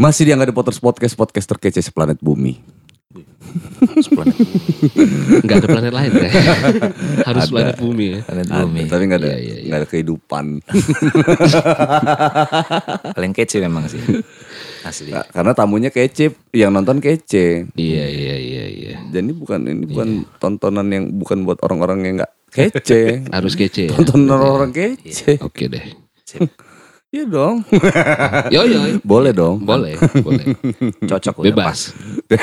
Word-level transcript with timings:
Masih 0.00 0.24
di 0.24 0.32
Angga 0.32 0.48
Potters 0.48 0.80
Podcast, 0.80 1.12
podcast 1.12 1.44
terkece 1.44 1.84
seplanet 1.84 2.16
bumi. 2.18 2.56
Seplanet 4.00 4.32
Enggak 5.42 5.56
ada 5.60 5.68
planet 5.68 5.92
lain 5.92 6.10
ya. 6.14 6.30
Harus 7.28 7.42
Ada. 7.44 7.52
planet 7.52 7.76
bumi 7.76 8.04
ya. 8.06 8.18
planet 8.24 8.46
Ada, 8.48 8.62
bumi. 8.64 8.80
tapi 8.88 9.02
nggak 9.04 9.20
ada, 9.20 9.28
Iya, 9.28 9.36
iya, 9.36 9.56
iya. 9.60 9.72
ada 9.76 9.84
kehidupan. 9.84 10.44
Paling 13.18 13.32
kece 13.34 13.56
memang 13.60 13.90
sih. 13.90 14.00
Asli. 14.80 15.10
Ka- 15.12 15.28
Karena 15.28 15.52
tamunya 15.52 15.90
kece, 15.92 16.32
yang 16.54 16.72
nonton 16.72 17.02
kece. 17.02 17.68
Iya 17.74 18.04
iya 18.08 18.34
iya 18.40 18.64
iya. 18.70 18.94
Jadi 19.10 19.36
bukan 19.36 19.68
ini 19.68 19.84
bukan 19.84 20.08
tontonan 20.40 20.88
yang 20.88 21.12
bukan 21.12 21.44
buat 21.44 21.60
orang-orang 21.60 21.98
yang 22.06 22.14
nggak 22.22 22.32
kece. 22.48 23.00
Harus 23.36 23.52
kece 23.52 23.90
ya. 23.90 23.92
Tontonan 23.92 24.40
orang 24.40 24.72
kece. 24.72 25.36
Oke 25.44 25.68
deh. 25.68 25.92
Iya 27.10 27.26
dong. 27.26 27.66
Yo 28.54 28.62
yo. 28.70 29.02
Boleh 29.02 29.34
dong. 29.34 29.58
Boleh, 29.66 29.98
boleh. 30.22 30.54
Cocok 31.10 31.42
udah 31.42 31.46
Bebas. 31.50 31.90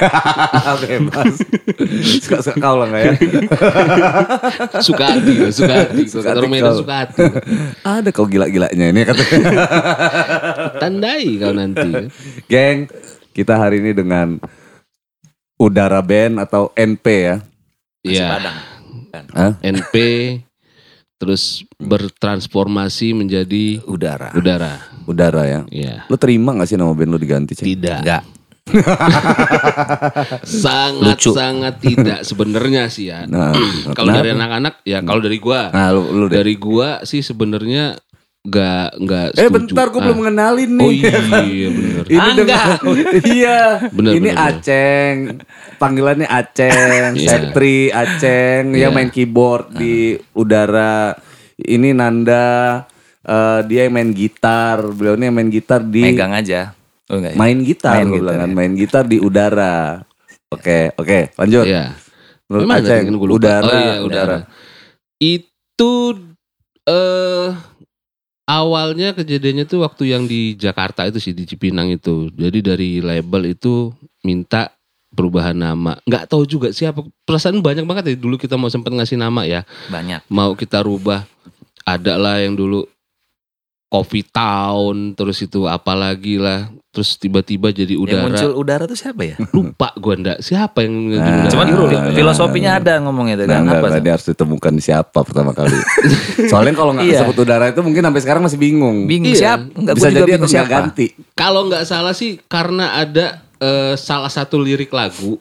Bebas. 0.83 1.39
Suka-suka 2.19 2.59
kau 2.59 2.75
lah 2.75 2.91
nggak 2.91 3.03
ya? 3.07 3.13
Suka 4.87 5.15
hati, 5.15 5.33
suka 5.55 5.71
hati. 5.87 6.03
Suka 6.11 6.19
Suka 6.19 6.29
hati 6.35 6.47
Medan 6.51 6.75
kau. 6.75 6.83
suka 6.83 6.95
hati. 6.99 7.23
Ada 7.79 8.09
kau 8.11 8.27
gila-gilanya 8.27 8.91
ini 8.91 9.07
katanya. 9.07 9.51
Tandai 10.83 11.39
kau 11.39 11.55
nanti. 11.55 12.11
Geng, 12.51 12.91
kita 13.31 13.55
hari 13.55 13.79
ini 13.79 13.95
dengan 13.95 14.35
Udara 15.55 16.03
Band 16.03 16.43
atau 16.43 16.75
NP 16.75 17.05
ya. 17.07 17.35
Iya. 18.03 18.27
Padang. 18.35 18.57
Hah? 19.31 19.51
NP 19.63 19.95
terus 21.17 21.65
bertransformasi 21.81 23.17
menjadi 23.17 23.81
Udara. 23.89 24.29
udara. 24.37 24.77
Udara 25.09 25.43
ya. 25.49 25.61
Iya. 25.73 25.95
Lo 26.09 26.15
terima 26.21 26.53
gak 26.53 26.69
sih 26.69 26.77
nama 26.77 26.93
band 26.93 27.11
lo 27.13 27.17
diganti? 27.17 27.57
Cek? 27.57 27.65
Tidak. 27.65 27.99
Enggak. 28.05 28.23
Sangat 30.43 31.17
Lucu. 31.23 31.31
sangat 31.31 31.79
tidak 31.79 32.19
sebenarnya 32.27 32.91
sih 32.91 33.07
ya. 33.07 33.23
Nah, 33.23 33.55
kalau 33.97 34.11
dari 34.11 34.35
anak-anak 34.35 34.83
ya 34.83 34.99
kalau 35.07 35.23
dari 35.23 35.39
gua. 35.39 35.71
Nah, 35.71 35.95
lu, 35.95 36.03
lu 36.11 36.25
deh. 36.27 36.35
Dari 36.35 36.53
gua 36.59 36.99
sih 37.07 37.23
sebenarnya 37.23 37.95
nggak 38.47 38.87
nggak 38.97 39.25
Eh 39.35 39.49
bentar, 39.49 39.85
gue 39.87 39.99
Ah. 39.99 40.05
belum 40.07 40.17
mengenalin 40.17 40.71
nih. 40.71 40.87
Oh 40.87 40.91
iya 40.93 41.67
bener. 41.69 42.03
Ini 42.15 42.29
dengan, 42.33 42.59
iya. 43.35 43.59
Bener, 43.91 44.11
ini 44.13 44.19
bener, 44.23 44.35
bener. 44.35 44.47
Aceng. 44.55 45.15
Panggilannya 45.75 46.27
Aceng, 46.27 47.13
Iya. 47.13 47.27
Septri, 47.27 47.91
Aceng 47.91 48.71
Iya. 48.71 48.87
yang 48.87 48.91
main 48.93 49.09
keyboard 49.09 49.73
di 49.73 50.15
udara. 50.31 51.11
Ini 51.57 51.91
Nanda 51.91 52.85
eh, 53.21 53.59
dia 53.65 53.83
yang 53.83 53.93
main 53.93 54.11
gitar. 54.11 54.79
Beliau 54.87 55.13
ini 55.13 55.27
yang 55.27 55.35
main 55.35 55.51
gitar 55.51 55.83
di 55.83 56.01
Megang 56.01 56.31
aja. 56.31 56.71
Oh 57.07 57.19
enggak 57.19 57.33
ya? 57.33 57.37
main 57.37 57.57
gitar, 57.59 57.93
Main 57.97 58.07
gitar, 58.13 58.33
kan. 58.33 58.39
ya. 58.43 58.55
main 58.55 58.73
gitar 58.73 59.03
di 59.03 59.17
udara. 59.17 59.75
Oke, 60.47 60.91
oke, 60.95 61.35
lanjut. 61.35 61.65
Iya. 61.67 61.95
Menurut 62.47 62.67
Aceng, 62.71 63.03
kan 63.03 63.15
udara, 63.19 63.67
Oh, 63.67 63.75
iya, 63.75 63.93
udara. 63.99 64.37
Itu 65.17 66.15
eh 66.83 67.49
awalnya 68.47 69.11
kejadiannya 69.13 69.67
tuh 69.67 69.83
waktu 69.83 70.15
yang 70.15 70.23
di 70.25 70.55
Jakarta 70.55 71.03
itu 71.05 71.19
sih 71.19 71.35
di 71.35 71.43
Cipinang 71.43 71.91
itu. 71.91 72.31
Jadi 72.33 72.59
dari 72.63 72.89
label 73.03 73.53
itu 73.53 73.91
minta 74.23 74.71
perubahan 75.11 75.53
nama. 75.53 75.99
Nggak 76.07 76.31
tahu 76.31 76.47
juga 76.47 76.71
siapa. 76.71 77.03
Perasaan 77.27 77.59
banyak 77.59 77.83
banget 77.83 78.15
ya 78.15 78.15
dulu 78.15 78.39
kita 78.39 78.55
mau 78.55 78.71
sempat 78.71 78.95
ngasih 78.95 79.19
nama 79.19 79.43
ya. 79.43 79.67
Banyak. 79.91 80.25
Mau 80.31 80.55
kita 80.55 80.81
rubah. 80.81 81.27
Ada 81.83 82.19
lah 82.19 82.43
yang 82.43 82.55
dulu 82.55 82.83
Coffee 83.87 84.27
Town 84.27 85.15
terus 85.15 85.43
itu 85.43 85.67
apalagi 85.67 86.39
lah. 86.39 86.71
Terus 86.97 87.13
tiba-tiba 87.15 87.69
jadi 87.69 87.93
Yang 87.93 88.01
udara. 88.01 88.23
muncul 88.25 88.51
udara 88.57 88.83
tuh 88.83 88.97
siapa 88.97 89.21
ya? 89.21 89.35
Lupa 89.53 89.93
gua 89.95 90.17
ndak 90.17 90.41
siapa 90.41 90.81
yang 90.81 91.13
Nah, 91.13 91.21
udara. 91.21 91.45
Cuman 91.47 91.65
iya, 91.69 91.99
filosofinya 92.09 92.71
ada 92.75 92.93
ngomongnya 92.97 93.37
itu 93.37 93.45
Nah, 93.45 93.53
kan. 93.53 93.61
enggak, 93.61 93.77
Apa? 93.77 93.87
tadi 93.93 94.07
harus 94.09 94.25
ditemukan 94.27 94.73
siapa 94.81 95.19
pertama 95.21 95.53
kali. 95.53 95.77
Soalnya 96.51 96.73
kalau 96.73 96.97
nggak 96.97 97.05
Iya. 97.05 97.21
disebut 97.21 97.37
udara 97.37 97.69
itu 97.69 97.81
mungkin 97.85 98.01
sampai 98.01 98.21
sekarang 98.25 98.41
masih 98.41 98.57
bingung. 98.57 99.05
Bingung 99.05 99.29
Iya. 99.29 99.37
siapa? 99.37 99.63
Enggak 99.71 99.93
Bisa 99.93 100.09
jadi 100.09 100.31
atau 100.33 100.49
siapa. 100.49 100.69
ganti. 100.73 101.05
Kalau 101.31 101.61
nggak 101.69 101.83
salah 101.85 102.17
sih 102.17 102.41
karena 102.43 102.97
ada 102.97 103.25
eh, 103.57 103.93
salah 103.93 104.29
satu 104.29 104.57
lirik 104.57 104.89
lagu 104.89 105.37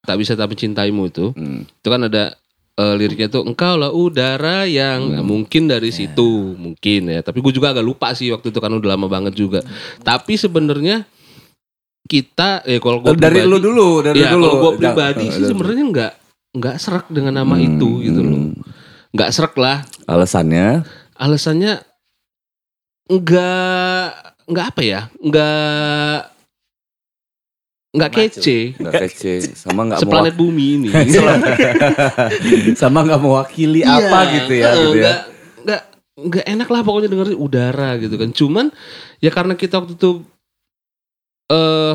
tak 0.00 0.18
bisa 0.18 0.34
tak 0.34 0.50
mencintaimu 0.50 1.06
itu, 1.06 1.30
Hmm. 1.30 1.62
itu 1.62 1.86
kan 1.86 2.02
ada 2.02 2.34
eh, 2.82 2.94
liriknya 2.98 3.30
tuh 3.30 3.46
engkau 3.46 3.78
lah 3.78 3.94
udara 3.94 4.66
yang 4.66 5.14
Nah, 5.14 5.22
mungkin 5.22 5.70
dari 5.70 5.94
situ 5.94 6.58
mungkin 6.58 7.06
ya. 7.06 7.22
Tapi 7.22 7.38
gue 7.38 7.52
juga 7.54 7.70
agak 7.70 7.86
lupa 7.86 8.10
sih 8.12 8.34
waktu 8.34 8.50
itu 8.50 8.58
kan 8.58 8.74
udah 8.74 8.98
lama 8.98 9.06
banget 9.06 9.38
juga. 9.38 9.62
Tapi 10.02 10.34
sebenarnya 10.34 11.06
kita 12.02 12.66
eh 12.66 12.82
kalau 12.82 12.98
gue 12.98 13.14
dari 13.14 13.46
lu 13.46 13.62
dulu, 13.62 14.02
dari 14.02 14.18
ya 14.18 14.34
dulu. 14.34 14.42
kalau 14.42 14.54
gue 14.58 14.70
Jangan- 14.74 14.78
pribadi 14.82 15.26
sih 15.30 15.44
sebenarnya 15.46 15.84
nggak 15.86 16.12
nggak 16.52 16.76
serak 16.76 17.06
dengan 17.08 17.38
nama 17.38 17.54
itu 17.56 18.02
gitu 18.02 18.20
loh. 18.20 18.38
Hmm. 18.50 18.52
Nggak 19.14 19.30
serak 19.30 19.54
lah. 19.54 19.86
Alasannya 20.04 20.82
Alasannya 21.14 21.78
nggak 23.06 24.06
nggak 24.50 24.66
apa 24.66 24.80
ya? 24.82 25.00
Nggak 25.22 26.16
nggak 27.92 28.10
kece. 28.10 28.58
nggak 28.80 28.92
kece, 29.04 29.34
sama 29.52 29.84
nggak 29.84 30.00
Seplanet 30.00 30.32
bumi 30.32 30.80
ini. 30.80 30.88
sama 32.80 33.04
nggak 33.04 33.20
mewakili 33.20 33.84
apa 33.84 34.18
gitu 34.32 34.52
ya, 34.56 34.64
Iya, 34.64 34.80
gitu 34.80 34.96
ya. 34.96 35.14
Nggak, 35.62 35.82
nggak, 36.16 36.44
enak 36.48 36.68
lah 36.72 36.80
pokoknya 36.80 37.08
dengerin 37.12 37.36
udara 37.36 37.90
gitu 38.00 38.16
kan. 38.16 38.32
Cuman 38.32 38.66
ya 39.20 39.28
karena 39.28 39.52
kita 39.54 39.76
waktu 39.76 39.94
itu 39.94 40.24
eh 41.48 41.94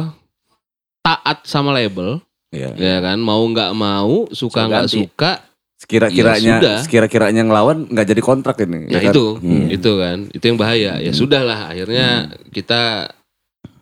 taat 1.01 1.37
sama 1.49 1.73
label, 1.73 2.21
Iya. 2.53 2.77
ya 2.77 2.97
kan. 3.01 3.17
Mau 3.17 3.41
nggak 3.49 3.71
mau, 3.73 4.29
suka 4.29 4.69
nggak 4.69 4.87
suka, 4.87 5.31
Sekira-kiranya, 5.77 6.57
Ya 6.57 6.75
sekira-kiranya 6.81 7.45
ngelawan 7.45 7.85
nggak 7.85 8.07
jadi 8.09 8.21
kontrak 8.21 8.57
ini. 8.65 8.89
ya 8.89 8.97
ya 8.97 9.09
kan? 9.09 9.13
itu, 9.13 9.25
Hmm. 9.37 9.65
itu 9.69 9.91
kan. 9.93 10.17
Itu 10.33 10.43
yang 10.49 10.57
bahaya. 10.57 10.97
Ya 10.97 11.13
sudah 11.13 11.45
lah. 11.45 11.69
Akhirnya 11.69 12.33
kita 12.49 13.13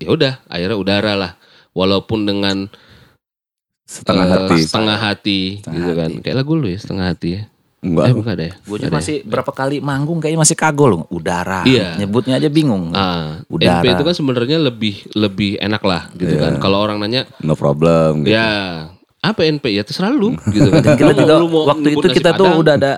ya 0.04 0.10
udah, 0.12 0.44
akhirnya 0.52 0.76
udara 0.76 1.16
lah. 1.16 1.32
Walaupun 1.76 2.24
dengan 2.24 2.72
Setengah 3.86 4.26
eh, 4.26 4.34
hati. 4.34 4.58
setengah 4.64 4.98
hati 4.98 5.40
Setengah 5.60 5.76
gitu 5.78 5.92
kan. 5.94 6.10
hati. 6.10 6.22
Kayak 6.24 6.38
lagu 6.40 6.52
lu 6.56 6.66
ya, 6.66 6.78
setengah 6.80 7.06
hati 7.06 7.30
ya. 7.30 7.42
Enggak. 7.86 8.06
Eh, 8.10 8.14
bukan 8.18 8.34
deh. 8.34 8.52
Gue 8.66 8.78
deh. 8.80 8.90
masih 8.90 9.16
berapa 9.22 9.52
kali 9.52 9.78
manggung 9.78 10.18
kayaknya 10.18 10.42
masih 10.42 10.58
kagol 10.58 10.90
loh. 10.90 11.02
Udara. 11.08 11.62
Iya. 11.64 11.94
Nyebutnya 11.96 12.36
aja 12.36 12.50
bingung. 12.50 12.90
Ah, 12.92 13.46
Udara. 13.46 13.78
NP 13.78 13.94
itu 13.94 14.02
kan 14.02 14.16
sebenarnya 14.16 14.58
lebih 14.58 15.06
lebih 15.14 15.62
enak 15.62 15.84
lah 15.84 16.10
gitu 16.14 16.34
Iya. 16.34 16.42
kan. 16.42 16.54
Kalau 16.58 16.82
orang 16.82 16.98
nanya, 16.98 17.30
No 17.40 17.54
problem. 17.54 18.26
Gitu. 18.26 18.34
ya 18.34 18.48
apa 19.22 19.42
NP 19.44 19.70
ya 19.70 19.82
terserah 19.82 20.10
lu 20.10 20.34
gitu 20.56 20.66
kan. 20.72 20.82
Dan 20.82 20.98
kita 20.98 21.14
juga 21.14 21.34
lu 21.36 21.46
mau 21.46 21.68
waktu 21.68 21.94
itu 21.94 22.08
kita 22.10 22.34
tuh 22.34 22.46
Padang, 22.48 22.62
udah 22.62 22.74
ada 22.76 22.94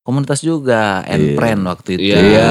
komunitas 0.00 0.40
juga, 0.40 1.04
Enpren 1.04 1.60
waktu 1.62 1.88
itu. 1.94 2.08
Iya, 2.08 2.16
Iya, 2.18 2.48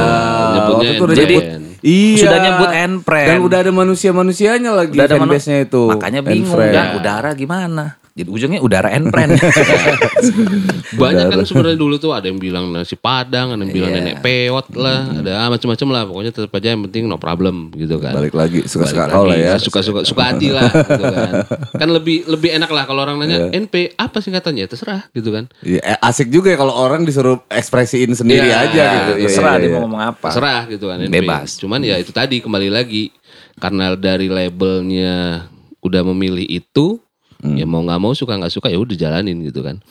nyebutnya 0.53 0.89
waktu 0.91 1.01
itu 1.09 1.17
nyebut- 1.17 1.49
Iya. 1.81 2.17
Sudah 2.25 2.39
nyebut 2.41 2.69
Enpren. 2.73 3.27
Dan 3.27 3.37
udah 3.45 3.57
ada 3.61 3.71
manusia-manusianya 3.73 4.71
lagi 4.73 4.97
Udah 4.97 5.05
ada 5.09 5.17
fanbase-nya 5.17 5.65
itu. 5.65 5.83
Makanya 5.89 6.21
bingung 6.25 6.57
kan 6.57 6.97
udara 6.97 7.29
gimana. 7.33 8.00
Jadi 8.11 8.27
ujungnya 8.27 8.59
udara 8.59 8.91
Enpren. 8.91 9.31
banyak 11.01 11.25
kan 11.31 11.39
sebenarnya 11.47 11.79
dulu 11.79 11.95
tuh 11.95 12.11
ada 12.11 12.27
yang 12.27 12.37
bilang 12.37 12.67
nasi 12.69 12.99
Padang, 12.99 13.55
ada 13.55 13.63
yang 13.63 13.71
bilang 13.71 13.91
Iya. 13.91 13.97
nenek 14.03 14.15
peot 14.19 14.67
lah, 14.75 15.07
ada 15.15 15.47
macam-macam 15.47 15.87
lah. 15.89 16.01
Pokoknya 16.03 16.31
tetap 16.31 16.51
aja 16.51 16.67
yang 16.71 16.83
penting 16.85 17.07
no 17.07 17.15
problem 17.15 17.71
gitu 17.73 17.97
kan. 17.97 18.11
Balik 18.11 18.35
lagi 18.35 18.67
suka-suka 18.67 19.07
kau 19.07 19.23
lah 19.23 19.37
ya. 19.39 19.55
Suka-suka 19.55 20.03
suka 20.03 20.21
hati 20.27 20.51
lah 20.51 20.67
gitu 20.91 21.05
kan. 21.07 21.33
Kan 21.71 21.89
lebih 21.89 22.27
lebih 22.27 22.51
enak 22.51 22.67
lah 22.67 22.83
kalau 22.83 23.03
orang 23.03 23.15
nanya 23.17 23.47
Iya. 23.47 23.63
NP 23.63 23.95
apa 23.95 24.19
singkatannya 24.19 24.67
terserah 24.67 25.07
gitu 25.11 25.31
kan. 25.31 25.47
Iya, 25.63 25.79
eh, 25.79 25.97
asik 26.03 26.27
juga 26.27 26.51
ya 26.51 26.59
kalau 26.59 26.75
orang 26.75 27.07
disuruh 27.07 27.39
ekspresiin 27.47 28.11
sendiri 28.11 28.51
Iya, 28.51 28.67
aja 28.67 28.83
gitu. 28.91 29.11
Iya, 29.17 29.27
Terserah 29.31 29.53
iya, 29.55 29.61
dia 29.61 29.67
iya. 29.67 29.75
mau 29.79 29.83
ngomong 29.87 30.03
apa. 30.03 30.27
Terserah 30.29 30.61
gitu 30.67 30.85
kan 30.91 30.97
NP. 30.99 31.13
Bebas. 31.15 31.49
Cuman 31.63 31.79
ya 31.79 31.95
itu 31.95 32.11
tadi 32.11 32.43
kembali 32.43 32.67
lagi 32.67 33.07
karena 33.55 33.95
dari 33.95 34.27
labelnya 34.27 35.47
udah 35.79 36.01
memilih 36.11 36.45
itu 36.45 36.99
Hmm. 37.41 37.57
ya 37.57 37.65
mau 37.65 37.81
nggak 37.81 37.99
mau 37.99 38.13
suka 38.13 38.37
nggak 38.37 38.53
suka 38.53 38.69
ya 38.69 38.77
udah 38.77 38.95
jalanin 38.95 39.41
gitu 39.41 39.65
kan. 39.65 39.81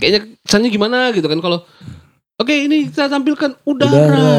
Kayaknya 0.00 0.20
kesannya 0.44 0.70
gimana 0.72 1.12
gitu 1.12 1.28
kan 1.28 1.38
kalau 1.44 1.62
Oke 2.34 2.66
ini 2.66 2.90
kita 2.90 3.06
tampilkan 3.06 3.62
udara. 3.62 3.94
Udara. 3.94 4.34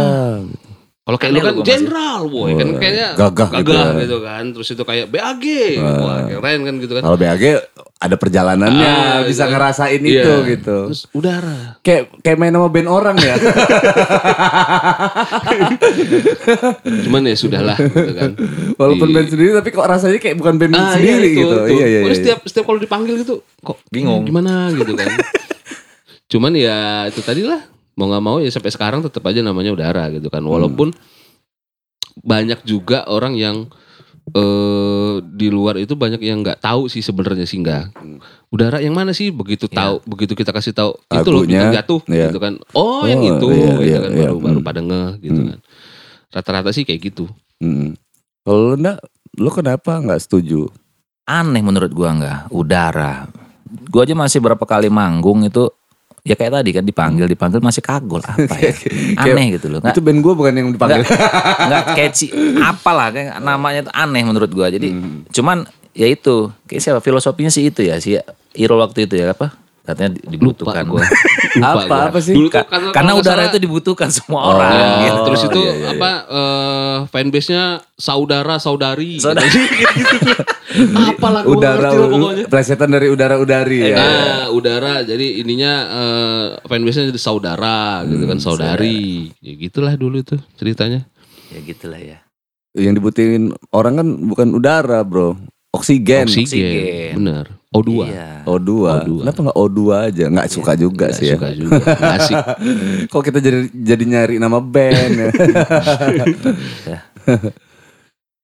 Kalau 1.05 1.21
kayak 1.21 1.31
lu 1.31 1.39
kan 1.39 1.55
jenderal 1.61 2.21
boy 2.25 2.49
kan 2.51 2.67
kayaknya 2.75 3.07
gagah 3.13 3.49
gitu 3.53 3.61
gagah 3.63 3.85
ya. 3.85 4.01
gitu 4.01 4.17
kan. 4.19 4.43
Terus 4.49 4.67
itu 4.67 4.83
kayak 4.83 5.05
BAG. 5.07 5.45
Wah, 5.77 6.17
keren 6.27 6.59
kan 6.61 6.75
gitu 6.77 6.93
kan. 6.93 7.01
Kalau 7.03 7.13
BAG 7.15 7.43
ada 7.95 8.15
perjalanannya, 8.15 8.89
Ah, 8.91 9.21
bisa 9.21 9.45
gitu. 9.45 9.53
ngerasain 9.53 10.01
Iya. 10.01 10.09
itu 10.17 10.31
gitu. 10.47 10.77
Terus 10.89 11.05
udara. 11.11 11.77
Kayak 11.79 12.09
kayak 12.19 12.37
main 12.37 12.51
sama 12.51 12.67
band 12.67 12.89
orang 12.89 13.17
ya. 13.17 13.37
Cuman 17.05 17.21
ya 17.23 17.35
sudahlah 17.35 17.77
gitu 17.77 18.13
kan. 18.13 18.31
Walaupun 18.75 19.07
Di- 19.07 19.13
band 19.13 19.27
sendiri 19.29 19.51
tapi 19.53 19.69
kok 19.71 19.85
rasanya 19.85 20.17
kayak 20.17 20.37
bukan 20.37 20.55
band 20.57 20.73
Ah, 20.73 20.93
sendiri 20.93 21.21
iya, 21.23 21.29
itu, 21.31 21.39
gitu. 21.39 21.55
itu. 21.55 21.69
Iya 21.71 21.85
iya 21.85 21.99
iya. 22.01 22.13
Setiap 22.13 22.39
setiap 22.43 22.65
kalau 22.65 22.79
dipanggil 22.79 23.15
gitu 23.19 23.45
kok 23.59 23.77
Bingung. 23.87 24.23
gimana 24.23 24.69
gitu 24.71 24.93
kan. 24.93 25.09
Cuman 26.31 26.51
ya 26.51 26.77
itu 27.05 27.21
tadi 27.21 27.45
lah 27.45 27.61
mau 27.95 28.11
nggak 28.11 28.23
mau 28.23 28.37
ya 28.43 28.51
sampai 28.51 28.71
sekarang 28.71 28.99
tetap 29.03 29.23
aja 29.23 29.39
namanya 29.39 29.71
udara 29.71 30.11
gitu 30.11 30.27
kan. 30.27 30.43
Walaupun 30.43 30.91
banyak 32.21 32.63
juga 32.63 33.03
orang 33.07 33.35
yang 33.35 33.67
eh 34.25 35.15
di 35.21 35.53
luar 35.53 35.77
itu 35.77 35.93
banyak 35.93 36.17
yang 36.17 36.41
nggak 36.41 36.57
tahu 36.57 36.89
sih 36.89 37.05
sebenarnya 37.05 37.45
sih 37.45 37.61
nggak. 37.61 37.93
Hmm. 37.93 38.17
Udara 38.49 38.81
yang 38.81 38.97
mana 38.97 39.13
sih? 39.13 39.29
Begitu 39.29 39.69
Iya. 39.69 39.77
tahu, 39.77 39.95
begitu 40.09 40.33
kita 40.33 40.49
kasih 40.49 40.73
tahu 40.73 40.97
itu 40.97 41.29
loh 41.29 41.45
bintang 41.45 41.75
jatuh 41.75 42.01
iya. 42.09 42.33
gitu 42.33 42.39
kan. 42.41 42.57
Oh, 42.73 43.05
yang 43.05 43.21
Oh, 43.21 43.29
itu 43.37 43.47
iya, 43.53 43.61
gitu 43.69 43.81
iya, 43.85 43.97
kan 44.01 44.11
iya. 44.11 44.29
baru 44.33 44.37
baru 44.41 44.59
Hmm. 44.59 44.67
pada 44.67 44.79
ngeh 44.81 45.09
gitu 45.21 45.39
Hmm. 45.39 45.49
kan. 45.53 45.59
Rata-rata 46.33 46.69
sih 46.73 46.83
kayak 46.83 47.01
gitu. 47.13 47.29
Hmm. 47.61 47.93
Kalau 48.41 48.73
lu 48.73 48.75
enggak, 48.81 48.97
lu 49.37 49.49
kenapa 49.53 49.91
nggak 50.01 50.21
setuju? 50.25 50.73
Aneh 51.29 51.61
menurut 51.61 51.93
gua 51.93 52.09
enggak, 52.13 52.39
udara. 52.49 53.29
Gua 53.93 54.09
aja 54.09 54.17
masih 54.17 54.41
berapa 54.41 54.61
kali 54.61 54.89
manggung 54.89 55.45
itu 55.45 55.69
ya 56.25 56.33
kayak 56.33 56.57
tadi 56.57 56.69
kan 56.73 56.81
dipanggil 56.81 57.29
dipanggil 57.29 57.61
masih 57.61 57.79
kagul 57.79 58.17
apa 58.19 58.41
ya? 58.57 58.73
Aneh 59.23 59.55
gitu 59.55 59.69
loh. 59.69 59.77
nggak 59.77 59.93
Itu 59.93 60.01
band 60.01 60.19
gue 60.19 60.33
bukan 60.33 60.51
yang 60.51 60.67
dipanggil. 60.73 61.05
nggak 61.05 61.83
catchy. 61.93 62.33
Apalah 62.57 63.13
kayak 63.13 63.37
namanya 63.39 63.85
itu 63.85 63.91
aneh 63.93 64.21
menurut 64.21 64.49
gua. 64.49 64.67
Jadi 64.67 64.89
Hmm. 64.89 65.21
cuman 65.29 65.63
ya 65.93 66.05
itu 66.05 66.49
kayak 66.65 66.81
siapa 66.81 66.99
filosofinya 66.99 67.47
sih 67.47 67.69
itu 67.69 67.79
ya 67.79 67.95
si 67.97 68.17
Irul 68.53 68.81
waktu 68.81 69.05
itu 69.05 69.15
ya 69.15 69.31
apa 69.31 69.53
katanya 69.85 70.09
di- 70.11 70.33
dibutuhkan 70.33 70.81
Lupa 70.81 70.91
gua. 70.91 71.03
Lupa 71.55 71.69
Apa 71.71 71.81
gua. 71.85 72.05
apa 72.09 72.19
sih? 72.19 72.33
Dulu 72.33 72.47
tuh 72.47 72.65
karena, 72.65 72.89
karena 72.89 73.11
udara 73.13 73.33
salah- 73.37 73.47
itu 73.47 73.57
dibutuhkan 73.59 74.09
semua 74.09 74.39
Oh, 74.41 74.51
orang 74.51 74.71
Ya, 74.71 74.87
gitu. 75.05 75.19
terus 75.23 75.41
itu 75.45 75.61
iya, 75.61 75.73
iya, 75.73 75.87
apa 75.93 76.11
eh 76.27 76.97
fanbase-nya 77.07 77.63
saudara 77.93 78.55
saudari. 78.57 79.15
Saudara. 79.15 79.45
Apa 81.07 81.27
lagu 81.31 81.47
udara 81.53 81.87
ngerti 81.87 81.95
lah 81.95 82.09
pokoknya. 82.09 82.45
plesetan 82.45 82.89
dari 82.89 83.07
udara 83.07 83.35
udari 83.37 83.79
ya. 83.85 83.95
Nah, 83.95 84.11
udara 84.49 84.93
jadi 85.01 85.39
ininya 85.39 85.73
eh 85.87 86.45
fanbase-nya 86.63 87.09
jadi 87.09 87.21
saudara 87.21 87.79
gitu 88.03 88.19
Hmm, 88.19 88.31
kan 88.31 88.39
saudari. 88.39 89.29
Ya 89.39 89.53
gitulah 89.55 89.93
dulu 89.93 90.19
itu 90.19 90.35
ceritanya. 90.55 91.05
ya 91.47 91.61
gitulah 91.61 91.95
ya 91.97 92.19
Yang 92.73 92.93
dibutuhin 92.99 93.43
orang 93.71 93.93
kan 93.95 94.07
bukan 94.25 94.47
udara, 94.51 94.99
Bro. 95.01 95.39
Oksigen. 95.71 96.27
Oksigen. 96.27 96.43
Oksigen. 96.43 97.11
Bener. 97.15 97.45
O2. 97.75 97.89
iya 98.05 98.29
O2. 98.43 98.69
O2. 98.79 99.09
Kenapa 99.21 99.39
nggak 99.43 99.57
O2 99.57 99.79
aja? 99.91 100.25
Nggak 100.27 100.47
suka 100.49 100.71
juga 100.73 101.05
Nggak 101.05 101.13
sih 101.13 101.25
ya. 101.27 101.35
suka 101.35 101.49
juga. 101.51 101.75
Nggak 101.83 102.15
Asik. 102.15 102.37
Kok 103.11 103.23
kita 103.23 103.39
jadi 103.39 103.59
jadi 103.69 104.03
nyari 104.03 104.35
nama 104.37 104.57
band 104.57 105.13
ya? 105.13 105.29
Ya. 106.85 106.99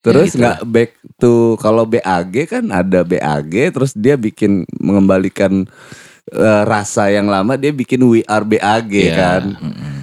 Terus 0.02 0.28
Ya 0.28 0.34
gitu 0.34 0.42
nggak 0.42 0.60
back 0.66 0.92
to 1.16 1.34
kalau 1.56 1.86
BAG 1.86 2.34
kan 2.46 2.66
ada 2.68 3.02
BAG 3.02 3.54
terus 3.70 3.94
dia 3.94 4.18
bikin 4.18 4.66
mengembalikan 4.76 5.70
eh, 6.28 6.64
rasa 6.66 7.08
yang 7.08 7.30
lama 7.30 7.54
dia 7.54 7.70
bikin 7.70 8.02
We 8.02 8.26
Are 8.26 8.42
BAG 8.42 8.90
Iya. 8.90 9.14
kan. 9.14 9.44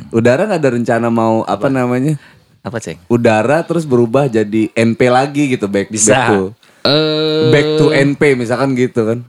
Udara 0.08 0.46
nggak 0.46 0.60
ada 0.62 0.70
rencana 0.72 1.08
mau 1.08 1.42
apa, 1.42 1.68
namanya? 1.68 2.14
Apa 2.60 2.78
ceng 2.78 2.98
Udara 3.06 3.62
terus 3.62 3.82
berubah 3.82 4.26
jadi 4.26 4.68
NP 4.70 5.00
lagi 5.06 5.48
gitu 5.48 5.66
back 5.66 5.88
Bisa. 5.88 6.10
back 6.10 6.26
to 6.28 6.40
Eh, 6.80 7.50
back 7.50 7.68
to 7.76 7.86
NP 7.90 8.22
misalkan 8.34 8.72
gitu 8.72 9.04
kan. 9.04 9.20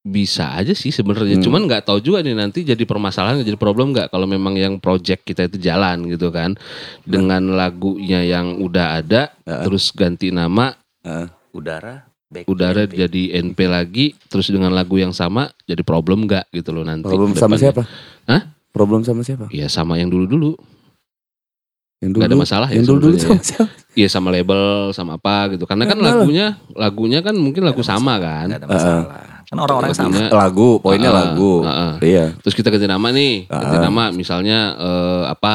bisa 0.00 0.50
aja 0.52 0.70
sih 0.70 0.90
sebenarnya. 0.90 1.38
Hmm. 1.38 1.46
Cuman 1.46 1.62
nggak 1.64 1.86
tahu 1.86 1.98
juga 1.98 2.22
nih 2.22 2.34
nanti 2.34 2.62
jadi 2.62 2.82
permasalahan 2.82 3.38
jadi 3.40 3.54
problem 3.54 3.90
nggak 3.90 4.10
kalau 4.10 4.26
memang 4.26 4.54
yang 4.54 4.74
project 4.76 5.22
kita 5.22 5.46
itu 5.46 5.58
jalan 5.58 6.06
gitu 6.06 6.28
kan 6.28 6.58
dengan 7.00 7.38
lagunya 7.48 8.18
yang 8.20 8.58
udah 8.58 8.98
ada 8.98 9.30
Heeh. 9.42 9.62
terus 9.62 9.90
ganti 9.90 10.30
nama 10.30 10.74
udara 11.50 12.02
back 12.26 12.46
udara 12.46 12.82
NP. 12.84 12.98
jadi 12.98 13.22
NP 13.42 13.58
lagi 13.64 14.06
terus 14.26 14.46
dengan 14.46 14.70
lagu 14.70 14.94
yang 14.94 15.10
sama 15.10 15.54
jadi 15.64 15.82
problem 15.82 16.26
nggak 16.26 16.50
gitu 16.50 16.70
loh 16.70 16.82
nanti 16.82 17.06
Problem 17.06 17.34
sama 17.34 17.54
siapa? 17.54 17.86
Hah? 18.26 18.42
Problem 18.70 19.02
sama 19.02 19.22
siapa? 19.22 19.46
Ya 19.50 19.68
sama 19.68 19.98
yang 19.98 20.08
dulu-dulu. 20.08 20.58
Yang 22.02 22.10
Nggak 22.12 22.28
ada 22.28 22.36
masalah 22.36 22.66
ya 22.66 22.82
Yang 22.82 22.86
dulu 22.90 22.98
dulu 23.00 23.16
sama 23.16 23.38
siapa? 23.40 23.66
Iya 23.92 24.08
sama 24.08 24.28
label 24.28 24.62
sama 24.90 25.12
apa 25.14 25.54
gitu. 25.54 25.64
Karena 25.64 25.86
kan 25.86 25.94
Enggak 25.96 26.10
lah. 26.10 26.18
lagunya 26.18 26.46
lagunya 26.74 27.18
kan 27.22 27.34
mungkin 27.36 27.62
lagu 27.62 27.80
sama 27.80 28.18
kan. 28.18 28.50
nggak 28.50 28.58
ada 28.58 28.68
masalah 28.68 29.04
kan 29.42 29.56
orang-orang 29.60 29.92
sama 29.92 30.32
Lagu, 30.32 30.80
poinnya 30.80 31.08
Heeh, 31.08 31.22
lagu. 31.28 31.52
heeh. 31.62 31.92
Iya. 32.02 32.24
Terus 32.40 32.54
kita 32.56 32.72
ganti 32.72 32.88
nama 32.88 33.08
nih, 33.08 33.46
ganti 33.46 33.76
Ah. 33.76 33.82
nama 33.84 34.04
misalnya 34.10 34.58
eh, 34.74 35.24
apa 35.28 35.54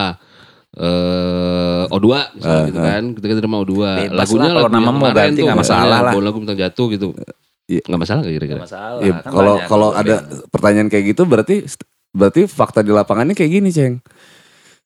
eh 0.77 1.83
O2 1.89 2.07
misalnya 2.37 2.61
Ah, 2.61 2.65
gitu 2.65 2.79
kan. 2.79 3.03
Kita 3.11 3.25
ganti 3.27 3.41
nama 3.41 3.57
O2. 3.59 3.73
Bebas 3.73 4.13
Lagunya 4.13 4.47
lah, 4.47 4.61
kalau 4.61 4.69
nama 4.71 4.89
mau 4.91 5.09
ganti 5.09 5.17
tuh 5.35 5.45
nggak 5.45 5.57
misalnya 5.57 5.83
masalah 5.83 5.99
lah. 6.05 6.13
Lagu 6.15 6.37
bintang 6.37 6.59
jatuh 6.59 6.87
gitu. 6.87 7.07
Iya. 7.65 7.81
Nggak 7.83 7.99
masalah 7.99 8.19
nggak 8.19 8.29
Nggak 8.29 8.39
kira-kira? 8.39 8.61
masalah 8.61 8.99
Iya, 9.01 9.13
kan 9.17 9.31
kalau 9.33 9.55
kalau 9.65 9.89
ada 9.91 10.15
pertanyaan 10.47 10.87
kayak 10.87 11.05
gitu 11.11 11.21
berarti 11.25 11.55
berarti 12.13 12.41
fakta 12.45 12.79
di 12.79 12.91
lapangannya 12.91 13.33
kayak 13.33 13.51
gini, 13.51 13.69
Ceng. 13.69 13.97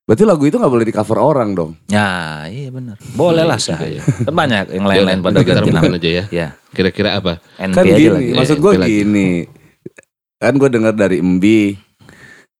Berarti 0.02 0.24
lagu 0.24 0.44
itu 0.44 0.56
nggak 0.56 0.70
boleh 0.70 0.84
di 0.84 0.92
cover 0.92 1.18
orang 1.18 1.50
dong. 1.52 1.72
ya 1.86 2.44
iya 2.46 2.68
benar 2.68 2.98
boleh 3.14 3.44
lah 3.44 3.56
sah 3.56 3.78
Iya, 3.78 4.00
iya. 4.00 4.04
kan 4.04 4.34
banyak 4.34 4.66
yang 4.72 4.86
lain-lain 4.86 5.20
pada 5.20 5.40
kita 5.40 5.54
ganti 5.56 5.70
nama 5.70 5.82
rembukan 5.84 5.98
aja 5.98 6.10
ya. 6.10 6.24
ya 6.28 6.48
Kira-kira 6.70 7.10
apa? 7.16 7.34
NP 7.56 7.72
kan 7.72 7.84
aja 7.84 7.96
gini, 7.96 8.10
lagi 8.12 8.32
maksud 8.34 8.58
gue 8.58 8.72
NP 8.72 8.80
lagi. 8.80 8.94
gini. 8.98 9.30
Kan 10.36 10.54
gue 10.56 10.70
dengar 10.70 10.94
dari 10.94 11.18
Embi 11.18 11.78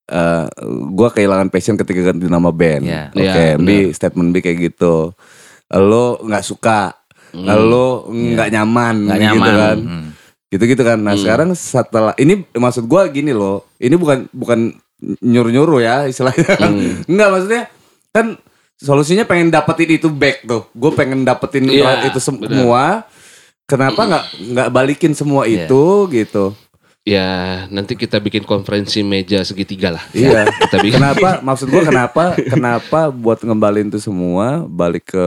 eh 0.04 0.44
gue 0.88 1.08
kehilangan 1.10 1.48
passion 1.48 1.74
ketika 1.74 2.00
ganti 2.06 2.26
nama 2.26 2.50
band. 2.50 2.84
Iya. 2.84 3.02
Oke, 3.10 3.22
Iya, 3.22 3.56
Embi 3.56 3.76
statement 3.90 4.28
Embi 4.28 4.40
kayak 4.40 4.58
gitu. 4.68 5.10
Lo 5.72 6.20
nggak 6.20 6.44
suka, 6.44 6.94
Hmm. 7.32 7.48
lo 7.48 7.86
nggak 8.06 8.48
nyaman, 8.50 8.94
nggak 9.02 9.18
gitu 9.18 9.26
nyaman 9.26 9.54
kan. 9.56 9.78
Hmm. 9.80 10.06
gitu-gitu 10.46 10.82
kan. 10.82 10.98
Nah 11.00 11.12
Hmm. 11.12 11.20
sekarang 11.20 11.48
setelah 11.52 12.12
ini 12.14 12.44
maksud 12.50 12.84
gua 12.84 13.08
gini 13.08 13.32
loh, 13.32 13.64
ini 13.78 13.92
bukan 13.92 14.28
bukan 14.30 14.76
nyuruh-nyuruh 15.20 15.78
ya 15.82 15.96
istilahnya. 16.06 16.56
Hmm. 16.56 17.02
Enggak 17.10 17.28
maksudnya 17.34 17.62
kan 18.14 18.26
solusinya 18.78 19.24
pengen 19.26 19.50
dapetin 19.50 19.90
itu 19.90 20.08
back 20.10 20.46
tuh. 20.46 20.66
Gue 20.74 20.90
pengen 20.94 21.26
dapetin 21.26 21.66
Iya, 21.66 22.06
itu 22.06 22.18
semua. 22.22 23.06
Kenapa 23.66 24.00
nggak 24.04 24.24
nggak 24.52 24.68
balikin 24.74 25.12
semua 25.14 25.46
Iya. 25.46 25.66
itu 25.66 25.84
gitu? 26.10 26.54
Ya 27.02 27.66
nanti 27.66 27.98
kita 27.98 28.22
bikin 28.22 28.46
konferensi 28.46 29.02
meja 29.02 29.42
segitiga 29.42 29.98
lah. 29.98 30.04
Iya. 30.14 30.46
Kita 30.66 30.78
bikin. 30.78 31.02
kenapa? 31.02 31.28
Maksud 31.46 31.66
gua 31.66 31.82
kenapa? 31.82 32.38
Kenapa 32.38 33.10
buat 33.10 33.42
ngembalin 33.42 33.90
itu 33.90 33.98
semua 33.98 34.62
balik 34.70 35.10
ke 35.10 35.26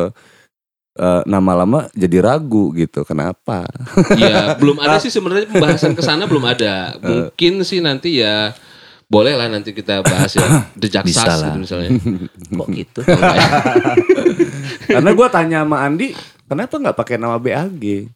eh, 0.96 1.22
nama 1.28 1.52
lama 1.52 1.92
jadi 1.92 2.24
ragu 2.24 2.72
gitu? 2.80 3.04
Kenapa? 3.04 3.68
Ya 4.16 4.56
belum 4.56 4.80
ada 4.80 5.04
sih 5.04 5.12
sebenarnya 5.12 5.52
pembahasan 5.52 5.92
ke 5.92 6.04
sana 6.04 6.24
belum 6.24 6.48
ada. 6.48 6.96
Mungkin 7.04 7.60
sih 7.68 7.84
nanti 7.84 8.24
ya 8.24 8.56
boleh 9.06 9.38
lah 9.38 9.46
nanti 9.46 9.70
kita 9.70 10.02
bahas 10.02 10.34
ya 10.34 10.46
The 10.82 10.88
Jaksas 10.90 11.46
gitu 11.46 11.60
misalnya. 11.62 11.90
kok 12.58 12.70
gitu 12.74 13.00
Karena 14.96 15.10
gua 15.14 15.28
tanya 15.30 15.66
sama 15.66 15.86
Andi, 15.86 16.14
kenapa 16.46 16.78
nggak 16.78 16.98
pakai 16.98 17.16
nama 17.18 17.38
BAG 17.38 18.10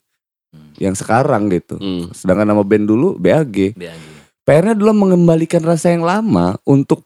yang 0.81 0.95
sekarang 0.97 1.49
gitu? 1.53 1.77
Hmm. 1.77 2.09
Sedangkan 2.13 2.47
nama 2.47 2.63
band 2.65 2.85
dulu 2.89 3.17
BAG. 3.17 3.77
BAG. 3.77 4.01
PR-nya 4.45 4.73
adalah 4.73 4.95
mengembalikan 4.97 5.61
rasa 5.61 5.93
yang 5.93 6.01
lama 6.01 6.57
untuk 6.65 7.05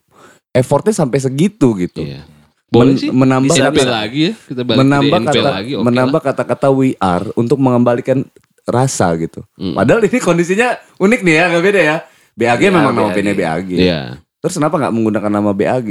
effortnya 0.55 0.95
sampai 0.95 1.19
segitu 1.19 1.75
gitu. 1.75 2.07
Iya. 2.07 2.23
Boleh 2.71 2.95
Men- 2.95 3.01
sih. 3.01 3.09
menambah 3.11 3.53
kata, 3.53 3.83
lagi 3.83 4.19
ya. 4.31 4.33
Kita 4.33 4.61
balik 4.63 4.77
menambah 4.79 5.19
kata 5.27 5.41
lagi. 5.43 5.71
oke 5.75 5.83
menambah 5.85 6.21
kata-kata 6.23 6.67
we 6.71 6.95
are 7.03 7.27
untuk 7.35 7.59
mengembalikan 7.59 8.23
rasa 8.63 9.11
gitu. 9.19 9.43
Hmm. 9.59 9.75
Padahal 9.75 10.07
ini 10.07 10.17
kondisinya 10.23 10.79
unik 10.97 11.19
nih 11.21 11.35
ya, 11.35 11.43
nggak 11.51 11.63
beda 11.67 11.81
ya. 11.83 11.97
BAG 12.33 12.59
Iya, 12.59 12.69
memang 12.69 12.91
nama 12.91 13.07
BAG. 13.07 13.15
bandnya 13.15 13.35
BAG. 13.35 13.69
Iya. 13.71 13.99
Terus 14.39 14.53
kenapa 14.55 14.75
nggak 14.75 14.93
menggunakan 14.93 15.31
nama 15.31 15.51
BAG? 15.51 15.89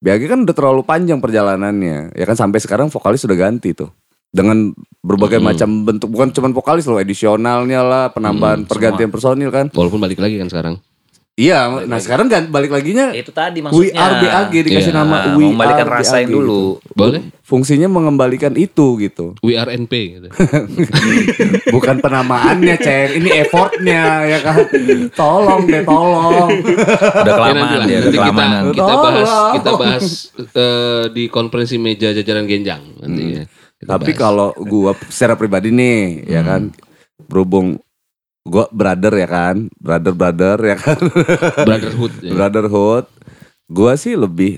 BAG 0.00 0.22
kan 0.24 0.38
udah 0.40 0.54
terlalu 0.54 0.82
panjang 0.82 1.18
perjalanannya. 1.18 2.14
Ya 2.14 2.24
kan 2.24 2.34
sampai 2.34 2.58
sekarang 2.58 2.88
vokalis 2.88 3.20
sudah 3.20 3.36
ganti 3.36 3.72
tuh. 3.72 3.90
Dengan 4.30 4.70
berbagai 5.02 5.36
Hmm. 5.36 5.50
macam 5.50 5.68
bentuk 5.84 6.08
bukan 6.08 6.30
cuma 6.30 6.48
vokalis 6.50 6.86
loh, 6.86 6.96
edisionalnya 6.96 7.82
lah, 7.82 8.04
penambahan 8.08 8.62
Hmm, 8.62 8.70
pergantian 8.70 9.10
personil 9.10 9.50
kan. 9.50 9.66
Walaupun 9.68 9.98
balik 9.98 10.18
lagi 10.18 10.38
kan 10.38 10.46
sekarang. 10.46 10.74
Iya, 11.40 11.58
Balik 11.64 11.88
nah 11.88 11.96
lagi. 11.96 12.04
sekarang 12.04 12.26
kan 12.28 12.42
balik 12.46 12.68
laginya 12.68 13.06
Ya, 13.10 13.24
itu 13.24 13.32
tadi 13.32 13.58
We 13.58 13.64
maksudnya 13.64 13.96
are 13.96 14.14
BAG 14.20 14.52
dikasih 14.60 14.92
Iya, 14.92 15.00
nama 15.00 15.16
Nah, 15.16 15.24
We 15.32 15.48
mengembalikan 15.48 15.86
are 15.88 15.94
rasa 15.96 16.16
yang 16.20 16.30
dulu 16.30 16.76
gitu. 16.76 16.92
Boleh? 16.92 17.20
Fungsinya 17.40 17.88
mengembalikan 17.88 18.52
itu 18.54 18.86
gitu. 19.00 19.32
We 19.40 19.56
are 19.56 19.66
NP 19.66 19.92
gitu. 20.14 20.28
Bukan 21.74 21.98
penamaannya, 21.98 22.76
Ceng. 22.76 23.10
Ini 23.16 23.30
effortnya 23.40 24.02
ya 24.22 24.38
kan. 24.38 24.62
Tolong 25.12 25.64
deh, 25.64 25.82
tolong. 25.82 26.50
udah 26.52 27.24
Ya, 27.24 27.34
kelamaan 27.34 27.64
udah 27.64 27.80
nanti 27.80 28.06
kita, 28.06 28.20
kelamaan 28.22 28.62
kita 28.70 28.92
bahas 28.94 29.30
kita 29.50 29.70
bahas 29.74 30.04
eh, 30.52 31.04
di 31.10 31.24
konferensi 31.26 31.76
meja 31.76 32.12
jajaran 32.12 32.44
Genjang 32.44 32.82
nanti 33.00 33.22
ya. 33.32 33.44
Kita 33.80 33.96
Tapi 33.96 34.12
bahas. 34.12 34.20
kalau 34.20 34.48
gua 34.60 34.92
secara 35.08 35.34
pribadi 35.34 35.72
nih, 35.72 36.28
ya 36.28 36.44
kan, 36.44 36.68
berhubung 37.24 37.80
gua 38.42 38.66
brother 38.68 39.12
ya 39.14 39.26
kan, 39.26 39.56
brother 39.76 40.12
brother 40.12 40.58
ya 40.58 40.76
kan, 40.76 41.00
brotherhood 41.68 42.12
ya. 42.18 42.30
brotherhood, 42.30 43.06
gua 43.66 43.94
sih 43.94 44.14
lebih 44.14 44.56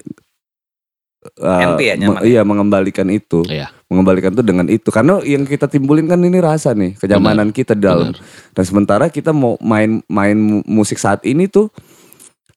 uh, 1.38 1.78
ya, 1.78 1.94
nyaman 1.96 2.18
me- 2.18 2.24
iya 2.24 2.42
mengembalikan 2.42 3.08
itu, 3.08 3.42
Iya. 3.44 3.70
mengembalikan 3.86 4.32
itu 4.32 4.42
dengan 4.42 4.66
itu, 4.66 4.88
karena 4.88 5.18
yang 5.22 5.42
kita 5.44 5.66
timbulin 5.66 6.06
kan 6.06 6.18
ini 6.18 6.38
rasa 6.38 6.72
nih, 6.72 6.94
kenyamanan 6.96 7.50
kita 7.50 7.74
di 7.74 7.82
dalam. 7.82 8.10
Benar. 8.10 8.22
Dan 8.52 8.64
sementara 8.64 9.04
kita 9.06 9.30
mau 9.30 9.54
main 9.58 10.02
main 10.06 10.34
mu- 10.34 10.64
musik 10.64 10.96
saat 10.96 11.22
ini 11.22 11.46
tuh 11.46 11.70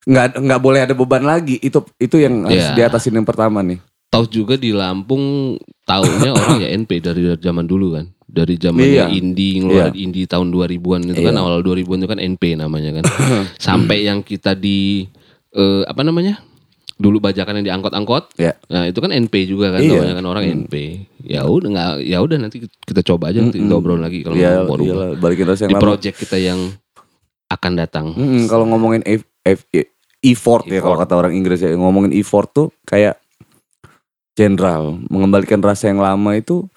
nggak 0.06 0.38
nggak 0.38 0.62
boleh 0.62 0.80
ada 0.82 0.94
beban 0.94 1.22
lagi. 1.22 1.58
Itu 1.60 1.82
itu 1.98 2.18
yang 2.18 2.46
harus 2.46 2.70
Iya. 2.70 2.78
diatasin 2.78 3.16
yang 3.16 3.26
pertama 3.26 3.62
nih. 3.62 3.82
Tahu 4.08 4.26
juga 4.30 4.56
di 4.56 4.72
Lampung 4.72 5.58
taunya 5.84 6.32
orang 6.38 6.62
ya 6.62 6.70
NP 6.72 7.02
dari 7.02 7.22
zaman 7.36 7.66
dulu 7.66 7.98
kan. 7.98 8.06
Dari 8.26 8.58
zamannya 8.58 8.90
Iya. 8.90 9.06
indie 9.08 9.62
ngeluarin 9.62 9.94
indie 9.96 10.26
tahun 10.26 10.50
2000-an 10.50 11.06
itu 11.06 11.22
kan 11.22 11.32
Iya. 11.32 11.42
awal 11.42 11.62
2000-an 11.62 12.00
itu 12.00 12.10
kan 12.10 12.20
NP 12.20 12.44
namanya 12.56 12.92
kan. 12.98 13.04
Sampai 13.62 14.04
yang 14.04 14.22
kita 14.22 14.54
di 14.54 15.06
eh, 15.52 15.84
apa 15.84 16.02
namanya? 16.02 16.42
Dulu 16.96 17.20
bajakan 17.20 17.60
yang 17.60 17.66
diangkot-angkot. 17.70 18.36
Ya. 18.36 18.56
Nah, 18.66 18.88
itu 18.88 18.98
kan 18.98 19.12
NP 19.12 19.46
juga 19.46 19.72
kan, 19.72 19.80
Iya. 19.80 20.00
kebanyakan 20.00 20.26
orang 20.26 20.44
NP. 20.64 20.74
Ya 21.22 21.44
udah 21.44 21.70
nggak 21.70 21.90
ya 22.02 22.18
udah 22.20 22.38
nanti 22.38 22.58
kita 22.66 23.02
coba 23.04 23.30
aja 23.30 23.40
nanti 23.40 23.60
kita 23.60 23.72
obrol 23.72 24.00
lagi 24.00 24.20
kalau 24.20 24.36
Iya, 24.36 24.64
mau 24.64 24.74
rubah. 24.74 24.84
iyalah, 24.84 25.10
balikin 25.16 25.46
rasa 25.46 25.62
Di 25.62 25.64
yang 25.66 25.74
lama. 25.76 25.84
project 25.86 26.16
kita 26.18 26.38
yang 26.38 26.60
akan 27.46 27.72
datang. 27.76 28.06
Mm, 28.12 28.48
kalau 28.48 28.66
ngomongin 28.66 29.04
F, 29.06 29.22
F, 29.44 29.70
effort 30.20 30.66
ya 30.66 30.82
kalau 30.82 30.98
kata 30.98 31.14
orang 31.14 31.32
Inggris 31.32 31.60
ya 31.60 31.70
ngomongin 31.72 32.10
effort 32.12 32.50
tuh 32.50 32.68
kayak 32.82 33.22
general 34.34 35.00
mengembalikan 35.08 35.62
rasa 35.62 35.88
yang 35.88 36.00
lama 36.00 36.32
itu 36.34 36.68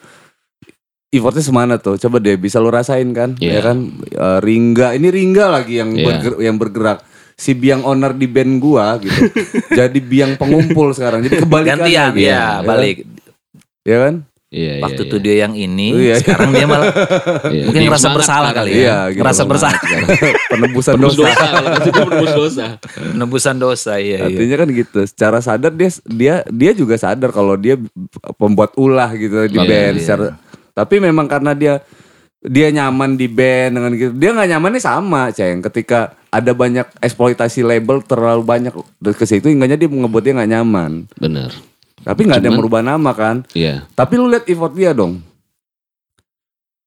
effortnya 1.11 1.41
semana 1.41 1.75
tuh 1.77 1.97
coba 1.97 2.19
deh 2.19 2.37
bisa 2.37 2.57
lu 2.57 2.69
rasain 2.69 3.09
kan 3.11 3.33
Iya. 3.35 3.51
ya 3.51 3.61
kan 3.63 3.79
Eh, 4.09 4.39
Ringga 4.39 4.93
ini 4.93 5.09
Ringga 5.09 5.49
lagi 5.49 5.79
yang 5.79 5.91
Iya. 5.91 6.05
berger- 6.05 6.41
yang 6.43 6.57
bergerak 6.57 6.99
si 7.33 7.55
biang 7.55 7.81
owner 7.83 8.13
di 8.13 8.27
band 8.27 8.59
gua 8.59 8.99
gitu 8.99 9.17
jadi 9.79 9.99
biang 9.99 10.35
pengumpul 10.35 10.91
sekarang 10.91 11.23
jadi 11.23 11.41
kebalikan 11.41 11.81
Gantian 11.81 12.13
lagi 12.13 12.23
ya, 12.25 12.61
balik. 12.61 12.97
ya 13.83 13.99
kan 14.03 14.15
Iya, 14.49 14.81
Waktu 14.81 14.97
iya, 14.97 15.09
itu 15.13 15.17
iya. 15.19 15.25
dia 15.29 15.35
yang 15.39 15.53
ini, 15.53 15.89
Iya. 15.93 16.15
sekarang 16.19 16.57
dia 16.57 16.65
malah 16.65 16.89
Iya. 17.53 17.69
mungkin 17.69 17.81
Dia 17.85 17.89
ngerasa 17.93 18.09
bersalah 18.09 18.51
kali 18.51 18.71
ya. 18.71 18.77
Iya, 18.81 18.97
gitu. 19.13 19.21
Ngerasa 19.21 19.43
bersalah. 19.45 19.81
penebusan 20.57 20.93
Penebus 20.97 21.13
dosa, 21.13 21.29
dosa, 21.29 21.45
kalau 21.45 21.69
penebus 22.09 22.33
dosa. 22.35 22.67
Penebusan 23.13 23.57
dosa 23.61 23.93
iya. 24.01 24.17
iya. 24.17 24.25
Artinya 24.25 24.57
kan 24.57 24.69
gitu. 24.73 24.99
Secara 25.05 25.39
sadar 25.39 25.69
dia 25.71 25.93
dia 26.03 26.35
dia 26.49 26.73
juga 26.73 26.97
sadar 26.97 27.29
kalau 27.29 27.61
dia 27.61 27.77
pembuat 28.35 28.73
ulah 28.75 29.13
gitu 29.13 29.37
di 29.47 29.61
Iya, 29.61 29.69
band. 29.69 29.95
iya. 29.95 30.01
Secara, 30.01 30.25
tapi 30.79 31.03
memang 31.03 31.27
karena 31.27 31.59
dia 31.59 31.83
dia 32.39 32.71
nyaman 32.71 33.19
di 33.19 33.27
band 33.27 33.71
dengan 33.75 33.91
gitu. 33.99 34.13
Dia 34.15 34.31
nggak 34.31 34.49
nyamannya 34.55 34.79
sama, 34.79 35.35
ceng. 35.35 35.59
Ketika 35.59 36.15
ada 36.31 36.55
banyak 36.55 36.87
eksploitasi 37.03 37.67
label 37.67 37.99
terlalu 38.07 38.43
banyak 38.47 38.73
ke 39.03 39.25
situ, 39.27 39.51
hingga 39.51 39.75
dia 39.75 39.91
ngebuat 39.91 40.23
dia 40.23 40.39
nggak 40.39 40.53
nyaman. 40.55 41.11
Benar. 41.19 41.51
Tapi 42.07 42.21
nggak 42.31 42.39
ada 42.39 42.47
yang 42.47 42.59
merubah 42.63 42.83
nama 42.87 43.11
kan. 43.11 43.43
Iya. 43.59 43.83
Tapi 43.99 44.15
lu 44.15 44.31
lihat 44.31 44.47
effort 44.47 44.71
dia 44.71 44.95
dong. 44.95 45.19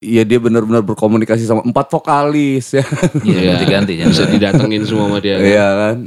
Iya 0.02 0.26
dia 0.26 0.42
benar-benar 0.42 0.82
berkomunikasi 0.82 1.46
sama 1.46 1.62
empat 1.62 1.92
vokalis 1.94 2.74
ya. 2.74 2.86
Iya, 3.22 3.40
ganti-ganti 3.54 3.94
ya. 4.02 4.08
Bisa 4.08 4.26
didatengin 4.26 4.88
semua 4.88 5.12
sama 5.12 5.20
dia. 5.20 5.38
kan? 5.38 5.46
Iya 5.46 5.68
kan. 5.78 5.98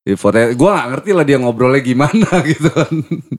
Effortnya, 0.00 0.56
gue 0.56 0.70
gak 0.72 0.88
ngerti 0.96 1.10
lah 1.12 1.24
dia 1.28 1.36
ngobrolnya 1.38 1.80
gimana 1.84 2.28
gitu 2.50 2.68
kan. 2.68 2.92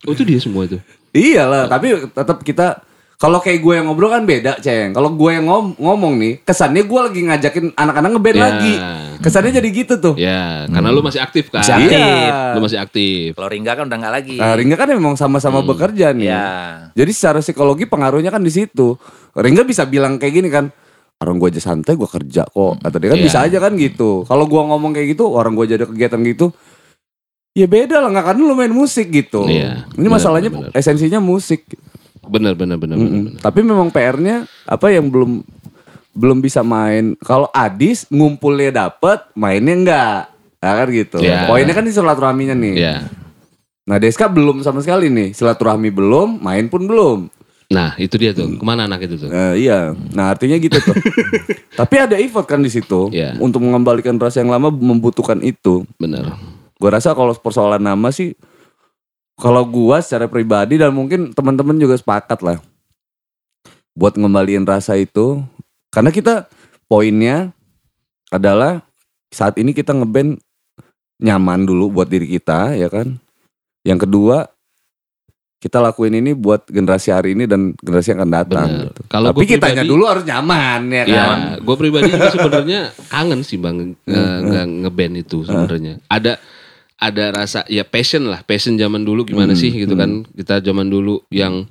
Oh 0.07 0.13
itu 0.15 0.23
dia 0.23 0.39
semua 0.39 0.65
itu. 0.65 0.79
Iyalah, 1.11 1.67
tapi 1.67 2.07
tetap 2.07 2.37
kita 2.41 2.81
kalau 3.21 3.37
kayak 3.37 3.61
gue 3.61 3.73
yang 3.77 3.85
ngobrol 3.85 4.09
kan 4.09 4.25
beda, 4.25 4.57
Ceng. 4.57 4.91
Kalau 4.91 5.13
gue 5.13 5.29
yang 5.29 5.45
ngom- 5.45 5.77
ngomong 5.77 6.17
nih, 6.17 6.33
kesannya 6.41 6.81
gue 6.81 6.99
lagi 6.99 7.21
ngajakin 7.21 7.65
anak-anak 7.71 8.09
ngeband 8.11 8.33
Ya. 8.33 8.43
lagi. 8.43 8.73
Kesannya 9.21 9.51
jadi 9.53 9.69
gitu 9.69 9.93
tuh. 9.95 10.13
Ya, 10.17 10.65
karena 10.65 10.89
lu 10.89 10.99
masih 10.99 11.21
aktif 11.21 11.53
kan. 11.53 11.61
Masih 11.61 11.77
aktif. 11.77 11.93
Iya. 11.93 12.57
Lu 12.57 12.59
masih 12.59 12.79
aktif. 12.81 13.27
Kalau 13.37 13.45
Ringga 13.47 13.77
kan 13.77 13.85
udah 13.85 13.97
nggak 14.01 14.13
lagi. 14.17 14.37
Nah, 14.41 14.57
Ringga 14.57 14.73
kan 14.73 14.89
memang 14.89 15.13
sama-sama 15.13 15.61
bekerja 15.61 16.09
nih. 16.11 16.33
Iya. 16.33 16.49
Jadi 16.91 17.11
secara 17.13 17.39
psikologi 17.39 17.85
pengaruhnya 17.85 18.33
kan 18.33 18.41
di 18.41 18.49
situ. 18.49 18.97
Ringga 19.31 19.61
bisa 19.61 19.85
bilang 19.85 20.17
kayak 20.17 20.33
gini 20.33 20.49
kan, 20.49 20.73
orang 21.21 21.37
gue 21.37 21.53
aja 21.53 21.61
santai, 21.63 21.93
gue 21.93 22.09
kerja 22.09 22.41
kok. 22.43 22.81
Atau 22.81 22.97
dia 22.97 23.13
kan 23.13 23.21
Iya. 23.21 23.25
bisa 23.29 23.37
aja 23.45 23.57
kan 23.61 23.77
gitu. 23.77 24.25
Kalau 24.25 24.49
gue 24.49 24.57
ngomong 24.59 24.91
kayak 24.91 25.13
gitu, 25.13 25.29
orang 25.29 25.53
gue 25.53 25.69
aja 25.69 25.77
ada 25.77 25.85
kegiatan 25.85 26.17
gitu, 26.25 26.49
ya 27.53 27.69
beda 27.69 27.99
lah 27.99 28.09
nggak 28.09 28.25
kan 28.25 28.35
lu 28.35 28.57
main 28.57 28.71
musik 28.71 29.11
gitu. 29.11 29.45
Iya, 29.45 29.85
Ini 29.93 30.01
benar, 30.01 30.17
masalahnya 30.17 30.49
benar. 30.49 30.73
esensinya 30.73 31.21
musik. 31.21 31.69
Bener 32.31 32.55
bener 32.55 32.79
bener 32.79 32.95
bener. 32.95 33.07
Mm-mm. 33.11 33.23
bener. 33.35 33.41
Tapi 33.43 33.59
memang 33.59 33.91
PR-nya 33.91 34.47
apa 34.63 34.87
yang 34.87 35.11
belum 35.11 35.43
belum 36.15 36.39
bisa 36.39 36.63
main. 36.63 37.19
Kalau 37.19 37.51
Adis 37.51 38.07
ngumpulnya 38.07 38.87
dapet, 38.87 39.19
mainnya 39.35 39.75
enggak. 39.75 40.19
Nah, 40.61 40.73
kan 40.77 40.87
gitu. 40.93 41.17
Iya. 41.19 41.49
Poinnya 41.49 41.73
kan 41.75 41.83
di 41.83 41.91
silaturahminya 41.91 42.55
nih. 42.55 42.73
Ya. 42.77 42.95
Nah, 43.81 43.97
Deska 43.97 44.29
belum 44.29 44.61
sama 44.61 44.79
sekali 44.79 45.09
nih. 45.09 45.33
Silaturahmi 45.33 45.89
belum, 45.89 46.39
main 46.39 46.69
pun 46.69 46.85
belum. 46.85 47.19
Nah 47.71 47.95
itu 47.95 48.19
dia 48.19 48.35
tuh. 48.35 48.59
Ke 48.59 48.65
mana 48.67 48.83
anak 48.83 49.07
itu 49.07 49.15
tuh? 49.15 49.31
Eh, 49.31 49.63
iya. 49.65 49.95
Nah, 50.11 50.35
artinya 50.35 50.59
gitu 50.59 50.75
tuh. 50.77 50.91
Tapi 51.79 51.95
ada 52.03 52.19
effort 52.19 52.43
kan 52.43 52.59
di 52.59 52.67
situ 52.67 53.07
Iya. 53.15 53.39
untuk 53.39 53.63
mengembalikan 53.63 54.19
rasa 54.19 54.43
yang 54.43 54.51
lama 54.51 54.67
membutuhkan 54.67 55.39
itu. 55.39 55.87
Bener. 55.95 56.35
Gua 56.75 56.91
rasa 56.91 57.15
kalau 57.15 57.31
persoalan 57.31 57.79
nama 57.79 58.11
sih 58.11 58.35
kalau 59.35 59.63
gua 59.63 59.99
secara 59.99 60.25
pribadi 60.25 60.75
dan 60.75 60.91
mungkin 60.91 61.31
teman-teman 61.31 61.75
juga 61.75 61.95
sepakat 61.95 62.39
lah 62.39 62.57
buat 63.91 64.15
ngembaliin 64.15 64.63
rasa 64.63 64.95
itu 64.95 65.43
karena 65.89 66.09
kita 66.09 66.47
poinnya 66.85 67.51
adalah 68.27 68.79
saat 69.27 69.55
ini 69.55 69.71
kita 69.71 69.91
ngeband 69.91 70.39
nyaman 71.17 71.63
dulu 71.63 71.91
buat 71.93 72.07
diri 72.07 72.27
kita 72.29 72.73
ya 72.73 72.87
kan 72.87 73.19
yang 73.83 73.99
kedua 73.99 74.47
kita 75.61 75.77
lakuin 75.77 76.17
ini 76.17 76.33
buat 76.33 76.65
generasi 76.65 77.13
hari 77.13 77.37
ini 77.37 77.45
dan 77.45 77.77
generasi 77.77 78.11
yang 78.11 78.25
akan 78.25 78.33
datang 78.33 78.65
Bener. 78.65 78.85
gitu. 78.89 79.01
Kalau 79.05 79.29
tapi 79.29 79.45
kitanya 79.45 79.85
pribadi- 79.85 79.91
dulu 79.93 80.03
harus 80.09 80.25
nyaman 80.25 80.81
ya 80.89 81.03
Ya, 81.05 81.21
kan 81.21 81.39
gue 81.61 81.75
pribadi 81.77 82.09
sebenarnya 82.09 82.79
kangen 83.07 83.45
sih 83.45 83.61
bang 83.61 83.77
nge- 84.01 84.39
nge- 84.49 84.71
ngeband 84.81 85.13
itu 85.19 85.45
sebenarnya. 85.45 86.01
Ada 86.09 86.41
ada 87.01 87.33
rasa 87.33 87.65
ya 87.65 87.81
passion 87.81 88.21
lah, 88.23 88.39
passion 88.41 88.77
zaman 88.77 89.01
dulu 89.01 89.25
gimana 89.25 89.51
sih 89.53 89.73
gitu 89.73 89.93
kan? 89.93 90.21
Kita 90.29 90.61
zaman 90.61 90.85
dulu 90.85 91.25
yang 91.27 91.65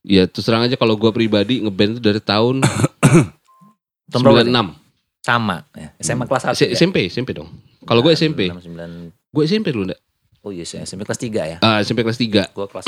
ya 0.00 0.24
terus 0.24 0.46
terang 0.46 0.62
aja 0.62 0.74
kalau 0.74 0.94
gue 0.94 1.10
pribadi 1.10 1.58
ngeband 1.58 1.92
itu 1.92 2.02
dari 2.02 2.18
tahun 2.18 2.62
Tahun 4.10 4.20
berapa 4.20 4.40
nih? 4.40 4.54
96 4.54 4.78
Sama. 5.20 5.56
Ya. 5.72 5.88
SMA 5.98 6.24
kelas 6.24 6.42
1 6.48 6.56
S- 6.56 6.72
SMP 6.74 6.96
SMP 7.06 7.30
dong. 7.32 7.50
Kalau 7.82 8.00
gue 8.00 8.10
SMP, 8.10 8.48
69. 8.48 9.12
gue 9.28 9.42
SMP 9.44 9.68
dulu 9.68 9.84
enggak? 9.84 10.00
Oh 10.40 10.48
iya, 10.48 10.64
saya 10.64 10.82
SMP 10.82 11.04
kelas 11.04 11.20
3 11.20 11.28
ya. 11.46 11.56
Ah, 11.60 11.78
SMP 11.78 12.00
kelas 12.00 12.16
3 12.16 12.48
Gue 12.48 12.66
kelas 12.66 12.84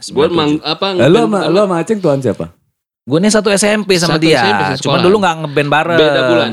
Gue 0.16 0.24
emang 0.24 0.56
apa 0.62 0.94
Eh, 0.94 1.04
lu 1.04 1.20
ngeband 1.20 1.44
sama 1.44 1.52
lu 1.52 1.58
sama 1.60 1.76
Aceng 1.78 2.00
tuan 2.00 2.18
siapa 2.18 2.46
Gue 3.04 3.18
nih 3.20 3.28
satu 3.28 3.52
SMP 3.52 4.00
sama 4.00 4.16
Satu 4.16 4.24
dia. 4.24 4.40
SMP 4.40 4.62
Cuma 4.80 4.96
dulu 4.98 5.20
nggak 5.20 5.34
ngeband 5.44 5.68
bareng. 5.68 5.98
beda 6.00 6.20
bulan. 6.24 6.52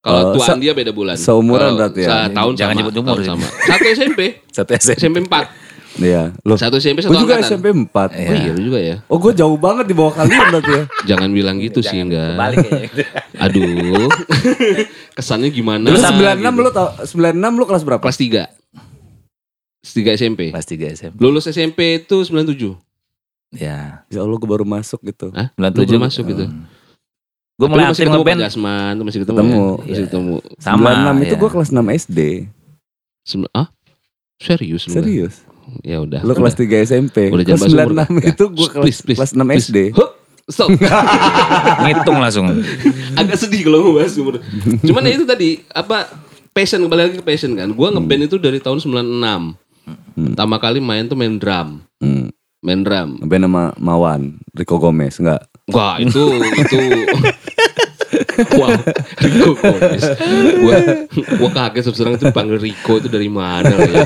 Kalau 0.00 0.20
Oh, 0.22 0.34
tuaan 0.34 0.56
se- 0.56 0.62
dia 0.62 0.72
beda 0.72 0.90
bulan. 0.90 1.12
seumuran 1.14 1.76
berarti 1.76 2.00
ya? 2.02 2.24
Setahun 2.26 2.52
Jangan 2.56 2.72
sama. 2.72 2.80
nyebut 2.80 2.94
umur 2.96 3.08
tahun 3.14 3.24
sama. 3.30 3.46
Satu 3.60 3.84
SMP. 3.98 4.20
Satu 4.48 4.70
SMP. 4.72 4.96
SMP 4.96 5.16
4. 5.28 5.68
Iya, 6.00 6.22
lo. 6.40 6.54
Satu 6.54 6.78
SMP 6.78 7.02
satu 7.02 7.12
Gue 7.12 7.20
juga 7.20 7.34
angkatan. 7.36 7.50
SMP 7.52 7.66
4. 7.68 7.92
Oh 7.92 8.32
iya 8.32 8.50
lu 8.50 8.60
juga 8.64 8.80
ya. 8.80 8.96
Oh 9.04 9.18
gue 9.18 9.32
jauh 9.34 9.58
banget 9.58 9.84
di 9.84 9.94
bawah 9.94 10.14
kalian 10.14 10.40
berarti 10.48 10.70
ya. 10.70 10.84
Jangan 11.10 11.28
bilang 11.30 11.56
gitu 11.58 11.80
sih 11.80 11.98
enggak. 11.98 12.32
Balik 12.34 12.64
ya. 12.64 12.80
Aduh. 13.44 14.08
Kesannya 15.12 15.50
gimana? 15.50 15.84
Sama 15.92 16.32
96 16.32 16.48
lu 16.56 16.70
tau 16.70 16.88
96 16.96 17.36
lu 17.52 17.64
kelas 17.66 17.82
berapa? 17.82 18.00
kelas 18.00 18.16
3. 18.16 18.48
Kelas 19.80 19.92
3 19.92 20.16
SMP. 20.16 20.40
Kelas 20.48 20.66
3 20.66 20.96
SMP. 20.96 21.16
Lulus 21.18 21.44
SMP 21.44 21.78
itu 21.98 22.16
97. 22.22 22.56
Ya. 23.52 24.06
Ya 24.06 24.20
Allah 24.22 24.36
gue 24.38 24.48
baru 24.48 24.62
masuk 24.62 25.02
gitu. 25.02 25.28
Hah? 25.32 25.52
97 25.54 25.74
Lu 25.74 25.84
baru 25.90 26.00
masuk 26.00 26.24
gitu. 26.26 26.44
Gue 27.60 27.68
mulai 27.68 27.84
aktif 27.86 28.08
ngeband 28.08 28.40
Jasman, 28.40 28.92
lu 28.96 29.02
masih 29.04 29.20
ketemu. 29.20 29.36
Ketemu. 29.36 29.60
ya? 29.60 29.68
Masih 29.76 29.92
Iya. 29.92 30.04
ketemu. 30.08 30.34
sama. 30.56 30.88
96 30.88 31.20
itu 31.20 31.28
ya. 31.28 31.38
gue 31.38 31.50
kelas 31.50 31.68
6 31.70 31.86
SD. 31.92 32.18
Sem- 33.20 33.52
ah? 33.52 33.68
Serius 34.40 34.82
lu? 34.88 34.92
Serius. 34.96 35.34
Ya 35.84 36.00
udah. 36.00 36.24
Lu 36.24 36.32
kelas 36.32 36.56
3 36.56 36.80
SMP. 36.80 37.28
Udah 37.28 37.44
kelas 37.44 37.60
jangan 37.60 37.76
bahas 37.76 37.86
umur. 37.86 37.92
96 37.92 38.08
Enggak. 38.10 38.32
itu 38.32 38.44
gue 38.48 38.66
kelas, 38.66 38.82
Please, 38.82 39.00
please, 39.04 39.18
kelas 39.20 39.32
6 39.32 39.44
please. 39.44 39.60
SD. 39.62 39.78
Hup, 40.00 40.10
Stop. 40.48 40.68
ngitung 41.84 42.18
langsung. 42.18 42.46
Agak 43.14 43.36
sedih 43.36 43.60
kalau 43.62 43.78
mau 43.84 43.92
bahas 43.94 44.16
umur. 44.16 44.40
Cuman 44.82 45.02
ya 45.04 45.12
itu 45.14 45.22
tadi 45.22 45.48
apa 45.70 46.10
passion 46.50 46.80
kembali 46.80 47.02
lagi 47.04 47.16
ke 47.20 47.24
passion 47.24 47.54
kan. 47.54 47.70
Gua 47.70 47.92
ngeband 47.92 48.26
itu 48.26 48.34
dari 48.34 48.58
tahun 48.58 48.82
96. 48.82 49.54
Pertama 50.10 50.56
kali 50.58 50.82
main 50.82 51.06
tuh 51.06 51.14
main 51.14 51.36
drum. 51.36 51.84
Main 52.60 52.80
drum. 52.80 53.16
Ngeband 53.18 53.44
sama 53.46 53.64
Mawan, 53.76 54.20
Rico 54.50 54.76
Gomez 54.76 55.16
enggak? 55.16 55.48
Wah 55.66 55.96
itu 55.96 56.20
itu 56.56 56.78
Wow, 58.52 58.72
Rico 59.18 59.50
Gomez. 59.54 60.02
Gua, 60.58 60.76
gua 61.36 61.50
kaget 61.52 61.88
sekarang 61.88 62.16
itu 62.16 62.28
panggil 62.30 62.58
Rico 62.58 62.96
itu 62.96 63.06
dari 63.06 63.28
mana 63.28 63.68
ya? 63.80 64.04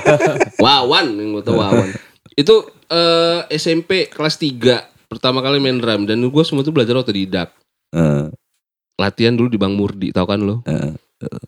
Wawan, 0.56 1.06
yang 1.14 1.28
gua 1.32 1.42
tahu 1.42 1.56
Wawan. 1.56 1.88
Itu 2.32 2.62
eh, 2.87 3.40
SMP 3.52 4.06
kelas 4.06 4.37
3 4.37 4.61
pertama 5.08 5.38
kali 5.38 5.58
main 5.58 5.78
drum 5.78 6.04
dan 6.04 6.18
gua 6.25 6.42
semua 6.42 6.62
itu 6.62 6.70
belajar 6.70 6.94
otodidak. 6.96 7.54
Eh, 7.90 8.26
Latihan 8.94 9.32
dulu 9.32 9.49
di 9.49 9.56
Bang 9.56 9.75
Murdi, 9.75 10.11
tahu 10.11 10.23
kan 10.25 10.38
lo? 10.38 10.62
eh, 10.64 10.94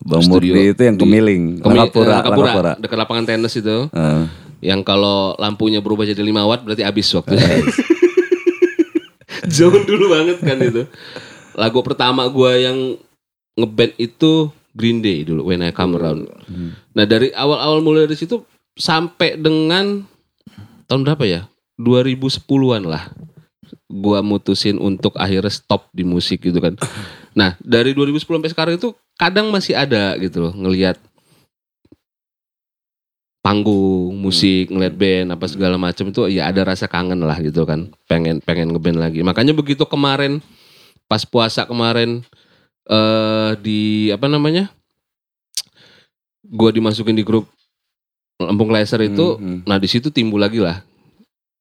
Bang 0.01 0.19
Studio 0.21 0.51
Murdi 0.53 0.73
itu 0.73 0.81
yang 0.81 0.97
kemiling, 0.97 1.43
Kemi- 1.57 1.77
Langkapura, 1.77 2.03
eh, 2.03 2.11
Langkapura, 2.13 2.43
Langkapura. 2.45 2.71
dekat 2.75 2.97
lapangan 2.97 3.23
tenis 3.25 3.53
itu. 3.53 3.77
Eh, 3.87 4.23
Yang 4.63 4.81
kalau 4.89 5.37
lampunya 5.37 5.79
berubah 5.81 6.05
jadi 6.05 6.19
5 6.19 6.49
watt 6.49 6.61
berarti 6.65 6.83
habis 6.83 7.07
waktu. 7.13 7.37
Jauh 9.47 9.81
dulu 9.89 10.05
banget 10.11 10.37
kan 10.41 10.57
itu. 10.59 10.83
Lagu 11.57 11.79
pertama 11.85 12.25
gua 12.29 12.57
yang 12.57 12.97
ngeband 13.57 13.93
itu 13.97 14.49
Green 14.77 15.01
Day 15.01 15.25
dulu 15.25 15.49
When 15.49 15.65
I 15.65 15.73
Come 15.73 15.97
Around. 15.97 16.29
Nah, 16.93 17.05
dari 17.05 17.33
awal-awal 17.33 17.81
mulai 17.81 18.05
dari 18.05 18.17
situ 18.17 18.45
sampai 18.77 19.37
dengan 19.37 20.05
tahun 20.85 21.01
berapa 21.05 21.25
ya? 21.25 21.41
2010-an 21.77 22.85
lah. 22.85 23.13
gua 23.87 24.23
mutusin 24.23 24.79
untuk 24.79 25.15
akhirnya 25.19 25.51
stop 25.51 25.91
di 25.91 26.03
musik 26.03 26.43
gitu 26.43 26.59
kan. 26.59 26.75
Nah, 27.35 27.55
dari 27.59 27.91
2010 27.91 28.23
sampai 28.39 28.51
sekarang 28.51 28.73
itu 28.79 28.95
kadang 29.19 29.51
masih 29.51 29.75
ada 29.75 30.15
gitu 30.21 30.39
loh 30.47 30.53
ngelihat 30.55 30.95
panggung, 33.47 34.11
musik, 34.19 34.67
ngeliat 34.67 34.91
band 34.99 35.31
apa 35.31 35.47
segala 35.47 35.79
macam 35.79 36.11
itu 36.11 36.27
ya 36.27 36.51
ada 36.51 36.67
rasa 36.67 36.91
kangen 36.91 37.23
lah 37.23 37.39
gitu 37.39 37.63
kan. 37.63 37.87
Pengen 38.03 38.43
pengen 38.43 38.75
ngeband 38.75 38.99
lagi. 38.99 39.23
Makanya 39.23 39.55
begitu 39.55 39.87
kemarin 39.87 40.43
pas 41.07 41.23
puasa 41.23 41.63
kemarin 41.63 42.27
eh 42.91 43.51
di 43.63 44.11
apa 44.11 44.27
namanya? 44.27 44.67
Gua 46.43 46.75
dimasukin 46.75 47.15
di 47.15 47.23
grup 47.23 47.47
Lampung 48.37 48.69
Laser 48.69 49.01
itu 49.01 49.39
Hmm, 49.39 49.41
hmm. 49.41 49.59
Nah 49.65 49.77
di 49.81 49.87
situ 49.89 50.13
timbul 50.13 50.37
lagi 50.37 50.61
lah. 50.61 50.85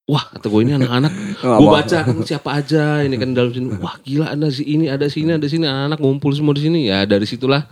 Wah 0.06 0.22
kata 0.22 0.46
gue 0.46 0.60
ini 0.62 0.78
anak-anak. 0.78 1.12
Gue 1.58 1.66
baca 1.66 1.98
kan 2.06 2.16
siapa 2.22 2.62
aja 2.62 3.02
ini 3.02 3.18
kan 3.18 3.34
dalam 3.34 3.50
sini. 3.50 3.74
Wah 3.82 3.98
gila 4.06 4.30
ada 4.30 4.46
si 4.54 4.62
ini 4.62 4.86
ada 4.86 5.10
sini 5.10 5.34
ada 5.34 5.50
sini 5.50 5.66
anak-anak 5.66 5.98
ngumpul 5.98 6.30
semua 6.30 6.54
di 6.54 6.62
sini. 6.62 6.86
Ya 6.86 7.02
dari 7.02 7.26
situlah. 7.26 7.66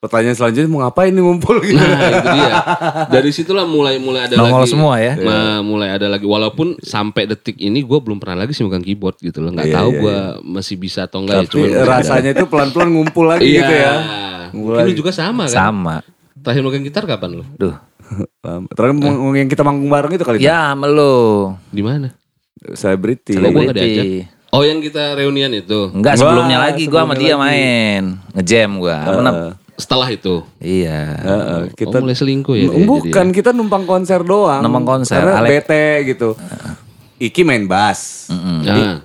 Pertanyaan 0.00 0.32
selanjutnya 0.32 0.64
mau 0.66 0.80
ngapain 0.80 1.12
nih 1.12 1.20
ngumpul 1.20 1.60
gitu. 1.60 1.76
Nah 1.76 2.08
itu 2.10 2.28
dia. 2.32 2.54
Dari 3.06 3.30
situlah 3.30 3.68
mulai 3.68 4.00
mulai 4.00 4.24
ada 4.24 4.34
Nongol 4.34 4.64
lagi. 4.64 4.72
semua 4.72 4.96
ya. 4.96 5.12
Nah, 5.14 5.60
mulai 5.60 5.92
ada 5.92 6.08
lagi. 6.08 6.24
Walaupun 6.24 6.80
sampai 6.80 7.28
detik 7.28 7.56
ini 7.56 7.84
gue 7.84 7.98
belum 7.98 8.16
pernah 8.16 8.40
lagi 8.40 8.56
sih 8.56 8.64
megang 8.64 8.80
keyboard 8.80 9.20
gitu 9.20 9.38
loh. 9.38 9.52
Nggak 9.52 9.68
Iya, 9.68 9.76
tahu 9.76 9.90
iya, 9.90 10.00
gue 10.00 10.16
masih 10.56 10.76
bisa 10.76 11.04
atau 11.04 11.20
enggak 11.20 11.36
ya. 11.36 11.40
Tapi 11.42 11.52
Cuman 11.52 11.84
rasanya 11.84 12.30
itu 12.32 12.44
pelan-pelan 12.44 12.88
ngumpul 12.88 13.28
lagi 13.28 13.44
Iya. 13.44 13.60
gitu 13.60 13.74
ya. 13.74 13.92
Mungkin 14.50 14.82
lu 14.82 14.94
juga 14.96 15.12
sama 15.12 15.44
kan. 15.44 15.68
Sama. 15.68 15.94
Terakhir 16.34 16.62
megang 16.64 16.82
gitar 16.82 17.04
kapan 17.04 17.30
lu? 17.36 17.44
Duh. 17.54 17.76
Terakhir 18.72 18.94
mau- 18.96 19.36
yang 19.36 19.46
kita 19.46 19.60
manggung 19.60 19.86
bareng 19.86 20.10
itu 20.10 20.24
kali 20.24 20.40
Ya, 20.40 20.72
melu. 20.72 21.52
Di 21.68 21.84
mana? 21.84 22.08
Celebrity. 22.72 23.36
Oh 24.50 24.66
yang 24.66 24.82
kita 24.82 25.14
reunian 25.14 25.46
itu. 25.52 25.94
Enggak, 25.94 26.18
Wah, 26.18 26.26
sebelumnya 26.26 26.58
lagi 26.58 26.82
gua 26.84 27.06
sama 27.06 27.14
sebelumnya 27.14 27.22
dia 27.22 27.34
lagi. 27.38 27.44
main. 27.46 28.02
Ngejam 28.34 28.70
gua. 28.76 28.96
Pernah- 29.00 29.30
Heeh. 29.32 29.52
Setelah 29.80 30.08
itu. 30.12 30.44
Iya. 30.60 31.00
Heeh, 31.16 31.60
kita 31.72 31.96
oh 31.96 32.00
mulai 32.04 32.16
selingkuh 32.16 32.54
ya. 32.54 32.68
dia 32.68 32.84
Bukan, 32.84 33.08
jadi 33.08 33.32
ya? 33.32 33.36
kita 33.40 33.50
numpang 33.56 33.88
konser 33.88 34.20
doang. 34.20 34.60
Numpang 34.60 34.84
konser, 34.84 35.24
Karena 35.24 35.40
Alek. 35.40 35.64
bete 35.64 35.86
gitu. 36.12 36.36
Iki 37.16 37.40
main 37.48 37.64
bass. 37.64 38.28
Mm-mm. 38.28 38.60
Nah, 38.64 39.00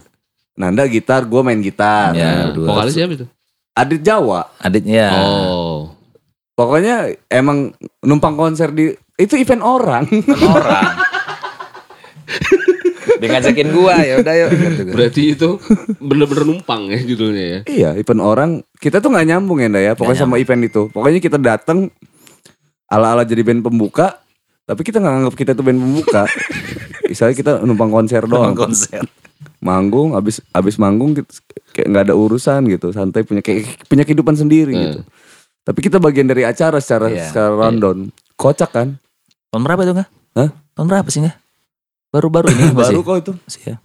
Nanda 0.55 0.87
gitar, 0.87 1.23
gue 1.23 1.41
main 1.43 1.59
gitar. 1.63 2.15
Ya, 2.15 2.47
nah, 2.47 2.55
dua. 2.55 2.67
vokalis 2.75 2.95
siapa 2.95 3.15
itu? 3.15 3.27
Adit 3.75 4.01
Jawa. 4.03 4.51
Aditnya. 4.59 5.11
Oh. 5.19 5.91
Pokoknya 6.55 7.11
emang 7.27 7.75
numpang 7.99 8.39
konser 8.39 8.71
di 8.71 8.91
itu 9.19 9.35
event 9.35 9.63
orang. 9.63 10.07
Orang. 10.27 10.91
Dia 13.15 13.27
ngajakin 13.31 13.67
gua 13.71 13.95
ya 13.99 14.15
udah 14.19 14.33
yuk 14.35 14.49
gitu 14.53 14.81
gua. 14.83 14.93
Berarti 14.93 15.21
itu 15.31 15.49
bener-bener 15.97 16.43
numpang 16.45 16.81
ya 16.89 16.99
judulnya 16.99 17.45
ya. 17.45 17.59
iya, 17.67 17.89
event 17.95 18.21
orang. 18.21 18.49
Kita 18.75 18.99
tuh 18.99 19.09
nggak 19.09 19.25
nyambung 19.25 19.59
ya, 19.59 19.69
ya. 19.71 19.91
Pokoknya 19.93 20.19
sama 20.19 20.35
event 20.37 20.61
itu. 20.61 20.87
Pokoknya 20.89 21.19
kita 21.19 21.37
datang 21.37 21.89
ala-ala 22.85 23.23
jadi 23.23 23.41
band 23.41 23.61
pembuka, 23.61 24.21
tapi 24.63 24.83
kita 24.83 24.99
nggak 24.99 25.15
anggap 25.23 25.35
kita 25.35 25.51
tuh 25.53 25.63
band 25.63 25.79
pembuka. 25.79 26.23
Misalnya 27.09 27.35
kita 27.35 27.51
numpang 27.61 27.89
konser 27.89 28.21
doang. 28.25 28.53
Numpang 28.53 28.69
konser. 28.69 29.03
Manggung, 29.61 30.13
abis 30.13 30.41
abis 30.51 30.77
manggung 30.77 31.13
kita 31.13 31.31
kayak 31.73 31.87
nggak 31.89 32.03
ada 32.11 32.15
urusan 32.15 32.61
gitu, 32.69 32.93
santai 32.93 33.25
punya 33.25 33.41
kayak 33.41 33.85
punya 33.85 34.05
kehidupan 34.05 34.33
sendiri 34.33 34.73
Hmm. 34.73 34.83
gitu. 34.85 35.01
Tapi 35.65 35.79
kita 35.81 35.97
bagian 35.97 36.29
dari 36.29 36.45
acara 36.45 36.77
secara 36.77 37.09
Iya. 37.09 37.25
secara 37.25 37.49
rundown. 37.57 38.13
Kocak 38.37 38.69
kan? 38.69 39.01
Tahun 39.49 39.63
berapa 39.63 39.81
itu 39.81 39.93
enggak? 39.97 40.09
Hah? 40.37 40.49
Tahun 40.77 40.87
berapa 40.87 41.07
sih 41.09 41.25
enggak? 41.25 41.37
Baru-baru 42.15 42.47
ini 42.55 42.71
Baru 42.79 43.03
sih? 43.03 43.03
kok 43.03 43.15
itu. 43.19 43.31
Masih 43.35 43.63
ya. 43.67 43.77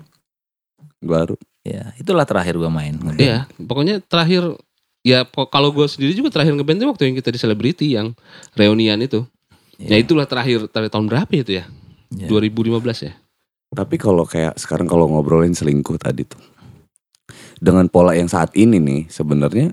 Baru. 1.03 1.35
Ya, 1.61 1.91
itulah 1.99 2.23
terakhir 2.23 2.55
gua 2.57 2.71
main. 2.71 2.95
Iya, 3.19 3.51
pokoknya 3.59 3.99
terakhir 4.01 4.55
ya 5.03 5.25
kalau 5.49 5.73
gue 5.73 5.89
sendiri 5.89 6.13
juga 6.13 6.29
terakhir 6.31 6.53
ngeband 6.55 6.77
itu 6.79 6.87
waktu 6.89 7.05
yang 7.09 7.17
kita 7.19 7.33
di 7.33 7.41
Celebrity 7.41 7.87
yang 7.99 8.15
reunian 8.55 9.01
itu. 9.01 9.27
Ya 9.81 9.97
Iya. 9.97 10.05
itulah 10.05 10.29
terakhir 10.29 10.69
terakhir 10.69 10.93
tahun 10.93 11.09
berapa 11.09 11.33
itu 11.35 11.59
ya? 11.59 11.65
Iya. 12.13 12.29
2015 12.29 13.01
ya. 13.09 13.13
Tapi 13.71 13.97
kalau 13.97 14.25
kayak 14.25 14.57
sekarang 14.57 14.85
kalau 14.87 15.09
ngobrolin 15.09 15.53
selingkuh 15.53 15.97
tadi 15.97 16.25
tuh. 16.29 16.41
Dengan 17.61 17.89
pola 17.89 18.17
yang 18.17 18.29
saat 18.29 18.53
ini 18.57 18.77
nih 18.81 19.03
sebenarnya 19.09 19.73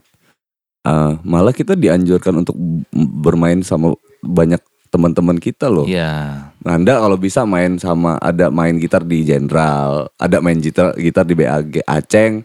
eh, 0.84 1.14
malah 1.24 1.52
kita 1.52 1.76
dianjurkan 1.76 2.44
untuk 2.44 2.56
bermain 2.94 3.60
sama 3.64 3.96
banyak 4.24 4.60
teman-teman 4.88 5.36
kita 5.36 5.68
loh. 5.68 5.84
Iya. 5.84 6.52
Nanda 6.60 7.00
kalau 7.00 7.16
bisa 7.16 7.44
main 7.44 7.76
sama 7.78 8.18
ada 8.18 8.48
main 8.48 8.76
gitar 8.76 9.02
di 9.02 9.22
Jenderal, 9.22 10.10
ada 10.16 10.38
main 10.40 10.58
gitar 10.58 10.96
gitar 10.96 11.24
di 11.24 11.34
BAG 11.34 11.84
Aceng. 11.84 12.44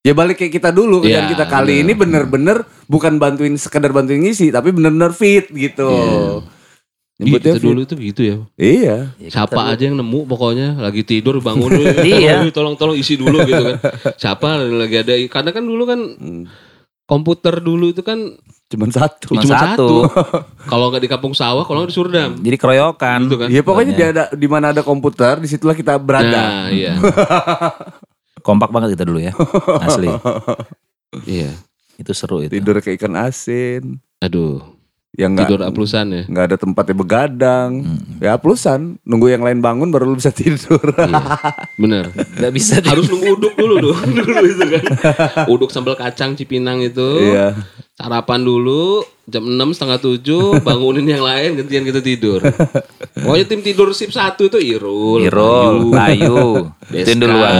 Ya 0.00 0.16
balik 0.16 0.40
kayak 0.40 0.56
kita 0.56 0.72
dulu 0.72 1.04
Iya, 1.04 1.20
kan 1.20 1.24
kita 1.28 1.44
kali 1.44 1.76
bener. 1.76 1.84
ini 1.84 1.92
bener-bener 1.92 2.56
bukan 2.86 3.20
bantuin 3.20 3.52
sekedar 3.54 3.92
bantuin 3.92 4.16
ngisi 4.18 4.48
tapi 4.48 4.72
bener-bener 4.72 5.12
fit 5.12 5.44
gitu. 5.50 5.92
Nyebutnya 7.20 7.60
Gitu 7.60 7.68
dulu 7.68 7.80
itu 7.84 7.94
gitu 8.00 8.20
ya. 8.24 8.36
Iya. 8.56 8.96
Ya, 9.20 9.28
Siapa 9.28 9.52
kita 9.52 9.76
aja 9.76 9.82
yang 9.92 10.00
nemu 10.00 10.24
pokoknya 10.24 10.80
lagi 10.80 11.04
tidur 11.04 11.36
bangun 11.44 11.68
Iya. 12.00 12.48
tolong 12.48 12.80
tolong 12.80 12.96
isi 12.96 13.20
dulu 13.20 13.44
gitu 13.44 13.60
kan. 13.60 13.76
Siapa 14.16 14.56
lagi 14.56 15.04
ada 15.04 15.12
karena 15.28 15.50
kan 15.52 15.64
dulu 15.68 15.84
kan 15.84 16.00
Hmm, 16.16 16.48
komputer 17.04 17.60
dulu 17.60 17.92
itu 17.92 18.00
kan 18.00 18.40
Cuman 18.70 18.90
satu. 18.94 19.34
Cuma 19.34 19.42
cuma 19.42 19.56
satu. 19.58 19.66
satu. 19.66 19.94
kalau 20.70 20.94
nggak 20.94 21.02
di 21.02 21.10
kampung 21.10 21.34
sawah, 21.34 21.66
kalau 21.66 21.82
nggak 21.82 21.90
di 21.90 21.96
Surdam. 21.98 22.30
Jadi 22.38 22.56
keroyokan. 22.56 23.20
Gitu 23.26 23.36
kan. 23.36 23.48
Iya 23.50 23.62
pokoknya 23.66 23.92
di 23.98 24.04
ada 24.06 24.24
di 24.30 24.46
mana 24.46 24.70
ada 24.70 24.86
komputer 24.86 25.42
di 25.42 25.50
situlah 25.50 25.74
kita 25.74 25.98
berada. 25.98 26.30
Nah, 26.30 26.70
iya. 26.70 26.94
Kompak 28.46 28.70
banget 28.70 28.94
kita 28.94 29.04
dulu 29.04 29.18
ya. 29.18 29.34
Asli. 29.82 30.06
iya. 31.26 31.50
Itu 31.98 32.14
seru 32.14 32.46
itu. 32.46 32.56
Tidur 32.56 32.78
kayak 32.78 32.96
ikan 32.96 33.18
asin. 33.18 33.98
Aduh, 34.22 34.62
Yang 35.18 35.30
nggak 35.34 35.48
tidur 35.50 35.60
aplusan 35.66 36.06
ya. 36.14 36.22
nggak 36.30 36.44
ada 36.48 36.56
tempatnya 36.56 36.96
begadang. 36.96 37.70
Hmm. 37.82 38.22
Ya 38.22 38.38
aplusan, 38.38 39.02
nunggu 39.02 39.34
yang 39.34 39.42
lain 39.42 39.58
bangun 39.58 39.90
baru 39.90 40.08
lu 40.08 40.16
bisa 40.16 40.30
tidur. 40.30 40.94
Iya. 40.94 41.20
Bener. 41.74 42.14
Gak 42.14 42.52
bisa 42.54 42.78
Harus 42.86 43.10
nunggu 43.10 43.34
uduk 43.34 43.52
dulu 43.58 43.74
dulu, 43.82 43.96
dulu 43.98 44.44
itu 44.46 44.64
kan. 44.78 44.84
Uduk 45.50 45.74
sambal 45.74 45.98
kacang 45.98 46.38
Cipinang 46.38 46.80
itu. 46.80 47.34
Iya. 47.34 47.58
Sarapan 48.00 48.40
dulu 48.40 49.04
jam 49.28 49.44
6 49.44 49.76
setengah 49.76 50.00
7 50.00 50.24
bangunin 50.66 51.04
yang 51.04 51.20
lain 51.20 51.60
gantian 51.60 51.84
kita 51.84 52.00
tidur. 52.00 52.40
Pokoknya 53.12 53.44
tim 53.44 53.60
tidur 53.60 53.92
sip 53.92 54.08
satu 54.08 54.48
itu 54.48 54.56
Irul, 54.56 55.20
Irul, 55.20 55.92
Bayu. 55.92 56.72
Itu 56.88 57.12
duluan. 57.20 57.52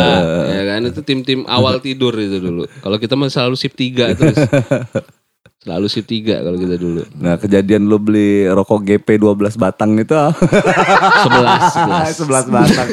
ya 0.49 0.63
kan 0.65 0.81
itu 0.89 1.01
tim-tim 1.05 1.45
awal 1.45 1.85
tidur 1.85 2.17
itu 2.17 2.41
dulu. 2.41 2.65
Kalau 2.81 2.97
kita 2.97 3.21
mah 3.21 3.29
selalu 3.29 3.61
sip 3.61 3.77
3 3.77 4.17
terus. 4.17 4.41
Selalu 5.61 5.87
sip 5.93 6.09
3 6.09 6.41
kalau 6.41 6.57
kita 6.57 6.75
dulu. 6.75 7.05
Nah 7.21 7.37
kejadian 7.37 7.85
lu 7.85 8.01
beli 8.01 8.49
rokok 8.49 8.81
GP 8.81 9.21
12 9.21 9.61
batang 9.61 9.93
itu 9.95 10.17
ah. 10.17 10.33
11 10.33 12.17
11 12.17 12.49
11. 12.49 12.49
batang. 12.49 12.89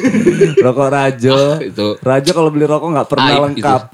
rokok 0.60 0.88
Rajo. 0.92 1.40
Itu 1.64 1.96
Rajo 1.96 2.30
kalau 2.30 2.50
beli 2.52 2.68
rokok 2.68 2.88
nggak 2.92 3.08
pernah 3.08 3.28
Aib 3.32 3.42
lengkap. 3.48 3.82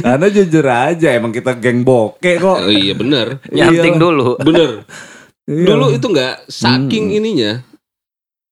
Karena 0.00 0.26
jujur 0.28 0.64
aja 0.64 1.08
emang 1.12 1.28
kita 1.28 1.52
geng 1.54 1.84
bokeh 1.84 2.40
kok. 2.40 2.64
oh, 2.64 2.72
iya 2.72 2.96
bener. 2.96 3.36
Nyanting 3.52 3.96
Iya. 3.96 4.00
dulu. 4.00 4.40
Bener. 4.40 4.88
Iya. 5.44 5.66
Dulu 5.68 5.86
itu 5.92 6.06
enggak 6.08 6.48
saking 6.48 7.12
ininya. 7.12 7.60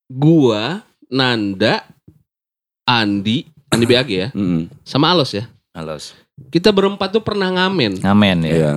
Gua, 0.05 0.85
Nanda, 1.09 1.89
Andi, 2.85 3.49
Andi 3.73 3.85
BAG 3.89 4.05
ya, 4.05 4.29
Mm-mm. 4.29 4.69
sama 4.85 5.09
Alos 5.09 5.33
ya. 5.33 5.49
Halos. 5.73 6.13
Kita 6.49 6.73
berempat 6.73 7.13
tuh 7.13 7.23
pernah 7.23 7.49
ngamen. 7.53 8.01
Ngamen 8.01 8.37
ya. 8.45 8.53
Iya. 8.53 8.73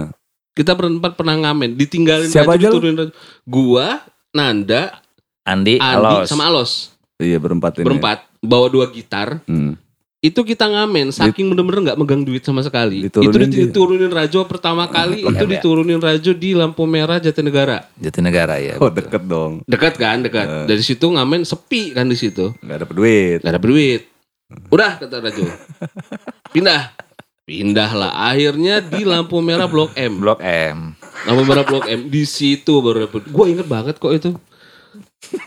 Kita 0.56 0.72
berempat 0.72 1.16
pernah 1.16 1.36
ngamen. 1.36 1.76
Ditinggalin 1.76 2.28
Siapa 2.28 2.56
Raju, 2.56 2.60
aja 2.60 2.68
diturunin 2.72 2.96
Raju. 2.96 3.12
Gua, 3.44 4.00
Nanda, 4.32 5.00
Andi, 5.44 5.76
Andi, 5.76 5.84
Halos. 5.84 6.26
sama 6.28 6.48
Alos. 6.48 6.96
Iya 7.16 7.40
berempat 7.40 7.80
ini. 7.80 7.86
Berempat. 7.88 8.18
Bawa 8.44 8.66
dua 8.68 8.88
gitar. 8.92 9.40
Hmm. 9.48 9.76
Itu 10.20 10.42
kita 10.42 10.66
ngamen. 10.66 11.12
Saking 11.12 11.52
bener-bener 11.52 11.92
nggak 11.92 11.98
megang 12.00 12.24
duit 12.26 12.42
sama 12.42 12.60
sekali. 12.64 13.04
Diturunin 13.06 13.46
itu 13.46 13.52
dia. 13.52 13.62
diturunin 13.68 14.10
Rajo 14.10 14.40
pertama 14.48 14.88
kali. 14.90 15.22
itu 15.22 15.44
ya. 15.44 15.50
diturunin 15.60 16.00
Rajo 16.00 16.32
di 16.34 16.50
lampu 16.56 16.82
merah 16.84 17.20
Jatinegara. 17.22 17.86
Jatinegara 18.00 18.56
ya. 18.58 18.74
Oh 18.82 18.90
deket 18.90 19.22
dong. 19.24 19.62
Dekat 19.68 19.94
kan, 19.96 20.24
dekat. 20.26 20.66
Dari 20.66 20.82
situ 20.82 21.06
ngamen 21.08 21.46
sepi 21.46 21.94
kan 21.94 22.10
di 22.10 22.16
situ. 22.18 22.52
Gak 22.64 22.84
dapet 22.84 22.94
duit. 22.96 23.38
Gak 23.44 23.52
ada 23.54 23.60
duit. 23.60 24.02
Udah 24.72 24.98
kata 24.98 25.20
Rajo. 25.20 25.44
Pindah. 26.54 27.05
Pindah 27.46 27.94
lah. 27.94 28.11
Akhirnya 28.11 28.82
di 28.82 29.06
lampu 29.06 29.38
merah 29.38 29.70
Blok 29.70 29.94
M. 29.94 30.18
Blok 30.18 30.42
M. 30.42 30.98
Lampu 31.30 31.42
merah 31.46 31.62
Blok 31.62 31.87
M. 31.87 32.11
Di 32.11 32.26
situ 32.26 32.82
baru 32.82 33.06
dapet. 33.06 33.22
Gue 33.30 33.54
inget 33.54 33.70
banget 33.70 34.02
kok 34.02 34.11
itu. 34.11 34.35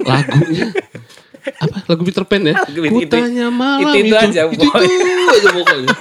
Lagunya. 0.07 0.71
Apa? 1.59 1.83
Lagu 1.91 2.07
Peter 2.07 2.23
Pan 2.23 2.39
ya? 2.39 2.55
Itu- 2.71 3.03
Kutanya 3.03 3.51
malam 3.51 3.83
itu- 3.91 4.07
itu 4.07 4.15
aja, 4.15 4.47
Itu, 4.47 4.63
itu 4.63 5.27
aja 5.27 5.49
pokoknya. 5.51 5.89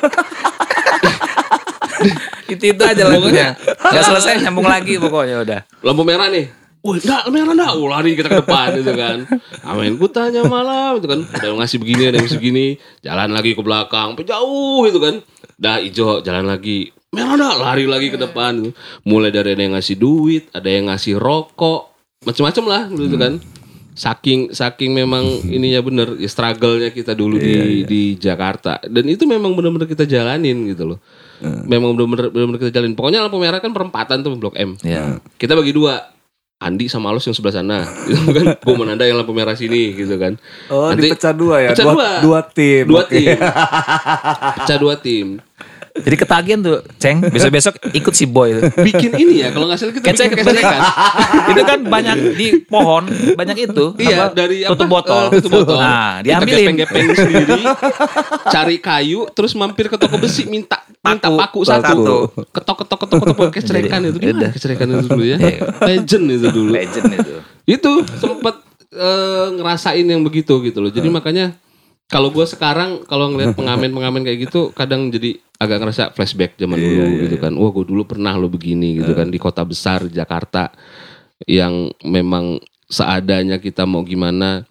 Itu 2.48 2.64
itu 2.64 2.80
aja 2.80 3.02
lagunya. 3.04 3.58
Gak 3.58 4.04
selesai 4.06 4.38
nyambung 4.40 4.70
lagi 4.70 5.02
pokoknya 5.02 5.42
udah. 5.42 5.61
Lampu 5.82 6.06
merah 6.06 6.30
nih. 6.30 6.46
Woi, 6.78 7.02
enggak, 7.02 7.26
merah 7.28 7.52
enggak. 7.52 7.72
Oh, 7.74 7.90
lari 7.90 8.14
kita 8.14 8.30
ke 8.30 8.38
depan 8.38 8.70
gitu 8.78 8.94
kan. 8.94 9.26
Amin, 9.66 9.98
ku 9.98 10.06
tanya 10.06 10.46
malam 10.46 11.02
itu 11.02 11.11
kan. 11.11 11.26
Ada 11.26 11.50
yang 11.50 11.58
ngasih 11.58 11.78
begini, 11.82 12.02
ada 12.06 12.16
yang 12.16 12.24
ngasih 12.24 12.38
begini. 12.38 12.66
Jalan 13.02 13.34
lagi 13.34 13.52
ke 13.52 13.62
belakang, 13.66 14.14
jauh 14.22 14.87
gitu 14.87 15.02
kan. 15.02 15.18
Dah 15.58 15.82
hijau, 15.82 16.22
jalan 16.22 16.46
lagi. 16.46 16.94
Merah 17.10 17.34
enggak, 17.34 17.54
lari 17.58 17.84
lagi 17.90 18.08
ke 18.14 18.18
depan. 18.20 18.70
Mulai 19.02 19.34
dari 19.34 19.58
ada 19.58 19.62
yang 19.66 19.74
ngasih 19.74 19.96
duit, 19.98 20.46
ada 20.54 20.70
yang 20.70 20.86
ngasih 20.86 21.18
rokok, 21.18 21.90
macam-macam 22.22 22.64
lah 22.70 22.82
gitu 22.94 23.16
kan. 23.18 23.42
Saking 23.98 24.54
saking 24.54 24.94
memang 24.94 25.26
ininya 25.42 25.82
bener 25.82 26.14
ya 26.22 26.30
struggle-nya 26.30 26.94
kita 26.94 27.18
dulu 27.18 27.34
di 27.34 27.82
di 27.82 28.02
Jakarta 28.14 28.78
dan 28.86 29.02
itu 29.10 29.26
memang 29.26 29.58
benar-benar 29.58 29.90
kita 29.90 30.06
jalanin 30.06 30.70
gitu 30.70 30.94
loh. 30.94 30.98
Memang 31.42 31.98
benar-benar 31.98 32.30
benar-benar 32.30 32.60
kita 32.62 32.78
jalanin. 32.78 32.94
Pokoknya 32.94 33.26
lampu 33.26 33.42
merah 33.42 33.58
kan 33.58 33.74
perempatan 33.74 34.22
tuh 34.22 34.38
Blok 34.38 34.54
M. 34.54 34.78
Ya. 34.86 35.18
Kita 35.34 35.58
bagi 35.58 35.74
dua. 35.74 36.14
Andi 36.58 36.90
sama 36.90 37.14
Alus 37.14 37.22
yang 37.22 37.38
sebelah 37.38 37.54
sana, 37.54 37.86
gitu 38.10 38.34
kan? 38.34 38.58
Gue 38.58 38.74
menanda 38.74 39.06
yang 39.06 39.14
lampu 39.14 39.30
merah 39.30 39.54
sini, 39.54 39.94
gitu 39.94 40.18
kan? 40.18 40.34
Oh, 40.66 40.90
Nanti- 40.90 41.06
dipecah 41.06 41.30
dua 41.30 41.62
ya. 41.62 41.70
Pecah 41.70 41.86
dua, 41.86 41.94
dua. 41.94 42.10
dua 42.18 42.40
tim. 42.50 42.82
Dua 42.90 43.02
Oke. 43.06 43.14
tim, 43.14 43.38
pecah 44.58 44.78
dua 44.82 44.94
tim. 44.98 45.26
Jadi 45.98 46.16
ketagihan 46.16 46.61
tuh, 46.61 46.78
Ceng. 46.96 47.18
Besok-besok 47.24 47.74
ikut 47.90 48.14
si 48.14 48.24
Boy. 48.24 48.54
tuh. 48.54 48.70
Bikin 48.80 49.16
ini 49.16 49.42
ya, 49.42 49.50
kalau 49.50 49.66
nggak 49.66 49.78
salah 49.78 49.92
kita 49.92 50.06
Kecek 50.08 50.26
bikin 50.32 50.44
kecekan. 50.46 50.80
itu 51.50 51.62
kan 51.62 51.78
banyak 51.82 52.16
di 52.34 52.46
pohon, 52.62 53.04
banyak 53.34 53.56
itu. 53.68 53.84
Iya, 53.96 54.30
apa, 54.30 54.34
dari 54.34 54.62
tutup 54.62 54.87
apa, 54.87 54.94
botol. 54.94 55.22
eh, 55.24 55.30
tutup 55.38 55.50
botol. 55.58 55.78
Nah, 55.78 56.20
Kita 56.20 56.24
diambilin. 56.24 56.56
gepeng-gepeng 56.64 57.06
sendiri, 57.12 57.61
cari 58.46 58.76
kayu, 58.78 59.20
terus 59.32 59.52
mampir 59.52 59.87
ke 59.87 59.96
toko 59.96 60.16
besi 60.16 60.46
minta 60.46 60.80
minta 60.98 61.28
paku, 61.28 61.61
satu. 61.62 61.82
Paku. 61.84 62.16
Ketok 62.50 62.76
ketok 62.84 62.98
ketok 63.04 63.18
ketok 63.22 63.37
pakai 63.37 63.54
kecerekan 63.54 64.00
itu. 64.04 64.18
Gimana 64.18 64.48
kecerekan 64.50 64.87
itu 64.90 65.06
dulu 65.06 65.24
ya? 65.24 65.37
Iya. 65.38 65.58
Legend 65.84 66.24
itu 66.30 66.46
dulu. 66.50 66.70
Legend 66.74 67.04
itu. 67.14 67.32
itu 67.68 67.90
sempat 68.16 68.54
eh, 68.90 69.46
ngerasain 69.54 70.04
yang 70.04 70.22
begitu 70.22 70.61
gitu 70.62 70.78
loh. 70.80 70.88
Jadi 70.88 71.08
makanya 71.08 71.52
kalau 72.08 72.28
gue 72.28 72.44
sekarang 72.44 73.04
kalau 73.04 73.28
ngeliat 73.28 73.52
pengamen-pengamen 73.58 74.24
kayak 74.24 74.48
gitu 74.48 74.72
kadang 74.72 75.08
jadi 75.08 75.36
agak 75.54 75.76
ngerasa 75.78 76.02
flashback 76.10 76.56
zaman 76.56 76.76
dulu 76.76 76.88
Iya, 76.88 77.04
iya, 77.04 77.22
gitu 77.24 77.36
kan. 77.38 77.52
Wah 77.52 77.70
gue 77.70 77.84
dulu 77.84 78.02
pernah 78.04 78.32
lo 78.34 78.46
begini 78.46 78.96
gitu 78.96 79.12
kan 79.12 79.26
di 79.26 79.36
kota 79.36 79.62
besar 79.62 80.06
Jakarta 80.06 80.70
yang 81.44 81.92
memang 82.00 82.58
seadanya 82.84 83.58
kita 83.58 83.84
mau 83.84 84.02
gimana. 84.02 84.64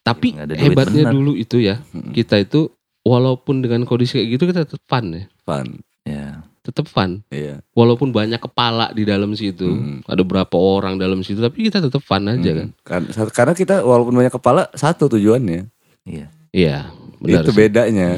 Tapi 0.00 0.32
duit 0.34 0.56
hebatnya 0.56 1.04
bener. 1.04 1.14
dulu 1.14 1.32
itu 1.32 1.58
ya 1.58 1.80
kita 2.10 2.38
itu 2.38 2.72
walaupun 3.00 3.60
dengan 3.60 3.84
kondisi 3.84 4.16
kayak 4.16 4.28
gitu 4.30 4.44
kita 4.46 4.60
tetap 4.64 4.82
fun 4.82 5.04
ya. 5.12 5.24
Fun. 5.42 5.66
Ya. 6.02 6.26
Tetap 6.60 6.84
fun. 6.84 7.24
Iya. 7.28 7.64
Walaupun 7.72 8.10
banyak 8.10 8.36
kepala 8.38 8.90
di 8.90 9.04
dalam 9.04 9.32
situ, 9.32 9.68
Hmm. 9.68 10.00
ada 10.04 10.20
berapa 10.20 10.52
orang 10.52 10.96
dalam 10.96 11.20
situ, 11.20 11.38
tapi 11.38 11.64
kita 11.64 11.80
tetap 11.80 12.00
fun 12.00 12.24
aja 12.26 12.50
kan. 12.54 12.68
Kan- 12.82 13.08
Karena 13.30 13.52
kita 13.52 13.80
walaupun 13.80 14.12
banyak 14.12 14.32
kepala 14.32 14.68
satu 14.72 15.08
tujuannya. 15.08 15.64
Iya. 16.04 16.28
Iya, 16.50 16.90
benar. 17.18 17.42
itu 17.42 17.50
sih. 17.50 17.58
bedanya. 17.58 18.10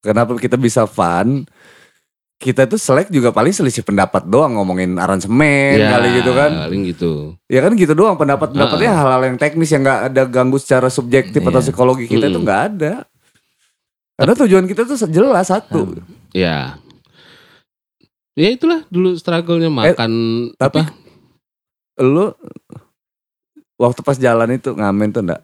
Kenapa 0.00 0.36
kita 0.36 0.54
bisa 0.54 0.84
fun? 0.84 1.46
Kita 2.34 2.68
tuh 2.68 2.76
selek 2.76 3.08
juga 3.08 3.32
paling 3.32 3.50
selisih 3.50 3.80
pendapat 3.80 4.26
doang 4.26 4.52
ngomongin 4.52 4.98
aransemen 4.98 5.80
Ya, 5.80 5.96
kali 5.96 6.08
gitu 6.14 6.34
kan. 6.34 6.50
Paling 6.68 6.82
gitu. 6.84 7.12
Ya 7.46 7.64
kan 7.64 7.72
gitu 7.72 7.94
doang 7.94 8.14
pendapat-pendapatnya 8.14 8.90
hal-hal 8.92 9.22
yang 9.24 9.36
teknis 9.36 9.70
yang 9.70 9.80
nggak 9.80 10.12
ada 10.12 10.22
ganggu 10.26 10.58
secara 10.58 10.86
subjektif 10.86 11.40
atau 11.40 11.56
Iya. 11.56 11.64
psikologi 11.64 12.04
kita 12.04 12.26
itu 12.26 12.36
Mm-mm. 12.36 12.44
nggak 12.44 12.62
ada. 12.70 12.94
Karena 14.14 14.34
tujuan 14.36 14.66
kita 14.66 14.84
tuh 14.84 14.98
jelas 15.08 15.48
satu. 15.48 15.96
Ya. 16.30 16.76
Ya 18.34 18.48
itulah 18.50 18.82
dulu 18.86 19.14
struggle-nya 19.14 19.70
makan 19.70 20.12
tapi 20.54 20.82
apa? 20.82 20.90
Lu 21.96 22.34
waktu 23.74 24.00
pas 24.02 24.18
jalan 24.18 24.52
itu 24.52 24.74
ngamen 24.74 25.08
tuh 25.10 25.22
enggak? 25.22 25.42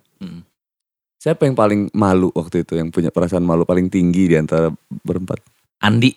Siapa 1.21 1.45
yang 1.45 1.53
paling 1.53 1.93
malu 1.93 2.33
waktu 2.33 2.65
itu 2.65 2.81
yang 2.81 2.89
punya 2.89 3.13
perasaan 3.13 3.45
malu 3.45 3.69
paling 3.69 3.93
tinggi 3.93 4.25
di 4.25 4.37
antara 4.41 4.73
berempat? 5.05 5.37
Andi. 5.79 6.17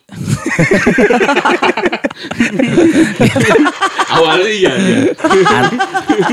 Awalnya 4.10 4.48
iya, 4.48 4.72
iya. 4.74 4.98
An- 5.44 5.78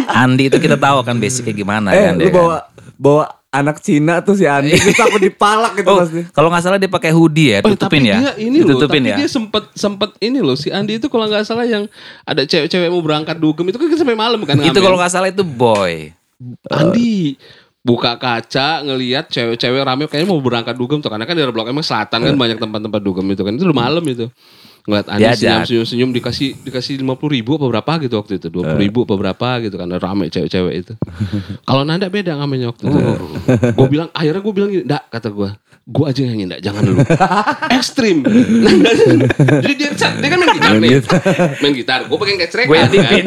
Andi 0.08 0.48
itu 0.48 0.56
kita 0.56 0.78
tahu 0.78 1.02
kan 1.02 1.18
basicnya 1.18 1.52
gimana 1.52 1.92
eh, 1.92 2.00
kan 2.06 2.16
lu 2.16 2.22
dia 2.22 2.30
kan. 2.30 2.38
bawa 2.38 2.56
bawa 2.96 3.24
anak 3.50 3.82
Cina 3.82 4.22
tuh 4.22 4.36
si 4.36 4.46
Andi 4.46 4.72
itu 4.78 4.94
takut 4.94 5.18
dipalak 5.18 5.76
gitu 5.76 5.90
Oh, 5.90 6.00
pasti. 6.00 6.22
kalau 6.30 6.48
nggak 6.48 6.64
salah 6.64 6.78
dia 6.78 6.88
pakai 6.88 7.12
hoodie 7.12 7.50
ya, 7.50 7.60
Oh, 7.60 7.74
tutupin 7.74 8.06
tapi 8.06 8.12
ya. 8.12 8.18
dia 8.22 8.32
ini 8.40 8.58
loh, 8.62 8.78
tapi 8.78 8.98
ya. 9.02 9.16
dia 9.18 9.28
sempet 9.28 9.64
sempet 9.74 10.16
ini 10.20 10.40
loh 10.40 10.56
si 10.56 10.70
Andi 10.70 10.96
itu 10.96 11.08
kalau 11.08 11.26
nggak 11.26 11.44
salah 11.44 11.66
yang 11.66 11.90
ada 12.24 12.46
cewek-cewek 12.46 12.88
mau 12.88 13.02
berangkat 13.02 13.36
dugem 13.36 13.68
itu 13.68 13.76
kan 13.76 13.88
sampai 13.92 14.16
malam 14.16 14.40
kan 14.44 14.56
Itu 14.62 14.80
kalau 14.80 14.96
nggak 14.96 15.12
salah 15.12 15.28
itu 15.28 15.44
boy. 15.44 16.14
Andi 16.70 17.36
buka 17.82 18.14
kaca 18.22 18.86
ngelihat 18.86 19.30
cewek-cewek 19.34 19.82
rame 19.82 20.06
kayaknya 20.06 20.30
mau 20.30 20.42
berangkat 20.42 20.78
dugem 20.78 21.02
tuh. 21.02 21.10
Karena 21.10 21.26
kan 21.26 21.34
di 21.34 21.42
blok 21.50 21.68
emang 21.70 21.86
selatan 21.86 22.20
kan 22.22 22.36
banyak 22.38 22.58
tempat-tempat 22.62 23.02
dugem 23.02 23.26
itu 23.34 23.42
kan. 23.42 23.54
Itu 23.58 23.66
udah 23.70 23.78
malam 23.78 24.04
itu. 24.06 24.30
Ngeliat 24.82 25.14
Andi 25.14 25.22
Diajak. 25.22 25.38
senyum 25.38 25.62
senyum 25.66 25.86
senyum 25.86 26.10
dikasih 26.10 26.58
dikasih 26.66 26.98
lima 26.98 27.14
puluh 27.14 27.38
ribu 27.38 27.54
apa 27.54 27.70
berapa 27.70 27.92
gitu 28.02 28.18
waktu 28.18 28.42
itu. 28.42 28.50
dua 28.50 28.74
puluh 28.74 28.82
ribu 28.82 29.06
apa 29.06 29.14
berapa 29.14 29.50
gitu 29.62 29.76
kan 29.78 29.88
rame 29.94 30.26
cewek-cewek 30.34 30.74
itu. 30.74 30.94
Kalau 31.70 31.86
Nanda 31.86 32.10
beda 32.10 32.34
ngamennya 32.34 32.74
waktu 32.74 32.90
itu 32.90 33.00
gue 33.78 33.88
bilang 33.90 34.10
akhirnya 34.10 34.42
gue 34.42 34.54
bilang 34.54 34.70
gini 34.74 34.84
ndak 34.90 35.06
kata 35.14 35.30
gue 35.30 35.50
gue 35.82 36.06
aja 36.06 36.22
yang 36.26 36.50
ndak 36.50 36.62
jangan 36.66 36.82
dulu. 36.82 37.00
Ekstrim. 37.78 38.26
Jadi 39.62 39.74
dia 39.78 39.90
dia 39.94 40.30
kan 40.34 40.38
main 40.42 40.50
gitar 40.58 40.74
nih 40.82 40.90
main 41.62 41.74
gitar. 41.78 42.00
Gue 42.10 42.18
pengen 42.18 42.36
kayak 42.42 42.50
cerekan 42.50 42.70
Gue 42.74 42.78
kan 42.82 42.90
edipin. 42.90 43.26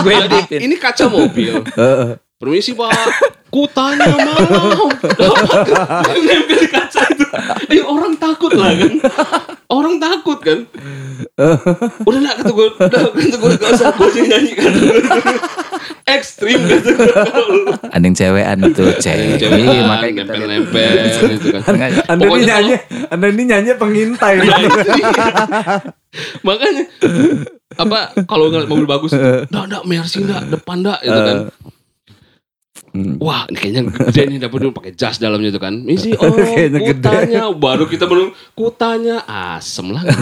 Gue 0.00 0.12
jadi 0.16 0.28
edipin. 0.32 0.60
ini 0.64 0.74
kaca 0.80 1.04
mobil 1.12 1.54
Permisi 2.38 2.70
pak, 2.70 2.94
ku 3.54 3.66
tanya 3.74 4.14
malam. 4.14 4.94
Nempel 6.22 6.54
di 6.62 6.68
kaca 6.70 7.02
itu. 7.10 7.26
Eh 7.66 7.82
orang 7.82 8.14
takut 8.14 8.54
lah 8.54 8.78
kan. 8.78 8.94
Orang 9.66 9.98
takut 9.98 10.38
kan. 10.38 10.62
Udah 12.06 12.20
nak 12.22 12.38
kata 12.38 12.52
gue, 12.54 12.66
udah 12.78 13.00
kata 13.10 13.36
gue 13.42 13.50
gak 13.58 13.70
usah 13.74 13.90
gue 13.90 14.06
aja 14.06 14.20
nyanyi 14.22 14.52
kan. 14.54 14.70
Ekstrim 16.06 16.62
kata 16.62 16.90
gue. 16.94 17.10
Anding 17.90 18.14
cewekan 18.14 18.70
itu 18.70 18.86
cewek. 19.02 19.42
Cewek 19.42 19.58
Iya, 19.58 19.82
makanya 19.90 20.12
kita 20.22 20.32
nempel-nempel 20.38 20.92
gitu 21.34 21.46
kan. 21.58 21.62
Anda 22.06 22.22
ini 22.22 22.42
nyanyi, 22.46 22.74
Anda 23.10 23.26
ini 23.34 23.42
nyanyi 23.50 23.70
pengintai. 23.74 24.34
Makanya 26.46 26.86
apa 27.82 28.14
kalau 28.30 28.46
ngeliat 28.46 28.70
mobil 28.70 28.86
bagus, 28.86 29.10
dak 29.50 29.64
dak 29.66 29.82
Mercy 29.82 30.22
dak 30.22 30.46
depan 30.54 30.86
dak 30.86 31.02
itu 31.02 31.18
kan. 31.18 31.38
Hmm. 32.92 33.20
Wah, 33.20 33.44
ini 33.52 33.56
kayaknya 33.60 33.82
gede 33.88 34.22
nih 34.28 34.38
dapur 34.40 34.58
dulu 34.64 34.72
pakai 34.80 34.92
jas 34.96 35.20
dalamnya 35.20 35.52
itu 35.52 35.60
kan. 35.60 35.74
Misi, 35.76 36.14
oh, 36.20 36.32
Kayaknya 36.32 36.80
gede. 36.80 36.88
kutanya, 37.04 37.42
baru 37.52 37.84
kita 37.86 38.04
menung, 38.08 38.32
kutanya, 38.56 39.22
asem 39.28 39.92
lah. 39.92 40.02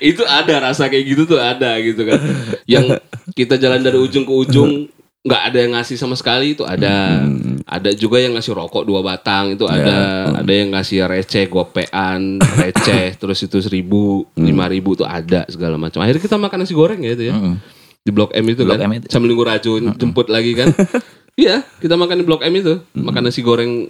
Itu 0.00 0.24
ada 0.24 0.70
rasa 0.70 0.88
kayak 0.88 1.04
gitu 1.04 1.22
tuh 1.28 1.40
ada 1.40 1.76
gitu 1.80 2.02
kan. 2.08 2.18
Yang 2.64 3.00
kita 3.36 3.60
jalan 3.60 3.80
dari 3.84 3.98
ujung 4.00 4.24
ke 4.24 4.32
ujung 4.32 4.88
nggak 5.24 5.42
ada 5.48 5.58
yang 5.64 5.72
ngasih 5.72 5.96
sama 5.96 6.12
sekali 6.16 6.52
itu 6.52 6.64
ada. 6.68 7.24
Hmm. 7.24 7.64
Ada 7.64 7.96
juga 7.96 8.20
yang 8.20 8.36
ngasih 8.36 8.52
rokok 8.52 8.84
dua 8.84 9.00
batang 9.00 9.56
itu 9.56 9.64
ada. 9.64 10.28
Ada 10.40 10.52
yang 10.52 10.76
ngasih 10.76 11.08
receh 11.08 11.48
gopean, 11.48 12.36
receh 12.40 13.16
terus 13.16 13.40
itu 13.40 13.56
seribu, 13.64 14.28
lima 14.36 14.68
ribu 14.68 14.92
tuh 14.92 15.08
ada 15.08 15.48
segala 15.48 15.80
macam. 15.80 16.04
Akhirnya 16.04 16.20
kita 16.20 16.36
makan 16.36 16.58
nasi 16.64 16.76
goreng 16.76 17.00
ya 17.00 17.16
itu 17.16 17.32
ya 17.32 17.34
Mm-mm. 17.36 17.56
Di 18.04 18.10
Blok 18.12 18.36
M 18.36 18.44
itu 18.52 18.62
Blok 18.68 18.76
kan 18.76 18.86
M 18.86 18.92
itu. 19.00 19.06
sambil 19.08 19.32
nunggu 19.32 19.44
racun 19.48 19.82
jemput 19.96 20.28
lagi 20.28 20.52
kan 20.52 20.68
iya 21.40 21.64
kita 21.80 21.96
makan 21.96 22.20
di 22.20 22.24
Blok 22.28 22.44
M 22.44 22.54
itu 22.54 22.84
makan 22.92 23.32
nasi 23.32 23.40
goreng 23.40 23.88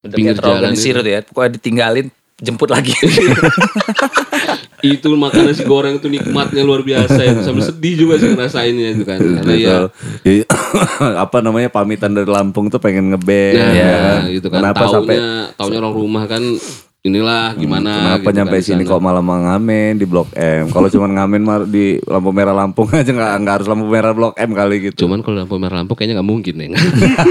Udah 0.00 0.16
Pinggir 0.16 0.36
jalan 0.40 0.72
tuh 0.72 1.04
ya. 1.04 1.20
Pokoknya 1.20 1.50
ditinggalin 1.60 2.06
jemput 2.40 2.72
lagi. 2.72 2.96
itu 4.80 5.12
makan 5.12 5.52
nasi 5.52 5.60
goreng 5.68 6.00
itu 6.00 6.08
nikmatnya 6.08 6.64
luar 6.64 6.80
biasa 6.80 7.20
itu 7.20 7.44
sambil 7.44 7.68
sedih 7.68 7.94
juga 8.00 8.16
sih 8.16 8.32
ngerasainnya 8.32 8.96
itu 8.96 9.04
kan 9.04 9.20
karena 9.20 9.52
ya. 9.52 9.76
Iya. 10.24 10.48
apa 11.28 11.44
namanya 11.44 11.68
pamitan 11.68 12.16
dari 12.16 12.24
Lampung 12.24 12.72
tuh 12.72 12.80
pengen 12.80 13.12
ngeband. 13.12 13.60
nah, 13.60 13.72
ya 13.76 14.00
gitu 14.32 14.48
kan 14.48 14.64
Kenapa 14.64 14.88
taunya 14.88 14.96
sampai 14.96 15.16
taunya 15.60 15.78
orang 15.84 15.92
rumah 15.92 16.24
kan 16.24 16.40
inilah 17.00 17.54
gimana 17.54 17.90
Kenapa 18.18 18.28
gitu 18.28 18.36
nyampe 18.36 18.56
kan 18.56 18.62
sini 18.62 18.82
sana. 18.82 18.90
kok 18.90 19.00
malah 19.00 19.22
ngamen 19.24 19.92
di 19.96 20.04
Blok 20.04 20.28
M? 20.32 20.68
Kalau 20.68 20.88
cuma 20.94 21.06
ngamen 21.08 21.40
di 21.66 21.84
lampu 22.02 22.30
merah 22.30 22.52
Lampung 22.52 22.92
aja 22.92 23.08
nggak 23.08 23.32
nggak 23.40 23.54
harus 23.56 23.68
lampu 23.68 23.86
merah 23.86 24.12
Blok 24.12 24.36
M 24.36 24.50
kali 24.50 24.76
gitu. 24.84 25.04
cuman 25.04 25.20
kalau 25.20 25.40
lampu 25.40 25.56
merah 25.56 25.80
lampu 25.80 25.92
kayaknya 25.94 26.20
nggak 26.20 26.28
mungkin 26.28 26.54
neng 26.56 26.72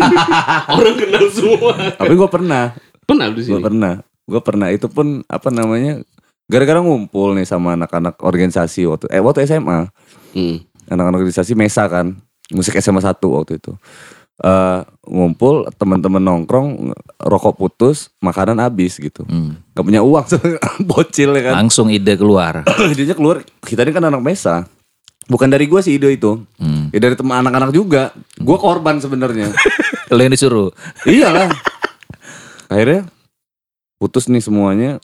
orang 0.71 0.95
kenal 0.95 1.25
semua 1.29 1.73
Tapi 1.93 2.13
gue 2.13 2.29
pernah, 2.29 2.63
pernah 3.03 3.25
di 3.29 3.33
gue 3.35 3.45
sini 3.45 3.61
pernah, 3.61 3.93
gue 4.25 4.41
pernah 4.41 4.67
itu 4.69 4.87
pun 4.87 5.21
apa 5.25 5.49
namanya? 5.49 6.01
Gara-gara 6.45 6.81
ngumpul 6.81 7.37
nih 7.37 7.45
sama 7.45 7.77
anak-anak 7.77 8.17
organisasi 8.19 8.81
waktu 8.83 9.05
eh 9.07 9.21
waktu 9.21 9.45
SMA, 9.45 9.85
Hmm. 10.29 10.57
anak-anak 10.85 11.21
organisasi 11.21 11.53
Mesa 11.53 11.85
kan, 11.85 12.17
musik 12.49 12.73
SMA 12.75 12.97
1 12.99 13.05
waktu 13.29 13.57
itu. 13.57 13.77
Eh 14.39 14.79
ngumpul 15.09 15.67
teman-teman 15.75 16.21
nongkrong 16.21 16.95
rokok 17.19 17.59
putus 17.59 18.13
makanan 18.23 18.61
habis 18.63 18.95
gitu 18.95 19.25
Hmm. 19.27 19.59
Gak 19.75 19.83
punya 19.83 19.99
uang 19.99 20.23
bocil 20.89 21.35
ya 21.35 21.51
kan 21.51 21.53
Langsung 21.65 21.91
ide 21.91 22.15
keluar. 22.15 22.63
idenya 22.93 23.19
keluar 23.19 23.43
kita 23.59 23.83
ini 23.83 23.91
kan 23.91 24.05
anak 24.07 24.23
mesa 24.23 24.63
Bukan 25.29 25.45
dari 25.45 25.69
gue 25.69 25.77
sih 25.85 26.01
ide 26.01 26.09
itu. 26.09 26.41
Hmm. 26.57 26.89
Ya 26.89 26.97
dari 26.97 27.13
teman 27.13 27.45
anak-anak 27.45 27.69
juga. 27.69 28.09
Gue 28.41 28.57
korban 28.57 28.97
sebenarnya. 28.97 29.53
Lo 30.09 30.17
yang 30.17 30.33
disuruh. 30.33 30.73
Iyalah. 31.05 31.53
Akhirnya 32.65 33.05
putus 34.01 34.25
nih 34.25 34.41
semuanya. 34.41 34.97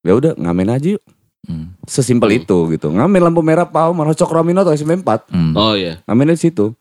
Ya 0.00 0.16
udah 0.16 0.32
ngamen 0.40 0.72
aja 0.72 0.96
yuk. 0.96 1.04
Hmm. 1.44 1.76
Sesimpel 1.84 2.40
itu 2.40 2.56
gitu. 2.72 2.88
Ngamen 2.88 3.28
lampu 3.28 3.44
merah 3.44 3.68
pau 3.68 3.92
marah 3.92 4.16
cok 4.16 4.32
Ramino 4.32 4.64
atau 4.64 4.72
SMP4. 4.72 5.28
Hmm. 5.28 5.52
Oh 5.52 5.76
iya. 5.76 6.00
Ngamen 6.08 6.32
di 6.32 6.40
situ. 6.40 6.72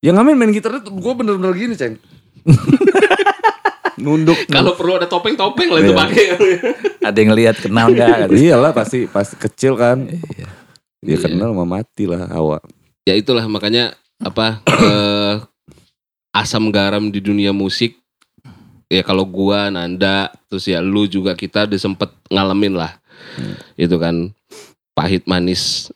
Ya 0.00 0.16
ngamen 0.16 0.32
main 0.32 0.48
gitar 0.50 0.72
itu 0.74 0.88
gue 0.88 1.12
bener-bener 1.12 1.52
gini 1.52 1.74
ceng. 1.76 2.00
Nunduk. 4.00 4.48
Kalau 4.48 4.72
perlu 4.72 4.96
ada 4.96 5.04
topeng-topeng 5.04 5.68
lah 5.68 5.80
itu 5.84 5.92
Iya. 5.92 5.98
pakai. 6.00 6.24
Ada 7.04 7.18
yang 7.20 7.32
lihat 7.36 7.56
kenal 7.60 7.92
nggak? 7.92 8.32
Iyalah 8.40 8.72
pasti 8.72 9.04
pasti 9.04 9.36
kecil 9.36 9.76
kan. 9.76 10.08
Dia 11.00 11.16
Iya. 11.16 11.28
kenal 11.28 11.52
mau 11.52 11.68
mati 11.68 12.08
lah 12.08 12.28
awak. 12.30 12.64
ya 13.00 13.16
itulah 13.16 13.42
makanya 13.44 13.96
apa 14.20 14.60
eh, 14.86 15.34
asam 16.30 16.68
garam 16.68 17.08
di 17.08 17.18
dunia 17.18 17.50
musik 17.50 17.96
ya 18.86 19.00
kalau 19.00 19.24
gua 19.24 19.66
Nanda 19.66 20.28
terus 20.46 20.68
ya 20.68 20.78
lu 20.78 21.08
juga 21.08 21.32
kita 21.32 21.64
udah 21.64 21.80
sempet 21.80 22.12
ngalamin 22.28 22.76
lah 22.76 23.00
itu 23.74 23.96
kan 23.96 24.30
pahit 24.92 25.24
manis 25.24 25.88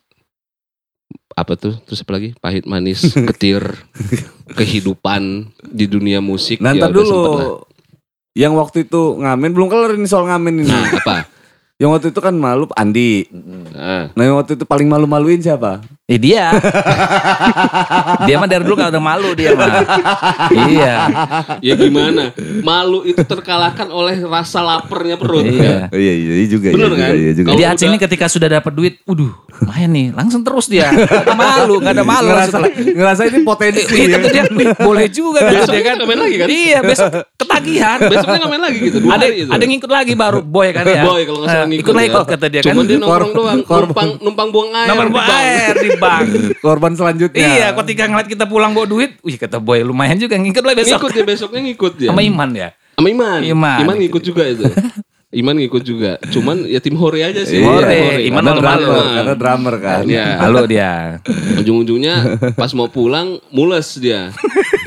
apa 1.34 1.58
tuh 1.58 1.74
terus 1.82 2.00
apa 2.00 2.14
lagi 2.14 2.30
pahit 2.38 2.62
manis 2.64 3.02
getir 3.34 3.62
kehidupan 4.54 5.50
di 5.66 5.84
dunia 5.90 6.22
musik 6.22 6.62
Nanti 6.62 6.80
ya 6.80 6.88
dulu. 6.88 7.62
Yang 8.34 8.52
waktu 8.58 8.78
itu 8.86 9.02
ngamen 9.18 9.50
belum 9.54 9.68
kelar 9.70 9.94
ini 9.94 10.06
soal 10.06 10.26
ngamen 10.26 10.62
ini. 10.62 10.70
nah 10.70 10.86
apa 10.90 11.30
Yang 11.74 11.90
waktu 11.90 12.06
itu 12.14 12.20
kan 12.22 12.34
malu 12.34 12.70
Andi. 12.74 13.26
nah, 13.74 14.10
Nah 14.14 14.22
yang 14.22 14.38
waktu 14.38 14.54
itu 14.54 14.62
paling 14.62 14.86
malu-maluin 14.86 15.42
siapa? 15.42 15.82
Eh 16.04 16.20
dia. 16.20 16.52
dia 18.28 18.36
mah 18.36 18.44
dari 18.44 18.60
dulu 18.60 18.76
gak 18.76 18.92
ada 18.92 19.00
malu 19.00 19.32
dia 19.32 19.56
mah. 19.56 19.72
iya. 20.68 20.94
ya 21.60 21.74
gimana 21.74 22.28
malu 22.60 23.02
itu 23.02 23.20
terkalahkan 23.20 23.88
oleh 23.88 24.20
rasa 24.20 24.60
laparnya 24.60 25.16
perut 25.16 25.44
Iya. 25.46 25.88
Oh, 25.88 25.96
iya 25.96 26.12
iya 26.12 26.32
iya 26.36 26.46
juga. 26.46 26.68
Bener 26.70 26.90
iya, 26.90 26.98
kan? 26.98 27.08
Juga, 27.08 27.16
iya 27.16 27.32
juga. 27.32 27.48
Jadi 27.48 27.62
Aceh 27.64 27.72
udah- 27.78 27.88
ini 27.88 27.98
ketika 27.98 28.26
sudah 28.26 28.48
dapat 28.50 28.72
duit, 28.72 28.94
waduh, 29.02 29.32
lumayan 29.54 29.90
nih, 29.90 30.06
langsung 30.12 30.40
terus 30.40 30.68
dia. 30.68 30.92
Gak 30.92 31.32
malu, 31.32 31.80
gak 31.80 31.92
ada 31.94 32.04
malu. 32.04 32.28
ngerasa, 32.28 32.56
ngerasa 32.92 33.20
ini 33.24 33.38
potensi. 33.40 33.80
Iya, 33.86 34.04
ya. 34.04 34.08
kata 34.14 34.26
dia, 34.28 34.44
"Wih, 34.50 34.68
boleh 34.76 35.06
juga 35.08 35.40
Besoknya 35.42 35.72
dia 35.74 35.88
kan. 35.90 35.96
main 36.02 36.20
lagi 36.20 36.36
kan? 36.36 36.46
Iya, 36.48 36.78
besok 36.82 37.08
ketagihan. 37.34 37.98
besoknya 38.02 38.38
nggak 38.38 38.50
main 38.50 38.62
lagi 38.62 38.78
gitu 38.82 38.98
dua 38.98 39.10
ada 39.10 39.24
hari 39.24 39.36
itu 39.38 39.48
ada 39.48 39.62
yang 39.62 39.72
ngikut 39.72 39.90
lagi 39.90 40.12
baru 40.14 40.40
boy 40.42 40.68
kan 40.70 40.84
ya. 40.84 41.02
Boy 41.02 41.22
kalau 41.22 41.38
nggak 41.40 41.50
salah 41.50 41.62
Eh, 41.62 41.68
ngikut 41.70 41.80
ikut 41.82 41.94
lagi 41.94 42.04
ya. 42.04 42.14
kok 42.14 42.24
kata 42.26 42.46
dia 42.46 42.60
kan. 42.60 42.66
Cuman 42.66 42.84
dia 42.84 42.98
nongkrong 42.98 43.32
doang, 43.32 43.58
numpang 43.64 44.10
numpang 44.20 44.48
buang 44.50 44.70
air. 44.74 44.88
Di 44.90 45.08
bank. 45.10 45.28
air 45.30 45.74
di 45.76 45.88
bank. 45.98 46.26
Korban 46.64 46.92
selanjutnya. 46.94 47.46
Iya, 47.46 47.68
ketika 47.72 48.08
ngeliat 48.08 48.28
kita 48.28 48.44
pulang 48.46 48.72
bawa 48.72 48.86
duit, 48.86 49.18
wih 49.20 49.36
kata 49.36 49.58
boy 49.58 49.82
lumayan 49.82 50.18
juga 50.20 50.38
ngikut 50.38 50.64
lah 50.64 50.74
besok. 50.76 50.98
Ngikut 51.00 51.12
ya 51.14 51.24
besoknya 51.24 51.60
ngikut 51.64 51.94
ya. 51.98 52.10
Sama 52.12 52.22
Iman 52.22 52.50
ya. 52.54 52.68
Sama 52.94 53.08
Iman. 53.10 53.40
Iman. 53.42 53.96
ngikut 53.98 54.22
juga 54.22 54.42
itu. 54.46 54.64
Iman 55.40 55.58
ngikut 55.58 55.82
juga. 55.82 56.14
Cuman 56.30 56.62
ya 56.62 56.78
tim 56.78 56.94
Hore 56.94 57.26
aja 57.26 57.42
sih. 57.42 57.58
Iya, 57.58 57.66
Hore. 57.66 58.22
Iman 58.22 58.42
karena 58.46 58.54
malu-malu. 58.54 58.86
drummer, 58.86 59.06
karena 59.10 59.34
drummer 59.34 59.74
kan. 59.82 60.02
Iya. 60.06 60.26
Halo 60.38 60.62
dia. 60.70 60.92
Ujung-ujungnya 61.58 62.14
pas 62.54 62.70
mau 62.78 62.86
pulang 62.86 63.42
mules 63.50 63.98
dia. 63.98 64.30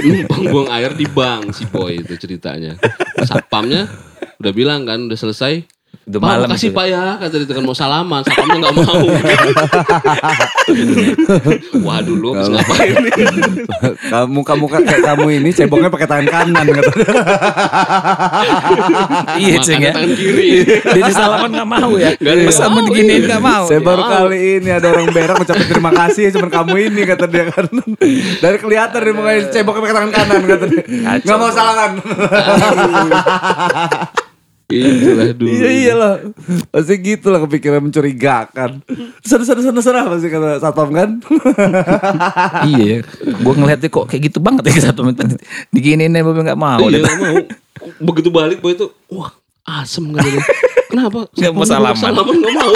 Numpang 0.08 0.44
buang 0.48 0.70
air 0.72 0.96
di 0.96 1.04
bank 1.04 1.52
si 1.52 1.68
boy 1.68 2.00
itu 2.00 2.16
ceritanya. 2.16 2.80
Satpamnya 3.28 3.92
udah 4.40 4.54
bilang 4.56 4.88
kan 4.88 5.12
udah 5.12 5.20
selesai. 5.20 5.77
Udah 6.08 6.20
Pak, 6.22 6.30
malam 6.30 6.48
makasih 6.48 6.70
itu. 6.72 6.78
Pak 6.78 6.86
ya, 6.88 7.04
kata 7.20 7.36
dia 7.44 7.56
kan 7.58 7.64
mau 7.66 7.76
salaman, 7.76 8.22
satpamnya 8.24 8.58
nggak 8.64 8.76
mau. 8.80 9.02
Waduh 11.88 12.16
lu 12.16 12.36
habis 12.36 12.50
ngapain 12.52 12.96
nih? 13.02 13.12
kamu 14.14 14.40
kamu 14.44 14.66
kayak 14.68 15.02
kamu 15.04 15.26
ini 15.40 15.50
ceboknya 15.56 15.90
pakai 15.92 16.08
tangan 16.08 16.28
kanan 16.28 16.66
kata. 16.72 16.92
Iya, 19.38 19.62
Ceng 19.62 19.80
ya. 19.80 19.94
Tangan 19.94 20.18
kiri. 20.18 20.66
Dia 20.66 21.02
di 21.08 21.14
salaman 21.14 21.54
gak 21.54 21.70
mau 21.70 21.94
ya. 21.96 22.12
Nggak 22.18 22.34
ada 22.36 22.68
mau, 22.68 22.84
beginiin 22.90 23.22
iya. 23.24 23.38
gak 23.38 23.44
mau. 23.44 23.64
Saya 23.70 23.80
baru 23.80 24.04
kali 24.04 24.60
ini 24.60 24.70
ada 24.74 24.88
orang 24.92 25.08
berak 25.14 25.38
ngucapin 25.40 25.68
terima 25.70 25.92
kasih 25.94 26.34
cuma 26.36 26.50
kamu 26.50 26.76
ini 26.92 27.02
kata 27.06 27.26
dia 27.30 27.46
kan. 27.54 27.70
Dari 28.44 28.58
kelihatan 28.60 29.00
dia 29.00 29.14
mukanya 29.14 29.42
ceboknya 29.54 29.82
pakai 29.84 29.96
tangan 29.96 30.12
kanan 30.12 30.42
kata 30.44 30.66
dia. 30.68 30.84
Nggak 31.24 31.38
mau 31.38 31.52
salaman. 31.54 31.92
Itulah 34.68 35.32
dulu. 35.32 35.48
Iya 35.48 35.70
iyalah. 35.72 36.14
Pasti 36.76 37.00
gitu 37.00 37.32
lah 37.32 37.40
kepikiran 37.48 37.88
mencurigakan. 37.88 38.84
Sana 39.24 39.48
sana 39.48 39.64
sana 39.64 39.80
sana 39.80 40.12
pasti 40.12 40.28
kata 40.28 40.60
satpam 40.60 40.92
kan. 40.92 41.10
iya, 42.76 43.00
gue 43.24 43.54
ngeliatnya 43.56 43.88
kok 43.88 44.12
kayak 44.12 44.28
gitu 44.28 44.44
banget 44.44 44.68
ya 44.68 44.92
satu 44.92 45.08
menit. 45.08 45.40
Diginiin 45.72 46.12
ya, 46.12 46.20
Bobi 46.20 46.44
gak 46.44 46.60
mau. 46.60 46.84
Iya 46.84 47.00
nggak 47.00 47.16
mau. 47.16 47.38
Begitu 48.12 48.28
balik 48.28 48.60
boy 48.60 48.76
itu, 48.76 48.92
wah 49.08 49.32
asem 49.64 50.12
kata 50.12 50.28
dia. 50.28 50.44
Kenapa? 50.88 51.20
Nggak 51.38 51.54
mau 51.56 51.64
Satpam 51.64 51.96
salaman. 51.96 52.00
Salaman 52.00 52.36
nggak 52.40 52.54
mau. 52.56 52.74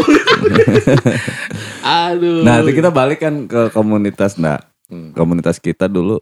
Aduh. 2.11 2.43
Nah, 2.43 2.59
nanti 2.59 2.71
kita 2.75 2.91
balik 2.91 3.19
kan 3.23 3.47
ke 3.47 3.71
komunitas 3.71 4.35
nah. 4.35 4.59
Komunitas 5.15 5.55
kita 5.59 5.87
dulu 5.87 6.19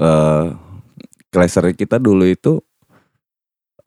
eh 0.00 0.46
Clasher 1.28 1.68
kita 1.76 2.00
dulu 2.00 2.24
itu 2.24 2.64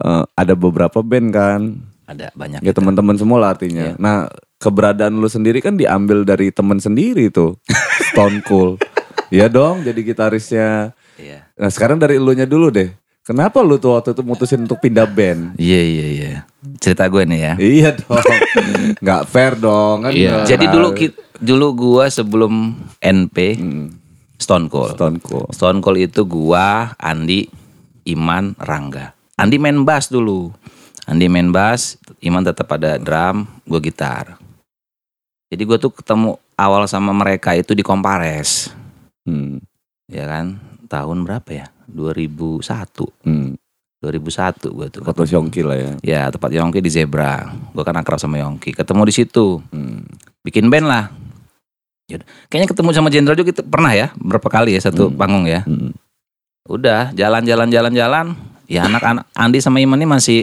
eh, 0.01 0.23
ada 0.33 0.53
beberapa 0.53 0.99
band 1.01 1.27
kan. 1.33 1.61
Ada 2.07 2.31
banyak. 2.31 2.63
Ya 2.63 2.71
teman-teman 2.71 3.19
semua 3.19 3.37
lah 3.43 3.49
artinya. 3.57 3.93
Iya. 3.93 3.99
Nah, 3.99 4.31
keberadaan 4.57 5.19
lu 5.19 5.27
sendiri 5.27 5.59
kan 5.59 5.75
diambil 5.75 6.23
dari 6.23 6.49
teman 6.55 6.79
sendiri 6.79 7.27
tuh. 7.27 7.59
Stone 8.13 8.39
Cool. 8.47 8.79
Iya 9.27 9.51
dong, 9.51 9.83
jadi 9.83 9.99
gitarisnya. 9.99 10.95
Iya. 11.19 11.51
Nah, 11.59 11.67
sekarang 11.67 11.99
dari 11.99 12.15
elunya 12.15 12.47
dulu 12.47 12.71
deh. 12.71 12.95
Kenapa 13.27 13.59
lu 13.59 13.75
tuh 13.75 13.99
waktu 13.99 14.15
itu 14.15 14.23
mutusin 14.23 14.63
untuk 14.63 14.79
pindah 14.79 15.03
band? 15.03 15.59
Iya 15.59 15.81
iya 15.83 16.05
iya. 16.07 16.31
Cerita 16.79 17.11
gue 17.11 17.27
nih 17.27 17.39
ya. 17.43 17.53
Iya 17.59 17.89
dong. 17.99 18.23
Nggak 19.03 19.23
fair 19.27 19.53
dong 19.59 20.07
kan. 20.07 20.15
Iya. 20.15 20.47
Jadi 20.47 20.65
dulu 20.71 20.95
dulu 21.43 21.67
gua 21.75 22.07
sebelum 22.07 22.79
NP 23.03 23.59
Hmm, 23.59 23.91
Stone 24.39 24.71
Cold. 24.71 24.95
Stone 24.95 25.19
Cool. 25.19 25.43
Stone 25.51 25.83
Cold 25.83 25.99
itu 25.99 26.23
gua, 26.23 26.95
Andi, 26.95 27.51
Iman, 28.07 28.55
Rangga. 28.55 29.16
Andi 29.37 29.61
main 29.61 29.77
bass 29.85 30.09
dulu. 30.09 30.49
Andi 31.07 31.29
main 31.29 31.53
bass, 31.53 31.95
Iman 32.19 32.43
tetap 32.43 32.67
ada 32.73 32.97
drum, 32.97 33.47
gua 33.63 33.79
gitar. 33.79 34.35
Jadi 35.47 35.63
gua 35.63 35.77
tuh 35.79 35.93
ketemu 35.93 36.35
awal 36.59 36.83
sama 36.85 37.15
mereka 37.15 37.53
itu 37.53 37.71
di 37.71 37.85
Kompares, 37.85 38.73
Hmm, 39.23 39.59
ya 40.07 40.23
kan? 40.25 40.57
Tahun 40.87 41.17
berapa 41.23 41.49
ya? 41.51 41.67
2001. 41.87 43.07
hmm. 43.23 43.55
2001 43.97 44.69
gua 44.71 44.87
tuh. 44.89 45.01
Foto 45.03 45.23
Syongki 45.23 45.61
lah 45.63 45.77
ya. 45.77 45.91
Ya, 46.01 46.21
tempat 46.29 46.53
Yongki 46.53 46.79
di 46.79 46.91
Zebra. 46.91 47.49
Gua 47.73 47.81
kan 47.81 47.97
akrab 47.97 48.19
sama 48.19 48.37
Yongki. 48.37 48.73
Ketemu 48.73 49.01
di 49.05 49.13
situ. 49.13 49.61
Hmm. 49.71 50.03
bikin 50.43 50.71
band 50.71 50.87
lah. 50.87 51.11
Yaudah. 52.07 52.23
Kayaknya 52.47 52.67
ketemu 52.71 52.89
sama 52.95 53.11
Jenderal 53.11 53.35
juga 53.35 53.51
kita 53.51 53.67
pernah 53.67 53.91
ya, 53.91 54.15
berapa 54.15 54.47
kali 54.47 54.79
ya 54.79 54.81
satu 54.81 55.11
Hmm. 55.11 55.19
panggung 55.19 55.43
ya. 55.43 55.67
Hmm. 55.67 55.91
Udah 56.67 57.11
jalan-jalan 57.11 57.67
jalan-jalan, 57.67 58.31
ya 58.67 58.85
anak-anak 58.85 59.25
Andi 59.33 59.59
sama 59.59 59.79
Iman 59.79 59.97
ini 59.97 60.07
masih 60.07 60.39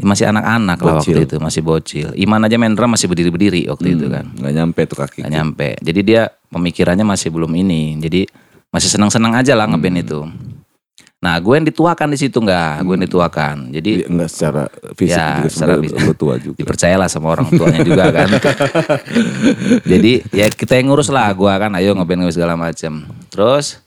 masih 0.00 0.32
anak-anak 0.32 0.80
lah 0.80 0.92
waktu 0.96 1.28
itu, 1.28 1.36
masih 1.36 1.60
bocil. 1.60 2.08
Iman 2.16 2.40
aja 2.40 2.56
main 2.56 2.72
drum 2.72 2.88
masih 2.88 3.04
berdiri-berdiri 3.04 3.68
waktu 3.68 4.00
itu 4.00 4.08
kan. 4.08 4.32
Nggak 4.32 4.52
nyampe 4.56 4.80
tuh 4.88 4.96
kaki. 4.96 5.20
Gak 5.28 5.32
nyampe. 5.32 5.68
Jadi 5.76 6.00
dia 6.00 6.22
pemikirannya 6.48 7.04
masih 7.04 7.28
belum 7.28 7.52
ini. 7.52 8.00
Jadi 8.00 8.24
masih 8.72 8.88
senang-senang 8.88 9.36
aja 9.36 9.52
lah 9.52 9.68
ngeband 9.68 10.00
itu. 10.00 10.24
Nah, 11.20 11.36
gue 11.36 11.52
yang 11.52 11.68
dituakan 11.68 12.16
di 12.16 12.18
situ 12.18 12.40
nggak, 12.40 12.80
gue 12.80 12.94
yang 12.96 13.04
dituakan. 13.04 13.56
Jadi 13.76 13.90
Iya, 14.00 14.06
Enggak 14.08 14.28
secara 14.32 14.62
fisik 14.96 15.20
Ya, 15.20 15.28
juga 15.36 15.48
secara 15.52 15.72
fisik. 15.76 16.00
lu 16.00 16.14
tua 16.16 16.34
juga. 16.40 16.56
dipercayalah 16.56 17.08
sama 17.12 17.26
orang 17.36 17.46
tuanya 17.52 17.80
juga 17.84 18.04
kan. 18.08 18.28
Jadi 19.92 20.12
ya 20.32 20.48
kita 20.48 20.80
yang 20.80 20.88
ngurus 20.88 21.12
lah 21.12 21.28
gua 21.36 21.60
kan 21.60 21.76
ayo 21.76 21.92
ngeband 21.92 22.24
segala 22.32 22.56
macam. 22.56 23.04
Terus 23.28 23.84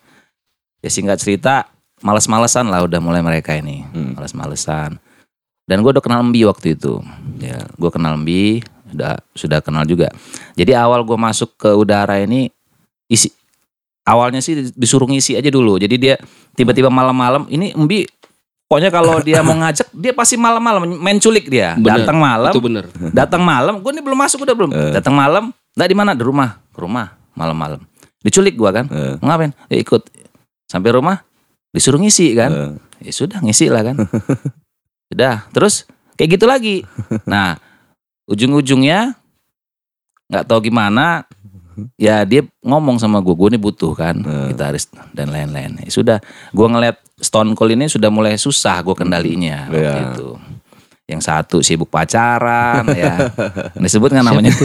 ya 0.78 0.94
singkat 0.94 1.18
cerita 1.18 1.73
males-malesan 2.04 2.68
lah 2.68 2.84
udah 2.84 3.00
mulai 3.00 3.24
mereka 3.24 3.56
ini. 3.56 3.88
Hmm. 3.90 4.14
Males-malesan. 4.14 5.00
Dan 5.64 5.80
gua 5.80 5.96
udah 5.96 6.04
kenal 6.04 6.20
Mbi 6.22 6.44
waktu 6.44 6.76
itu. 6.76 7.00
Ya, 7.40 7.64
gua 7.80 7.88
kenal 7.88 8.20
Mbi, 8.20 8.60
udah 8.92 9.18
sudah 9.32 9.64
kenal 9.64 9.88
juga. 9.88 10.12
Jadi 10.54 10.76
awal 10.76 11.02
gua 11.02 11.16
masuk 11.18 11.56
ke 11.56 11.72
udara 11.72 12.20
ini 12.20 12.52
isi 13.08 13.32
awalnya 14.04 14.44
sih 14.44 14.76
disuruh 14.76 15.08
ngisi 15.08 15.34
aja 15.34 15.48
dulu. 15.48 15.80
Jadi 15.80 15.96
dia 15.96 16.16
tiba-tiba 16.54 16.92
malam-malam 16.92 17.48
ini 17.48 17.72
Mbi 17.72 18.04
pokoknya 18.68 18.90
kalau 18.92 19.22
dia 19.22 19.40
mau 19.40 19.56
ngajak 19.56 19.88
dia 19.94 20.12
pasti 20.12 20.36
malam-malam 20.36 21.00
main 21.00 21.16
culik 21.18 21.48
dia. 21.48 21.80
Bener. 21.80 22.04
Datang 22.04 22.18
malam, 22.20 22.52
Itu 22.52 22.60
bener. 22.60 22.86
datang 23.16 23.42
malam 23.42 23.80
gue 23.80 23.92
nih 23.94 24.04
belum 24.04 24.20
masuk 24.20 24.44
udah 24.44 24.56
belum 24.58 24.72
datang 24.92 25.16
malam 25.16 25.44
nggak 25.74 25.90
di 25.90 25.96
mana 25.96 26.12
di 26.18 26.24
rumah 26.26 26.58
ke 26.74 26.80
rumah 26.82 27.14
malam-malam 27.34 27.82
diculik 28.22 28.54
gua 28.54 28.74
kan 28.74 28.86
Eh. 28.90 29.16
mau 29.22 29.30
ngapain 29.34 29.54
ya 29.70 29.78
ikut 29.78 30.02
sampai 30.66 30.90
rumah 30.90 31.22
disuruh 31.74 31.98
ngisi 31.98 32.32
kan 32.34 32.52
Eh. 32.54 32.72
ya 33.04 33.12
sudah 33.12 33.42
ngisi 33.42 33.68
lah 33.68 33.82
kan 33.84 33.98
sudah 35.10 35.50
terus 35.50 35.84
kayak 36.16 36.38
gitu 36.38 36.46
lagi 36.46 36.86
nah 37.26 37.58
ujung-ujungnya 38.26 39.18
nggak 40.30 40.46
tahu 40.46 40.70
gimana 40.70 41.26
ya 41.98 42.22
dia 42.22 42.46
ngomong 42.62 42.96
sama 42.96 43.18
gue, 43.18 43.34
gue 43.34 43.50
ini 43.50 43.60
butuh 43.60 43.92
kan 43.92 44.16
Hmm. 44.16 44.48
gitaris 44.48 44.86
dan 45.10 45.28
lain-lain. 45.28 45.82
Ya 45.82 45.90
sudah, 45.90 46.18
gue 46.54 46.68
ngeliat 46.70 47.02
Stone 47.18 47.58
Cold 47.58 47.74
ini 47.74 47.90
sudah 47.90 48.14
mulai 48.14 48.38
susah 48.38 48.78
gue 48.80 48.94
kendalinya 48.94 49.66
waktu 49.68 49.82
Iya. 49.82 50.14
itu. 50.14 50.30
Yang 51.14 51.30
satu 51.30 51.62
sibuk 51.62 51.94
pacaran 51.94 52.90
ya. 52.90 53.30
Disebut 53.84 54.10
nggak 54.10 54.26
namanya? 54.26 54.50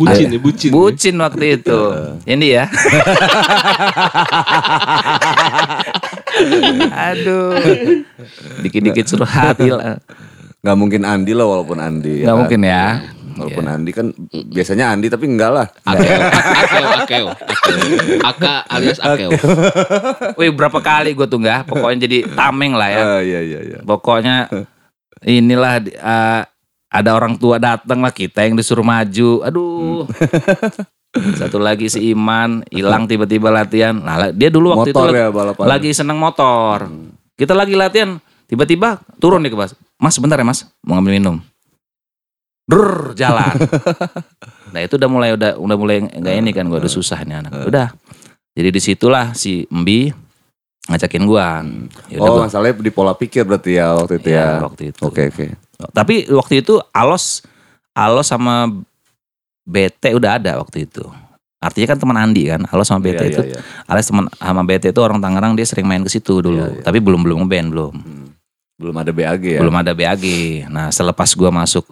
Bucin 0.00 0.32
ya, 0.32 0.40
bucin. 0.40 0.70
Bucin 0.72 1.20
waktu 1.20 1.60
itu. 1.60 1.80
Ini 2.24 2.46
ya. 2.56 2.64
Aduh. 7.12 7.52
Dikit-dikit 8.64 9.04
suruh 9.04 9.28
hati 9.28 9.68
lah. 9.68 10.00
Nggak 10.64 10.76
mungkin 10.80 11.04
Andi 11.04 11.36
lah 11.36 11.44
walaupun 11.44 11.76
Andi. 11.76 12.24
Nggak 12.24 12.32
kan? 12.32 12.40
mungkin 12.40 12.60
ya. 12.64 13.04
Walaupun 13.38 13.66
Andi 13.70 13.90
kan 13.94 14.06
biasanya 14.50 14.90
Andi 14.90 15.06
tapi 15.06 15.30
enggak 15.30 15.50
lah. 15.54 15.66
Akeo, 15.86 16.18
akeo, 16.18 16.88
akeo, 16.98 17.26
akeo. 17.28 17.28
Aka 18.26 18.54
alias 18.66 18.98
akeo. 18.98 19.30
Wih 20.34 20.50
berapa 20.50 20.78
kali 20.82 21.14
gue 21.14 21.26
tuh 21.30 21.38
nggak. 21.38 21.70
Pokoknya 21.70 22.10
jadi 22.10 22.26
tameng 22.34 22.74
lah 22.74 22.88
ya. 22.90 23.02
Ah, 23.02 23.20
iya 23.22 23.40
iya 23.40 23.60
iya. 23.62 23.78
Pokoknya 23.86 24.50
inilah 25.22 25.82
eh, 25.86 26.42
ada 26.88 27.10
orang 27.12 27.36
tua 27.36 27.60
datang 27.60 28.00
lah 28.00 28.12
kita 28.12 28.44
yang 28.44 28.58
disuruh 28.58 28.84
maju. 28.84 29.46
Aduh. 29.46 30.04
Satu 31.40 31.56
lagi 31.56 31.88
si 31.88 32.12
Iman 32.12 32.62
hilang 32.68 33.08
tiba-tiba 33.08 33.48
latihan. 33.48 33.96
Nah, 33.96 34.28
dia 34.30 34.52
dulu 34.52 34.76
waktu 34.76 34.92
Motor 34.92 35.08
itu 35.08 35.08
lagi, 35.08 35.18
ya 35.24 35.28
balapan. 35.32 35.64
lagi 35.64 35.90
seneng 35.96 36.18
motor. 36.20 36.78
Kita 37.32 37.56
lagi 37.56 37.74
latihan, 37.74 38.20
tiba-tiba 38.44 39.00
turun 39.16 39.40
nih 39.40 39.50
ke 39.50 39.56
Mas. 39.56 39.72
Mas 39.96 40.14
sebentar 40.14 40.36
ya 40.36 40.44
Mas, 40.44 40.68
mau 40.84 41.00
ngambil 41.00 41.14
minum. 41.16 41.36
Dur 42.68 43.16
jalan. 43.16 43.56
nah 44.76 44.80
itu 44.80 44.94
udah 44.94 45.08
mulai 45.08 45.32
udah 45.32 45.56
udah 45.56 45.76
mulai 45.76 46.04
nggak 46.04 46.34
ini 46.36 46.50
kan 46.52 46.68
gue 46.68 46.76
udah 46.76 46.92
susah 46.92 47.24
nih 47.24 47.40
anak. 47.40 47.64
Udah. 47.64 47.88
Jadi 48.52 48.68
di 48.68 48.80
situlah 48.82 49.32
si 49.32 49.64
Embi 49.66 50.12
ngajakin 50.84 51.24
gua. 51.24 51.64
Ya 52.06 52.16
udah 52.16 52.22
Oh 52.22 52.34
gua- 52.34 52.44
masalahnya 52.44 52.76
di 52.76 52.90
pola 52.90 53.12
pikir 53.12 53.42
berarti 53.42 53.76
ya 53.76 53.92
waktu 53.94 54.18
itu 54.18 54.28
Iya, 54.28 54.44
ya. 54.44 54.60
waktu 54.60 54.82
itu. 54.86 55.00
Oke 55.00 55.22
oke. 55.28 55.46
Tapi 55.90 56.28
waktu 56.28 56.54
itu 56.60 56.76
Alos 56.90 57.40
Alos 57.92 58.26
sama 58.26 58.68
BT 59.62 60.12
udah 60.12 60.36
ada 60.36 60.56
waktu 60.56 60.84
itu. 60.84 61.04
Artinya 61.58 61.90
kan 61.90 61.98
teman 61.98 62.16
Andi 62.18 62.46
kan. 62.46 62.62
Alos 62.66 62.86
sama 62.86 63.00
BT 63.00 63.18
Iya, 63.18 63.30
itu. 63.30 63.42
iya, 63.44 63.52
iya. 63.54 63.60
Alos 63.84 64.04
teman 64.04 64.28
sama 64.30 64.62
BT 64.62 64.90
itu 64.90 65.00
orang 65.00 65.18
Tangerang 65.18 65.52
dia 65.54 65.64
sering 65.64 65.84
main 65.84 66.00
ke 66.00 66.10
situ 66.10 66.38
dulu. 66.38 66.56
Iya, 66.58 66.68
iya. 66.70 66.82
Tapi 66.82 66.98
belum 66.98 67.20
belum 67.20 67.36
ngeband 67.42 67.68
belum. 67.68 67.94
Hmm. 67.94 68.26
Belum 68.76 68.94
ada 68.94 69.10
BAG 69.10 69.42
ya. 69.44 69.58
Belum 69.58 69.74
ada 69.74 69.90
BAG. 69.90 70.24
Nah, 70.68 70.88
selepas 70.88 71.32
gua 71.32 71.50
masuk 71.50 71.82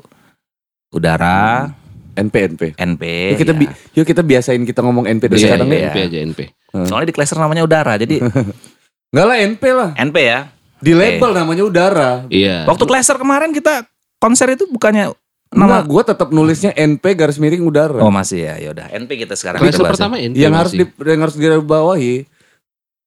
udara 0.90 1.70
NP 2.16 2.34
NP. 2.56 2.62
NP. 2.74 3.02
Yuk 3.32 3.38
kita 3.38 3.52
ya. 3.52 3.58
bi- 3.58 3.72
yuk 3.92 4.06
kita 4.06 4.22
biasain 4.22 4.62
kita 4.62 4.80
ngomong 4.80 5.04
NP 5.06 5.22
dari 5.28 5.36
Iya, 5.36 5.46
sekarang 5.46 5.66
iya. 5.66 5.72
deh. 5.72 5.80
NP 5.84 5.96
aja 6.02 6.18
NP. 6.24 6.40
Soalnya 6.86 7.08
di 7.08 7.14
Kleser 7.14 7.36
namanya 7.36 7.62
udara. 7.62 7.92
Jadi 7.94 8.16
Enggak 9.12 9.26
lah 9.26 9.36
NP 9.38 9.62
lah. 9.70 9.90
NP 9.94 10.16
ya. 10.18 10.40
Di 10.76 10.92
label 10.92 11.30
namanya 11.32 11.62
udara. 11.62 12.10
Iya. 12.26 12.64
Waktu 12.64 12.84
Kleser 12.84 13.16
kemarin 13.16 13.52
kita 13.52 13.84
konser 14.16 14.48
itu 14.50 14.64
bukannya 14.66 15.12
Nama 15.46 15.78
gue 15.80 16.02
tetap 16.02 16.28
nulisnya 16.30 16.74
NP 16.74 17.14
garis 17.14 17.38
miring 17.38 17.62
udara. 17.62 18.00
Oh 18.00 18.10
masih 18.10 18.44
ya. 18.44 18.54
Ya 18.58 18.72
udah 18.72 18.88
NP 18.90 19.24
kita 19.24 19.36
sekarang 19.36 19.60
Klaser 19.60 19.78
kita 19.78 19.84
bahas 19.84 19.92
ya. 19.92 19.96
pertama 20.00 20.14
NP 20.18 20.36
yang 20.36 20.52
harus 20.52 20.72
di, 20.72 20.84
yang 21.00 21.20
harus 21.20 21.36
dibawahi 21.36 22.14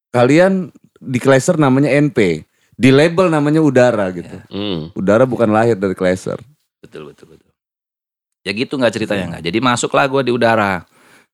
kalian 0.10 0.54
di 0.96 1.20
Kleser 1.20 1.58
namanya 1.58 1.90
NP. 1.92 2.46
Di 2.74 2.90
label 2.90 3.28
namanya 3.28 3.60
udara 3.60 4.08
gitu. 4.10 4.38
Hmm. 4.48 4.94
Udara 4.94 5.26
bukan 5.26 5.50
lahir 5.50 5.76
dari 5.76 5.94
Kleser. 5.94 6.40
Betul 6.80 7.12
betul 7.12 7.36
betul. 7.36 7.49
Ya 8.42 8.52
gitu 8.52 8.76
nggak 8.76 8.94
ceritanya 8.94 9.26
nggak. 9.36 9.44
Jadi 9.46 9.58
masuklah 9.60 10.08
gue 10.08 10.22
di 10.24 10.32
udara. 10.32 10.84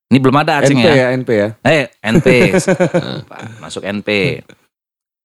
Ini 0.06 0.18
belum 0.22 0.38
ada 0.38 0.62
acing 0.62 0.78
NP 0.78 0.86
ya. 0.86 0.94
ya 0.94 1.08
NP 1.18 1.30
ya. 1.34 1.50
Eh 1.65 1.84
NP. 2.02 2.28
Masuk 3.63 3.82
NP. 3.82 4.10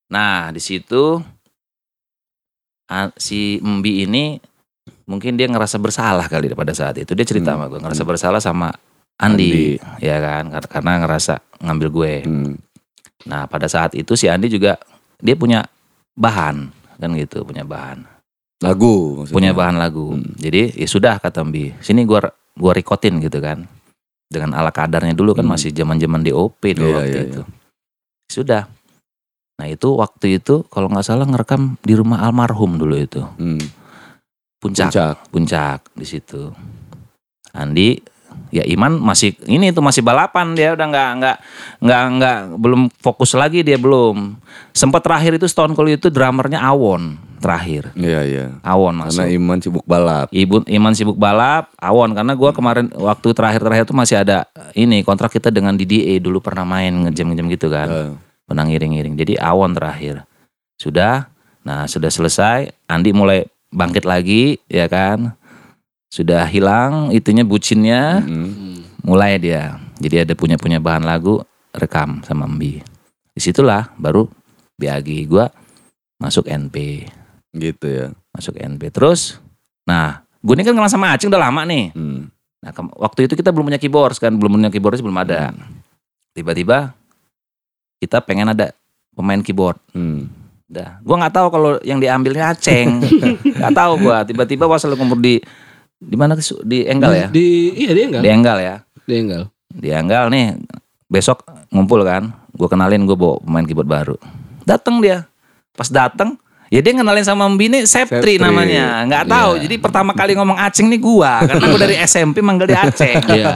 Nah 0.09 0.49
di 0.51 0.61
situ 0.61 1.21
si 3.17 3.61
Mbi 3.63 4.05
ini 4.05 4.25
mungkin 5.07 5.39
dia 5.39 5.47
ngerasa 5.47 5.79
bersalah 5.79 6.27
kali 6.27 6.51
pada 6.53 6.75
saat 6.75 6.99
itu. 6.99 7.13
Dia 7.15 7.27
cerita 7.29 7.55
Hmm. 7.55 7.63
sama 7.63 7.71
gue 7.71 7.81
ngerasa 7.81 8.03
bersalah 8.05 8.41
sama 8.43 8.69
Andi, 9.21 9.77
ya 10.01 10.17
kan 10.17 10.49
Kar- 10.49 10.71
karena 10.81 10.93
ngerasa 11.05 11.35
ngambil 11.61 11.89
gue. 11.93 12.13
Hmm. 12.25 12.53
Nah 13.29 13.45
pada 13.47 13.69
saat 13.69 13.93
itu 13.93 14.17
si 14.17 14.27
Andi 14.27 14.49
juga 14.49 14.81
dia 15.21 15.37
punya 15.37 15.61
bahan 16.17 16.73
kan 16.97 17.11
gitu 17.17 17.45
punya 17.45 17.65
bahan 17.65 18.05
Lagu 18.61 19.25
maksudnya. 19.25 19.35
punya 19.35 19.51
bahan 19.57 19.77
lagu. 19.81 20.17
Hmm. 20.17 20.37
Jadi 20.37 20.77
ya 20.77 20.89
sudah 20.89 21.17
kata 21.17 21.41
Mbi, 21.43 21.73
sini 21.81 22.05
gua 22.05 22.29
gua 22.55 22.73
rekotin 22.77 23.17
gitu 23.19 23.41
kan. 23.41 23.65
Dengan 24.31 24.55
ala 24.55 24.71
kadarnya 24.71 25.17
dulu 25.17 25.35
kan 25.35 25.43
Hmm. 25.49 25.57
masih 25.57 25.73
zaman-zaman 25.73 26.21
DOP 26.23 26.61
dulu 26.71 26.89
Iya, 26.93 26.97
waktu 27.01 27.17
iya, 27.17 27.25
itu. 27.27 27.43
Sudah. 28.31 28.63
Nah, 29.59 29.67
itu 29.69 29.89
waktu 29.93 30.41
itu 30.41 30.65
kalau 30.69 30.89
nggak 30.89 31.05
salah 31.05 31.27
ngerekam 31.27 31.77
di 31.83 31.93
rumah 31.93 32.25
almarhum 32.25 32.79
dulu 32.79 32.97
itu. 32.97 33.21
Hmm. 33.37 33.61
Puncak, 34.61 34.93
Puncak. 34.93 35.17
puncak 35.33 35.81
di 35.97 36.05
situ. 36.05 36.53
Andi 37.51 37.97
ya 38.51 38.67
Iman 38.67 38.99
masih 38.99 39.35
ini 39.47 39.71
tuh 39.71 39.83
masih 39.83 40.03
balapan 40.03 40.53
dia 40.59 40.75
udah 40.75 40.87
nggak 40.91 41.11
nggak 41.23 41.37
nggak 41.83 42.03
nggak 42.19 42.39
belum 42.59 42.83
fokus 42.99 43.35
lagi 43.39 43.63
dia 43.63 43.79
belum 43.79 44.39
sempat 44.75 45.07
terakhir 45.07 45.39
itu 45.39 45.47
Stone 45.47 45.75
Cold 45.79 45.95
itu 45.95 46.09
drummernya 46.11 46.59
Awon 46.63 47.31
terakhir 47.41 47.97
Iya 47.97 48.21
iya. 48.29 48.47
Awon 48.61 49.01
masuk 49.01 49.25
Karena 49.25 49.33
Iman 49.33 49.59
sibuk 49.65 49.85
balap. 49.89 50.29
Ibu 50.29 50.69
Iman 50.69 50.93
sibuk 50.93 51.17
balap, 51.17 51.73
Awon 51.81 52.13
karena 52.13 52.37
gua 52.37 52.53
kemarin 52.53 52.93
waktu 52.93 53.33
terakhir-terakhir 53.33 53.89
tuh 53.89 53.97
masih 53.97 54.21
ada 54.21 54.45
ini 54.77 55.01
kontrak 55.01 55.33
kita 55.33 55.49
dengan 55.49 55.73
DDA 55.73 56.21
dulu 56.21 56.45
pernah 56.45 56.69
main 56.69 56.93
ngejam-ngejam 57.09 57.47
gitu 57.49 57.73
kan. 57.73 57.89
Eh, 57.89 58.13
Pernah 58.45 58.67
ngiring-ngiring. 58.67 59.15
Jadi 59.15 59.35
Awon 59.41 59.73
terakhir. 59.73 60.27
Sudah. 60.77 61.31
Nah, 61.63 61.87
sudah 61.87 62.11
selesai, 62.11 62.73
Andi 62.91 63.15
mulai 63.15 63.47
bangkit 63.71 64.05
lagi 64.05 64.59
ya 64.67 64.91
kan. 64.91 65.33
Sudah 66.11 66.43
hilang 66.45 67.15
itunya 67.15 67.47
bucinnya, 67.47 68.19
mm. 68.21 69.07
mulai 69.07 69.39
dia. 69.39 69.79
Jadi 70.03 70.27
ada 70.27 70.35
punya-punya 70.35 70.83
bahan 70.83 71.07
lagu 71.07 71.39
rekam 71.71 72.19
sama 72.27 72.51
Mbi. 72.51 72.83
Di 73.31 73.41
situlah 73.41 73.95
baru 73.95 74.27
Biagi 74.75 75.23
gua 75.25 75.47
masuk 76.17 76.45
NP 76.47 77.05
Gitu 77.51 77.87
ya. 77.87 78.07
masuk 78.31 78.55
NP 78.55 78.95
terus 78.95 79.43
nah 79.83 80.23
gue 80.39 80.55
ini 80.55 80.63
kan 80.63 80.71
kenal 80.71 80.87
sama 80.87 81.11
Acing 81.11 81.33
udah 81.33 81.43
lama 81.43 81.67
nih 81.67 81.91
Hmm. 81.91 82.31
nah 82.63 82.71
waktu 82.95 83.27
itu 83.27 83.35
kita 83.35 83.51
belum 83.51 83.67
punya 83.67 83.81
keyboard 83.81 84.15
kan 84.23 84.31
belum 84.39 84.55
punya 84.55 84.71
keyboard 84.71 85.03
belum 85.03 85.19
ada 85.19 85.51
tiba-tiba 86.31 86.95
kita 87.99 88.23
pengen 88.23 88.55
ada 88.55 88.71
pemain 89.13 89.43
keyboard 89.43 89.83
Hmm. 89.91 90.31
dah 90.71 91.03
gue 91.03 91.17
nggak 91.19 91.35
tahu 91.35 91.47
kalau 91.51 91.71
yang 91.83 91.99
diambilnya 91.99 92.55
Aceng 92.55 93.03
nggak 93.59 93.75
tahu 93.75 93.93
gue 93.99 94.17
tiba-tiba 94.31 94.71
pas 94.71 94.79
ngumpul 94.87 95.19
di 95.19 95.43
di 96.01 96.17
mana 96.17 96.33
di 96.63 96.79
Enggal 96.83 97.13
ya 97.15 97.27
Di 97.29 97.47
iya 97.77 97.91
dia 97.93 98.05
enggak. 98.07 98.23
di 98.23 98.31
Enggal 98.31 98.59
ya 98.59 98.77
Dia 99.05 99.19
enggak. 99.21 99.45
di 99.71 99.89
Enggal 99.89 100.25
nih 100.29 100.47
besok 101.07 101.45
ngumpul 101.69 102.01
kan 102.03 102.33
gue 102.51 102.67
kenalin 102.67 103.05
gue 103.05 103.15
bawa 103.15 103.37
pemain 103.39 103.63
keyboard 103.63 103.87
baru 103.87 104.17
datang 104.63 104.99
dia 104.99 105.29
pas 105.73 105.87
datang 105.87 106.35
ya 106.67 106.79
dia 106.79 106.93
kenalin 106.93 107.21
sama 107.21 107.47
Mbini 107.47 107.83
Septri. 107.83 108.35
Septri 108.35 108.35
namanya 108.37 109.03
nggak 109.05 109.25
tahu 109.27 109.51
Iya. 109.53 109.63
jadi 109.65 109.75
pertama 109.77 110.11
kali 110.13 110.33
ngomong 110.33 110.55
Aceng 110.57 110.87
nih 110.87 110.99
gua 110.99 111.43
karena 111.43 111.67
gua 111.67 111.81
dari 111.81 111.97
SMP 111.99 112.39
manggil 112.41 112.67
dia 112.67 112.81
Aceng 112.81 113.19
Iya. 113.31 113.55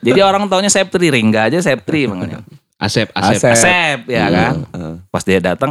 jadi 0.00 0.20
orang 0.20 0.46
taunya 0.46 0.68
Septri 0.68 1.08
Ringga 1.08 1.46
aja 1.46 1.58
Septri 1.58 2.04
manggilnya 2.04 2.42
Asep, 2.76 3.12
Asep. 3.12 3.38
Asep. 3.38 3.52
Asep 3.54 3.98
ya 4.08 4.24
kan 4.26 4.54
Eh. 4.68 4.94
pas 5.06 5.22
dia 5.22 5.38
datang 5.38 5.70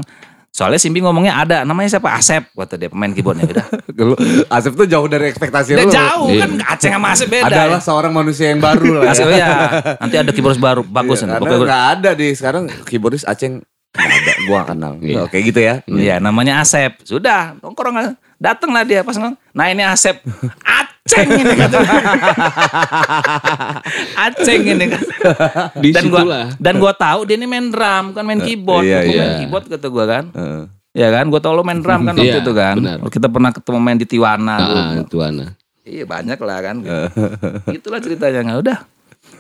soalnya 0.51 0.77
Simbi 0.77 0.99
ngomongnya 0.99 1.33
ada 1.35 1.57
namanya 1.61 1.89
siapa 1.91 2.09
Asep 2.11 2.49
kata 2.51 2.75
dia 2.75 2.87
pemain 2.87 3.09
keyboardnya 3.09 3.45
udah 3.47 3.65
Lu, 3.99 4.15
Asep 4.47 4.73
tuh 4.73 4.85
jauh 4.85 5.05
dari 5.05 5.27
ekspektasi 5.27 5.73
udah 5.73 5.85
lu. 5.85 5.91
jauh 5.91 6.27
Iya. 6.27 6.41
kan 6.41 6.51
Aceng 6.67 6.93
sama 6.93 7.07
Asep 7.11 7.27
beda 7.27 7.47
Adalah 7.47 7.79
seorang 7.79 8.11
manusia 8.11 8.49
yang 8.49 8.59
baru 8.59 8.99
lah 8.99 9.11
Asep 9.11 9.27
ya. 9.27 9.37
ya 9.37 9.49
nanti 9.97 10.15
ada 10.15 10.31
keyboard 10.31 10.57
baru 10.57 10.81
bagus 10.81 11.21
Iya, 11.21 11.37
karena 11.37 11.55
nggak 11.59 11.83
ada 11.93 12.09
di 12.13 12.27
sekarang 12.31 12.63
keyboardis 12.83 13.23
Aceng 13.23 13.59
nggak 13.59 13.78
ada, 13.91 14.31
gua 14.45 14.61
kenal. 14.63 14.93
Iya. 14.99 15.23
Oke 15.23 15.37
gitu 15.41 15.57
ya. 15.57 15.79
Iya 15.83 16.17
namanya 16.17 16.59
Asep. 16.59 16.99
Sudah 17.01 17.53
nongkrong 17.57 18.13
datang 18.37 18.69
lah 18.69 18.83
dia 18.83 19.01
pas 19.01 19.13
ngomong. 19.13 19.35
Nah 19.49 19.65
ini 19.67 19.81
Asep. 19.81 20.21
Aceng 20.61 21.27
ini 21.31 21.53
kata. 21.57 21.77
Aceng 24.19 24.61
ini 24.63 24.83
kan. 24.87 25.01
Di 25.75 25.89
Dan 25.89 26.01
situlah. 26.05 26.23
gua 26.23 26.39
dan 26.57 26.73
gua 26.77 26.91
tahu 26.93 27.25
dia 27.25 27.33
ini 27.33 27.45
main 27.45 27.67
drum 27.67 28.13
bukan 28.13 28.23
main 28.23 28.39
keyboard. 28.39 28.83
iya, 28.83 28.97
Gua 29.01 29.09
iya. 29.09 29.19
main 29.23 29.33
keyboard 29.41 29.63
kata 29.67 29.87
gua 29.87 30.03
kan. 30.05 30.23
Heeh. 30.31 30.61
Ya 30.91 31.07
kan 31.09 31.23
gua 31.27 31.39
tahu 31.39 31.53
lo 31.53 31.61
main 31.61 31.79
drum 31.79 31.99
kan 32.03 32.13
waktu 32.15 32.29
Iya, 32.29 32.39
itu 32.41 32.51
kan. 32.53 32.75
benar. 32.77 32.97
Kita 33.09 33.27
pernah 33.27 33.49
ketemu 33.49 33.77
main 33.79 33.97
di 33.97 34.05
Tiwana. 34.05 34.55
Ah, 34.55 34.89
itu 34.95 35.17
Ana. 35.19 35.53
Iya 35.81 36.03
banyak 36.05 36.37
lah 36.37 36.57
kan. 36.61 36.75
Itulah 37.67 37.97
ceritanya 37.97 38.39
nggak 38.45 38.59
udah. 38.61 38.77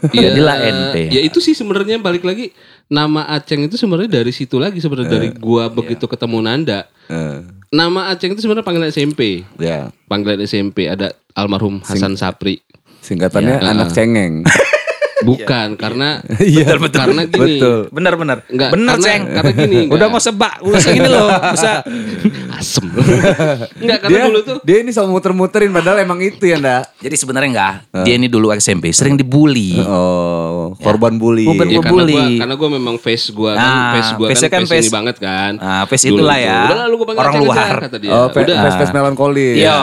Iya, 0.09 0.31
Jadilah 0.31 0.57
NP. 0.57 0.95
Ya 1.09 1.21
itu 1.21 1.37
sih 1.37 1.51
sebenarnya 1.51 1.97
balik 1.97 2.23
lagi 2.23 2.55
nama 2.87 3.27
Aceng 3.27 3.61
itu 3.61 3.75
sebenarnya 3.75 4.19
dari 4.19 4.31
situ 4.31 4.55
lagi 4.55 4.79
sebenarnya 4.79 5.11
dari 5.11 5.29
gua 5.31 5.67
begitu 5.67 6.05
ketemu 6.05 6.39
Nanda. 6.39 6.87
Eh, 7.05 7.39
Nama 7.69 8.09
Aceng 8.09 8.31
itu 8.31 8.41
sebenarnya 8.41 8.63
panggilan 8.63 8.89
SMP. 8.89 9.43
ya. 9.55 9.93
Panggilan 10.07 10.41
SMP 10.41 10.87
ada 10.87 11.11
almarhum 11.31 11.77
Hasan 11.79 12.15
Sapri. 12.15 12.63
Singkatannya 12.99 13.59
Iya. 13.59 13.69
anak 13.69 13.91
cengeng. 13.91 14.41
Bukan 15.19 15.67
karena 15.75 16.23
Iya, 16.37 16.79
karena 16.79 17.23
gini. 17.29 17.59
Betul. 17.59 17.79
Bener 17.89 18.13
bener. 18.15 18.37
Enggak, 18.45 18.69
bener 18.71 18.95
karena- 18.95 19.05
ceng. 19.05 19.21
karena 19.29 19.51
gini, 19.53 19.79
Udah 19.85 19.91
enggak. 19.91 20.07
nggak 20.09 20.21
usah 20.21 20.33
bak, 20.33 20.55
udah 20.61 20.77
usah 20.77 20.91
gini 20.91 21.09
loh. 21.09 21.27
Bisa. 21.51 21.71
Asem. 22.59 22.85
Enggak 23.77 23.97
karena 24.01 24.11
Dia, 24.11 24.23
dulu 24.25 24.39
tuh 24.41 24.57
dia 24.61 24.77
ini 24.77 24.91
sama 24.91 25.07
muter-muterin 25.09 25.69
padahal 25.69 25.99
emang 25.99 26.19
itu 26.19 26.43
ya, 26.43 26.55
ndak? 26.55 26.91
Jadi 26.97 27.15
sebenarnya 27.15 27.49
enggak. 27.49 27.73
Dia 28.03 28.15
ini 28.15 28.27
dulu 28.27 28.51
SMP 28.51 28.89
sering 28.89 29.15
dibully. 29.15 29.79
Oh, 29.79 30.75
korban 30.77 31.15
bully. 31.15 31.45
Korban 31.45 31.67
Ya, 31.67 31.79
karena 31.79 31.91
bully. 31.93 32.13
gua 32.13 32.39
karena 32.39 32.55
gua 32.55 32.69
memang 32.69 32.95
face 32.97 33.27
gua 33.29 33.51
kan 33.53 33.61
Nah, 33.61 33.91
face 33.93 34.11
gua 34.13 34.27
kan, 34.27 34.35
kan 34.49 34.63
face, 34.63 34.71
ini 34.73 34.79
face- 34.81 34.91
banget 34.91 35.15
kan. 35.17 35.51
Nah, 35.55 35.83
face 35.85 36.05
Dulu 36.05 36.15
itulah 36.19 36.37
ya. 36.37 36.59
Udah 36.63 36.75
lah, 36.75 36.85
lu 36.85 36.95
gua 36.95 37.07
panggil 37.07 37.21
Orang 37.21 37.33
Aceng 37.33 37.45
luar. 37.45 37.57
aja, 37.59 37.79
kata 37.81 37.97
dia. 37.97 38.11
Oh, 38.11 38.25
Udah. 38.29 38.57
face-face 38.61 38.93
melankolis. 38.93 39.55
Yo. 39.57 39.79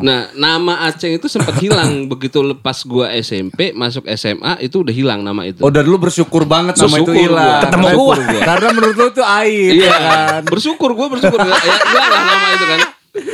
Nah, 0.00 0.20
nama 0.32 0.74
Aceng 0.84 1.12
itu 1.12 1.26
sempat 1.26 1.54
hilang 1.56 1.90
begitu 2.06 2.38
lepas 2.40 2.82
gua 2.82 3.10
SMP 3.12 3.70
masuk 3.72 4.06
SMA 4.08 4.58
itu 4.68 4.76
udah 4.78 4.92
hilang 4.92 5.20
nama 5.20 5.42
itu. 5.42 5.58
Oh, 5.58 5.68
dan 5.68 5.82
lu 5.82 5.96
bersyukur 5.96 6.44
banget 6.44 6.76
nama 6.76 6.86
itu 6.94 7.08
Bersyukur 7.08 7.14
hilang. 7.18 7.48
gua. 7.50 7.62
Ketemu 7.64 7.82
Karena- 7.82 7.98
gua. 7.98 8.16
Karena 8.44 8.68
menurut 8.70 8.94
lu 8.94 9.06
itu 9.08 9.22
aib 9.24 9.72
Iya 9.72 9.82
ya 9.82 9.98
kan. 9.98 10.42
Bersyukur 10.44 10.90
gue 10.92 11.06
bersyukur 11.08 11.38
ya, 11.40 11.50
ya 11.50 11.74
enggak 11.74 12.06
lah 12.06 12.22
nama 12.22 12.48
itu 12.52 12.66
kan. 12.66 12.80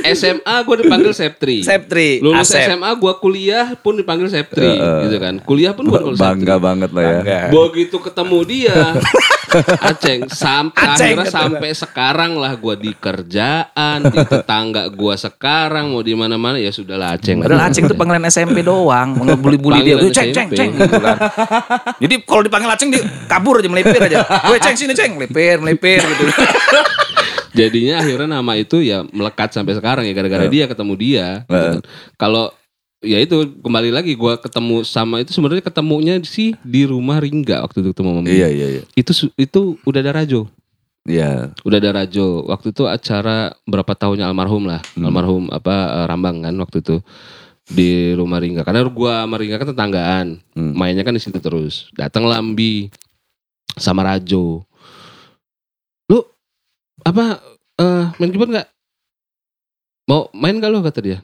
SMA 0.07 0.57
gue 0.62 0.76
dipanggil 0.80 1.12
Septri. 1.12 1.61
Septri, 1.61 2.16
Lulus 2.18 2.49
Asep. 2.49 2.72
SMA 2.72 2.89
gue 2.95 3.12
kuliah 3.18 3.76
pun 3.76 3.93
dipanggil 3.93 4.28
Septri 4.28 4.70
gitu 4.76 5.16
kan. 5.18 5.35
Kuliah 5.41 5.74
pun 5.74 5.85
gue 5.85 5.93
dipanggil 5.93 6.16
Septri. 6.16 6.30
Bangga 6.41 6.55
banget 6.57 6.91
lah 6.91 7.03
ya. 7.03 7.11
Bangga. 7.12 7.39
Begitu 7.51 7.97
ketemu 7.99 8.39
dia 8.45 8.76
Aceng 9.80 10.26
sampai 10.26 10.84
Aceng, 10.84 11.14
akhirnya 11.14 11.28
sampai 11.30 11.70
sekarang 11.72 12.34
lah 12.38 12.52
gue 12.59 12.74
di 12.80 12.92
kerjaan 12.94 13.98
di 14.11 14.18
tetangga 14.26 14.90
gue 14.90 15.14
sekarang 15.14 15.94
mau 15.94 16.02
di 16.02 16.14
mana 16.18 16.34
mana 16.34 16.59
ya 16.59 16.74
sudahlah 16.74 17.14
Aceng. 17.14 17.40
Padahal 17.42 17.70
Aceng 17.70 17.86
tuh 17.86 17.96
panggilan 17.96 18.26
SMP 18.26 18.66
doang, 18.66 19.14
ngebully-bully 19.14 19.80
dia. 19.86 19.94
Gue 19.98 20.11
ceng 20.11 20.34
ceng 20.34 20.50
ceng 20.50 20.70
gitu 20.74 20.98
kan. 20.98 21.16
Jadi 22.02 22.14
kalau 22.26 22.42
dipanggil 22.42 22.70
Aceng 22.70 22.90
dia 22.90 23.02
kabur 23.30 23.62
aja 23.62 23.68
melipir 23.70 24.00
aja. 24.02 24.26
Gue 24.50 24.59
ceng 24.59 24.76
sini 24.76 24.92
ceng, 24.92 25.14
melipir 25.14 25.62
melipir 25.62 26.02
gitu. 26.02 26.24
Jadinya 27.55 28.02
akhirnya 28.02 28.28
nama 28.42 28.52
itu 28.59 28.82
ya 28.82 29.07
melekat 29.14 29.55
sampai 29.55 29.78
sekarang 29.78 30.02
ya 30.11 30.12
gara-gara 30.12 30.50
dia 30.50 30.66
ketemu 30.66 30.94
dia. 30.98 31.28
gitu 31.46 31.78
kan. 31.78 31.82
Kalau 32.18 32.50
ya 33.05 33.20
itu 33.20 33.55
kembali 33.61 33.92
lagi 33.92 34.16
gua 34.16 34.40
ketemu 34.40 34.82
sama 34.82 35.20
itu 35.20 35.30
sebenarnya 35.30 35.62
ketemunya 35.62 36.16
sih 36.24 36.57
di 36.64 36.88
rumah 36.88 37.20
Ringga 37.20 37.61
waktu 37.62 37.84
itu 37.84 37.88
ketemu 37.92 38.11
sama 38.11 38.26
Iya, 38.26 38.48
iya, 38.48 38.66
iya. 38.80 38.82
Itu 38.96 39.12
itu 39.36 39.76
udah 39.84 40.00
ada 40.00 40.12
Rajo. 40.16 40.48
Iya. 41.05 41.52
Udah 41.62 41.78
ada 41.78 41.90
Rajo. 41.92 42.48
Waktu 42.48 42.72
itu 42.72 42.88
acara 42.88 43.52
berapa 43.68 43.92
tahunnya 43.92 44.24
almarhum 44.24 44.64
lah. 44.64 44.80
Almarhum 44.96 45.52
apa 45.52 45.74
eh, 46.02 46.05
Rambang 46.09 46.40
kan 46.42 46.57
waktu 46.57 46.80
itu 46.80 46.96
di 47.68 48.16
rumah 48.16 48.40
Ringga. 48.40 48.64
Karena 48.64 48.88
gua 48.88 49.28
sama 49.28 49.36
Ringga 49.36 49.61
kan 49.61 49.68
tetanggaan. 49.70 50.26
Hmm. 50.57 50.72
Mainnya 50.72 51.05
kan 51.05 51.12
di 51.12 51.20
situ 51.20 51.36
terus. 51.38 51.92
Datang 51.92 52.24
Lambi 52.24 52.88
sama 53.76 54.00
Rajo. 54.00 54.64
Lu 56.09 56.18
apa 57.05 57.38
eh 57.76 58.05
main 58.16 58.32
keyboard 58.32 58.52
nggak? 58.57 58.68
Mau 60.05 60.28
main 60.36 60.61
gak 60.61 60.68
lo 60.68 60.84
kata 60.84 61.00
dia? 61.00 61.18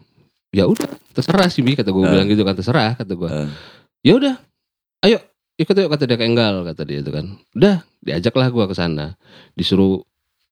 Ya 0.51 0.67
udah, 0.67 0.91
terserah 1.15 1.47
sih 1.47 1.63
Bi 1.63 1.79
kata 1.79 1.91
gue 1.91 2.03
Eh. 2.03 2.11
bilang 2.11 2.27
gitu 2.27 2.43
kan 2.43 2.55
terserah 2.55 2.99
kata 2.99 3.13
gue. 3.15 3.29
Eh. 3.31 3.49
Ya 4.03 4.13
udah, 4.19 4.35
ayo 5.03 5.19
ikut 5.55 5.75
yuk 5.77 5.91
kata 5.93 6.09
dia 6.09 6.17
ke 6.19 6.27
Enggal 6.27 6.67
kata 6.67 6.83
dia 6.83 6.99
itu 6.99 7.11
kan. 7.13 7.39
Udah, 7.55 7.87
diajaklah 8.03 8.49
gue 8.51 8.65
ke 8.67 8.75
sana. 8.75 9.15
Disuruh 9.55 10.03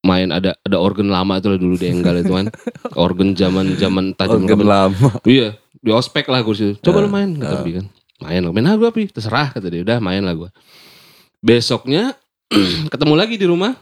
main 0.06 0.30
ada 0.30 0.54
ada 0.62 0.76
organ 0.78 1.10
lama 1.10 1.42
itu 1.42 1.50
lah 1.50 1.58
dulu 1.58 1.74
di 1.74 1.90
Enggal 1.90 2.22
itu 2.22 2.30
kan. 2.30 2.46
organ 3.04 3.34
zaman 3.34 3.74
zaman 3.74 4.14
tajam 4.14 4.46
Organ 4.46 4.62
lama. 4.62 5.10
Iya, 5.26 5.58
di 5.82 5.90
ospek 5.90 6.30
lah 6.30 6.46
gue 6.46 6.54
situ. 6.54 6.72
Coba 6.78 7.02
lu 7.02 7.10
main, 7.10 7.34
kata 7.34 7.58
eh. 7.58 7.64
Bi 7.66 7.72
kan. 7.82 7.86
Main 8.18 8.40
lo, 8.42 8.50
main 8.50 8.66
lah 8.66 8.74
gue 8.74 8.90
Pi, 8.90 9.10
terserah 9.10 9.50
kata 9.50 9.66
dia. 9.66 9.82
Udah 9.82 9.98
main 9.98 10.22
lah 10.22 10.34
gue. 10.34 10.50
Besoknya 11.42 12.14
ketemu 12.94 13.14
lagi 13.18 13.34
di 13.34 13.46
rumah 13.46 13.74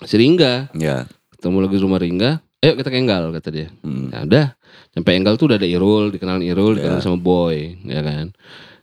si 0.00 0.20
Ringga. 0.20 0.68
Ya. 0.76 1.08
Ketemu 1.32 1.56
lagi 1.64 1.74
di 1.76 1.82
rumah 1.84 2.00
Ringga. 2.00 2.43
Ayo 2.64 2.72
kita 2.74 2.88
ke 2.88 2.96
Enggal 2.96 3.28
kata 3.30 3.48
dia. 3.50 3.68
Hmm. 3.78 4.08
Ya 4.08 4.24
udah, 4.24 4.46
sampai 4.90 5.12
Enggal 5.14 5.36
tuh 5.36 5.46
udah 5.46 5.60
ada 5.60 5.68
Irul, 5.68 6.08
dikenalin 6.08 6.40
Irul, 6.42 6.72
dikenal 6.74 6.96
Ya. 6.96 7.04
sama 7.04 7.20
Boy, 7.20 7.76
ya 7.84 8.00
kan. 8.00 8.32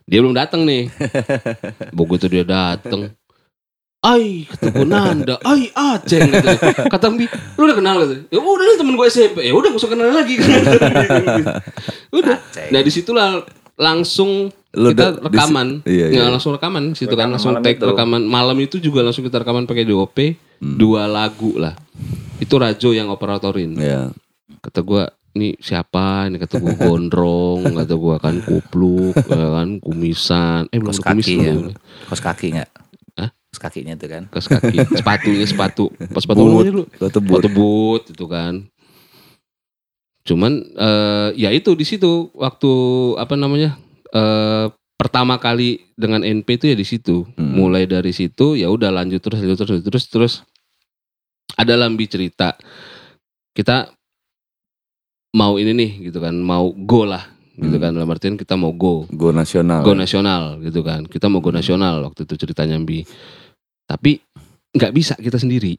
Dia 0.04 0.22
belum 0.22 0.32
datang 0.32 0.62
nih. 0.62 0.86
Begitu 1.98 2.26
dia 2.28 2.44
datang, 2.44 3.10
Ai, 4.00 4.42
kata 4.44 4.66
gue 4.68 4.82
Nanda, 4.84 5.38
ai 5.42 5.70
Aceng 5.70 6.26
gitu. 6.28 6.46
Kata 6.84 7.06
Mbi, 7.08 7.22
lu 7.54 7.62
udah 7.64 7.76
kenal 7.76 7.96
gitu. 8.02 8.14
Ya 8.28 8.38
udah 8.38 8.64
nih 8.64 8.76
temen 8.76 8.94
gue 8.94 9.06
SMP. 9.08 9.42
Ya 9.42 9.54
udah 9.54 9.68
gak 9.68 9.78
usah 9.78 9.90
kenal 9.90 10.10
lagi. 10.10 10.34
udah. 12.12 12.36
Aceng. 12.36 12.70
Nah 12.70 12.80
di 12.80 12.90
situlah 12.90 13.46
langsung 13.74 14.50
Lu 14.72 14.90
kita 14.90 15.20
rekaman. 15.20 15.84
iya, 15.84 16.08
iya. 16.08 16.18
Nggak, 16.18 16.30
langsung 16.32 16.50
rekaman 16.50 16.82
situ 16.94 17.12
kan 17.12 17.28
langsung 17.28 17.54
take 17.60 17.76
itu. 17.76 17.84
rekaman 17.84 18.22
malam 18.22 18.56
itu 18.56 18.78
juga 18.78 19.02
langsung 19.02 19.22
kita 19.22 19.38
rekaman 19.38 19.66
pakai 19.66 19.84
DOP 19.84 20.18
Hmm. 20.58 20.78
dua 20.78 21.06
lagu 21.06 21.58
lah. 21.58 21.74
Itu 22.42 22.54
Rajo 22.56 22.90
yang 22.90 23.08
operatorin 23.08 23.72
Ya. 23.74 24.10
kata 24.58 24.80
gua 24.80 25.06
ini 25.32 25.56
siapa 25.56 26.26
ini 26.26 26.36
kata 26.36 26.58
gua 26.58 26.74
gondrong 26.74 27.62
kata 27.78 27.94
gua 27.94 28.16
kan 28.16 28.38
kupluk 28.38 29.16
ya 29.22 29.48
kan 29.54 29.78
kumisan 29.78 30.68
eh 30.68 30.76
belum 30.76 30.90
Kos 30.90 31.00
kumis 31.00 31.24
kaki 31.24 31.34
dulu. 31.36 31.70
ya. 31.70 31.74
Kos 32.04 32.20
kaki 32.20 32.46
enggak? 32.50 32.70
Hah? 33.14 33.30
Kos 33.48 33.58
kakinya 33.58 33.94
tuh 33.94 34.08
kan. 34.08 34.22
Kos 34.28 34.46
kaki 34.46 34.76
sepatunya 34.92 35.44
sepatu 35.44 35.88
pas 36.12 36.20
sepatu 36.20 36.42
Boot. 36.42 36.64
dulu 36.64 36.82
Suatu 36.92 37.18
boot. 37.18 37.38
sepatu 37.38 37.48
boot 37.50 38.02
itu 38.08 38.24
kan 38.26 38.54
cuman 40.22 40.52
eh, 40.70 41.28
ya 41.36 41.50
itu 41.50 41.72
di 41.72 41.82
situ 41.82 42.30
waktu 42.32 42.70
apa 43.16 43.34
namanya 43.34 43.74
eh, 44.08 44.70
pertama 44.94 45.34
kali 45.36 45.82
dengan 45.92 46.22
NP 46.22 46.46
itu 46.54 46.66
ya 46.68 46.76
di 46.76 46.86
situ 46.86 47.26
Hmm. 47.34 47.58
mulai 47.58 47.84
dari 47.84 48.14
situ 48.14 48.54
ya 48.54 48.68
udah 48.68 48.92
lanjut 48.92 49.18
terus 49.18 49.42
lanjut 49.42 49.58
terus 49.58 49.82
terus 49.82 50.04
terus 50.06 50.32
ada 51.52 51.74
lambi 51.74 52.06
cerita 52.06 52.56
kita 53.52 53.92
mau 55.32 55.56
ini 55.56 55.72
nih 55.72 55.90
gitu 56.06 56.18
kan 56.18 56.34
mau 56.34 56.72
go 56.72 57.04
lah 57.04 57.24
gitu 57.52 57.76
Hmm. 57.76 57.82
kan 57.82 57.90
dalam 57.92 58.08
artian 58.08 58.34
kita 58.34 58.56
mau 58.56 58.72
go 58.72 59.04
Go 59.08 59.28
nasional. 59.28 59.84
go 59.84 59.92
nasional 59.92 60.56
gitu 60.60 60.80
kan 60.80 61.04
kita 61.04 61.28
mau 61.28 61.38
go 61.38 61.52
nasional 61.52 62.00
waktu 62.02 62.24
itu 62.24 62.34
ceritanya 62.38 62.80
Mbi 62.80 63.04
tapi 63.84 64.20
nggak 64.72 64.92
bisa 64.92 65.14
kita 65.16 65.36
sendiri 65.36 65.76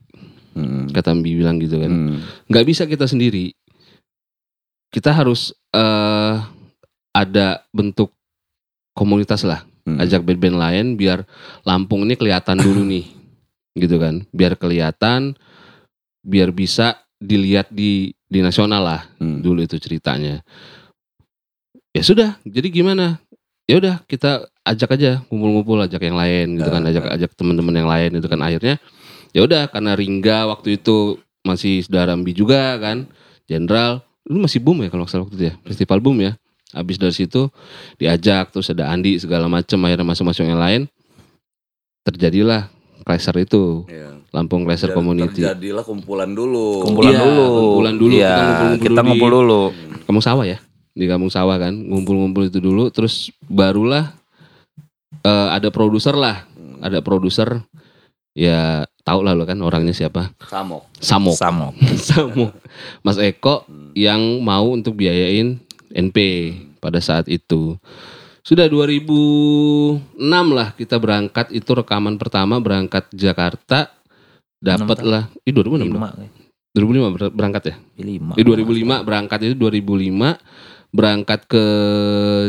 Hmm. 0.54 0.86
kata 0.88 1.10
Mbi 1.12 1.30
bilang 1.34 1.58
gitu 1.58 1.78
kan 1.78 1.90
Hmm. 1.90 2.18
nggak 2.46 2.64
bisa 2.64 2.86
kita 2.86 3.04
sendiri 3.04 3.50
kita 4.88 5.10
harus 5.10 5.50
eh 5.70 6.34
ada 7.10 7.46
bentuk 7.70 8.14
komunitas 8.92 9.42
lah 9.42 9.66
Hmm. 9.84 9.98
ajak 9.98 10.22
band-band 10.22 10.56
lain 10.56 10.86
biar 10.94 11.26
Lampung 11.62 12.06
ini 12.06 12.14
kelihatan 12.14 12.56
dulu 12.56 12.80
nih 12.80 13.04
gitu 13.74 13.98
kan 13.98 14.22
biar 14.30 14.54
kelihatan 14.54 15.34
biar 16.24 16.50
bisa 16.50 16.98
dilihat 17.20 17.68
di 17.70 18.16
di 18.26 18.40
nasional 18.40 18.82
lah 18.82 19.00
Hmm. 19.20 19.44
dulu 19.44 19.62
itu 19.62 19.76
ceritanya. 19.78 20.40
Ya 21.94 22.02
sudah 22.02 22.40
jadi 22.42 22.72
gimana? 22.72 23.22
Ya 23.64 23.78
udah 23.78 24.02
kita 24.10 24.50
ajak 24.66 24.98
aja 24.98 25.22
ngumpul-ngumpul 25.30 25.78
ajak 25.84 26.02
yang 26.02 26.18
lain 26.18 26.58
gitu 26.58 26.68
kan 26.68 26.82
ajak 26.84 27.04
ajak 27.12 27.30
teman-teman 27.38 27.74
yang 27.76 27.88
lain 27.88 28.10
itu 28.18 28.26
kan. 28.26 28.40
Akhirnya 28.42 28.76
ya 29.30 29.40
udah 29.46 29.70
karena 29.70 29.92
Ringga 29.94 30.50
waktu 30.50 30.80
itu 30.80 31.20
masih 31.44 31.84
saudara 31.84 32.16
Mbi 32.16 32.32
juga 32.32 32.80
kan 32.80 33.04
Jenderal 33.44 34.00
lu 34.24 34.40
masih 34.40 34.56
boom 34.56 34.80
ya 34.80 34.88
kalau 34.88 35.04
salah 35.04 35.28
waktu 35.28 35.36
itu 35.36 35.44
ya 35.52 35.54
festival 35.68 36.00
boom 36.00 36.18
ya. 36.24 36.32
Habis 36.74 36.98
dari 36.98 37.14
situ 37.14 37.46
diajak 38.00 38.50
terus 38.50 38.66
ada 38.72 38.90
Andi 38.90 39.20
segala 39.22 39.46
macam 39.46 39.78
akhirnya 39.86 40.02
masuk-masuk 40.02 40.44
yang 40.48 40.58
lain. 40.58 40.82
Terjadilah 42.04 42.68
Kaiser 43.04 43.36
itu. 43.38 43.84
Iya. 43.86 44.23
Lampung 44.34 44.66
Kaiser 44.66 44.90
Dan 44.90 44.98
Community 44.98 45.40
Terjadilah 45.40 45.80
kumpulan 45.80 46.26
dulu. 46.28 46.82
Kumpulan 46.82 47.12
Iya, 47.12 47.22
dulu. 47.22 47.44
kumpulan 47.54 47.94
dulu, 47.94 48.12
Iya, 48.12 48.26
kita 48.26 48.42
ngumpul-ngumpul 48.42 48.82
kita 48.82 48.90
dulu 48.90 49.06
ngumpul 49.06 49.30
di- 49.30 49.36
dulu. 49.36 49.60
kampung 50.04 50.20
sawah 50.20 50.44
ya 50.44 50.58
di 50.90 51.04
kampung 51.06 51.26
sawah 51.28 51.56
kan 51.56 51.72
ngumpul-ngumpul 51.72 52.42
itu 52.44 52.58
dulu 52.58 52.86
terus 52.88 53.14
barulah 53.40 54.10
eh, 55.20 55.48
ada 55.50 55.70
produser 55.70 56.12
lah 56.12 56.42
ada 56.78 56.98
produser 56.98 57.62
ya 58.32 58.82
tau 59.00 59.20
lah 59.20 59.32
lo 59.32 59.42
kan 59.42 59.56
orangnya 59.56 59.90
siapa 59.90 60.34
Samok. 60.42 60.90
Samok 60.98 61.34
Samo. 61.34 61.68
Samok 62.10 62.50
Mas 63.00 63.16
Eko 63.16 63.62
yang 63.92 64.18
mau 64.40 64.68
untuk 64.68 64.94
biayain 64.94 65.58
NP 65.88 66.18
pada 66.78 66.98
saat 66.98 67.26
itu 67.26 67.78
sudah 68.40 68.66
2006 68.66 70.20
lah 70.50 70.74
kita 70.74 70.96
berangkat 70.96 71.48
itu 71.50 71.70
rekaman 71.70 72.14
pertama 72.14 72.58
berangkat 72.58 73.08
Jakarta 73.10 73.88
dapat 74.64 74.98
lah 75.04 75.22
Ih 75.44 75.52
2006 75.52 75.84
dong. 75.84 76.00
Lima. 76.00 76.08
2005 76.74 77.14
ber- 77.14 77.30
berangkat 77.30 77.62
ya 77.70 77.76
Lima. 78.00 78.32
di 78.34 78.42
2005 78.42 79.06
berangkat 79.06 79.38
itu 79.46 79.54
2005 79.54 80.34
berangkat 80.90 81.40
ke 81.46 81.64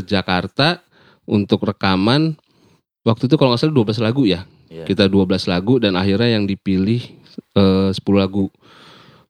Jakarta 0.01 0.81
untuk 1.25 1.61
rekaman 1.61 2.33
waktu 3.03 3.27
itu 3.27 3.35
kalau 3.35 3.53
nggak 3.53 3.61
salah 3.61 3.75
12 3.75 4.01
lagu 4.01 4.23
ya 4.25 4.41
Iya. 4.65 4.89
kita 4.89 5.05
12 5.05 5.45
lagu 5.45 5.77
dan 5.77 5.93
akhirnya 5.93 6.35
yang 6.35 6.49
dipilih 6.49 6.99
eh, 7.53 7.89
10 7.93 8.01
lagu 8.17 8.49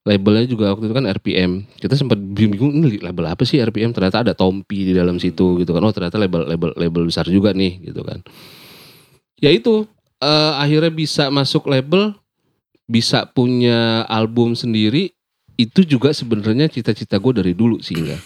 labelnya 0.06 0.46
juga 0.46 0.70
waktu 0.70 0.86
itu 0.86 0.96
kan 0.96 1.06
RPM. 1.10 1.52
Kita 1.76 1.98
sempat 1.98 2.22
bingung 2.22 2.78
ini 2.78 3.02
label 3.02 3.26
apa 3.26 3.42
sih 3.42 3.58
RPM? 3.58 3.90
Ternyata 3.90 4.22
ada 4.22 4.34
Tompi 4.38 4.86
di 4.86 4.94
dalam 4.94 5.18
situ 5.18 5.58
gitu 5.58 5.74
kan. 5.74 5.82
Oh 5.82 5.90
ternyata 5.90 6.16
label 6.16 6.46
label 6.46 6.72
label 6.78 7.10
besar 7.10 7.26
juga 7.26 7.52
nih 7.52 7.82
gitu 7.84 8.06
kan. 8.06 8.22
Ya 9.42 9.50
itu 9.52 9.90
eh, 10.22 10.54
akhirnya 10.56 10.94
bisa 10.94 11.28
masuk 11.28 11.68
label, 11.68 12.14
bisa 12.86 13.26
punya 13.30 14.06
album 14.10 14.54
sendiri. 14.54 15.14
Itu 15.56 15.88
juga 15.88 16.12
sebenarnya 16.12 16.68
cita-cita 16.68 17.16
gue 17.16 17.32
dari 17.32 17.54
dulu 17.56 17.80
sih 17.80 17.96
enggak. 17.96 18.20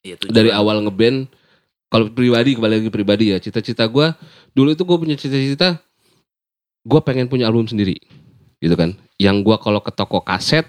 Iya, 0.00 0.16
Dari 0.32 0.48
awal 0.48 0.80
ngeband, 0.80 1.28
kalau 1.92 2.08
pribadi 2.08 2.56
kembali 2.56 2.74
lagi 2.80 2.90
pribadi 2.92 3.36
ya. 3.36 3.38
Cita-cita 3.42 3.84
gue 3.84 4.16
dulu 4.56 4.72
itu 4.72 4.82
gue 4.88 4.96
punya 4.96 5.16
cita-cita, 5.18 5.76
gue 6.88 7.00
pengen 7.04 7.28
punya 7.28 7.44
album 7.52 7.68
sendiri, 7.68 8.00
gitu 8.64 8.72
kan. 8.80 8.96
Yang 9.20 9.44
gue 9.44 9.56
kalau 9.60 9.84
ke 9.84 9.92
toko 9.92 10.24
kaset 10.24 10.64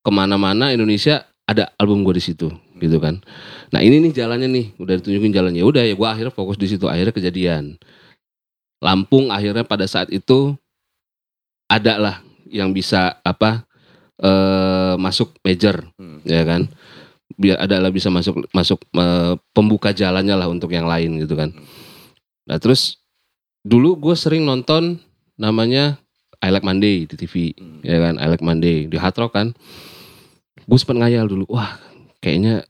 ke 0.00 0.10
mana-mana 0.14 0.72
Indonesia 0.72 1.28
ada 1.46 1.70
album 1.78 2.02
gue 2.02 2.18
di 2.18 2.22
situ 2.22 2.50
gitu 2.78 2.98
kan 3.02 3.22
nah 3.74 3.80
ini 3.80 4.02
nih 4.02 4.12
jalannya 4.12 4.46
nih 4.50 4.66
udah 4.78 4.94
ditunjukin 5.02 5.32
jalannya 5.32 5.62
udah 5.66 5.82
ya 5.82 5.94
gue 5.98 6.08
akhirnya 6.08 6.34
fokus 6.34 6.54
di 6.54 6.70
situ 6.70 6.86
akhirnya 6.90 7.14
kejadian 7.14 7.74
Lampung 8.76 9.32
akhirnya 9.32 9.64
pada 9.64 9.88
saat 9.88 10.12
itu 10.12 10.52
ada 11.66 11.94
lah 11.98 12.16
yang 12.46 12.70
bisa 12.70 13.18
apa 13.20 13.66
eh 14.16 14.94
masuk 14.96 15.36
major 15.44 15.84
Hmm. 16.00 16.24
ya 16.24 16.42
kan? 16.42 16.70
Biar 17.36 17.60
ada 17.60 17.76
lah 17.76 17.92
bisa 17.92 18.08
masuk 18.08 18.48
masuk 18.50 18.80
eh, 18.96 19.34
pembuka 19.52 19.92
jalannya 19.92 20.32
lah 20.32 20.48
untuk 20.48 20.72
yang 20.72 20.88
lain 20.88 21.20
gitu 21.20 21.36
kan. 21.36 21.52
Nah 22.48 22.56
terus 22.56 22.96
dulu 23.60 23.98
gue 23.98 24.14
sering 24.16 24.46
nonton 24.46 25.02
namanya 25.36 25.98
I 26.40 26.48
Like 26.48 26.64
Monday 26.64 27.04
di 27.04 27.14
TV 27.18 27.52
Hmm. 27.58 27.82
ya 27.84 27.98
kan? 28.00 28.14
I 28.16 28.26
Like 28.30 28.44
Monday 28.44 28.86
di 28.88 28.96
Hard 28.96 29.18
Rock 29.18 29.36
kan. 29.36 29.52
Gue 30.64 30.78
sempat 30.80 30.96
ngayal 30.96 31.28
dulu 31.28 31.44
wah 31.52 31.76
kayaknya 32.18 32.64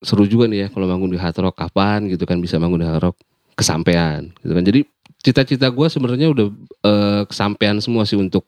seru 0.00 0.24
juga 0.24 0.48
nih 0.48 0.66
ya 0.66 0.68
kalau 0.72 0.88
manggung 0.88 1.12
di 1.12 1.20
Hard 1.20 1.36
Rock. 1.44 1.60
Kapan 1.60 2.08
gitu 2.08 2.24
kan 2.24 2.40
bisa 2.40 2.56
manggung 2.56 2.80
di 2.80 2.88
Hard 2.88 3.04
Rock? 3.04 3.16
Kesampean 3.54 4.32
gitu 4.40 4.52
kan. 4.54 4.64
Jadi 4.64 4.80
cita-cita 5.24 5.66
gue 5.66 5.86
sebenarnya 5.88 6.28
udah 6.28 6.46
eh, 6.84 7.22
kesampean 7.24 7.80
semua 7.80 8.04
sih 8.04 8.14
untuk 8.14 8.44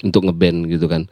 untuk 0.00 0.22
ngeband 0.24 0.70
gitu 0.70 0.86
kan 0.86 1.04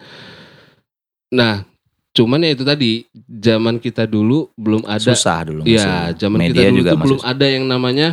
nah 1.29 1.67
cuman 2.09 2.41
ya 2.41 2.51
itu 2.51 2.65
tadi 2.65 2.91
zaman 3.29 3.77
kita 3.77 4.03
dulu 4.03 4.49
belum 4.55 4.83
ada 4.89 4.99
susah 5.05 5.45
dulu. 5.45 5.63
Iya, 5.63 6.17
zaman 6.17 6.39
kita 6.47 6.67
dulu 6.67 6.77
juga 6.77 6.91
tuh 6.91 7.01
belum 7.05 7.21
ada 7.23 7.47
yang 7.47 7.65
namanya 7.69 8.09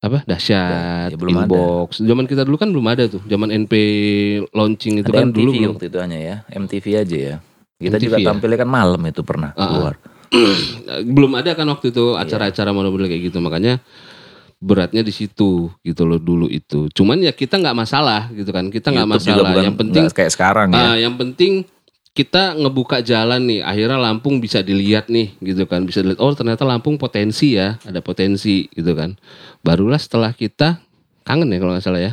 apa 0.00 0.20
dahsyat, 0.28 1.08
Ya, 1.08 1.16
belum 1.16 1.32
ada. 1.32 1.48
inbox. 1.48 1.96
Zaman 1.96 2.24
kita 2.28 2.44
dulu 2.44 2.60
kan 2.60 2.68
belum 2.68 2.84
ada 2.84 3.08
tuh. 3.08 3.24
Zaman 3.24 3.48
NP 3.48 3.72
launching 4.52 5.00
itu 5.00 5.08
Ada 5.08 5.16
kan 5.16 5.26
MTV 5.32 5.38
dulu 5.38 5.50
belum. 5.54 5.72
waktu 5.72 5.86
itu 5.88 5.96
hanya 5.96 6.18
ya, 6.20 6.36
MTV 6.52 6.84
aja 6.92 7.16
ya. 7.16 7.36
Kita 7.74 7.96
MTV 7.96 8.04
juga 8.04 8.16
ya? 8.20 8.26
tampilnya 8.28 8.58
kan 8.60 8.68
malam 8.68 9.00
itu 9.00 9.22
pernah 9.24 9.50
Ah, 9.56 9.60
ah. 9.64 9.68
keluar. 9.72 9.94
belum 11.16 11.32
ada 11.34 11.50
kan 11.56 11.64
waktu 11.64 11.88
itu 11.88 12.04
Iya. 12.10 12.20
acara-acara 12.20 12.70
model-model 12.76 13.08
kayak 13.08 13.22
gitu. 13.32 13.38
Makanya 13.40 13.80
beratnya 14.64 15.04
di 15.04 15.12
situ 15.12 15.68
gitu 15.84 16.02
loh 16.08 16.16
dulu 16.16 16.48
itu. 16.48 16.88
Cuman 16.88 17.20
ya 17.20 17.36
kita 17.36 17.60
nggak 17.60 17.76
masalah 17.76 18.32
gitu 18.32 18.48
kan. 18.48 18.72
Kita 18.72 18.88
nggak 18.88 19.08
masalah. 19.08 19.52
bukan 19.52 19.64
Yang 19.68 19.76
penting 19.76 20.04
kayak 20.08 20.32
sekarang 20.32 20.68
ya. 20.72 20.80
Ah, 20.80 20.96
yang 20.96 21.14
penting 21.20 21.68
kita 22.16 22.56
ngebuka 22.56 23.04
jalan 23.04 23.44
nih. 23.44 23.60
Akhirnya 23.60 24.00
Lampung 24.00 24.40
bisa 24.40 24.64
dilihat 24.64 25.12
nih, 25.12 25.36
gitu 25.44 25.68
kan. 25.68 25.84
Bisa 25.84 26.00
dilihat. 26.00 26.22
Oh 26.24 26.32
ternyata 26.32 26.64
Lampung 26.64 26.96
potensi 26.96 27.58
ya, 27.58 27.76
ada 27.84 28.00
potensi, 28.00 28.70
gitu 28.72 28.96
kan. 28.96 29.20
Barulah 29.60 30.00
setelah 30.00 30.32
kita 30.32 30.80
kangen 31.28 31.52
ya 31.52 31.58
kalau 31.60 31.72
nggak 31.76 31.84
salah 31.84 32.00
ya. 32.00 32.12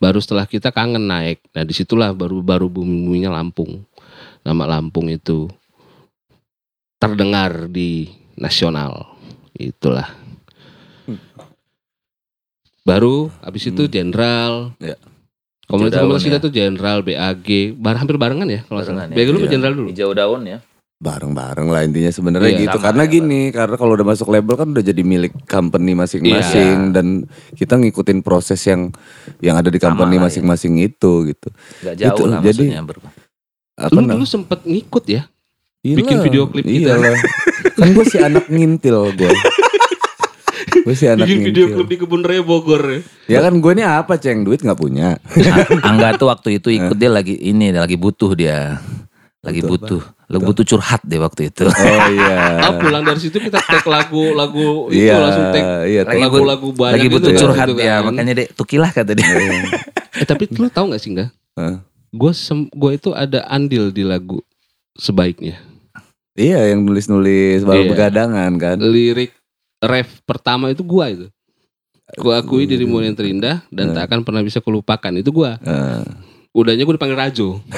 Baru 0.00 0.22
setelah 0.22 0.48
kita 0.48 0.72
kangen 0.72 1.04
naik. 1.04 1.44
Nah 1.52 1.66
di 1.66 1.74
situlah 1.76 2.16
baru 2.16 2.40
baru 2.40 2.72
bumi 2.72 3.04
buminya 3.04 3.36
Lampung. 3.36 3.84
Nama 4.40 4.78
Lampung 4.78 5.10
itu 5.12 5.50
terdengar 6.96 7.68
di 7.68 8.08
nasional. 8.38 9.18
Itulah. 9.58 10.19
Baru 12.82 13.28
habis 13.40 13.62
itu 13.64 13.82
Hmm. 13.84 13.92
jenderal. 13.92 14.52
Ya. 14.78 14.96
Komunitas-komunitas 15.70 16.18
Daun 16.18 16.26
kita 16.26 16.38
ya. 16.38 16.42
tuh 16.42 16.52
jenderal, 16.52 16.98
BAG, 17.00 17.48
bar 17.78 17.94
hampir 17.94 18.18
barengan 18.18 18.48
ya 18.48 18.66
kalau. 18.66 18.82
Barengan 18.82 19.06
ya. 19.06 19.16
BAG 19.16 19.26
dulu 19.28 19.38
Iya. 19.40 19.50
jenderal 19.50 19.74
dulu? 19.74 19.88
Hijau 19.88 20.10
daun 20.12 20.42
ya. 20.44 20.58
Bareng-bareng 21.00 21.64
lah 21.64 21.80
intinya 21.80 22.12
sebenarnya 22.12 22.50
Iya, 22.50 22.60
gitu. 22.60 22.76
sama 22.76 22.84
karena 22.84 23.04
ya, 23.06 23.08
gini, 23.08 23.40
karena 23.48 23.76
kalau 23.80 23.96
udah 23.96 24.04
masuk 24.04 24.28
label 24.28 24.52
kan 24.52 24.68
udah 24.68 24.84
jadi 24.84 25.00
milik 25.00 25.32
company 25.48 25.96
masing-masing 25.96 26.76
Iya. 26.76 26.92
dan 26.92 27.06
kita 27.56 27.80
ngikutin 27.80 28.20
proses 28.20 28.60
yang 28.68 28.92
yang 29.40 29.56
ada 29.56 29.72
di 29.72 29.80
company 29.80 30.20
ya. 30.20 30.28
masing-masing 30.28 30.76
itu 30.76 31.24
gitu. 31.24 31.48
Gak 31.80 31.96
jauh 31.96 32.12
Itu, 32.12 32.22
lah 32.28 32.44
jadi- 32.44 32.68
Apa 33.80 33.96
Lu 33.96 34.12
dulu 34.12 34.28
sempet 34.28 34.60
ngikut 34.60 35.04
ya? 35.08 35.24
Iyalah, 35.80 35.98
bikin 36.04 36.16
video 36.20 36.44
klip 36.52 36.68
kita. 36.68 36.92
iyalah. 36.92 37.16
kan 37.80 37.88
gue 37.88 38.04
si 38.04 38.18
anak 38.20 38.44
ngintil 38.52 39.16
gue. 39.16 39.32
Gue 40.80 40.94
si 40.94 41.04
anak 41.04 41.24
Bikin 41.24 41.40
video 41.44 41.64
klip 41.70 41.88
di 41.88 41.96
Kebun 41.96 42.22
Raya 42.22 42.40
Bogor 42.40 42.82
ya. 42.82 43.00
Ya 43.28 43.38
kan 43.40 43.58
gue 43.58 43.72
ini 43.72 43.84
apa 43.84 44.16
ceng 44.16 44.42
duit 44.42 44.60
nggak 44.60 44.76
punya. 44.76 45.16
Angga 45.82 46.16
tuh 46.16 46.28
waktu 46.28 46.56
itu 46.56 46.68
ikut 46.70 46.96
dia 46.96 47.08
lagi 47.08 47.36
ini 47.36 47.70
lagi 47.70 47.94
butuh 47.94 48.32
dia. 48.32 48.80
Lagi 49.40 49.64
Butuh 49.64 50.00
butuh. 50.00 50.02
Lagi 50.28 50.44
butuh 50.44 50.64
curhat 50.68 51.00
deh 51.02 51.16
waktu 51.16 51.48
itu. 51.48 51.64
Oh 51.64 51.72
iya. 52.12 52.36
Ah, 52.68 52.76
pulang 52.76 53.00
dari 53.02 53.16
situ 53.18 53.40
kita 53.40 53.56
tag 53.56 53.82
lagu 53.88 54.36
lagu 54.36 54.92
itu 54.92 55.00
Iya, 55.08 55.16
langsung 55.16 55.46
tag 55.48 55.64
iya. 55.88 56.00
Lagu-lagu 56.04 56.68
banyak 56.76 56.92
lagi 56.92 57.06
gitu 57.08 57.14
butuh 57.16 57.30
kan, 57.32 57.40
curhat 57.40 57.66
gitu 57.72 57.80
dia. 57.80 57.88
kan. 57.88 58.00
Makanya 58.12 58.32
dek 58.36 58.48
tukilah 58.52 58.90
kata 58.92 59.12
dia. 59.16 59.26
Eh 60.20 60.26
tapi 60.28 60.44
lu 60.52 60.68
tahu 60.68 60.92
nggak 60.92 61.00
sih 61.00 61.16
enggak? 61.16 61.30
Gue 62.12 62.32
gue 62.68 62.90
itu 62.92 63.10
ada 63.16 63.40
andil 63.48 63.88
di 63.88 64.04
lagu 64.04 64.44
sebaiknya. 64.92 65.56
Iya 66.36 66.76
yang 66.76 66.84
nulis-nulis 66.84 67.64
baru 67.64 67.88
Iya. 67.88 67.90
begadangan 67.90 68.52
kan. 68.60 68.76
Lirik 68.76 69.32
ref 69.80 70.20
pertama 70.22 70.68
itu 70.68 70.84
gua 70.84 71.10
itu. 71.10 71.26
Gua 72.18 72.42
akui 72.42 72.66
dirimu 72.66 72.98
yang 73.00 73.14
terindah 73.14 73.62
dan 73.70 73.94
tak 73.94 74.10
akan 74.10 74.26
pernah 74.26 74.42
bisa 74.42 74.58
kulupakan 74.58 75.14
itu 75.16 75.30
gua. 75.30 75.56
Eh, 75.62 76.04
Udahnya 76.50 76.82
gue 76.82 76.98
dipanggil 76.98 77.14
Rajo. 77.14 77.62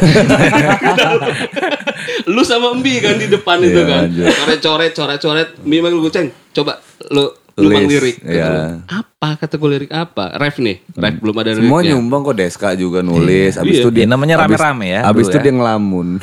lu 2.32 2.40
sama 2.40 2.72
Mbi 2.72 3.04
kan 3.04 3.20
di 3.20 3.28
depan 3.28 3.60
Iya, 3.60 3.68
itu 3.68 3.82
kan. 3.84 4.02
Coret-coret, 4.08 4.92
coret-coret. 4.96 5.48
Mbi 5.60 5.84
manggil 5.84 6.00
gue, 6.00 6.08
Ceng, 6.08 6.32
coba 6.56 6.80
lu 7.12 7.28
mang 7.64 7.86
lirik. 7.86 8.16
Iya. 8.20 8.46
gua, 8.46 8.64
Apa 8.88 9.28
kata 9.36 9.54
gue 9.54 9.70
lirik 9.70 9.90
apa? 9.90 10.24
Ref 10.34 10.56
nih, 10.56 10.82
ref 10.90 11.14
belum 11.16 11.36
ada 11.36 11.50
liriknya. 11.50 11.64
Semua 11.64 11.80
nyumbang 11.80 12.20
kok 12.22 12.34
Deska 12.34 12.68
juga 12.74 12.98
nulis. 13.00 13.54
Abis 13.54 13.72
Iya. 13.72 13.82
itu 13.82 13.90
dia 13.90 14.02
Ini 14.02 14.10
namanya 14.10 14.34
abis- 14.38 14.56
rame-rame 14.56 14.86
ya. 14.88 15.00
Abis 15.04 15.24
itu 15.26 15.36
ya. 15.36 15.42
dia 15.42 15.52
ngelamun. 15.52 16.08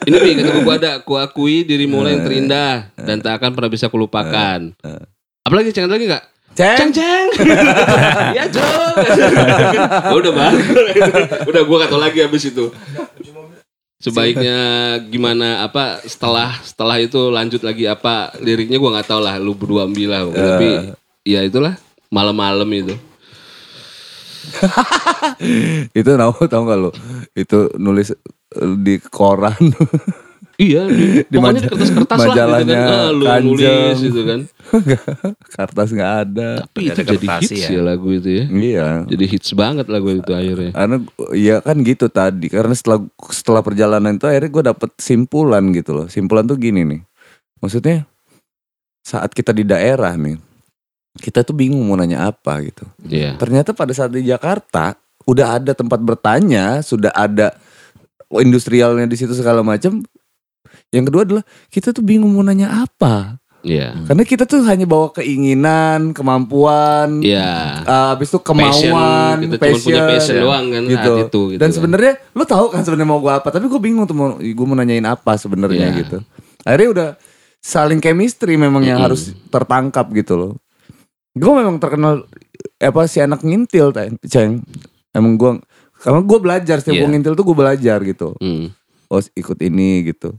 Ini 0.00 0.14
Mbi 0.14 0.30
kata 0.38 0.50
gue, 0.58 0.74
ada, 0.74 0.92
ku 1.00 1.14
akui 1.14 1.62
dirimu 1.62 2.00
Iya. 2.00 2.08
yang 2.08 2.20
terindah 2.22 2.72
dan 2.96 3.16
tak 3.18 3.36
akan 3.36 3.52
pernah 3.52 3.68
bisa 3.68 3.86
kulupakan. 3.86 4.72
Apalagi 5.42 5.68
Ceng 5.70 5.84
ada 5.84 5.94
lagi 5.94 6.06
gak? 6.06 6.24
Ceng 6.50 6.90
Ceng. 6.90 6.90
ceng. 6.90 7.26
ya 8.36 8.44
Ceng. 8.48 8.94
Oh, 10.08 10.18
udah 10.18 10.32
bang. 10.32 10.54
udah 11.44 11.62
gue 11.62 11.78
kata 11.78 11.96
lagi 11.96 12.18
habis 12.20 12.42
itu. 12.44 12.72
Sebaiknya 13.98 14.58
gimana 15.10 15.66
apa 15.66 15.98
setelah 16.06 16.54
setelah 16.62 17.02
itu 17.02 17.34
lanjut 17.34 17.66
lagi 17.66 17.82
apa 17.90 18.30
liriknya 18.38 18.78
gue 18.78 18.94
nggak 18.94 19.10
tahu 19.10 19.18
lah 19.18 19.42
lu 19.42 19.58
berdua 19.58 19.90
ambil 19.90 20.08
lah 20.14 20.22
tapi 20.30 20.94
ya 21.26 21.42
itulah 21.42 21.74
malam-malam 22.06 22.70
itu 22.70 22.94
itu 25.98 26.10
tahu 26.10 26.32
tahu 26.48 26.62
nggak 26.64 26.80
lo? 26.80 26.90
Itu 27.36 27.72
nulis 27.76 28.14
di 28.80 28.96
koran. 29.02 29.58
iya 30.58 30.82
di, 30.84 31.22
Di 31.30 31.36
pokoknya 31.38 31.62
kertas-kertas 31.64 32.18
lah 32.18 32.26
gitu 32.26 32.34
kan 32.34 32.34
majalahnya 32.34 32.78
Ah, 32.82 33.08
lu 33.10 33.24
Kanjeng. 33.24 33.48
nulis 33.54 33.98
gitu 34.02 34.20
kan 34.22 34.40
Kertas 35.54 35.88
nggak 35.90 36.12
ada. 36.26 36.48
tapi 36.66 36.80
itu 36.84 37.00
jadi 37.00 37.26
hits 37.38 37.50
ya. 37.54 37.68
ya 37.72 37.80
lagu 37.80 38.08
itu 38.10 38.28
ya 38.28 38.44
Iya. 38.50 38.88
jadi 39.06 39.24
hits 39.24 39.50
banget 39.54 39.86
lagu 39.86 40.10
itu 40.10 40.30
akhirnya 40.30 40.70
Karena 40.74 40.96
ya 41.32 41.56
kan 41.62 41.76
gitu 41.80 42.06
tadi. 42.06 42.46
Karena 42.48 42.74
setelah 42.74 42.98
setelah 43.30 43.62
perjalanan 43.62 44.12
itu 44.12 44.26
akhirnya 44.26 44.50
gue 44.50 44.64
dapet 44.66 44.90
simpulan 44.98 45.64
gitu 45.70 45.90
loh. 45.94 46.06
Simpulan 46.06 46.44
tuh 46.44 46.58
gini 46.58 46.82
nih. 46.82 47.00
Maksudnya 47.58 48.04
saat 49.00 49.32
kita 49.32 49.50
di 49.50 49.64
daerah 49.64 50.12
nih, 50.14 50.36
kita 51.16 51.40
tuh 51.40 51.54
bingung 51.54 51.80
mau 51.82 51.96
nanya 51.96 52.28
apa 52.28 52.60
gitu. 52.60 52.84
Iya 53.02 53.34
Ternyata 53.34 53.72
pada 53.72 53.90
saat 53.90 54.10
di 54.10 54.22
Jakarta 54.22 54.94
udah 55.24 55.56
ada 55.56 55.72
tempat 55.72 55.98
bertanya, 55.98 56.80
sudah 56.80 57.10
ada 57.10 57.56
industrialnya 58.34 59.04
di 59.04 59.16
situ 59.16 59.32
segala 59.32 59.62
macam. 59.62 60.04
Yang 60.88 61.04
kedua 61.08 61.22
adalah 61.22 61.44
kita 61.68 61.88
tuh 61.90 62.00
bingung 62.00 62.30
mau 62.30 62.40
nanya 62.40 62.82
apa. 62.82 63.36
iya 63.60 63.90
Karena 64.06 64.22
kita 64.22 64.44
tuh 64.44 64.62
hanya 64.62 64.86
bawa 64.86 65.10
keinginan, 65.10 66.12
kemampuan, 66.12 67.18
iya 67.20 67.82
uh, 67.82 68.06
habis 68.14 68.28
itu 68.28 68.38
passion 68.38 68.94
kemauan, 68.94 69.36
kita 69.44 69.54
cuma 69.58 69.78
punya 69.82 70.02
passion 70.06 70.34
ya. 70.34 70.42
doang 70.42 70.64
kan 70.68 70.82
gitu. 70.84 71.10
itu 71.18 71.40
gitu 71.50 71.58
Dan 71.58 71.68
kan. 71.68 71.74
sebenarnya 71.74 72.12
lu 72.32 72.44
tahu 72.44 72.66
kan 72.70 72.80
sebenarnya 72.80 73.08
mau 73.08 73.18
gua 73.18 73.38
apa, 73.38 73.48
tapi 73.50 73.66
gue 73.66 73.78
bingung 73.78 74.04
tuh 74.04 74.14
mau 74.14 74.28
gue 74.36 74.64
mau 74.64 74.74
nanyain 74.74 75.02
apa 75.04 75.34
sebenarnya 75.34 75.90
Iya. 75.90 75.98
gitu. 75.98 76.16
Akhirnya 76.62 76.88
udah 76.88 77.08
saling 77.58 77.98
chemistry 77.98 78.54
memang 78.54 78.80
yang 78.80 78.96
Mm-mm. 78.96 79.06
harus 79.10 79.22
tertangkap 79.48 80.06
gitu 80.12 80.34
loh. 80.34 80.52
Gue 81.32 81.52
memang 81.52 81.76
terkenal 81.76 82.24
apa 82.78 83.00
si 83.04 83.18
anak 83.18 83.42
ngintil, 83.42 83.90
ceng. 84.24 84.62
Emang 85.10 85.34
gue 85.34 85.58
Karena 85.98 86.22
gue 86.22 86.38
belajar 86.38 86.78
setiap 86.78 86.94
Iya. 86.94 87.02
gue 87.02 87.10
ngintil 87.10 87.34
tuh 87.34 87.42
gue 87.42 87.56
belajar 87.58 87.98
gitu. 88.02 88.38
Hmm. 88.38 88.70
Oh 89.10 89.18
ikut 89.18 89.58
ini 89.58 90.06
gitu. 90.06 90.38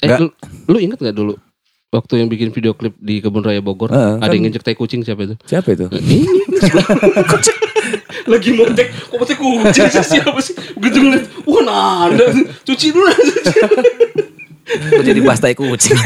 Eh, 0.00 0.08
lu, 0.16 0.28
lu 0.66 0.78
inget 0.78 0.98
gak 0.98 1.12
dulu 1.12 1.36
waktu 1.90 2.12
yang 2.16 2.28
bikin 2.28 2.48
video 2.48 2.72
klip 2.72 2.94
di 2.96 3.18
Kebun 3.18 3.42
Raya 3.42 3.58
Bogor? 3.58 3.88
Heeh, 3.88 4.16
ada 4.16 4.22
kan- 4.22 4.32
yang 4.32 4.44
ngejek 4.46 4.62
tai 4.62 4.72
kucing 4.72 5.02
siapa 5.02 5.22
itu? 5.22 5.34
Siapa 5.42 5.68
itu? 5.70 5.86
Ini 5.90 6.24
lagi 8.30 8.48
mau 8.52 8.64
cek, 8.64 8.88
kok 9.10 9.24
cek 9.24 9.38
kucing 9.38 9.86
sih 9.90 10.04
siapa 10.14 10.38
sih? 10.38 10.54
Begitu 10.74 10.98
ngeliat, 11.00 11.24
wah 11.44 11.60
nanda, 11.60 12.24
cuci 12.62 12.86
dulu. 12.90 13.10
Gue 14.70 15.02
jadi 15.02 15.18
bahas 15.18 15.42
tai 15.42 15.52
kucing. 15.52 15.98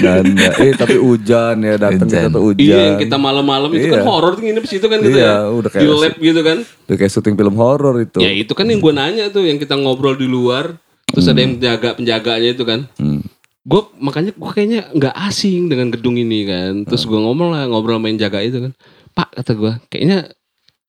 Nanda. 0.00 0.56
Eh 0.56 0.72
tapi 0.72 0.96
hujan 0.96 1.60
ya 1.60 1.76
datang 1.76 2.08
kita 2.08 2.32
tuh 2.32 2.42
hujan. 2.42 2.64
Iya, 2.64 2.78
yang 2.82 2.96
kita 2.98 3.16
malam-malam 3.16 3.68
itu 3.70 3.86
kan 3.86 4.00
Iya. 4.00 4.08
horor 4.08 4.32
tuh 4.32 4.42
nginep 4.42 4.64
situ 4.64 4.86
kan 4.88 4.98
gitu 4.98 5.12
Iya, 5.12 5.44
ya. 5.44 5.52
udah 5.52 5.68
di 5.70 5.76
kayak- 5.78 6.00
lab 6.00 6.14
gitu 6.16 6.40
kan. 6.40 6.58
Udah 6.64 6.96
kayak 6.96 7.12
syuting 7.12 7.36
film 7.36 7.54
horor 7.54 7.94
itu. 8.00 8.18
Ya 8.18 8.32
itu 8.32 8.52
kan 8.56 8.64
yang 8.64 8.80
gue 8.80 8.92
nanya 8.92 9.28
tuh, 9.28 9.44
yang 9.44 9.60
kita 9.60 9.76
ngobrol 9.76 10.16
di 10.16 10.24
luar, 10.24 10.80
terus 11.12 11.28
ada 11.28 11.40
yang 11.40 11.60
penjaga 11.60 11.88
penjaganya 11.94 12.50
itu 12.56 12.64
kan. 12.64 12.80
Hmm. 12.96 13.22
Gue 13.62 13.82
makanya 14.02 14.34
gue 14.34 14.50
kayaknya 14.50 14.90
nggak 14.90 15.14
asing 15.30 15.70
dengan 15.70 15.94
gedung 15.94 16.18
ini 16.18 16.48
kan. 16.48 16.82
Terus 16.88 17.06
gue 17.06 17.20
ngomong 17.20 17.54
lah 17.54 17.68
ngobrol 17.70 18.02
main 18.02 18.18
jaga 18.18 18.42
itu 18.42 18.58
kan. 18.58 18.72
Pak 19.12 19.28
kata 19.38 19.52
gue, 19.54 19.72
kayaknya 19.92 20.32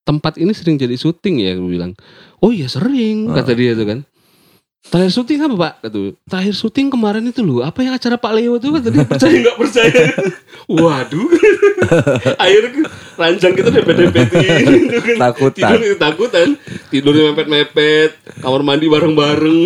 tempat 0.07 0.39
ini 0.39 0.55
sering 0.55 0.79
jadi 0.79 0.95
syuting 0.95 1.43
ya. 1.43 1.53
Gue 1.59 1.77
bilang, 1.77 1.91
oh 2.41 2.49
iya 2.49 2.71
sering 2.71 3.29
kata 3.29 3.51
dia 3.53 3.75
tuh 3.75 3.85
kan. 3.85 3.99
Terakhir 4.83 5.15
syuting 5.15 5.39
apa 5.47 5.55
pak? 5.55 5.73
Gue, 5.95 6.11
terakhir 6.27 6.53
syuting 6.59 6.91
kemarin 6.91 7.23
itu 7.23 7.39
loh. 7.39 7.63
Apa 7.63 7.87
yang 7.87 7.95
acara 7.95 8.19
Pak 8.19 8.31
Leo 8.35 8.59
tuh 8.59 8.75
kata 8.75 8.91
dia 8.91 9.07
percaya 9.07 9.35
nggak 9.39 9.57
percaya? 9.57 10.03
Waduh. 10.83 11.27
Akhirnya 12.43 12.91
ranjang 13.15 13.53
kita 13.55 13.69
dempet-dempetin 13.71 14.43
gitu 14.83 14.99
kan. 14.99 15.15
Takutan. 15.31 15.69
Tidur 15.71 15.95
takutan. 15.95 16.47
Tidurnya 16.91 17.23
mepet-mepet. 17.31 18.11
Kamar 18.43 18.61
mandi 18.67 18.91
bareng-bareng. 18.91 19.59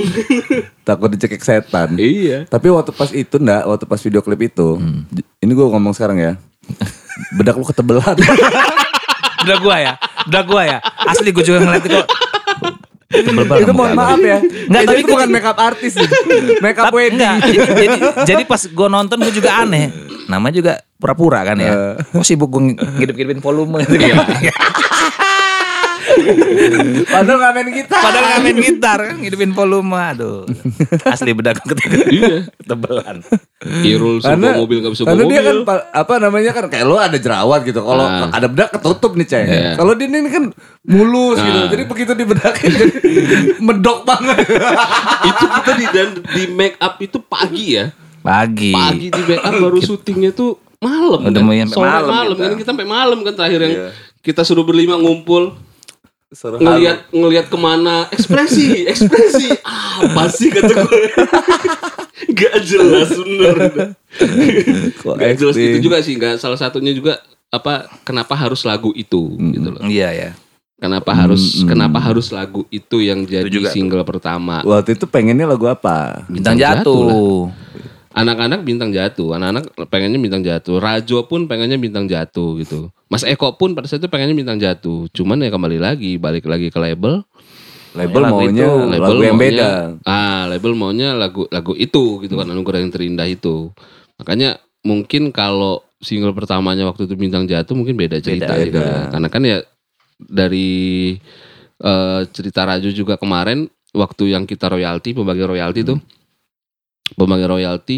Takut 0.86 1.09
dicekik 1.09 1.41
setan. 1.41 1.97
iya. 1.97 2.45
Tapi 2.45 2.70
waktu 2.70 2.93
pas 2.93 3.09
itu 3.09 3.41
ndak, 3.41 3.65
waktu 3.65 3.86
pas 3.89 3.99
video 3.99 4.22
klip 4.22 4.41
itu, 4.53 4.78
ini 5.41 5.51
gue 5.51 5.65
ngomong 5.65 5.97
sekarang 5.97 6.22
ya. 6.22 6.32
Bedak 7.34 7.57
lu 7.57 7.65
ketebelan. 7.65 8.15
Udah 9.47 9.57
gua 9.63 9.76
ya. 9.82 9.93
Udah 10.28 10.41
gua 10.45 10.61
ya. 10.65 10.78
Asli 11.07 11.34
gue 11.34 11.41
juga 11.41 11.63
ngeliat 11.63 11.84
itu. 11.86 11.99
Itu 13.08 13.72
mohon 13.72 13.95
maaf 13.95 14.20
ya. 14.20 14.39
Nggak, 14.43 14.82
itu, 14.84 14.89
tapi 14.91 14.99
itu 14.99 15.12
bukan 15.16 15.30
makeup 15.32 15.58
artis. 15.58 15.93
makeup 16.60 16.91
wedding. 16.91 17.16
enggak, 17.16 17.36
jadi, 17.47 17.58
jadi, 17.72 17.97
jadi 18.28 18.43
pas 18.43 18.62
gue 18.68 18.88
nonton 18.91 19.18
gue 19.24 19.34
juga 19.34 19.64
aneh. 19.64 19.91
Nama 20.28 20.47
juga 20.51 20.84
pura-pura 20.99 21.39
kan 21.47 21.55
ya. 21.55 21.95
Kok 22.03 22.26
sibuk 22.28 22.51
gue 22.51 22.76
ngidip-ngidipin 22.76 23.39
volume 23.39 23.84
gitu 23.88 23.95
ya. 23.95 24.20
Padahal 27.13 27.38
gak 27.39 27.53
main 27.53 27.69
gitar. 27.71 27.99
Padahal 27.99 28.23
nggak 28.25 28.41
main 28.41 28.57
gitar 28.59 28.99
kan 29.03 29.15
ngidupin 29.17 29.51
volume. 29.51 29.91
Aduh. 29.93 30.43
Asli 31.03 31.32
bedak 31.32 31.59
ketika 31.61 31.97
Iya. 32.03 32.36
tebelan. 32.61 33.23
Irul 33.82 34.19
suruh 34.19 34.34
Karena, 34.34 34.49
mobil 34.55 34.78
gak 34.80 34.93
bisa 34.93 35.03
karena 35.03 35.23
mobil. 35.23 35.34
dia 35.34 35.41
kan 35.43 35.57
pa- 35.63 35.88
apa 35.91 36.13
namanya 36.17 36.51
kan 36.51 36.65
kayak 36.67 36.86
lo 36.86 36.95
ada 36.95 37.15
jerawat 37.15 37.59
gitu. 37.63 37.80
Kalau 37.80 38.03
Ah. 38.03 38.30
ada 38.30 38.47
bedak 38.47 38.69
ketutup 38.71 39.11
nih 39.13 39.25
ceng. 39.25 39.45
Iya. 39.45 39.71
Kalau 39.73 39.93
dia 39.93 40.07
ini 40.07 40.28
kan 40.28 40.43
mulus 40.84 41.38
gitu. 41.38 41.59
Ah. 41.59 41.67
Jadi 41.67 41.84
begitu 41.86 42.11
dibedakin 42.13 42.71
jadi 42.71 42.93
medok 43.67 44.03
banget. 44.03 44.38
itu 45.23 45.45
kita 45.51 45.71
di 45.73 45.86
dan 45.89 46.09
di 46.25 46.43
make 46.49 46.78
up 46.78 46.95
itu 46.97 47.17
pagi 47.19 47.75
ya. 47.75 47.89
Pagi. 48.19 48.71
Pagi 48.71 49.07
di 49.07 49.21
make 49.25 49.41
up 49.41 49.53
baru 49.53 49.80
syutingnya 49.80 50.32
tuh 50.32 50.55
malam. 50.78 51.23
Udah 51.23 51.41
kan? 51.41 51.67
Sore 51.67 51.88
malam 51.88 52.07
malam, 52.07 52.32
kita. 52.32 52.43
kan 52.43 52.55
kita 52.55 52.69
sampai 52.69 52.86
malam 52.86 53.17
kan 53.21 53.34
terakhir 53.34 53.59
yang 53.59 53.73
Iya. 53.73 53.89
kita 54.21 54.41
suruh 54.43 54.61
berlima 54.61 54.95
ngumpul 54.95 55.57
Suruh 56.28 56.59
ngelihat 56.59 57.07
ngelihat 57.09 57.47
ke 57.47 57.55
mana 57.55 58.03
ekspresi 58.09 58.84
ekspresi 58.86 59.47
apa 59.63 60.28
sih 60.28 60.51
kata 60.51 60.84
gue 60.84 61.01
nggak 62.36 62.55
jelas 62.61 63.09
bener 63.15 63.55
nggak 64.99 65.34
jelas 65.36 65.55
itu 65.55 65.78
juga 65.80 65.97
sih 65.99 66.13
nggak 66.13 66.36
salah 66.36 66.59
satunya 66.59 66.91
juga 66.91 67.19
apa 67.47 67.88
kenapa 68.03 68.36
harus 68.36 68.61
lagu 68.61 68.91
itu 68.91 69.39
gitu 69.39 69.71
loh 69.71 69.80
Iya 69.82 70.09
ya. 70.11 70.30
kenapa 70.75 71.15
harus 71.15 71.41
Mm-mm. 71.57 71.71
kenapa 71.71 71.97
harus 71.97 72.28
lagu 72.30 72.67
itu 72.67 72.99
yang 72.99 73.23
jadi 73.23 73.47
juga 73.47 73.71
tuh. 73.71 73.75
single 73.80 74.03
pertama 74.03 74.61
Waktu 74.61 74.93
itu 74.93 75.07
pengennya 75.07 75.47
lagu 75.47 75.65
apa? 75.65 76.28
Bintang 76.28 76.53
lah. 76.53 76.84
jatuh. 76.84 77.47
Anak-anak 78.18 78.59
bintang 78.61 78.89
jatuh 78.89 79.38
anak-anak 79.38 79.70
pengennya 79.88 80.18
bintang 80.18 80.41
jatuh 80.41 80.78
Rajo 80.78 81.24
pun 81.24 81.45
pengennya 81.45 81.78
bintang 81.78 82.05
jatuh 82.05 82.57
gitu. 82.57 82.89
Mas 83.07 83.22
Eko 83.22 83.53
pun 83.53 83.72
pada 83.72 83.86
saat 83.86 84.01
itu 84.01 84.09
pengennya 84.09 84.34
bintang 84.34 84.57
jatuh. 84.57 85.05
Cuman 85.13 85.38
ya 85.39 85.47
kembali 85.47 85.78
lagi 85.78 86.18
balik 86.18 86.43
lagi 86.45 86.68
ke 86.68 86.76
label. 86.76 87.22
Label 87.93 88.22
Lagu 88.22 88.34
maunya 88.36 88.65
itu, 88.68 88.89
lagu 88.91 89.22
yang 89.22 89.38
maunya- 89.38 89.57
beda. 89.57 89.70
ah 90.05 90.43
label 90.45 90.74
maunya 90.74 91.09
lagu 91.13 91.49
lagu 91.49 91.74
itu 91.74 92.22
gitu 92.22 92.34
kan 92.36 92.45
anugerah 92.45 92.82
yang 92.82 92.91
terindah 92.91 93.26
itu. 93.26 93.72
Makanya 94.18 94.57
mungkin 94.82 95.30
kalau 95.32 95.82
single 95.97 96.30
pertamanya 96.32 96.86
waktu 96.86 97.05
itu 97.05 97.18
bintang 97.18 97.45
jatuh 97.45 97.74
mungkin 97.74 97.97
beda 97.97 98.22
cerita 98.22 98.53
Beda, 98.53 98.61
sih 98.61 98.70
beda. 98.70 98.78
karena- 98.78 99.07
karena 99.09 99.28
kan 99.30 99.41
ya 99.43 99.57
dari 100.20 100.70
eh, 101.78 102.22
cerita 102.30 102.65
Rajo 102.65 102.89
juga 102.89 103.18
kemarin 103.18 103.65
waktu 103.93 104.34
yang 104.34 104.45
kita 104.45 104.65
royalti 104.68 105.13
pembagi 105.13 105.41
royalti 105.41 105.82
tuh 105.82 105.97
pembagi 107.14 107.45
royalti 107.45 107.97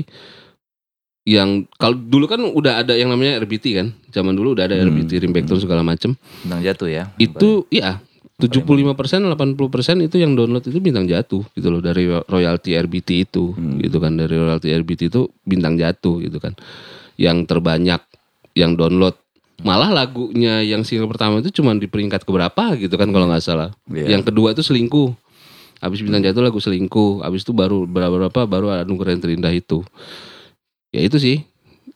yang 1.23 1.69
kalau 1.75 1.93
dulu 1.93 2.25
kan 2.25 2.41
udah 2.41 2.81
ada 2.81 2.93
yang 2.93 3.07
namanya 3.07 3.37
RBT 3.37 3.65
kan 3.71 3.87
zaman 4.09 4.33
dulu 4.33 4.53
udah 4.53 4.65
ada 4.65 4.75
Hmm. 4.75 4.89
RBT 4.89 5.21
Rimback 5.21 5.45
segala 5.55 5.81
macem 5.81 6.17
Bintang 6.41 6.61
jatuh 6.63 6.89
ya. 6.89 7.03
itu 7.15 7.65
ya 7.69 8.01
75 8.39 8.65
persen 8.95 9.27
80 9.27 9.35
persen 9.67 9.99
itu 9.99 10.15
yang 10.15 10.31
download 10.31 10.63
itu 10.63 10.79
bintang 10.79 11.05
jatuh 11.05 11.43
gitu 11.51 11.67
loh 11.67 11.79
dari 11.79 12.07
royalti 12.07 12.71
RBT 12.73 13.09
itu 13.25 13.51
Hmm. 13.51 13.77
gitu 13.77 13.99
kan 13.99 14.15
dari 14.15 14.31
royalti 14.31 14.71
RBT 14.71 15.01
itu 15.07 15.27
bintang 15.43 15.75
jatuh 15.75 16.17
gitu 16.19 16.37
kan 16.37 16.55
yang 17.15 17.43
terbanyak 17.43 17.99
yang 18.55 18.73
download 18.73 19.13
malah 19.59 19.91
lagunya 19.91 20.63
yang 20.63 20.81
single 20.81 21.05
pertama 21.05 21.43
itu 21.43 21.51
cuma 21.51 21.75
di 21.75 21.83
peringkat 21.83 22.23
keberapa 22.23 22.79
gitu 22.79 22.95
kan 22.95 23.11
kalau 23.11 23.27
nggak 23.27 23.43
salah 23.43 23.75
Iya. 23.85 24.15
yang 24.15 24.23
kedua 24.23 24.55
itu 24.55 24.63
selingkuh 24.63 25.11
habis 25.79 26.03
bintang 26.03 26.23
jatuh 26.23 26.43
lagu 26.43 26.59
selingkuh. 26.59 27.23
Habis 27.23 27.47
itu 27.47 27.51
baru 27.55 27.87
berapa 27.87 28.11
berapa 28.11 28.41
baru 28.45 28.67
anugerah 28.83 29.15
yang 29.15 29.23
terindah 29.23 29.53
itu. 29.55 29.83
Ya 30.91 31.03
itu 31.03 31.17
sih. 31.19 31.43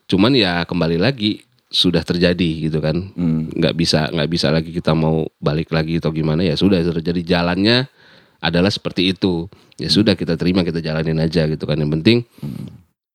Cuman 0.08 0.36
ya 0.36 0.64
kembali 0.64 1.00
lagi 1.00 1.44
sudah 1.68 2.02
terjadi 2.04 2.70
gitu 2.70 2.80
kan. 2.80 2.96
Hmm. 3.16 3.50
nggak 3.52 3.74
bisa 3.76 4.08
nggak 4.12 4.30
bisa 4.30 4.48
lagi 4.54 4.70
kita 4.72 4.96
mau 4.96 5.28
balik 5.44 5.70
lagi 5.76 6.00
atau 6.00 6.12
gimana. 6.16 6.42
Ya 6.42 6.56
sudah 6.56 6.80
terjadi. 6.80 7.22
Jalannya 7.24 7.88
adalah 8.40 8.72
seperti 8.72 9.12
itu. 9.12 9.52
Ya 9.76 9.92
sudah 9.92 10.16
kita 10.16 10.40
terima 10.40 10.64
kita 10.64 10.80
jalanin 10.80 11.20
aja 11.20 11.46
gitu 11.46 11.64
kan. 11.68 11.76
Yang 11.76 11.92
penting 12.00 12.18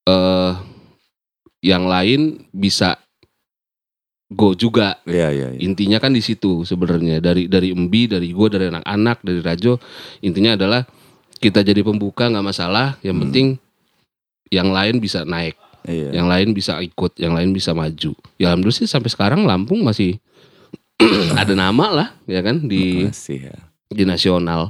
eh 0.08 0.52
yang 1.64 1.90
lain 1.90 2.48
bisa 2.54 2.96
go 4.28 4.52
juga 4.52 5.00
Iya 5.02 5.28
iya. 5.30 5.46
iya. 5.50 5.58
intinya 5.58 5.96
kan 5.96 6.12
di 6.12 6.20
situ 6.20 6.62
sebenarnya 6.62 7.18
dari 7.18 7.48
dari 7.48 7.72
Embi 7.72 8.04
dari 8.04 8.28
gue 8.28 8.48
dari 8.48 8.68
anak-anak 8.68 9.24
dari 9.24 9.40
Rajo 9.40 9.80
intinya 10.20 10.52
adalah 10.52 10.84
kita 11.38 11.62
jadi 11.62 11.80
pembuka 11.80 12.28
nggak 12.28 12.44
masalah 12.44 13.00
yang 13.00 13.16
Hmm. 13.16 13.24
penting 13.28 13.46
yang 14.48 14.68
lain 14.68 14.98
bisa 14.98 15.24
naik 15.24 15.56
Iya. 15.84 16.12
yang 16.12 16.28
lain 16.28 16.52
bisa 16.52 16.76
ikut, 16.78 17.16
yang 17.16 17.32
lain 17.32 17.48
bisa 17.50 17.72
maju. 17.72 18.12
Ya 18.36 18.52
alhamdulillah 18.52 18.76
sih 18.76 18.90
sampai 18.90 19.08
sekarang 19.08 19.48
Lampung 19.48 19.80
masih 19.80 20.20
ada 21.40 21.54
nama 21.54 21.86
lah 21.88 22.08
ya 22.26 22.42
kan 22.42 22.60
di 22.60 23.08
Makasih 23.08 23.48
ya. 23.48 23.56
di 23.88 24.04
nasional. 24.04 24.68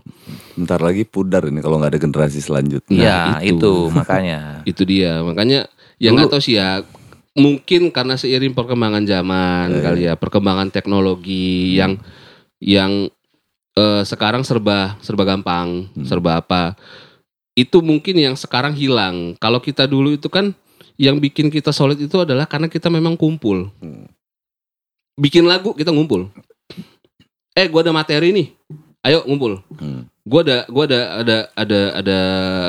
Bentar 0.54 0.78
lagi 0.78 1.02
pudar 1.02 1.42
ini 1.48 1.58
kalau 1.58 1.80
nggak 1.80 1.96
ada 1.96 2.00
generasi 2.00 2.38
selanjutnya. 2.38 2.94
Iya, 3.02 3.18
Nah, 3.34 3.40
itu. 3.42 3.56
itu. 3.58 3.74
makanya. 3.90 4.38
Itu 4.70 4.82
dia. 4.86 5.18
Makanya 5.24 5.66
ya 5.98 6.14
nggak 6.14 6.30
tahu 6.30 6.38
sih 6.38 6.54
ya 6.54 6.86
mungkin 7.38 7.94
karena 7.94 8.18
seiring 8.18 8.52
perkembangan 8.52 9.06
zaman 9.06 9.66
Iya, 9.70 9.80
kali 9.80 10.00
ya, 10.10 10.14
perkembangan 10.18 10.68
teknologi 10.74 11.78
yang 11.78 11.96
yang 12.58 13.06
eh, 13.78 14.02
sekarang 14.02 14.42
serba 14.42 14.98
serba 14.98 15.22
gampang, 15.22 15.86
Hmm. 15.94 16.04
serba 16.04 16.42
apa. 16.42 16.74
Itu 17.54 17.78
mungkin 17.82 18.18
yang 18.18 18.34
sekarang 18.34 18.74
hilang. 18.74 19.38
Kalau 19.38 19.62
kita 19.62 19.86
dulu 19.86 20.18
itu 20.18 20.26
kan 20.26 20.50
yang 20.98 21.22
bikin 21.22 21.46
kita 21.46 21.70
solid 21.70 21.98
itu 21.98 22.18
adalah 22.18 22.50
karena 22.50 22.66
kita 22.66 22.90
memang 22.90 23.14
kumpul. 23.14 23.70
Hmm. 23.78 24.10
Bikin 25.14 25.46
lagu 25.46 25.74
kita 25.74 25.94
ngumpul. 25.94 26.30
Eh, 27.54 27.66
gua 27.70 27.82
ada 27.82 27.94
materi 27.94 28.30
nih. 28.34 28.48
Ayo 29.02 29.22
ngumpul. 29.26 29.62
Hmm. 29.78 30.06
Gua 30.26 30.42
ada 30.42 30.66
gua 30.70 30.84
ada 30.86 31.00
ada 31.22 31.36
ada 31.54 31.80
ada 32.02 32.18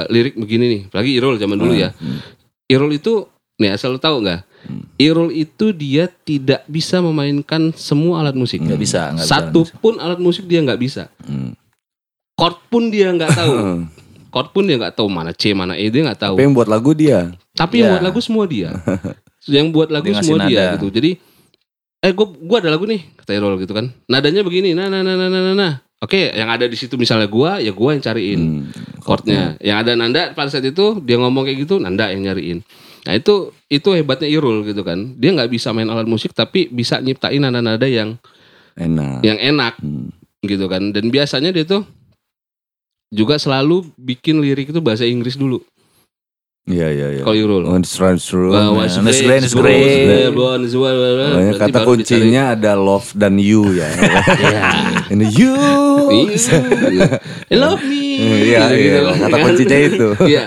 lirik 0.10 0.38
begini 0.38 0.66
nih. 0.66 0.82
Apalagi 0.90 1.12
Irul 1.18 1.36
zaman 1.42 1.58
dulu 1.58 1.74
ya. 1.74 1.90
Hmm. 1.98 2.22
Irul 2.70 2.94
itu 2.94 3.26
nih 3.60 3.76
asal 3.76 4.00
tahu 4.00 4.24
nggak? 4.24 4.42
Hmm. 4.60 4.84
Irul 4.96 5.30
itu 5.30 5.72
dia 5.72 6.08
tidak 6.08 6.64
bisa 6.66 7.00
memainkan 7.00 7.72
semua 7.76 8.24
alat 8.24 8.34
musik. 8.34 8.60
Nggak 8.60 8.80
bisa, 8.80 9.02
bisa. 9.14 9.28
Satu 9.28 9.68
pun 9.80 10.00
alat 10.00 10.18
musik 10.18 10.48
dia 10.48 10.60
nggak 10.60 10.80
bisa. 10.80 11.12
Hmm. 11.22 11.54
Chord 12.34 12.58
pun 12.72 12.88
dia 12.88 13.12
nggak 13.12 13.36
tahu. 13.36 13.54
Chord 14.34 14.50
pun 14.52 14.64
dia 14.64 14.78
nggak 14.78 14.96
tahu 14.96 15.08
mana 15.10 15.32
C 15.32 15.52
mana 15.52 15.76
E 15.76 15.88
dia 15.88 16.02
nggak 16.02 16.20
tahu. 16.20 16.36
Tapi 16.40 16.44
yang 16.44 16.56
buat 16.56 16.70
lagu 16.70 16.92
dia. 16.94 17.20
Tapi 17.52 17.76
yang 17.80 17.88
Ya. 17.88 17.92
buat 17.98 18.04
lagu 18.08 18.20
semua 18.24 18.46
dia. 18.48 18.70
yang 19.56 19.68
buat 19.72 19.90
lagu 19.90 20.08
Dia 20.12 20.20
semua 20.24 20.48
dia 20.48 20.72
nada. 20.72 20.76
gitu. 20.80 20.88
Jadi 20.92 21.12
eh 22.00 22.12
gua 22.16 22.28
gua 22.32 22.58
ada 22.64 22.72
lagu 22.72 22.88
nih 22.88 23.04
kata 23.16 23.36
Irul 23.36 23.60
gitu 23.60 23.76
kan. 23.76 23.92
Nadanya 24.08 24.44
begini. 24.44 24.72
Nah 24.72 24.88
nah 24.88 25.04
nah 25.04 25.16
nah 25.16 25.28
nah 25.28 25.56
nah. 25.56 25.74
Oke, 26.00 26.32
yang 26.32 26.48
ada 26.48 26.64
di 26.64 26.80
situ 26.80 26.96
misalnya 26.96 27.28
gua, 27.28 27.60
ya 27.60 27.76
gua 27.76 27.92
yang 27.92 28.00
cariin 28.00 28.40
Hmm, 28.40 28.72
chordnya. 29.04 29.60
Yang 29.60 29.78
ada 29.84 29.92
Nanda 30.00 30.22
pada 30.32 30.48
saat 30.48 30.64
itu 30.64 30.96
dia 31.04 31.20
ngomong 31.20 31.44
kayak 31.44 31.68
gitu, 31.68 31.76
Nanda 31.76 32.08
yang 32.08 32.24
nyariin. 32.24 32.64
Nah 33.08 33.14
itu 33.16 33.56
itu 33.68 33.90
hebatnya 33.94 34.28
Irul 34.28 34.66
gitu 34.66 34.84
kan. 34.84 35.16
Dia 35.16 35.32
nggak 35.36 35.52
bisa 35.52 35.72
main 35.72 35.88
alat 35.88 36.08
musik 36.08 36.36
tapi 36.36 36.68
bisa 36.68 37.00
nyiptain 37.00 37.40
nada-nada 37.40 37.88
yang 37.88 38.20
Enak. 38.76 39.24
yang 39.24 39.40
enak 39.40 39.76
Hmm. 39.80 40.12
gitu 40.44 40.68
kan. 40.68 40.92
Dan 40.92 41.12
biasanya 41.12 41.52
dia 41.52 41.64
tuh 41.64 41.84
juga 43.10 43.40
selalu 43.40 43.90
bikin 43.98 44.40
lirik 44.40 44.70
itu 44.70 44.80
bahasa 44.80 45.04
Inggris 45.04 45.36
dulu. 45.36 45.64
Iya 46.70 46.86
iya 46.94 47.08
iya. 47.18 47.22
Kalau 47.26 47.34
Irul. 47.34 47.64
Born 50.38 50.62
as 50.70 50.76
well, 50.78 50.94
well, 50.94 51.16
well. 51.18 51.32
Pokoknya 51.34 51.54
Berarti 51.58 51.72
kata 51.74 51.80
kuncinya 51.82 52.44
ada 52.54 52.72
love 52.78 53.10
dan 53.18 53.42
you 53.42 53.74
ya. 53.74 53.90
Ini 55.14 55.26
you. 55.34 55.58
dicari, 56.10 56.38
I 57.50 57.56
love 57.58 57.82
me. 57.82 58.22
Iya 58.54 58.70
iya. 58.70 58.98
kan. 59.02 59.16
Kata 59.18 59.38
kuncinya 59.42 59.78
itu. 59.82 60.08
Iya. 60.30 60.46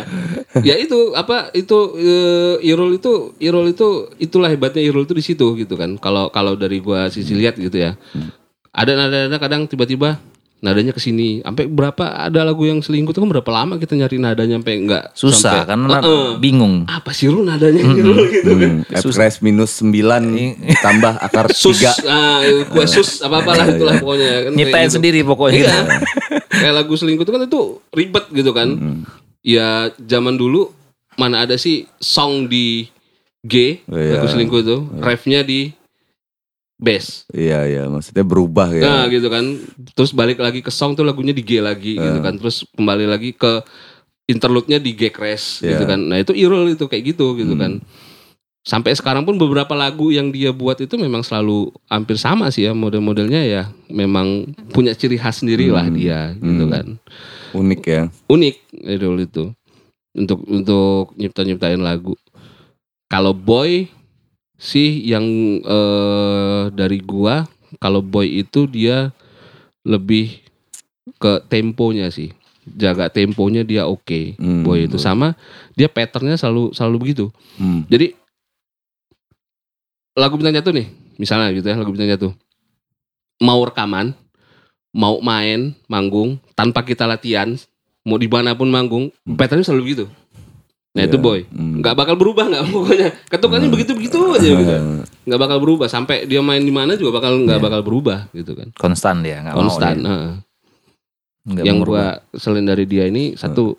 Ya 0.69 0.77
itu 0.77 1.13
apa 1.13 1.49
itu 1.53 1.79
eh, 1.97 2.57
Irul 2.63 2.97
itu 2.97 3.33
Irul 3.39 3.73
itu 3.73 3.89
itulah 4.17 4.47
hebatnya 4.47 4.81
Irul 4.81 5.05
itu 5.05 5.13
di 5.13 5.25
situ 5.25 5.57
gitu 5.57 5.75
kan. 5.75 5.97
Kalau 5.97 6.29
kalau 6.29 6.53
dari 6.55 6.77
gua 6.79 7.09
sisi 7.09 7.33
lihat 7.33 7.57
gitu 7.57 7.73
ya. 7.75 7.97
Ada 8.69 8.93
nada-nada 8.95 9.37
kadang 9.37 9.65
tiba-tiba 9.65 10.17
nadanya 10.59 10.93
ke 10.93 11.01
sini. 11.01 11.41
Sampai 11.41 11.67
berapa 11.67 12.05
ada 12.23 12.41
lagu 12.43 12.63
yang 12.63 12.79
selingkuh 12.79 13.11
itu 13.11 13.19
kan 13.19 13.29
berapa 13.29 13.51
lama 13.51 13.77
kita 13.77 13.93
nyari 13.95 14.17
nadanya 14.17 14.57
sampai 14.57 14.75
enggak 14.79 15.05
Susah 15.13 15.65
sampai, 15.65 15.69
karena 15.69 15.99
Heeh. 15.99 16.29
bingung. 16.39 16.75
apa 16.87 17.11
sih 17.11 17.27
Rul 17.27 17.45
nadanya 17.45 17.83
Irul 17.83 18.31
gitu 18.31 18.53
kan. 18.55 18.71
Hmm, 18.81 18.95
F 18.95 19.05
crash 19.11 19.41
minus 19.41 19.81
9 19.81 19.91
tambah 20.79 21.19
akar 21.19 21.51
Sus, 21.59 21.83
3. 21.83 22.07
ah, 22.07 22.39
kue 22.67 22.85
sus 22.87 23.21
apa 23.21 23.41
apalah 23.41 23.67
itulah 23.75 23.99
pokoknya 23.99 24.31
kan 24.47 24.51
Nyiptain 24.53 24.87
gitu. 24.87 24.95
sendiri 24.97 25.21
pokoknya. 25.23 25.59
Iya. 25.59 25.77
Kayak 26.47 26.75
lagu 26.77 26.95
selingkuh 26.95 27.25
itu 27.25 27.33
kan 27.33 27.43
itu 27.43 27.61
ribet 27.91 28.25
gitu 28.31 28.51
kan. 28.53 28.69
Ya 29.43 29.91
zaman 29.99 30.35
dulu 30.35 30.71
mana 31.15 31.43
ada 31.43 31.55
sih 31.55 31.85
song 31.99 32.47
di 32.47 32.87
G 33.43 33.83
Iya. 33.85 34.17
lagu 34.17 34.27
selingkuh 34.29 34.61
itu, 34.63 34.77
refnya 34.99 35.43
di 35.43 35.75
bass. 36.79 37.27
Iya 37.29 37.67
iya, 37.67 37.83
maksudnya 37.87 38.23
berubah 38.23 38.71
ya. 38.71 38.83
Nah 38.83 39.05
gitu 39.07 39.27
kan. 39.27 39.45
Terus 39.95 40.11
balik 40.11 40.39
lagi 40.39 40.63
ke 40.63 40.71
song 40.71 40.95
tuh 40.95 41.03
lagunya 41.03 41.31
di 41.31 41.43
G 41.43 41.59
lagi 41.59 41.95
gitu 41.95 42.19
kan. 42.19 42.39
Terus 42.39 42.63
kembali 42.71 43.07
lagi 43.07 43.31
ke 43.33 43.63
interlude-nya 44.25 44.79
di 44.79 44.95
G 44.95 45.11
crash 45.11 45.61
gitu 45.61 45.83
Iya. 45.83 45.91
kan. 45.91 46.01
Nah 46.01 46.19
itu 46.19 46.31
Irul 46.33 46.71
itu 46.71 46.87
kayak 46.87 47.13
gitu 47.13 47.35
gitu 47.35 47.55
kan. 47.55 47.83
Sampai 48.63 48.95
sekarang 48.95 49.27
pun 49.27 49.35
beberapa 49.35 49.75
lagu 49.75 50.15
yang 50.15 50.31
dia 50.31 50.55
buat 50.55 50.79
itu 50.79 50.95
memang 50.95 51.27
selalu 51.27 51.75
hampir 51.91 52.15
sama 52.15 52.47
sih 52.47 52.63
ya 52.63 52.71
model-modelnya 52.71 53.43
ya 53.43 53.63
memang 53.91 54.47
punya 54.71 54.95
ciri 54.95 55.19
khas 55.19 55.43
sendiri 55.43 55.67
lah 55.67 55.91
dia 55.91 56.31
gitu 56.39 56.63
Hmm. 56.63 56.71
kan. 56.71 56.87
Unik 57.53 57.83
ya. 57.85 58.03
Unik 58.29 58.57
Irul 58.85 59.25
itu 59.25 59.53
untuk 60.13 60.45
untuk 60.49 61.17
nyipta-nyiptain 61.17 61.81
lagu. 61.81 62.17
Kalau 63.09 63.33
Boy 63.37 63.89
sih 64.57 65.05
yang 65.05 65.25
eh, 65.65 66.63
dari 66.73 67.01
gua 67.01 67.49
kalau 67.81 68.05
Boy 68.05 68.45
itu 68.45 68.69
dia 68.69 69.13
lebih 69.83 70.41
ke 71.19 71.43
temponya 71.49 72.13
sih. 72.13 72.31
Jaga 72.63 73.11
temponya 73.11 73.67
dia 73.67 73.89
oke. 73.89 74.39
Hmm. 74.39 74.63
Boy 74.63 74.87
itu 74.87 75.01
sama 75.01 75.35
dia 75.75 75.91
patternnya 75.91 76.39
selalu 76.39 76.71
selalu 76.77 76.97
begitu. 77.09 77.27
Hmm. 77.59 77.85
Jadi 77.91 78.15
lagu 80.13 80.37
bintang 80.37 80.61
jatuh 80.61 80.77
nih, 80.77 80.87
misalnya 81.17 81.49
gitu 81.57 81.67
ya 81.73 81.77
lagu 81.77 81.91
bintang 81.91 82.13
jatuh. 82.13 82.33
Mau 83.41 83.65
rekaman, 83.65 84.13
mau 84.93 85.19
main, 85.25 85.73
manggung 85.89 86.37
tanpa 86.63 86.87
kita 86.87 87.05
latihan, 87.05 87.59
mau 88.03 88.15
di 88.15 88.31
mana 88.31 88.55
pun 88.55 88.71
manggung, 88.71 89.11
patternnya 89.27 89.67
selalu 89.67 89.83
begitu. 89.85 90.07
Nah 90.93 91.03
itu 91.03 91.17
Iya. 91.17 91.25
boy, 91.25 91.41
Hmm. 91.49 91.81
nggak 91.81 91.95
bakal 91.97 92.15
berubah 92.15 92.47
nggak 92.47 92.63
pokoknya. 92.71 93.09
Ketukannya 93.27 93.67
begitu 93.67 93.99
begitu 93.99 94.15
aja 94.31 94.47
gitu. 94.47 94.75
Nggak 95.25 95.41
bakal 95.41 95.59
berubah 95.59 95.89
sampai 95.89 96.23
dia 96.25 96.39
main 96.39 96.61
di 96.61 96.71
mana 96.71 96.95
juga 96.95 97.19
bakal 97.19 97.43
nggak 97.43 97.59
Iya. 97.59 97.65
bakal 97.65 97.81
berubah 97.83 98.31
gitu 98.31 98.55
kan. 98.55 98.71
Konstan 98.77 99.27
dia, 99.27 99.43
nggak 99.43 99.55
mau 99.55 99.63
Konstan. 99.67 99.97
dia. 99.97 100.07
heeh. 100.07 100.33
Nggak 101.43 101.65
Yang 101.67 101.77
mau 101.77 101.87
gua 101.89 102.05
selain 102.33 102.63
dari 102.63 102.85
dia 102.87 103.05
ini 103.05 103.35
satu 103.35 103.75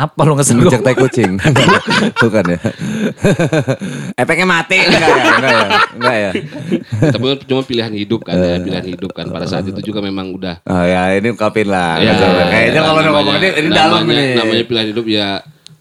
apa 0.00 0.20
lu 0.22 0.32
ngesen 0.32 0.56
Ngecek 0.56 0.80
tai 0.80 0.94
kucing. 0.94 1.36
Bukan 2.22 2.44
ya. 2.46 2.58
Efeknya 4.14 4.46
mati 4.46 4.76
enggak 4.78 5.00
ya? 5.02 5.16
Enggak 5.30 5.52
ya? 5.52 5.68
Enggak 5.92 6.16
ya? 6.16 6.30
tapi 7.10 7.24
cuma 7.44 7.60
pilihan 7.62 7.92
hidup 7.92 8.20
kan 8.22 8.34
ya, 8.34 8.56
pilihan 8.58 8.86
hidup 8.86 9.10
kan 9.10 9.28
pada 9.28 9.44
saat 9.44 9.64
itu 9.64 9.80
juga 9.82 10.00
memang 10.00 10.32
udah 10.32 10.64
Oh 10.64 10.80
ya, 10.82 11.12
ini 11.12 11.28
ungkapin 11.28 11.68
lah. 11.68 11.98
Ya, 11.98 12.16
Kayaknya 12.16 12.80
kalau 12.80 12.98
udah 12.98 13.12
ngomong 13.12 13.34
ini, 13.36 13.48
ini 13.58 13.68
dalam 13.68 14.02
namanya, 14.02 14.22
ini. 14.22 14.36
Namanya 14.36 14.64
pilihan 14.64 14.88
hidup 14.88 15.06
ya 15.06 15.28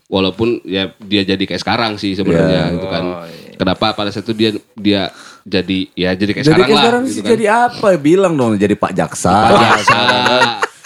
walaupun 0.05 0.47
ya 0.63 0.83
dia 0.99 1.21
jadi 1.23 1.43
kayak 1.45 1.61
sekarang 1.61 1.91
sih 1.95 2.11
sebenarnya 2.13 2.61
Ya. 2.65 2.73
gitu 2.73 2.87
kan. 2.87 3.03
Oh, 3.05 3.23
iya. 3.23 3.55
Kenapa 3.55 3.91
pada 3.91 4.09
saat 4.09 4.23
itu 4.23 4.33
dia 4.33 4.49
dia 4.73 5.01
jadi 5.43 5.79
ya 5.93 6.11
jadi 6.13 6.31
kayak 6.31 6.45
Jadi 6.45 6.49
sekarang 6.49 6.65
kan 6.65 6.73
lah 6.73 6.81
sekarang 6.81 7.03
gitu 7.03 7.11
sih 7.11 7.21
kan. 7.21 7.29
jadi 7.29 7.45
apa? 7.47 7.87
Bilang 7.95 8.33
dong 8.33 8.51
jadi 8.55 8.73
Pak 8.73 8.91
Jaksa. 8.93 9.35
Pak 9.45 9.59
Jaksa, 9.59 9.99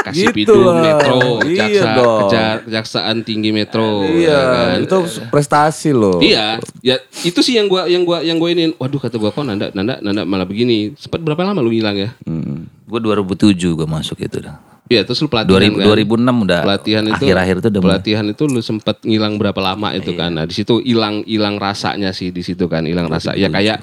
kasih 0.03 0.29
Gitu 0.29 0.53
lah. 0.53 0.83
metro, 0.83 1.19
Iya 1.41 1.57
jaksa, 1.63 1.89
dong. 1.95 2.29
kejaksaan 2.61 3.17
tinggi 3.21 3.49
metro. 3.49 4.03
Iya, 4.03 4.27
ya 4.27 4.39
kan? 4.43 4.77
itu 4.81 4.97
prestasi 5.27 5.89
loh. 5.89 6.19
Iya, 6.19 6.59
ya 6.79 6.95
itu 7.21 7.39
sih 7.39 7.55
yang 7.55 7.65
gua 7.65 7.85
yang 7.85 8.03
gua 8.03 8.19
yang 8.19 8.35
gua 8.35 8.49
ini. 8.49 8.75
Waduh 8.75 8.99
kata 8.99 9.15
gua 9.15 9.29
kok 9.29 9.41
Nanda 9.41 9.71
Nanda 9.71 9.97
Nanda 9.97 10.23
malah 10.23 10.43
begini. 10.43 10.93
Sempat 10.93 11.19
berapa 11.19 11.39
lama 11.41 11.59
lu 11.59 11.71
hilang 11.71 11.95
ya? 11.95 12.11
Hmm. 12.23 12.67
Gue 12.83 12.99
2007 12.99 13.57
gue 13.73 13.87
masuk 13.87 14.19
itu 14.19 14.37
dah. 14.37 14.59
Iya, 14.85 15.01
terus 15.01 15.17
lu 15.17 15.25
pelatihan 15.25 15.57
2000, 15.65 15.79
kan? 15.79 15.85
2006 15.89 16.43
udah 16.43 16.59
pelatihan 16.61 17.03
itu 17.07 17.23
akhir-akhir 17.23 17.55
itu 17.55 17.67
udah 17.67 17.79
mulai. 17.79 17.89
pelatihan 17.89 18.25
itu 18.27 18.43
lu 18.45 18.59
sempat 18.59 18.95
ngilang 19.01 19.33
berapa 19.35 19.57
lama 19.57 19.89
itu 19.91 20.11
Iya. 20.11 20.19
kan 20.19 20.29
nah 20.29 20.43
di 20.43 20.53
situ 20.53 20.77
hilang 20.77 21.23
hilang 21.23 21.55
rasanya 21.55 22.11
sih 22.11 22.29
di 22.29 22.43
situ 22.43 22.67
kan 22.67 22.83
hilang 22.83 23.07
rasa 23.07 23.33
ya 23.33 23.47
kayak 23.47 23.79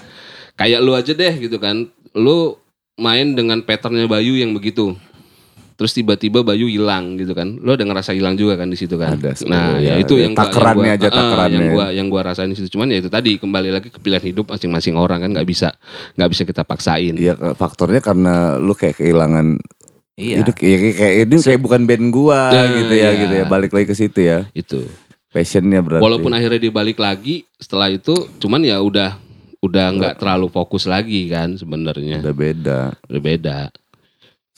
kayak 0.55 0.79
lu 0.79 0.93
aja 0.93 1.11
deh 1.11 1.35
gitu 1.41 1.57
kan 1.57 1.89
lu 2.13 2.55
main 2.95 3.33
dengan 3.33 3.59
patternnya 3.61 4.05
Bayu 4.07 4.37
yang 4.37 4.53
begitu 4.53 4.93
terus 5.81 5.97
tiba-tiba 5.97 6.45
Bayu 6.45 6.69
hilang 6.69 7.17
gitu 7.17 7.33
kan 7.33 7.57
lu 7.57 7.73
ada 7.73 7.81
ngerasa 7.89 8.13
hilang 8.13 8.37
juga 8.37 8.61
kan 8.61 8.69
di 8.69 8.77
situ 8.77 9.01
kan 9.01 9.17
Ada, 9.17 9.33
nah 9.49 9.81
ya, 9.81 9.97
ya, 9.97 10.05
itu 10.05 10.21
ya, 10.21 10.29
yang 10.29 10.37
gua, 10.37 10.45
aja, 10.93 11.09
eh, 11.09 11.09
takarannya. 11.09 11.57
yang 11.57 11.67
gua 11.73 11.87
yang 11.89 12.07
gua 12.13 12.21
rasain 12.29 12.53
di 12.53 12.57
situ 12.61 12.77
cuman 12.77 12.93
ya 12.93 13.01
itu 13.01 13.09
tadi 13.09 13.41
kembali 13.41 13.73
lagi 13.73 13.89
ke 13.89 13.97
pilihan 13.97 14.21
hidup 14.29 14.53
masing-masing 14.53 15.01
orang 15.01 15.25
kan 15.25 15.33
nggak 15.33 15.49
bisa 15.49 15.73
nggak 16.21 16.29
bisa 16.37 16.43
kita 16.45 16.69
paksain 16.69 17.17
Iya, 17.17 17.57
faktornya 17.57 18.05
karena 18.05 18.61
lu 18.61 18.77
kayak 18.77 19.01
kehilangan 19.01 19.57
Iya. 20.21 20.45
itu 20.45 20.53
kayak, 20.53 20.79
kayak, 20.85 20.97
kayak 21.01 21.15
ini 21.25 21.37
kayak 21.41 21.61
bukan 21.65 21.81
band 21.89 22.07
gua 22.13 22.53
Nah, 22.53 22.67
gitu 22.77 22.93
ya 22.93 23.09
iya. 23.09 23.21
gitu 23.25 23.35
ya. 23.41 23.45
Balik 23.49 23.73
lagi 23.73 23.87
ke 23.89 23.97
situ 23.97 24.21
ya. 24.21 24.45
itu 24.53 24.85
Passionnya 25.33 25.81
berarti. 25.81 26.05
Walaupun 26.05 26.37
akhirnya 26.37 26.61
dia 26.61 26.75
balik 26.75 26.99
lagi 27.01 27.47
setelah 27.57 27.89
itu, 27.89 28.13
cuman 28.43 28.61
ya 28.67 28.77
udah 28.83 29.17
udah 29.65 29.87
nggak 29.97 30.15
terlalu 30.19 30.51
fokus 30.51 30.85
lagi 30.85 31.31
kan 31.31 31.55
sebenarnya. 31.57 32.19
udah 32.21 32.35
beda. 32.37 32.81
Udah 33.09 33.23
beda. 33.23 33.59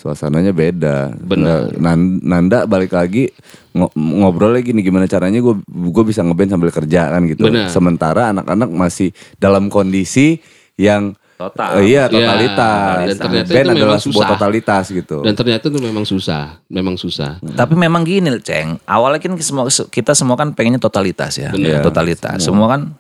Suasananya 0.02 0.50
beda. 0.50 1.14
Benar. 1.14 1.78
Nan- 1.78 2.18
Nanda 2.20 2.66
balik 2.66 2.90
lagi 2.90 3.30
ngo- 3.70 3.94
ngobrol 3.94 4.50
lagi 4.50 4.74
nih 4.74 4.82
gimana 4.82 5.06
caranya 5.06 5.38
gue 5.38 5.62
gue 5.62 6.04
bisa 6.04 6.20
ngeband 6.20 6.50
sambil 6.50 6.68
kerja 6.68 7.06
kan 7.08 7.22
gitu. 7.24 7.46
Benar. 7.46 7.70
Sementara 7.70 8.34
anak-anak 8.34 8.66
masih 8.68 9.10
dalam 9.38 9.70
kondisi 9.70 10.42
yang 10.74 11.14
Total. 11.32 11.78
eh, 11.78 11.86
iya 11.88 12.02
Iya, 12.02 12.12
totalitas. 12.12 12.94
dan 13.04 13.16
ternyata 13.16 13.48
band 13.48 13.66
itu 13.68 13.74
memang 13.76 14.00
sebuah 14.00 14.14
susah. 14.18 14.30
totalitas 14.32 14.84
gitu. 14.90 15.16
Dan 15.22 15.34
ternyata 15.34 15.64
itu 15.64 15.78
memang 15.80 16.04
susah, 16.04 16.44
memang 16.66 16.94
susah. 16.94 17.30
Tapi 17.40 17.74
memang 17.74 18.02
gini, 18.02 18.30
Ceng. 18.38 18.82
Awalnya 18.82 19.18
kan 19.20 19.34
semua 19.38 19.62
kita 19.70 20.12
semua 20.12 20.34
kan 20.34 20.50
pengennya 20.50 20.78
totalitas 20.78 21.34
ya, 21.36 21.50
Benar. 21.50 21.82
totalitas. 21.82 22.38
Semua 22.38 22.66
kan, 22.68 22.94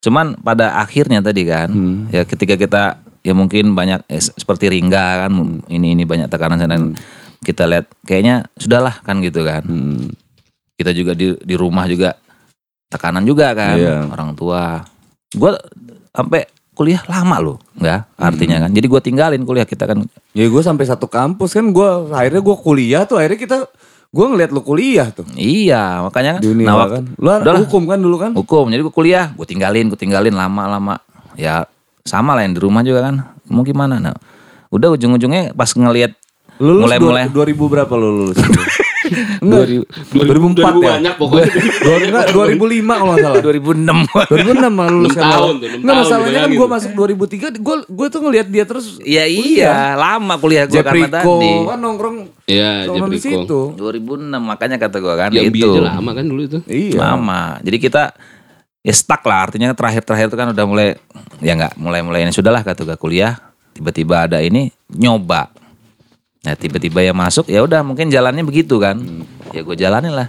cuman 0.00 0.36
pada 0.36 0.76
akhirnya 0.78 1.20
tadi 1.20 1.44
kan, 1.44 1.68
Hmm. 1.68 2.08
ya 2.08 2.24
ketika 2.24 2.56
kita 2.56 3.01
ya 3.22 3.32
mungkin 3.32 3.72
banyak 3.72 4.04
eh, 4.06 4.18
seperti 4.18 4.68
Ringga 4.68 5.26
kan, 5.26 5.30
Hmm. 5.30 5.62
ini 5.66 5.94
ini 5.94 6.02
banyak 6.02 6.26
tekanan 6.26 6.58
sana. 6.58 6.76
Kita 7.38 7.66
lihat 7.66 7.90
kayaknya 8.02 8.46
sudahlah 8.54 8.98
kan 9.00 9.18
gitu 9.18 9.42
kan. 9.42 9.62
Hmm. 9.62 10.10
Kita 10.74 10.90
juga 10.90 11.12
di 11.12 11.34
di 11.36 11.54
rumah 11.54 11.86
juga 11.86 12.14
tekanan 12.86 13.22
juga 13.22 13.50
kan, 13.52 13.74
Iya. 13.74 13.96
orang 14.08 14.34
tua. 14.34 14.82
Gue 15.28 15.54
sampai 16.10 16.44
kuliah 16.72 17.00
lama 17.04 17.36
loh, 17.38 17.58
enggak 17.74 18.08
artinya 18.14 18.56
Hmm. 18.58 18.64
kan. 18.66 18.70
Jadi 18.72 18.86
gue 18.86 19.00
tinggalin 19.02 19.42
kuliah 19.42 19.64
kita 19.64 19.84
kan 19.84 20.02
Ya 20.32 20.48
gue 20.48 20.62
sampai 20.62 20.84
satu 20.84 21.04
kampus 21.06 21.52
kan 21.52 21.68
gue 21.68 21.88
akhirnya 22.08 22.40
gue 22.40 22.56
kuliah 22.58 23.02
tuh 23.04 23.20
akhirnya 23.20 23.36
kita 23.38 23.56
gue 24.08 24.26
ngeliat 24.26 24.48
lu 24.48 24.60
kuliah 24.60 25.08
tuh 25.08 25.24
Iya, 25.32 26.00
makanya 26.02 26.36
kan. 26.36 26.40
di 26.40 26.48
Uniwa 26.48 26.68
nah, 26.68 26.76
waktu- 26.78 26.94
kan. 26.94 27.04
Lu 27.16 27.60
hukum 27.64 27.82
kan 27.84 27.98
dulu 27.98 28.16
kan? 28.16 28.30
hukum 28.32 28.64
jadi 28.68 28.80
gue 28.80 28.92
kuliah 28.92 29.32
gue 29.32 29.44
tinggalin 29.44 29.88
gue 29.88 29.96
tinggalin 29.96 30.32
lama-lama 30.32 31.00
ya 31.32 31.64
sama 32.02 32.34
lah 32.34 32.42
yang 32.42 32.54
di 32.54 32.60
rumah 32.60 32.82
juga 32.82 33.00
kan 33.02 33.14
mau 33.46 33.62
gimana 33.62 33.98
nah 33.98 34.14
udah 34.68 34.92
ujung-ujungnya 34.92 35.52
pas 35.52 35.70
ngelihat 35.70 36.16
Lulus 36.58 36.84
mulai-mulai 36.84 37.26
2000 37.26 37.58
berapa 37.58 37.92
lu 37.92 38.08
lulus? 38.22 38.38
Enggak, 39.42 39.66
2004 40.14 40.62
ya. 40.62 40.94
banyak 40.94 41.14
pokoknya. 41.18 41.50
Dua- 41.84 42.00
enggak, 42.00 42.24
2005 42.30 42.86
kalau 42.86 43.10
nggak 43.10 43.20
salah. 43.20 43.42
2006. 43.42 44.30
2006 44.30 44.70
malah 44.70 44.92
lulus 44.94 45.12
Enam 45.12 45.26
tahun 45.26 45.52
tuh, 45.52 45.66
enam 45.66 45.80
Enggak 45.82 45.96
masalahnya 45.98 46.38
kan 46.38 46.50
gue 46.54 46.68
masuk 46.70 46.90
2003 46.94 47.58
gue 47.58 47.76
gue 47.82 48.06
tuh 48.08 48.20
ngelihat 48.22 48.46
dia 48.48 48.64
terus 48.64 48.86
Ya 49.02 49.24
iya, 49.26 49.98
lama 49.98 50.38
kuliah 50.38 50.64
gua 50.64 50.80
karena 50.80 51.10
Jepriko 51.10 51.34
tadi. 51.34 51.50
kan 51.66 51.78
nongkrong 51.78 52.16
Iya, 52.46 52.70
nongkrong 52.86 53.10
di 53.10 53.18
Jepriko. 53.18 53.42
situ. 53.42 53.60
2006 53.76 54.38
makanya 54.38 54.76
kata 54.78 54.96
gua 54.96 55.14
kan 55.18 55.30
Yang 55.30 55.44
itu. 55.50 55.68
aja 55.68 55.80
lama 55.90 56.10
kan 56.14 56.24
dulu 56.24 56.40
itu. 56.40 56.58
Iya. 56.64 56.96
Lama. 56.96 57.42
Jadi 57.60 57.76
kita 57.82 58.02
ya 58.82 58.90
stuck 58.92 59.22
lah 59.22 59.46
artinya 59.46 59.70
terakhir-terakhir 59.72 60.26
itu 60.26 60.36
kan 60.36 60.50
udah 60.50 60.64
mulai 60.66 60.88
ya 61.38 61.54
nggak 61.54 61.78
mulai-mulai 61.78 62.26
ini 62.26 62.34
sudahlah 62.34 62.62
kata 62.62 62.82
gua 62.82 62.98
kuliah 62.98 63.38
tiba-tiba 63.72 64.26
ada 64.26 64.42
ini 64.42 64.68
nyoba. 64.90 65.48
Nah 66.42 66.54
tiba-tiba 66.58 67.00
yang 67.00 67.14
masuk 67.14 67.46
ya 67.46 67.62
udah 67.62 67.80
mungkin 67.80 68.10
jalannya 68.10 68.42
begitu 68.42 68.76
kan. 68.76 68.98
Ya 69.54 69.62
gue 69.62 69.76
jalanin 69.78 70.12
lah. 70.12 70.28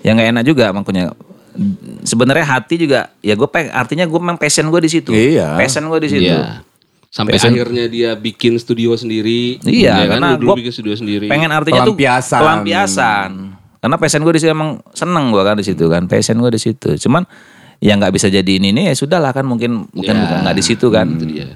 Ya 0.00 0.16
nggak 0.16 0.28
enak 0.32 0.44
juga 0.44 0.72
makanya 0.72 1.12
sebenarnya 2.02 2.46
hati 2.48 2.80
juga 2.80 3.12
ya 3.20 3.36
gue 3.36 3.46
peng 3.46 3.68
artinya 3.68 4.08
gue 4.08 4.16
memang 4.16 4.40
passion 4.40 4.66
gue 4.66 4.80
di 4.80 4.90
situ. 4.90 5.12
Iya. 5.12 5.54
Passion 5.54 5.84
gue 5.86 6.00
di 6.00 6.08
situ. 6.08 6.32
Iya. 6.32 6.64
Sampai 7.08 7.36
Passion- 7.36 7.52
akhirnya 7.52 7.84
dia 7.88 8.10
bikin 8.14 8.56
studio 8.56 8.92
sendiri. 8.92 9.56
Iya, 9.64 9.96
Ya 9.96 10.12
kan, 10.12 10.20
karena 10.20 10.28
dulu 10.36 10.52
gua 10.52 10.56
bikin 10.60 10.72
studio 10.72 10.92
sendiri. 10.92 11.24
pengen 11.24 11.48
artinya 11.48 11.80
tuh 11.80 11.96
Pelampiasan. 11.96 12.40
pelampiasan 12.40 13.30
karena 13.78 13.96
passion 13.96 14.20
gue 14.20 14.34
di 14.34 14.40
situ 14.42 14.50
emang 14.50 14.82
seneng 14.90 15.30
gue 15.30 15.38
kan 15.40 15.54
di 15.54 15.62
situ 15.62 15.86
kan 15.86 16.02
passion 16.04 16.34
gue 16.36 16.50
di 16.50 16.58
situ 16.58 16.98
cuman 16.98 17.22
ya 17.78 17.94
nggak 17.94 18.10
bisa 18.10 18.26
jadi 18.26 18.52
ini 18.58 18.74
nih 18.74 18.84
ya 18.90 18.94
sudahlah 18.94 19.30
kan 19.30 19.46
mungkin 19.46 19.86
mungkin 19.94 20.14
Ya, 20.14 20.22
bukan 20.26 20.36
nggak 20.42 20.56
di 20.56 20.64
situ 20.64 20.86
kan 20.90 21.06
Itu 21.08 21.26
dia. 21.26 21.46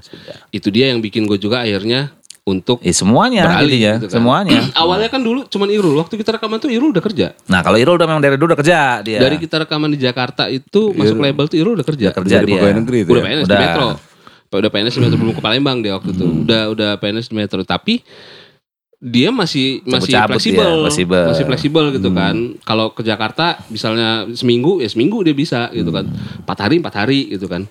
Itu 0.50 0.68
dia 0.70 0.86
yang 0.94 1.02
bikin 1.02 1.26
gue 1.26 1.36
juga 1.36 1.66
akhirnya 1.66 2.14
untuk 2.42 2.82
ya 2.82 2.90
semuanya 2.90 3.46
beralih 3.46 3.70
intinya 3.70 3.92
gitu 4.02 4.06
kan. 4.06 4.14
semuanya 4.18 4.60
Awalnya 4.82 5.08
kan 5.10 5.22
dulu 5.22 5.46
cuman 5.46 5.68
Irul. 5.70 5.94
Waktu 5.94 6.14
kita 6.16 6.30
rekaman 6.34 6.58
tuh 6.58 6.70
Irul 6.70 6.90
udah 6.90 7.02
kerja. 7.02 7.26
nah 7.46 7.62
kalau 7.62 7.78
Irul 7.78 7.94
udah 7.94 8.06
memang 8.06 8.22
dari 8.22 8.34
dulu 8.34 8.50
udah 8.50 8.60
kerja 8.62 8.78
dia 9.00 9.18
Dari 9.18 9.38
kita 9.38 9.62
rekaman 9.62 9.90
di 9.90 9.98
Jakarta 9.98 10.46
itu 10.46 10.90
masuk 10.92 11.18
label 11.18 11.46
tuh 11.46 11.58
Irul 11.58 11.74
udah 11.74 11.86
kerja. 11.86 12.10
Udah 12.10 12.18
kerja 12.22 12.36
dia 12.42 12.54
pegawai 12.58 12.74
negeri 12.82 12.98
itu 13.02 13.10
Udah 13.10 13.22
ya. 13.22 13.26
PNS 13.30 13.46
Udah. 13.46 13.54
di 13.54 13.62
Metro. 13.62 13.88
Udah 14.52 14.70
PNS 14.70 14.92
di 14.92 15.00
Metro 15.00 15.16
belum 15.16 15.34
ke 15.34 15.42
Palembang 15.42 15.78
dia 15.80 15.92
waktu 15.94 16.10
itu. 16.12 16.24
Udah 16.44 16.62
udah 16.70 16.90
PNS 16.98 17.26
di 17.30 17.34
Metro. 17.34 17.60
Tapi 17.62 17.94
dia 19.02 19.34
masih 19.34 19.82
masih 19.82 20.14
Cabut-cabut 20.14 20.38
fleksibel, 20.38 20.72
fleksibel. 20.86 21.24
masih 21.34 21.44
fleksibel 21.50 21.84
gitu 21.98 22.14
kan. 22.14 22.54
Kalau 22.62 22.94
ke 22.94 23.02
Jakarta 23.02 23.58
misalnya 23.66 24.30
seminggu 24.30 24.78
ya 24.78 24.86
seminggu 24.86 25.26
dia 25.26 25.34
bisa 25.34 25.74
gitu 25.74 25.90
kan. 25.90 26.06
Empat 26.46 26.58
hari 26.62 26.78
empat 26.78 26.94
hari 26.94 27.34
gitu 27.34 27.50
kan. 27.50 27.66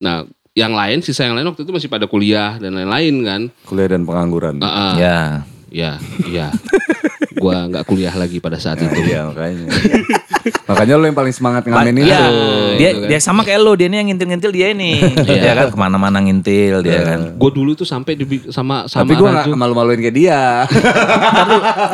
Nah 0.00 0.24
yang 0.56 0.72
lain 0.72 1.04
sisa 1.04 1.28
yang 1.28 1.36
lain 1.36 1.52
waktu 1.52 1.68
itu 1.68 1.72
masih 1.76 1.92
pada 1.92 2.08
kuliah 2.08 2.56
dan 2.56 2.80
lain-lain 2.80 3.14
kan. 3.28 3.40
Kuliah 3.68 3.92
dan 3.92 4.08
pengangguran. 4.08 4.56
Ah, 4.64 4.68
ah. 4.72 4.92
ya 4.96 5.18
ya 5.68 5.92
iya. 6.24 6.48
Gua 7.36 7.66
nggak 7.66 7.84
kuliah 7.84 8.12
lagi 8.12 8.38
pada 8.38 8.56
saat 8.56 8.78
itu. 8.78 8.94
Iya 8.96 9.26
makanya. 9.26 9.66
makanya 10.64 10.94
lo 10.94 11.04
yang 11.04 11.14
paling 11.14 11.30
semangat 11.30 11.64
ngamen 11.64 11.96
itu. 11.96 12.06
Iya, 12.06 12.20
dia 12.74 12.90
gitu 12.90 13.00
kan. 13.00 13.08
dia 13.08 13.18
sama 13.18 13.40
kayak 13.42 13.60
lo, 13.60 13.72
dia 13.72 13.86
ini 13.86 13.96
yang 13.96 14.08
ngintil-ngintil 14.10 14.50
dia 14.50 14.66
ini. 14.70 14.92
dia 15.16 15.52
kan 15.54 15.66
ke 15.68 15.78
mana-mana 15.78 16.18
ngintil 16.18 16.80
dia 16.80 17.00
kan. 17.02 17.20
Gue 17.34 17.50
dulu 17.50 17.72
tuh 17.72 17.84
sampai 17.84 18.12
di, 18.14 18.24
sama 18.48 18.84
sama 18.84 19.02
Tapi 19.02 19.12
gue 19.14 19.24
gak 19.26 19.44
Raju. 19.46 19.56
malu-maluin 19.56 20.00
kayak 20.00 20.14
dia. 20.14 20.42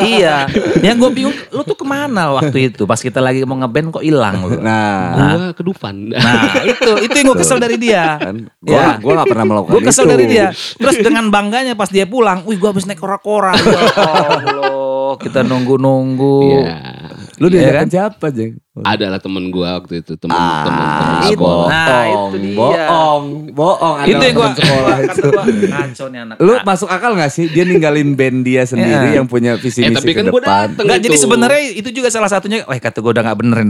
Iya, 0.00 0.36
yang 0.80 0.96
gue 0.96 1.10
bingung, 1.12 1.34
lu 1.48 1.62
tuh 1.62 1.74
ke 1.74 1.84
mana 1.84 2.34
waktu 2.34 2.70
itu? 2.70 2.84
Pas 2.84 2.98
kita 2.98 3.18
lagi 3.18 3.42
mau 3.44 3.56
ngeband 3.56 3.92
kok 3.92 4.02
hilang 4.02 4.36
lu. 4.40 4.58
Nah, 4.58 5.14
Gua 5.14 5.52
ke 5.52 5.62
Dufan. 5.62 6.10
Nah 6.10 6.42
itu 6.64 6.90
itu 7.00 7.14
yang 7.14 7.26
gue 7.28 7.38
kesel 7.38 7.58
dari 7.58 7.76
dia. 7.76 8.18
kan 8.18 8.36
gue 8.50 8.72
Ya. 8.72 8.96
gue 8.96 9.12
gak 9.12 9.28
pernah 9.28 9.46
melakukan 9.46 9.72
Gue 9.72 9.82
kesel 9.84 10.04
itu. 10.04 10.10
dari 10.10 10.24
dia. 10.26 10.46
Terus 10.52 10.96
dengan 10.98 11.24
bangganya 11.28 11.74
pas 11.74 11.86
dia 11.86 12.04
pulang, 12.04 12.42
wih 12.42 12.56
gue 12.56 12.68
habis 12.68 12.84
naik 12.84 12.98
kora-kora. 12.98 13.54
Ya 14.10 14.28
Allah, 14.42 15.14
kita 15.30 15.40
nunggu-nunggu. 15.40 16.38
Iya. 16.60 16.76
Lu 17.40 17.48
Iya 17.48 17.52
diajakan 17.56 17.78
kan? 17.78 17.88
siapa, 17.88 18.26
Jeng? 18.28 18.52
Adalah 18.76 19.16
temen 19.16 19.48
gua 19.48 19.80
waktu 19.80 20.04
itu 20.04 20.12
temen 20.14 20.32
Ah, 20.32 20.60
temen 20.60 20.76
temen 20.76 21.16
itu. 21.16 21.32
sekolah. 21.32 21.68
Nah, 21.68 22.04
itu 22.04 22.36
dia. 22.36 22.52
bohong, 22.54 23.24
bohong. 23.50 23.96
itu 24.02 24.12
yang 24.20 24.36
teman 24.36 24.52
sekolah 24.54 24.96
itu. 25.00 25.22
ngaco 25.64 26.04
nih 26.06 26.20
anak. 26.20 26.36
Lu 26.36 26.52
masuk 26.60 26.88
akal 26.88 27.10
gak 27.14 27.30
sih 27.30 27.48
dia 27.48 27.64
ninggalin 27.64 28.12
band 28.12 28.44
dia 28.44 28.62
sendiri 28.64 28.92
Iya. 29.08 29.16
yang 29.16 29.26
punya 29.26 29.56
visi 29.56 29.80
Eh 29.80 29.88
misi 29.88 29.96
tapi 29.96 30.12
ke 30.12 30.20
kan 30.20 30.24
gua 30.28 30.40
depan. 30.44 30.66
Enggak, 30.76 30.98
jadi 31.00 31.16
sebenarnya 31.16 31.60
itu 31.72 31.88
juga 31.90 32.08
salah 32.08 32.28
satunya. 32.28 32.60
Wah 32.62 32.76
kata 32.76 32.98
gue 32.98 33.08
udah 33.10 33.24
gak 33.24 33.38
benerin. 33.40 33.66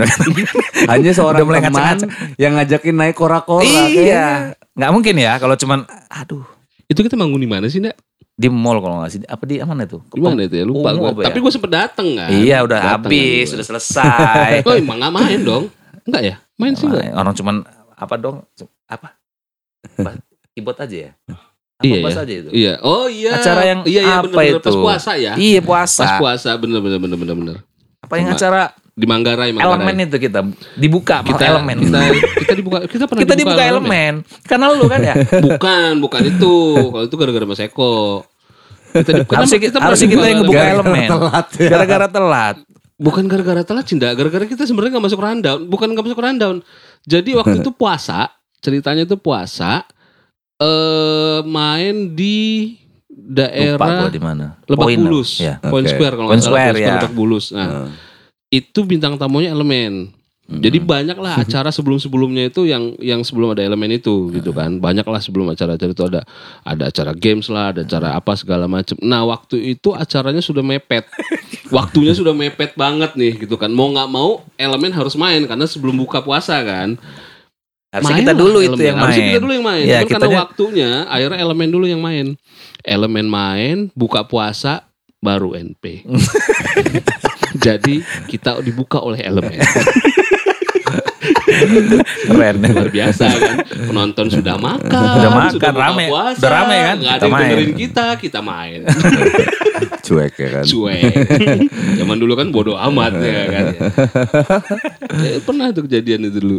Hanya 0.90 1.12
seorang 1.14 1.46
teman 1.46 1.96
yang 2.36 2.58
ngajakin 2.58 2.94
naik 2.96 3.14
kora-kora. 3.14 3.62
iya. 3.62 3.86
kayaknya. 3.86 4.26
Nggak 4.74 4.90
mungkin 4.90 5.14
ya 5.14 5.32
kalau 5.38 5.54
cuman, 5.54 5.78
aduh. 6.10 6.42
Itu 6.86 7.06
kita 7.06 7.14
manggung 7.14 7.38
di 7.38 7.46
mana 7.46 7.70
sih, 7.70 7.78
Ndak? 7.78 7.94
Di 8.40 8.48
mall 8.48 8.80
kalau 8.80 9.04
nggak 9.04 9.10
sih. 9.12 9.20
Apa 9.28 9.44
di 9.44 9.60
mana 9.60 9.84
itu? 9.84 10.00
Di 10.08 10.20
mana 10.24 10.40
itu 10.48 10.56
ya? 10.56 10.64
Lupa 10.64 10.96
apa 10.96 11.20
ya? 11.20 11.28
Tapi 11.28 11.38
gua 11.44 11.52
sempet 11.52 11.70
dateng 11.76 12.08
kan. 12.16 12.32
Iya 12.32 12.64
udah 12.64 12.78
Dateng 12.80 13.12
habis, 13.12 13.44
kan 13.44 13.52
sudah 13.52 13.66
selesai. 13.68 14.50
Oh 14.68 14.72
emang 14.72 14.96
gak 14.96 15.12
main 15.12 15.40
dong? 15.44 15.64
Enggak 16.08 16.22
ya? 16.24 16.34
Main 16.56 16.72
sih 16.72 16.88
enggak? 16.88 17.12
Orang 17.12 17.36
cuman 17.36 17.56
apa 17.92 18.14
dong? 18.16 18.36
Apa? 18.88 19.20
Keyboard 20.56 20.80
aja 20.88 20.96
ya? 20.96 21.12
Apa 21.80 21.88
Iya 21.88 21.96
bass 22.04 22.16
ya. 22.16 22.22
aja 22.24 22.34
itu? 22.36 22.50
Iya. 22.52 22.74
Oh 22.84 23.06
iya. 23.08 23.32
Acara 23.40 23.62
yang 23.64 23.80
iya, 23.88 24.00
iya, 24.04 24.14
apa 24.20 24.28
bener, 24.28 24.36
bener. 24.36 24.60
itu? 24.60 24.68
Pas 24.68 24.76
puasa 24.76 25.10
ya. 25.16 25.32
Iya 25.36 25.60
puasa. 25.64 26.02
Pas 26.04 26.12
puasa 26.20 26.50
bener 26.60 26.80
bener 26.84 26.98
bener 27.00 27.16
bener 27.16 27.36
bener. 27.36 27.56
Apa 28.04 28.14
yang 28.20 28.32
Sama 28.32 28.40
acara 28.40 28.62
Di 29.00 29.06
Manggarai 29.08 29.48
Manggarai. 29.56 29.80
elemen 29.80 29.96
itu 30.04 30.16
kita 30.20 30.40
dibuka 30.76 31.24
kita 31.24 31.40
kita, 31.40 31.44
elemen. 31.56 31.76
Kita 31.80 31.98
kita 32.36 32.52
dibuka 32.52 32.78
kita 32.84 33.04
pernah 33.08 33.20
Kita 33.24 33.32
dibuka 33.32 33.62
elemen. 33.64 34.12
Karena 34.44 34.64
lu 34.76 34.84
kan 34.92 35.00
ya. 35.00 35.14
Bukan, 35.46 35.90
bukan 36.04 36.20
itu. 36.28 36.56
Kalau 36.92 37.04
itu 37.08 37.16
gara-gara 37.16 37.44
Mas 37.48 37.60
Eko. 37.64 38.28
Kita 38.90 39.10
di, 39.10 39.22
Harusnya 39.26 39.60
kita, 39.62 39.76
harusnya 39.78 40.08
kita 40.10 40.26
yang 40.26 40.38
ngebuka 40.42 40.64
elemen. 40.66 41.08
telat 41.08 41.46
ya. 41.56 41.70
Gara-gara 41.70 42.06
telat. 42.10 42.56
Bukan 43.00 43.24
gara-gara 43.24 43.62
telat 43.64 43.84
Cinda, 43.88 44.12
gara-gara 44.12 44.44
kita 44.44 44.68
sebenarnya 44.68 45.00
nggak 45.00 45.06
masuk 45.08 45.20
rundown, 45.24 45.60
bukan 45.72 45.88
nggak 45.96 46.04
masuk 46.04 46.20
rundown. 46.20 46.56
Jadi 47.08 47.32
waktu 47.32 47.64
itu 47.64 47.72
puasa, 47.72 48.28
ceritanya 48.60 49.08
itu 49.08 49.16
puasa 49.16 49.88
eh 50.60 51.40
main 51.48 52.12
di 52.12 52.76
Lupa 53.08 53.48
daerah 53.48 53.88
gua 54.04 54.12
di 54.12 54.20
mana. 54.20 54.46
Lebak 54.68 54.84
Poin, 54.84 54.98
Bulus, 55.00 55.40
Ya. 55.40 55.56
Point 55.64 55.88
Oke. 55.88 55.96
Square 55.96 56.14
kalau 56.20 56.28
Point 56.28 56.40
nggak 56.44 56.50
salah, 56.50 56.60
Square, 56.60 56.68
Point 56.68 56.76
Square 56.76 56.92
ya. 56.92 57.00
Lebak 57.00 57.14
Bulus. 57.16 57.44
Nah, 57.56 57.68
itu 58.52 58.80
bintang 58.84 59.14
tamunya 59.16 59.50
elemen. 59.54 60.12
Jadi 60.50 60.82
banyak 60.82 61.14
lah 61.14 61.38
acara 61.46 61.70
sebelum-sebelumnya 61.70 62.50
itu 62.50 62.66
yang 62.66 62.98
yang 62.98 63.22
sebelum 63.22 63.54
ada 63.54 63.62
elemen 63.62 63.94
itu 63.94 64.34
gitu 64.34 64.50
kan. 64.50 64.82
Banyak 64.82 65.06
lah 65.06 65.22
sebelum 65.22 65.46
acara-acara 65.54 65.94
itu 65.94 66.04
ada 66.10 66.26
ada 66.66 66.90
acara 66.90 67.14
games 67.14 67.46
lah, 67.46 67.70
ada 67.70 67.86
acara 67.86 68.18
apa 68.18 68.34
segala 68.34 68.66
macam. 68.66 68.98
Nah 68.98 69.22
waktu 69.22 69.78
itu 69.78 69.94
acaranya 69.94 70.42
sudah 70.42 70.66
mepet, 70.66 71.06
waktunya 71.76 72.10
sudah 72.10 72.34
mepet 72.34 72.74
banget 72.74 73.14
nih 73.14 73.46
gitu 73.46 73.54
kan. 73.54 73.70
Mau 73.70 73.94
nggak 73.94 74.10
mau 74.10 74.42
elemen 74.58 74.90
harus 74.90 75.14
main 75.14 75.46
karena 75.46 75.70
sebelum 75.70 75.94
buka 75.94 76.18
puasa 76.18 76.58
kan. 76.66 76.98
Harusnya 77.90 78.22
Main 78.22 78.22
kita 78.22 78.34
dulu 78.38 78.58
itu 78.62 78.82
yang 78.86 78.98
Harusnya 79.02 79.18
main. 79.18 79.30
kita 79.34 79.42
dulu 79.42 79.52
yang 79.58 79.66
main. 79.66 79.82
Ya, 79.82 79.98
Cuman 80.06 80.10
karena 80.14 80.28
waktunya 80.46 80.90
akhirnya 81.10 81.38
elemen 81.42 81.68
dulu 81.74 81.86
yang 81.90 81.98
main. 81.98 82.26
Elemen 82.86 83.26
main, 83.26 83.76
buka 83.98 84.22
puasa, 84.22 84.86
baru 85.18 85.58
NP. 85.58 86.06
Jadi 87.66 87.98
kita 88.30 88.62
dibuka 88.62 89.02
oleh 89.02 89.20
elemen. 89.26 89.58
Keren. 92.30 92.56
Luar 92.62 92.90
biasa 92.90 93.24
kan. 93.26 93.56
Penonton 93.66 94.26
sudah 94.30 94.56
makan. 94.56 95.02
Udah 95.18 95.30
makan, 95.30 95.52
buka 95.58 95.70
rame. 95.72 96.04
puasa, 96.08 96.38
Udah 96.40 96.50
rame 96.52 96.76
kan? 96.78 96.96
Nggak 97.00 97.14
ada 97.14 97.18
Kita 97.18 97.26
yang 97.26 97.32
main. 97.34 97.48
dengerin 97.50 97.72
kita, 97.76 98.06
kita 98.16 98.40
main. 98.40 98.80
Cuek 100.06 100.34
ya 100.36 100.48
kan. 100.60 100.64
Cuek. 100.64 101.12
Zaman 102.00 102.16
dulu 102.18 102.32
kan 102.38 102.48
bodoh 102.50 102.76
amat 102.78 103.12
ya 103.20 103.42
kan. 103.46 103.66
Ya, 105.20 105.38
pernah 105.46 105.70
tuh 105.70 105.84
kejadian 105.86 106.30
itu 106.30 106.38
dulu. 106.40 106.58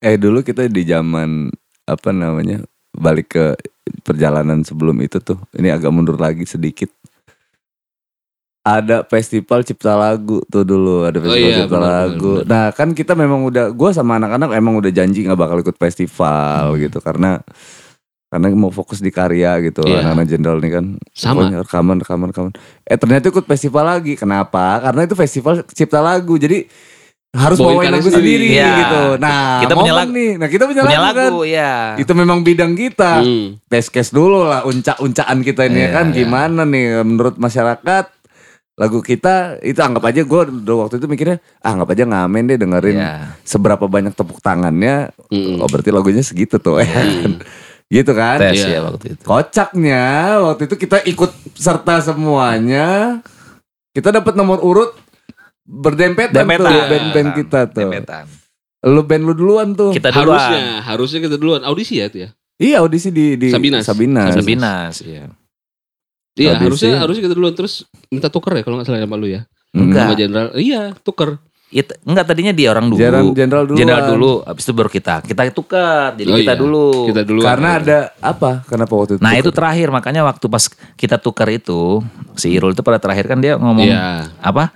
Eh 0.00 0.16
dulu 0.16 0.40
kita 0.40 0.64
di 0.68 0.82
zaman 0.84 1.52
apa 1.84 2.10
namanya 2.14 2.62
balik 2.94 3.36
ke 3.36 3.44
perjalanan 4.02 4.62
sebelum 4.62 4.96
itu 5.02 5.18
tuh. 5.20 5.38
Ini 5.52 5.74
agak 5.76 5.90
mundur 5.92 6.16
lagi 6.16 6.46
sedikit. 6.46 6.88
Ada 8.60 9.08
festival 9.08 9.64
cipta 9.64 9.96
lagu 9.96 10.44
tuh 10.44 10.62
dulu, 10.62 11.08
ada 11.08 11.16
festival 11.16 11.48
iya, 11.48 11.64
cipta 11.64 11.80
benar, 11.80 11.92
lagu. 12.04 12.32
benar, 12.38 12.44
Nah 12.44 12.64
kan 12.70 12.88
kita 12.92 13.16
memang 13.16 13.40
udah, 13.42 13.72
gue 13.72 13.90
sama 13.90 14.20
anak-anak 14.20 14.52
emang 14.52 14.76
udah 14.76 14.92
janji 14.92 15.24
nggak 15.24 15.40
bakal 15.40 15.56
ikut 15.58 15.74
festival 15.74 16.76
gitu 16.76 17.00
karena 17.00 17.40
karena 18.28 18.46
mau 18.52 18.68
fokus 18.68 19.00
di 19.00 19.08
karya 19.08 19.58
gitu. 19.60 19.80
Iya. 19.82 20.04
Anak-anak 20.04 20.26
jenderal 20.28 20.58
nih 20.60 20.72
kan 20.76 20.84
Sama. 21.10 21.40
pokoknya 21.42 21.58
rekaman, 21.64 21.96
rekaman, 21.98 22.26
rekaman. 22.30 22.52
Eh 22.84 22.94
ternyata 22.94 23.26
ikut 23.26 23.42
festival 23.42 23.84
lagi. 23.88 24.14
Kenapa? 24.14 24.78
Karena 24.78 25.00
itu 25.02 25.16
festival 25.16 25.64
cipta 25.66 25.98
lagu. 25.98 26.36
Jadi 26.36 26.68
harus 27.32 27.58
Bawain 27.58 27.74
bawain 27.74 27.86
karya 27.86 27.96
lagu 27.96 28.10
sendiri. 28.12 28.26
sendiri, 28.28 28.46
Iya. 28.54 28.70
gitu. 28.76 29.02
Nah, 29.18 29.62
Kita 29.62 29.74
punya 29.74 29.94
lagu- 29.96 30.12
nih. 30.12 30.30
Nah, 30.36 30.46
kita 30.46 30.64
punya, 30.66 30.82
Punya 30.84 31.00
lagu, 31.00 31.16
kan. 31.16 31.30
lagu, 31.32 31.42
ya. 31.42 31.72
Itu 31.96 32.12
memang 32.12 32.38
bidang 32.42 32.72
kita. 32.74 33.12
Hmm. 33.18 33.56
Test 33.66 33.88
case 33.88 34.12
dulu 34.12 34.44
lah 34.44 34.62
uncak-uncaan 34.62 35.38
kita 35.40 35.64
ini 35.64 35.80
Iya, 35.80 35.90
kan 35.90 36.06
iya. 36.06 36.16
gimana 36.20 36.62
nih 36.62 37.00
menurut 37.02 37.34
masyarakat 37.34 38.19
lagu 38.80 39.04
kita 39.04 39.60
itu 39.60 39.76
anggap 39.76 40.08
aja 40.08 40.24
gue 40.24 40.40
waktu 40.72 40.96
itu 40.96 41.04
mikirnya 41.04 41.36
ah 41.60 41.76
anggap 41.76 41.92
aja 41.92 42.08
ngamen 42.08 42.48
deh 42.48 42.56
dengerin 42.56 42.96
Iya. 42.96 43.36
seberapa 43.44 43.84
banyak 43.84 44.16
tepuk 44.16 44.40
tangannya 44.40 45.12
Mm-mm. 45.28 45.60
oh 45.60 45.68
berarti 45.68 45.92
lagunya 45.92 46.24
segitu 46.24 46.56
tuh 46.56 46.80
ya 46.80 46.88
kan 46.88 47.44
gitu 47.92 48.12
kan 48.16 48.40
Tes 48.40 48.56
Iya. 48.56 48.68
ya 48.72 48.80
waktu 48.88 49.06
itu. 49.12 49.22
kocaknya 49.22 50.04
waktu 50.40 50.62
itu 50.64 50.74
kita 50.78 50.96
ikut 51.04 51.30
serta 51.52 52.00
semuanya 52.00 53.20
Kita 53.90 54.08
dapat 54.08 54.32
nomor 54.32 54.62
urut 54.62 54.94
berdempetan 55.66 56.46
Dempetan. 56.46 56.70
tuh 56.70 56.82
band-band 56.86 57.28
kita 57.34 57.60
tuh. 57.68 57.90
Dempetan. 57.90 58.24
Lu 58.86 59.02
band 59.02 59.22
lu 59.22 59.34
duluan 59.34 59.74
tuh. 59.74 59.90
Kita 59.90 60.08
duluan. 60.08 60.38
Harusnya, 60.38 60.66
harusnya 60.80 61.18
kita 61.20 61.36
duluan 61.36 61.62
audisi 61.62 61.98
ya 61.98 62.06
itu 62.06 62.18
ya. 62.22 62.28
Iya 62.56 62.76
audisi 62.80 63.10
di 63.10 63.34
di 63.34 63.50
Sabinas. 63.50 63.82
Sabinas. 63.82 64.38
Sabinas, 64.38 64.94
iya. 65.02 65.26
Iya, 66.38 66.56
harusnya 66.56 66.94
harusnya 66.98 67.22
kita 67.26 67.34
duluan 67.34 67.54
terus 67.54 67.84
minta 68.08 68.30
tuker 68.30 68.54
ya 68.54 68.62
kalau 68.62 68.78
nggak 68.78 68.86
salah 68.86 69.02
sama 69.02 69.16
lu 69.18 69.26
ya. 69.26 69.44
Enggak. 69.74 70.06
Sama 70.06 70.14
jenderal. 70.18 70.48
Iya, 70.54 70.82
tuker. 71.02 71.38
It, 71.70 71.86
enggak 72.02 72.26
tadinya 72.26 72.50
dia 72.50 72.74
orang 72.74 72.90
dulu. 72.90 72.98
Jenderal 72.98 73.24
jenderal 73.30 73.64
dulu. 73.66 73.78
Jenderal 73.78 74.04
dulu, 74.10 74.32
habis 74.42 74.62
itu 74.66 74.72
baru 74.74 74.90
kita. 74.90 75.14
Kita 75.22 75.42
tukar, 75.54 76.18
jadi 76.18 76.30
Oh 76.34 76.38
kita 76.42 76.54
iya, 76.54 76.58
dulu. 76.58 76.86
Kita 77.06 77.22
duluan. 77.22 77.46
Karena 77.46 77.68
ada 77.78 77.98
apa? 78.18 78.50
Kenapa 78.66 78.92
waktu 78.98 79.12
itu? 79.14 79.22
Nah 79.22 79.38
itu 79.38 79.50
terakhir 79.54 79.88
makanya 79.94 80.26
waktu 80.26 80.46
pas 80.50 80.66
kita 80.98 81.22
tukar 81.22 81.46
itu 81.46 82.02
si 82.34 82.50
Irul 82.50 82.74
itu 82.74 82.82
pada 82.82 82.98
terakhir 82.98 83.30
kan 83.30 83.38
dia 83.38 83.54
ngomong 83.54 83.86
Iya. 83.86 84.34
apa 84.42 84.74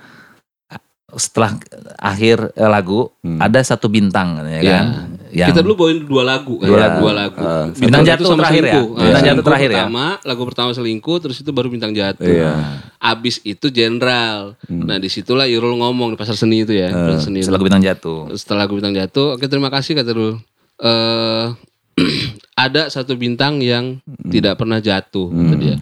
setelah 1.15 1.55
akhir 1.95 2.51
eh, 2.55 2.67
lagu 2.67 3.07
Hmm. 3.23 3.39
ada 3.39 3.59
satu 3.63 3.87
bintang 3.87 4.39
ya 4.43 4.59
Iya. 4.59 4.71
kan 4.71 4.85
yang 5.31 5.49
Kita 5.49 5.61
dulu 5.61 5.73
bawain 5.75 5.99
dua 6.01 6.23
lagu 6.23 6.57
kan. 6.57 6.67
Dua 6.67 6.79
lagu. 6.79 6.97
Dua 6.99 7.13
lagu. 7.13 7.37
Uh, 7.37 7.65
Bintang 7.73 8.01
Satu 8.01 8.09
Jatuh 8.11 8.25
sama 8.27 8.39
terakhir 8.41 8.61
ya? 8.61 8.71
selingkuh. 8.71 8.87
Bintang 8.95 9.15
Ah, 9.15 9.25
Jatuh 9.25 9.43
terakhir 9.43 9.69
ya? 9.69 9.75
pertama, 9.79 10.05
lagu 10.21 10.41
pertama 10.43 10.69
selingkuh, 10.71 11.17
terus 11.19 11.37
itu 11.37 11.49
baru 11.49 11.67
bintang 11.67 11.91
jatuh. 11.91 12.25
Iya. 12.25 12.51
Abis 12.97 13.35
itu 13.41 13.65
jenderal. 13.67 14.53
Hmm. 14.63 14.83
Nah 14.83 14.97
di 14.97 15.07
situlah 15.07 15.45
Irul 15.45 15.75
ngomong 15.75 16.13
di 16.13 16.17
pasar 16.17 16.33
seni 16.33 16.61
itu 16.61 16.71
ya. 16.71 16.89
Uh, 16.89 17.05
pasar 17.09 17.21
seni. 17.23 17.39
setelah 17.39 17.61
bintang 17.61 17.81
jatuh 17.81 18.19
Setelah 18.33 18.59
lagu 18.61 18.73
bintang 18.75 18.93
jatuh, 18.93 19.27
oke 19.33 19.45
terima 19.45 19.69
kasih 19.69 19.93
kata 19.93 20.09
Irul. 20.09 20.33
Eh 20.77 21.45
ada 22.57 22.87
satu 22.87 23.15
bintang 23.15 23.59
yang 23.59 24.03
Hmm. 24.03 24.29
tidak 24.29 24.55
pernah 24.55 24.77
jatuh 24.77 25.27
kata 25.27 25.55
dia. 25.55 25.75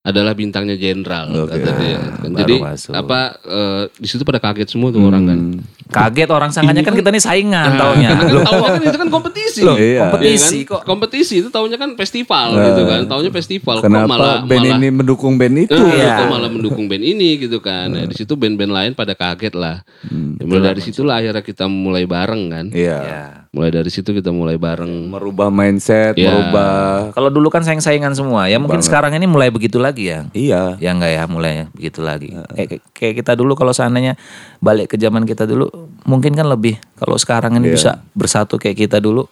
Adalah 0.00 0.32
bintangnya 0.32 0.80
jenderal 0.80 1.28
Oke. 1.44 1.60
kata 1.60 1.70
dia. 1.76 2.00
Kan. 2.00 2.32
Baru 2.32 2.40
Jadi 2.40 2.54
masuk. 2.56 2.92
apa 2.96 3.18
eh, 3.38 3.82
di 3.92 4.08
situ 4.08 4.24
pada 4.24 4.40
kaget 4.40 4.72
semua 4.72 4.88
tuh 4.88 5.04
orang 5.04 5.28
kan. 5.28 5.38
Hmm. 5.52 5.60
kaget 5.90 6.30
orang 6.30 6.48
sangkanya 6.48 6.80
kan 6.80 6.94
kita 6.94 7.10
nih 7.10 7.18
saingan 7.18 7.74
taunya 7.74 8.08
Karena 8.08 8.22
kan 8.22 8.30
Loh, 8.30 8.44
taunya 8.46 8.68
kan 8.70 8.82
itu 8.86 8.96
kan 8.96 9.10
kompetisi. 9.10 9.60
Loh, 9.60 9.74
Iya. 9.74 10.00
kompetisi 10.06 10.38
Iya 10.56 10.64
kan? 10.64 10.72
kok 10.72 10.82
kompetisi 10.86 11.34
itu 11.36 11.48
taunya 11.50 11.76
kan 11.76 11.90
festival 11.94 12.48
Nah. 12.54 12.64
gitu 12.64 12.82
kan. 12.86 13.00
Taunya 13.04 13.28
festival 13.28 13.76
kok 13.76 13.84
Kenapa 13.84 14.08
malah 14.08 14.36
band 14.40 14.62
malah 14.64 14.78
ini 14.78 14.88
mendukung 14.88 15.34
band 15.36 15.54
itu? 15.60 15.74
Eh, 15.76 15.98
Iya. 15.98 16.14
kok 16.16 16.28
malah 16.30 16.48
mendukung 16.48 16.86
band 16.86 17.04
ini 17.04 17.28
gitu 17.36 17.58
kan. 17.58 17.90
Nah, 17.90 18.06
di 18.06 18.14
situ 18.14 18.32
band-band 18.32 18.70
lain 18.70 18.92
pada 18.94 19.12
kaget 19.12 19.52
lah. 19.52 19.84
Hmm. 20.00 20.38
Ya, 20.38 20.44
mulai 20.46 20.62
dari 20.64 20.80
situlah 20.80 21.18
akhirnya 21.18 21.42
kita 21.42 21.66
mulai 21.66 22.06
bareng 22.06 22.42
kan. 22.48 22.66
Iya. 22.72 22.98
ya. 23.02 23.24
Mulai 23.50 23.74
dari 23.74 23.90
situ 23.90 24.14
kita 24.14 24.30
mulai 24.30 24.54
bareng. 24.54 25.10
Merubah 25.10 25.50
mindset, 25.50 26.14
Iya. 26.14 26.30
merubah. 26.30 27.10
kalau 27.10 27.26
dulu 27.28 27.50
kan 27.50 27.66
saing-saingan 27.66 28.14
semua 28.14 28.46
ya 28.46 28.62
mungkin 28.62 28.78
Banget. 28.78 28.86
sekarang 28.86 29.12
ini 29.12 29.26
mulai 29.26 29.50
begitu 29.50 29.76
lagi 29.76 30.06
ya 30.06 30.30
Iya. 30.30 30.78
ya 30.78 30.90
enggak 30.94 31.10
ya 31.10 31.22
mulai 31.26 31.66
begitu 31.72 31.98
lagi 31.98 32.30
kayak, 32.48 32.78
kayak 32.94 33.14
kita 33.18 33.32
dulu 33.34 33.58
kalau 33.58 33.74
seandainya 33.74 34.14
balik 34.60 34.86
ke 34.86 34.96
zaman 34.96 35.26
kita 35.26 35.42
dulu 35.44 35.66
mungkin 36.04 36.30
kan 36.32 36.46
lebih 36.46 36.78
kalau 36.94 37.18
sekarang 37.18 37.58
ini 37.58 37.66
Iya. 37.66 37.74
bisa 37.74 37.90
bersatu 38.14 38.54
kayak 38.54 38.78
kita 38.80 39.02
dulu 39.02 39.26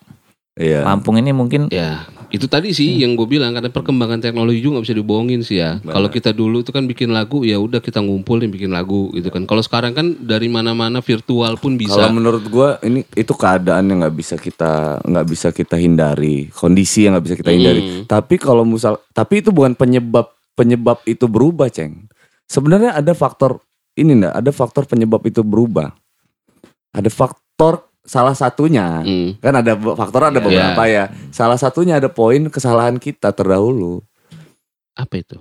Iya. 0.59 0.83
Lampung 0.83 1.15
ini 1.15 1.31
mungkin 1.31 1.71
Ya, 1.71 2.03
itu 2.29 2.45
tadi 2.45 2.77
sih 2.77 3.01
yang 3.01 3.17
gue 3.17 3.25
bilang 3.25 3.57
karena 3.57 3.73
perkembangan 3.73 4.21
teknologi 4.21 4.61
juga 4.61 4.79
nggak 4.79 4.85
bisa 4.85 4.97
dibohongin 5.01 5.41
sih 5.41 5.65
ya. 5.65 5.81
Kalau 5.81 6.13
kita 6.13 6.37
dulu 6.37 6.61
itu 6.61 6.69
kan 6.77 6.85
bikin 6.85 7.09
lagu 7.09 7.41
ya 7.41 7.57
udah 7.57 7.81
kita 7.81 8.05
ngumpulin 8.05 8.53
bikin 8.53 8.69
lagu 8.69 9.09
gitu 9.17 9.33
kan. 9.33 9.49
Kalau 9.49 9.65
sekarang 9.65 9.97
kan 9.97 10.13
dari 10.21 10.53
mana-mana 10.53 11.01
virtual 11.01 11.57
pun 11.57 11.81
bisa. 11.81 11.97
Kalau 11.97 12.13
menurut 12.13 12.45
gua 12.53 12.77
ini 12.85 13.01
itu 13.17 13.33
keadaan 13.33 13.89
yang 13.89 14.05
nggak 14.05 14.17
bisa 14.17 14.37
kita 14.37 15.01
nggak 15.01 15.27
bisa 15.27 15.49
kita 15.57 15.81
hindari, 15.81 16.53
kondisi 16.53 17.09
yang 17.09 17.17
nggak 17.17 17.27
bisa 17.33 17.37
kita 17.41 17.53
hindari. 17.57 17.81
Mm. 17.81 18.03
Tapi 18.05 18.35
kalau 18.37 18.69
misal, 18.69 19.01
tapi 19.17 19.41
itu 19.41 19.49
bukan 19.49 19.73
penyebab 19.73 20.29
penyebab 20.53 21.01
itu 21.09 21.25
berubah, 21.25 21.73
ceng. 21.73 22.13
Sebenarnya 22.45 22.93
ada 22.93 23.17
faktor 23.17 23.65
ini 23.97 24.21
ndak, 24.21 24.37
ada 24.37 24.51
faktor 24.53 24.85
penyebab 24.85 25.25
itu 25.25 25.41
berubah. 25.41 25.97
Ada 26.93 27.09
faktor 27.09 27.88
salah 28.09 28.33
satunya 28.33 29.05
Hmm. 29.05 29.37
kan 29.37 29.53
ada 29.55 29.77
faktor 29.77 30.27
ada 30.27 30.41
Iya. 30.41 30.43
beberapa 30.43 30.83
ya. 30.85 31.05
Salah 31.29 31.55
satunya 31.55 32.01
ada 32.01 32.09
poin 32.09 32.49
kesalahan 32.49 32.97
kita 32.97 33.31
terdahulu. 33.31 34.01
Apa 34.97 35.21
itu? 35.21 35.37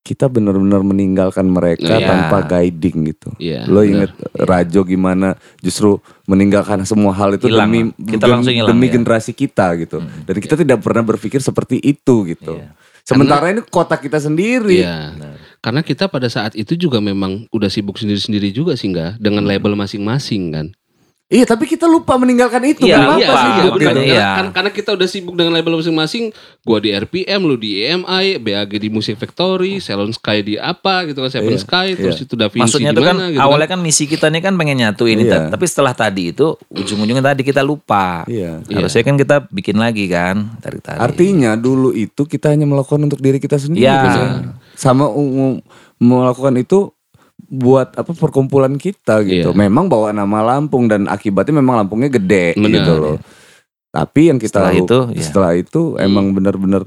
Kita 0.00 0.26
benar-benar 0.26 0.80
meninggalkan 0.80 1.44
mereka 1.44 2.00
Iya. 2.00 2.08
tanpa 2.08 2.42
guiding 2.42 3.04
gitu. 3.06 3.30
Iya. 3.36 3.68
Lo 3.68 3.84
inget 3.84 4.10
Rajo 4.32 4.80
gimana 4.82 5.36
justru 5.60 6.00
meninggalkan 6.24 6.82
semua 6.82 7.12
hal 7.12 7.36
itu 7.36 7.46
Hilang. 7.46 7.68
demi 7.68 7.80
Kita 8.08 8.24
demi- 8.24 8.32
langsung 8.32 8.54
hilang, 8.56 8.70
demi 8.72 8.86
ya. 8.88 8.92
generasi 8.96 9.30
kita 9.30 9.76
gitu. 9.76 10.00
Hmm. 10.00 10.24
Dan 10.24 10.36
kita 10.40 10.56
tidak 10.56 10.80
pernah 10.80 11.04
berpikir 11.04 11.38
seperti 11.38 11.76
itu 11.78 12.24
gitu. 12.26 12.56
Iya. 12.56 12.72
Sementara 13.04 13.52
ini 13.52 13.60
kota 13.62 13.94
kita 13.94 14.16
sendiri. 14.16 14.80
Iya. 14.80 15.12
Karena 15.60 15.84
kita 15.84 16.08
pada 16.08 16.26
saat 16.26 16.56
itu 16.56 16.72
juga 16.74 16.96
memang 16.98 17.44
udah 17.50 17.68
sibuk 17.68 17.94
sendiri-sendiri 17.94 18.48
juga 18.50 18.72
sih 18.74 18.88
enggak 18.88 19.20
dengan 19.20 19.44
label 19.44 19.76
masing-masing 19.76 20.48
kan. 20.48 20.66
Iya, 21.30 21.46
tapi 21.46 21.62
kita 21.64 21.86
lupa 21.86 22.18
meninggalkan 22.18 22.58
itu. 22.66 22.82
Iya, 22.82 22.98
Kenapa 22.98 23.14
lupa. 23.14 23.22
sih 23.32 23.46
iya, 23.46 23.54
gitu? 23.54 23.70
makanya 23.70 23.86
Karena, 23.86 24.02
iya. 24.04 24.28
kan- 24.34 24.50
karena 24.50 24.70
kita 24.72 24.90
udah 24.92 25.06
sibuk 25.06 25.34
dengan 25.34 25.54
label 25.54 25.78
masing-masing. 25.78 26.34
Gua 26.60 26.76
di 26.76 26.90
RPM, 26.90 27.40
lu 27.40 27.54
di 27.54 27.70
EMI, 27.80 28.26
BAG 28.36 28.70
di 28.74 28.90
Music 28.90 29.14
Factory, 29.14 29.78
Salon 29.78 30.10
Sky 30.10 30.42
di 30.42 30.54
apa 30.54 31.06
gitu 31.06 31.22
kan, 31.22 31.30
Seven 31.30 31.54
Iya, 31.54 31.62
Sky, 31.62 31.86
terus 31.94 32.18
iya. 32.18 32.26
itu 32.26 32.34
Da 32.34 32.50
Vinci 32.50 32.66
Maksudnya 32.66 32.90
itu 32.90 33.00
kan 33.00 33.16
gitu 33.30 33.38
awalnya 33.38 33.68
kan 33.68 33.78
misi 33.78 34.04
kita 34.04 34.26
ini 34.26 34.38
kan 34.38 34.54
pengen 34.54 34.82
nyatuin 34.82 35.16
ini, 35.16 35.24
Iya. 35.24 35.46
tapi 35.48 35.64
setelah 35.64 35.94
tadi 35.94 36.34
itu 36.34 36.58
ujung-ujungnya 36.66 37.22
tadi 37.24 37.42
kita 37.42 37.62
lupa. 37.62 38.26
Iya. 38.26 38.66
Harusnya 38.66 39.02
kan 39.02 39.14
kita 39.14 39.36
bikin 39.46 39.78
lagi 39.78 40.10
kan 40.10 40.58
dari 40.58 40.82
tadi. 40.82 40.98
Artinya 40.98 41.54
dulu 41.54 41.94
itu 41.94 42.26
kita 42.26 42.50
hanya 42.50 42.66
melakukan 42.66 43.00
untuk 43.00 43.22
diri 43.22 43.38
kita 43.38 43.54
sendiri. 43.54 43.86
Iya. 43.86 44.02
Ceng. 44.10 44.34
Sama 44.74 45.06
u- 45.06 45.30
u- 45.54 45.60
melakukan 45.96 46.56
itu 46.56 46.90
buat 47.50 47.98
apa 47.98 48.14
perkumpulan 48.14 48.78
kita 48.78 49.26
gitu. 49.26 49.50
Iya. 49.50 49.58
Memang 49.58 49.90
bawa 49.90 50.14
nama 50.14 50.38
Lampung 50.54 50.86
dan 50.86 51.10
akibatnya 51.10 51.58
memang 51.58 51.82
Lampungnya 51.82 52.06
gede 52.06 52.54
Benar, 52.54 52.70
gitu 52.70 52.92
loh. 52.94 53.16
Tapi 53.90 54.30
yang 54.30 54.38
kita 54.38 54.62
Setelah 54.62 54.74
itu, 54.78 54.98
ya. 55.10 55.22
setelah 55.26 55.52
itu 55.58 55.82
emang 55.98 56.30
bener-bener 56.30 56.86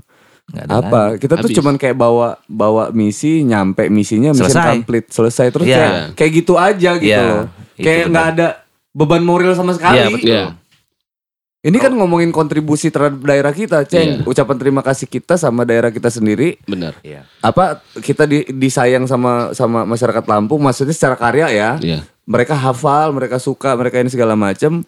apa? 0.72 1.20
Kita 1.20 1.36
tuh 1.36 1.52
Habis. 1.52 1.58
cuman 1.60 1.76
kayak 1.76 2.00
bawa 2.00 2.40
bawa 2.48 2.96
misi, 2.96 3.44
nyampe 3.44 3.92
misinya 3.92 4.32
misi 4.32 4.56
complete, 4.56 5.12
selesai 5.12 5.52
terus 5.52 5.68
Iya. 5.68 5.76
kayak 5.76 5.96
kayak 6.16 6.32
gitu 6.32 6.54
aja 6.56 6.92
gitu 6.96 7.12
Iya, 7.12 7.24
loh. 7.28 7.44
Kayak 7.76 8.04
nggak 8.08 8.28
ada 8.36 8.48
beban 8.96 9.24
moral 9.28 9.52
sama 9.56 9.76
sekali. 9.76 10.00
Iya, 10.00 10.08
betul. 10.12 10.28
Iya. 10.32 10.46
Ini 11.64 11.80
kan 11.80 11.96
ngomongin 11.96 12.36
kontribusi 12.36 12.92
terhadap 12.92 13.24
daerah 13.24 13.56
kita, 13.56 13.88
Ceng. 13.88 14.20
Iya. 14.20 14.28
Ucapan 14.28 14.60
terima 14.60 14.84
kasih 14.84 15.08
kita 15.08 15.40
sama 15.40 15.64
daerah 15.64 15.96
kita 15.96 16.12
sendiri. 16.12 16.60
Benar. 16.68 17.00
Iya. 17.08 17.24
Apa 17.40 17.80
kita 18.04 18.28
di, 18.28 18.44
disayang 18.52 19.08
sama 19.08 19.56
sama 19.56 19.88
masyarakat 19.88 20.28
Lampung, 20.28 20.60
maksudnya 20.60 20.92
secara 20.92 21.16
karya 21.16 21.48
ya. 21.56 21.70
Iya. 21.80 22.00
Mereka 22.28 22.52
hafal, 22.52 23.16
mereka 23.16 23.40
suka, 23.40 23.80
mereka 23.80 24.04
ini 24.04 24.12
segala 24.12 24.36
macam. 24.36 24.84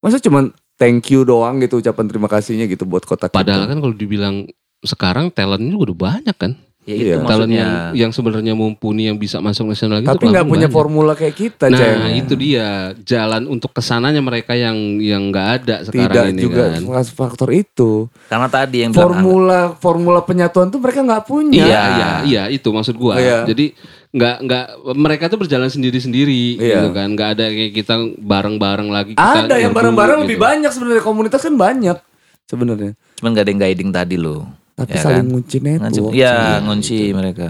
Masa 0.00 0.16
cuman 0.16 0.48
thank 0.80 1.12
you 1.12 1.28
doang 1.28 1.60
gitu 1.60 1.84
ucapan 1.84 2.08
terima 2.08 2.28
kasihnya 2.32 2.72
gitu 2.72 2.88
buat 2.88 3.04
kota 3.04 3.28
kita. 3.28 3.44
Padahal 3.44 3.68
kan 3.68 3.78
kalau 3.84 3.92
dibilang 3.92 4.48
sekarang 4.80 5.28
talentnya 5.28 5.76
juga 5.76 5.92
udah 5.92 5.98
banyak 6.08 6.36
kan. 6.40 6.56
Ya 6.84 6.92
Iya. 6.92 7.16
itu 7.16 7.24
Talent 7.24 7.48
maksudnya. 7.48 7.56
yang 7.56 7.72
yang 7.96 8.10
sebenarnya 8.12 8.52
mumpuni 8.52 9.08
yang 9.08 9.16
bisa 9.16 9.40
masuk 9.40 9.64
nasional 9.66 9.98
gitu 9.98 10.10
Tapi 10.10 10.24
nggak 10.28 10.44
punya 10.44 10.68
banyak. 10.68 10.76
formula 10.76 11.12
kayak 11.12 11.32
kita, 11.34 11.64
Nah 11.66 11.80
Ceng. 11.80 12.12
itu 12.14 12.34
dia 12.34 12.66
jalan 13.00 13.42
untuk 13.46 13.70
ke 13.70 13.80
sananya 13.80 14.20
mereka 14.20 14.52
yang 14.52 14.76
yang 14.98 15.28
nggak 15.28 15.48
ada 15.56 15.76
Tidak 15.80 15.88
sekarang 15.88 16.28
ini 16.30 16.40
juga 16.40 16.62
kan. 16.76 16.82
faktor 17.06 17.48
itu. 17.50 18.12
Karena 18.26 18.46
tadi 18.46 18.76
yang 18.80 18.90
bilang 18.90 19.00
Formula 19.16 19.58
formula 19.74 20.20
penyatuan 20.20 20.68
tuh 20.68 20.76
mereka 20.76 21.00
nggak 21.00 21.24
punya. 21.24 21.64
Iya 21.64 21.82
iya 21.88 22.10
iya 22.22 22.42
itu 22.48 22.68
maksud 22.68 22.94
gua. 22.94 23.16
Iya. 23.16 23.44
Jadi 23.44 23.72
nggak 24.10 24.36
nggak 24.42 24.64
mereka 24.94 25.24
tuh 25.26 25.40
berjalan 25.40 25.66
sendiri-sendiri 25.66 26.60
Iya. 26.60 26.84
gitu 26.84 26.88
kan. 26.92 27.08
nggak 27.10 27.28
ada 27.34 27.44
kayak 27.48 27.72
kita 27.72 27.94
bareng-bareng 28.14 28.88
lagi. 28.88 29.12
Kita 29.14 29.24
Ada 29.42 29.56
yang 29.56 29.72
berdua 29.72 29.88
bareng-bareng 29.88 30.18
gitu. 30.18 30.24
lebih 30.26 30.38
banyak 30.38 30.70
sebenarnya 30.70 31.00
komunitas 31.02 31.40
kan 31.40 31.54
banyak 31.54 31.96
sebenarnya. 32.44 32.92
cuman 33.14 33.30
gak 33.32 33.42
ada 33.42 33.50
yang 33.50 33.62
guiding 33.62 33.88
tadi 33.88 34.16
loh. 34.16 34.44
Tapi 34.74 34.90
Ya 34.90 35.00
saling 35.00 35.18
kan? 35.20 35.30
ngunci 35.30 35.56
network. 35.58 36.12
Iya, 36.12 36.34
Iya. 36.34 36.54
ngunci 36.60 36.98
mereka. 37.10 37.48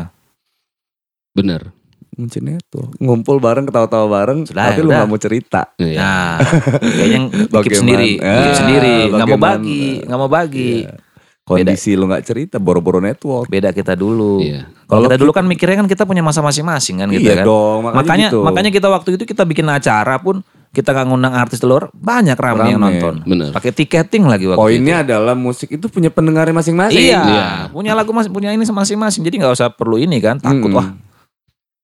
Bener. 1.32 1.72
Ngunci 2.14 2.38
network. 2.38 2.90
Ngumpul 2.96 3.36
bareng 3.38 3.64
ketawa-tawa 3.64 4.06
bareng 4.06 4.44
Sudah, 4.44 4.70
tapi 4.70 4.80
lu 4.80 4.88
udah. 4.88 5.02
nggak 5.02 5.08
mau 5.08 5.18
cerita. 5.18 5.62
Iya. 5.74 5.98
Nah, 5.98 6.34
kayaknya 6.94 7.20
keep 7.58 7.74
sendiri, 7.74 8.10
Ya, 8.16 8.34
keep 8.40 8.54
sendiri, 8.56 8.94
nggak 9.10 9.26
mau 9.26 9.34
bagaimana? 9.34 9.50
bagi, 9.50 9.84
nggak 10.00 10.18
mau 10.20 10.30
bagi. 10.30 10.72
Iya. 10.84 10.94
Kondisi 11.44 11.92
lu 11.92 12.04
nggak 12.06 12.24
cerita 12.24 12.56
boro-boro 12.56 12.98
network. 12.98 13.48
Beda 13.48 13.68
kita 13.68 13.92
dulu. 13.92 14.40
Iya. 14.40 14.64
Kalau 14.84 15.04
kita 15.04 15.16
dulu 15.16 15.30
kan 15.30 15.44
mikirnya 15.44 15.76
kan 15.76 15.84
kita 15.86 16.04
punya 16.04 16.20
masa 16.20 16.40
masing-masing 16.40 17.00
kan 17.00 17.08
gitu 17.10 17.20
iya 17.22 17.36
kan. 17.36 17.44
dong, 17.44 17.78
makanya, 17.82 17.98
Makanya 17.98 18.28
gitu. 18.28 18.38
makanya 18.42 18.70
kita 18.70 18.88
waktu 18.88 19.08
itu 19.10 19.24
kita 19.26 19.42
bikin 19.42 19.66
acara 19.66 20.16
pun 20.18 20.40
kita 20.74 20.90
nggak 20.90 21.06
ngundang 21.06 21.32
artis 21.32 21.56
di 21.56 21.64
luar 21.64 21.86
banyak 21.88 22.34
rame, 22.34 22.66
yang 22.66 22.76
Rame. 22.76 22.98
nonton. 22.98 23.14
Bener. 23.22 23.48
Pakai 23.48 23.70
tiketing 23.70 24.26
lagi 24.26 24.44
waktu 24.44 24.58
Poinnya 24.58 25.00
adalah 25.00 25.32
musik 25.32 25.70
itu 25.70 25.86
punya 25.86 26.10
pendengarnya 26.10 26.50
itu. 26.50 26.58
masing-masing. 26.58 26.98
Iya, 27.00 27.22
Iya. 27.22 27.46
punya 27.70 27.94
lagu 27.94 28.10
mas, 28.10 28.26
punya 28.26 28.50
ini 28.50 28.60
masing-masing. 28.60 29.22
Jadi 29.22 29.38
nggak 29.38 29.54
usah 29.54 29.70
perlu 29.70 29.94
ini 29.94 30.18
kan 30.18 30.36
takut 30.36 30.66
Mm-mm. 30.66 30.74
wah. 30.74 30.88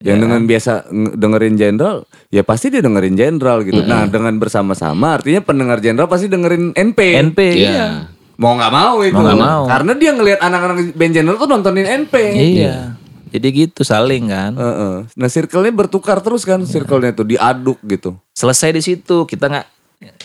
Yang 0.01 0.16
Ya. 0.16 0.22
dengan 0.22 0.41
biasa 0.43 0.72
nge- 0.86 1.14
dengerin 1.14 1.55
jenderal, 1.55 1.97
ya 2.28 2.41
pasti 2.41 2.66
dia 2.68 2.80
dengerin 2.80 3.14
jenderal 3.14 3.61
gitu. 3.61 3.80
Nah, 3.82 4.05
dengan 4.07 4.32
bersama-sama 4.34 5.14
artinya 5.14 5.38
pendengar 5.41 5.78
jenderal 5.78 6.09
pasti 6.09 6.24
dengerin 6.24 6.72
NP. 6.72 6.99
NP 7.22 7.38
Iya. 7.38 7.68
iya. 7.68 7.86
Mau 8.34 8.57
nggak 8.57 8.72
mau 8.72 8.97
itu. 9.01 9.12
Mau 9.12 9.20
nggak 9.22 9.36
mau. 9.38 9.62
Karena 9.68 9.93
dia 9.95 10.11
ngelihat 10.11 10.41
anak-anak 10.41 10.97
band 10.97 11.12
jenderal 11.12 11.36
tuh 11.36 11.45
nontonin 11.47 11.84
NP. 11.84 12.14
Iya. 12.32 12.97
Jadi 13.31 13.47
gitu 13.55 13.83
saling 13.83 14.28
kan. 14.28 14.53
Heeh. 14.55 14.95
Nah 15.14 15.28
circle-nya 15.31 15.72
bertukar 15.72 16.18
terus 16.20 16.43
kan 16.43 16.62
circle-nya 16.62 17.14
tuh 17.14 17.26
diaduk 17.26 17.78
gitu. 17.87 18.18
Selesai 18.35 18.74
di 18.74 18.83
situ 18.83 19.24
kita 19.24 19.47
nggak 19.47 19.66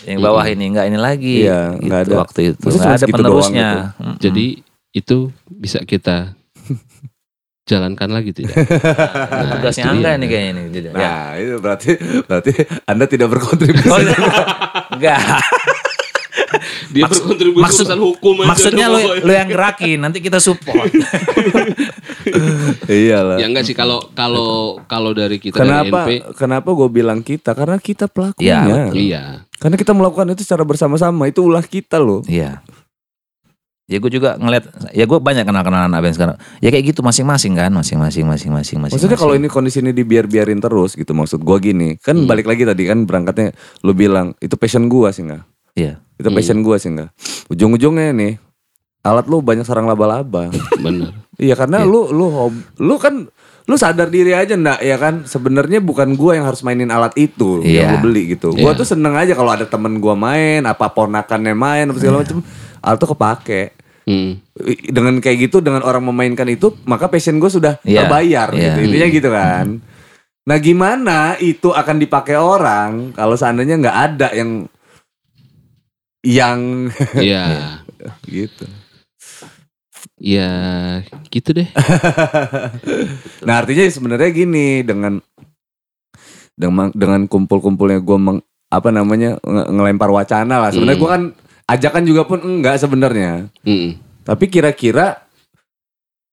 yang 0.08 0.18
bawah 0.20 0.44
ini 0.44 0.72
nggak 0.72 0.86
ini 0.88 0.98
lagi. 0.98 1.36
Iya, 1.44 1.76
gitu 1.76 1.86
nggak 1.86 2.00
ada. 2.06 2.16
waktu 2.22 2.40
itu. 2.52 2.66
Nggak 2.66 2.76
cuma 2.76 2.90
ada 2.90 2.96
doang 2.98 3.14
penerusnya. 3.14 3.68
gitu. 3.70 3.82
Mm-mm. 4.02 4.16
Jadi 4.18 4.46
itu 4.96 5.16
bisa 5.46 5.78
kita 5.84 6.16
jalankan 7.66 8.10
lagi 8.14 8.30
tidak? 8.32 8.54
Nah, 9.36 9.58
tugasnya 9.58 9.84
itu 9.84 9.92
Angga 9.92 10.10
dia. 10.14 10.20
nih 10.22 10.28
kayaknya 10.30 10.52
nih. 10.54 10.64
Jadi, 10.72 10.86
ya. 10.86 10.92
Nah, 10.96 11.26
itu 11.36 11.54
berarti 11.60 11.90
berarti 12.24 12.50
Anda 12.88 13.04
tidak 13.10 13.28
berkontribusi. 13.36 13.90
Oh, 13.90 14.00
enggak. 14.96 15.20
Dia 16.92 17.04
berkontribusi 17.06 17.62
maksud- 17.62 17.86
urusan 17.86 18.00
hukum 18.00 18.34
aja. 18.42 18.48
Maksudnya 18.52 18.86
lu, 18.90 19.00
lu 19.22 19.32
yang 19.32 19.50
gerakin, 19.50 19.98
nanti 19.98 20.18
kita 20.22 20.38
support. 20.38 20.86
Iyalah. 22.86 23.38
Ya 23.38 23.46
enggak 23.46 23.64
sih 23.66 23.76
kalau 23.76 24.02
kalau 24.14 24.80
kalau 24.86 25.10
dari 25.14 25.38
kita 25.38 25.62
Kenapa 25.62 26.06
dari 26.06 26.22
NP 26.22 26.34
kenapa 26.34 26.68
gue 26.74 26.88
bilang 26.90 27.20
kita? 27.22 27.54
Karena 27.54 27.78
kita 27.78 28.10
pelakunya. 28.10 28.46
Iya, 28.46 28.60
betul. 28.66 28.94
iya. 28.98 29.22
Karena 29.56 29.76
kita 29.78 29.92
melakukan 29.96 30.26
itu 30.34 30.42
secara 30.42 30.64
bersama-sama. 30.66 31.30
Itu 31.30 31.46
ulah 31.46 31.64
kita 31.64 32.02
loh. 32.02 32.22
Iya. 32.26 32.60
Ya 33.86 34.02
gue 34.02 34.10
juga 34.10 34.34
ngeliat, 34.34 34.66
ya 34.90 35.06
gue 35.06 35.18
banyak 35.22 35.46
kenal-kenalan 35.46 35.94
abang 35.94 36.10
sekarang. 36.10 36.34
Ya 36.58 36.74
kayak 36.74 36.90
gitu 36.90 37.06
masing-masing 37.06 37.54
kan, 37.54 37.70
masing-masing, 37.70 38.26
masing-masing, 38.26 38.50
masing-masing. 38.50 38.98
Maksudnya 38.98 39.14
kalau 39.14 39.38
ini 39.38 39.46
kondisi 39.46 39.78
ini 39.78 39.94
dibiar-biarin 39.94 40.58
terus 40.58 40.98
gitu 40.98 41.14
maksud 41.14 41.38
gua 41.46 41.62
gini. 41.62 41.94
Kan 42.02 42.26
balik 42.26 42.50
lagi 42.50 42.66
tadi 42.66 42.82
kan 42.82 43.06
berangkatnya 43.06 43.54
lu 43.86 43.94
bilang 43.94 44.34
itu 44.42 44.58
passion 44.58 44.90
gua 44.90 45.14
sih 45.14 45.22
enggak? 45.22 45.46
Iya. 45.78 46.02
Itu 46.16 46.28
passion 46.30 46.60
gua 46.60 46.76
sih 46.76 46.88
enggak? 46.88 47.12
Ujung-ujungnya 47.46 48.12
nih 48.12 48.34
alat 49.00 49.24
lu 49.24 49.38
banyak 49.38 49.62
sarang 49.62 49.86
laba-laba. 49.86 50.50
Benar. 50.76 51.14
iya 51.38 51.54
karena 51.54 51.82
lu 51.82 52.10
lu 52.10 52.26
hob- 52.26 52.64
lu 52.76 52.96
kan 52.96 53.28
lu 53.66 53.74
sadar 53.74 54.06
diri 54.06 54.30
aja 54.30 54.54
ndak 54.54 54.78
ya 54.78 54.94
kan 54.94 55.22
sebenarnya 55.22 55.78
bukan 55.78 56.14
gua 56.14 56.34
yang 56.34 56.44
harus 56.44 56.62
mainin 56.62 56.88
alat 56.88 57.14
itu 57.14 57.60
Iya. 57.60 57.86
yang 57.86 57.90
lu 57.94 58.10
beli 58.10 58.32
gitu. 58.32 58.50
Gua 58.52 58.72
Iya. 58.72 58.78
tuh 58.78 58.86
seneng 58.86 59.14
aja 59.14 59.32
kalau 59.32 59.50
ada 59.50 59.64
temen 59.64 59.98
gua 59.98 60.14
main, 60.14 60.62
apa 60.62 60.88
ponakannya 60.88 61.52
main 61.52 61.84
apa 61.84 61.96
segala 61.96 62.22
macam. 62.22 62.42
Alat 62.78 62.98
tuh 62.98 63.10
kepake. 63.12 63.62
I- 64.06 64.38
dengan 64.86 65.18
kayak 65.18 65.50
gitu 65.50 65.58
dengan 65.58 65.82
orang 65.82 65.98
memainkan 66.00 66.46
itu 66.46 66.78
maka 66.84 67.10
passion 67.10 67.36
gue 67.36 67.50
sudah 67.50 67.82
Iya, 67.82 68.06
terbayar 68.06 68.54
iya. 68.54 68.62
gitu 68.70 68.78
intinya 68.86 69.08
gitu 69.10 69.28
kan 69.28 69.66
nah 70.46 70.56
gimana 70.56 71.18
itu 71.36 71.74
akan 71.74 71.98
dipakai 71.98 72.38
orang 72.38 73.10
kalau 73.10 73.34
seandainya 73.34 73.74
nggak 73.76 73.98
ada 73.98 74.28
yang 74.30 74.70
yang 76.26 76.90
Iya. 77.14 77.78
gitu 78.26 78.66
Ya 80.16 80.48
gitu 81.28 81.52
deh. 81.52 81.68
nah 83.46 83.60
artinya 83.60 83.84
sebenarnya 83.86 84.30
gini 84.30 84.80
dengan 84.80 85.20
dengan 86.52 86.88
dengan 86.90 87.20
kumpul-kumpulnya 87.26 88.00
gue 88.00 88.16
meng, 88.16 88.38
apa 88.66 88.88
namanya 88.88 89.36
nge- 89.38 89.68
ngelempar 89.70 90.08
wacana 90.08 90.56
lah 90.58 90.70
sebenarnya 90.70 90.96
Hmm. 90.96 91.04
gue 91.04 91.10
kan 91.10 91.22
ajakan 91.68 92.02
juga 92.02 92.22
pun 92.24 92.40
enggak 92.40 92.78
sebenarnya 92.78 93.52
Mm. 93.60 94.00
Tapi 94.24 94.44
kira-kira 94.48 95.22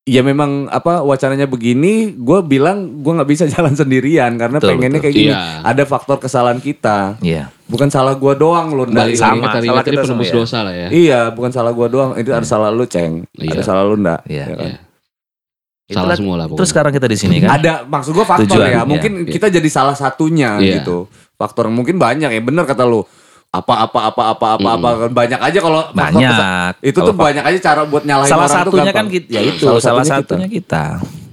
ya 0.03 0.19
memang 0.19 0.65
apa 0.67 0.99
wacananya 0.99 1.45
begini, 1.45 2.09
gue 2.11 2.39
bilang 2.41 2.99
gue 2.99 3.13
nggak 3.13 3.29
bisa 3.29 3.45
jalan 3.53 3.71
sendirian 3.71 4.33
karena 4.33 4.57
Betul, 4.57 4.69
pengennya 4.73 4.97
betul. 4.97 5.05
kayak 5.05 5.15
gini. 5.17 5.29
Iya. 5.29 5.43
Ada 5.61 5.83
faktor 5.83 6.17
kesalahan 6.17 6.57
kita, 6.57 7.19
Iya. 7.19 7.51
Bukan 7.73 7.89
salah 7.89 8.13
gue 8.13 8.33
doang 8.35 8.67
loh. 8.71 8.85
ndak. 8.85 9.09
Balik 9.09 9.17
sama, 9.17 9.49
kata 9.49 9.57
salah 9.59 9.81
tadi 9.81 9.89
kita 9.89 10.03
penembus 10.05 10.29
ya. 10.29 10.33
dosa 10.35 10.57
lah 10.61 10.73
ya. 10.73 10.87
Iya, 10.87 11.21
bukan 11.29 11.49
salah 11.49 11.71
gue 11.71 11.87
doang. 11.89 12.11
Itu 12.13 12.29
ada 12.29 12.45
salah 12.45 12.69
lu 12.69 12.85
ceng, 12.85 13.25
Iya. 13.33 13.51
ada 13.51 13.63
salah 13.63 13.83
lu 13.83 13.97
ndak. 13.97 14.21
Iya. 14.25 14.45
Ya 14.45 14.55
kan? 14.55 14.69
Iya. 14.69 14.77
Itulah- 15.83 16.05
Salah 16.05 16.15
semua 16.15 16.35
lah 16.35 16.45
Terus 16.45 16.53
pokoknya. 16.53 16.69
sekarang 16.69 16.91
kita 16.93 17.07
di 17.07 17.17
sini 17.17 17.35
kan. 17.37 17.49
Ada 17.51 17.73
maksud 17.83 18.11
gue 18.13 18.23
faktor 18.23 18.45
Tujuan, 18.47 18.63
ya. 18.63 18.71
iya. 18.71 18.81
Mungkin 18.85 19.11
Iya. 19.19 19.31
kita 19.31 19.47
jadi 19.49 19.67
salah 19.67 19.93
satunya 19.93 20.55
Iya. 20.55 20.79
gitu. 20.79 21.09
Faktor 21.33 21.67
mungkin 21.67 21.97
banyak 21.97 22.29
ya. 22.29 22.39
Bener 22.39 22.63
kata 22.63 22.85
lu. 22.85 23.03
Apa 23.49 23.85
apa 23.85 23.99
apa 24.09 24.23
apa 24.31 24.47
apa 24.55 24.69
apa 24.71 24.89
banyak 25.11 25.37
aja 25.37 25.59
kalau 25.59 25.85
Banyak. 25.91 26.81
Itu 26.81 26.97
Kalau 26.97 27.09
tuh 27.09 27.15
banyak 27.15 27.43
aja 27.43 27.59
cara 27.61 27.81
buat 27.83 28.01
nyalahin 28.01 28.25
salah 28.27 28.47
orang 28.47 28.57
satunya 28.65 28.91
kan 28.91 29.05
kita, 29.05 29.27
ya 29.29 29.41
itu 29.43 29.61
Salah 29.61 29.77
salah, 29.77 30.01
satunya 30.01 30.23
satunya 30.23 30.47
kita. 30.49 30.83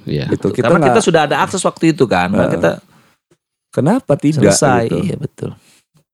Iya. 0.05 0.27
Gitu. 0.29 0.47
Kita 0.51 0.67
Karena 0.67 0.79
kita 0.83 0.93
nggak- 0.97 1.07
sudah 1.07 1.21
ada 1.25 1.37
akses 1.41 1.63
waktu 1.63 1.85
itu 1.93 2.05
kan. 2.05 2.29
Nah, 2.29 2.51
kita 2.51 2.71
kenapa 3.71 4.13
tidak 4.17 4.51
selesai. 4.51 4.83
gitu. 4.85 4.97
Iya 5.01 5.17
betul. 5.17 5.51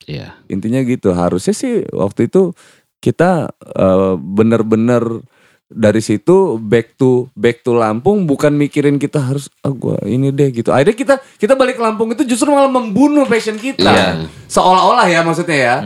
Iya. 0.07 0.39
intinya 0.47 0.81
gitu 0.87 1.11
harusnya 1.11 1.51
sih 1.51 1.83
waktu 1.91 2.31
itu 2.31 2.55
kita 3.03 3.51
eh, 3.75 4.15
bener-bener 4.19 5.27
dari 5.67 5.99
situ 5.99 6.63
back 6.63 6.95
to 6.95 7.27
back 7.35 7.67
to 7.67 7.75
Lampung 7.75 8.23
bukan 8.23 8.55
mikirin 8.55 9.03
kita 9.03 9.19
harus 9.19 9.51
ah 9.67 9.75
gua 9.75 9.99
ini 10.07 10.31
deh 10.31 10.55
gitu. 10.55 10.71
Akhirnya 10.71 10.95
kita 10.95 11.15
kita 11.43 11.59
balik 11.59 11.79
ke 11.79 11.83
Lampung 11.83 12.15
itu 12.15 12.23
justru 12.23 12.55
malah 12.55 12.71
membunuh 12.71 13.27
passion 13.27 13.59
kita. 13.59 13.83
Iya. 13.83 14.31
seolah-olah 14.47 15.07
ya 15.11 15.21
maksudnya 15.27 15.59
ya. 15.59 15.77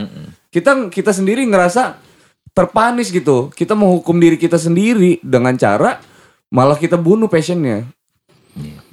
Kita 0.53 0.93
kita 0.93 1.11
sendiri 1.15 1.41
ngerasa 1.49 1.97
terpanis 2.53 3.09
gitu. 3.09 3.49
Kita 3.57 3.73
menghukum 3.73 4.21
diri 4.21 4.37
kita 4.37 4.61
sendiri 4.61 5.17
dengan 5.25 5.57
cara 5.57 5.97
malah 6.53 6.77
kita 6.77 6.99
bunuh 6.99 7.25
passionnya. 7.25 7.89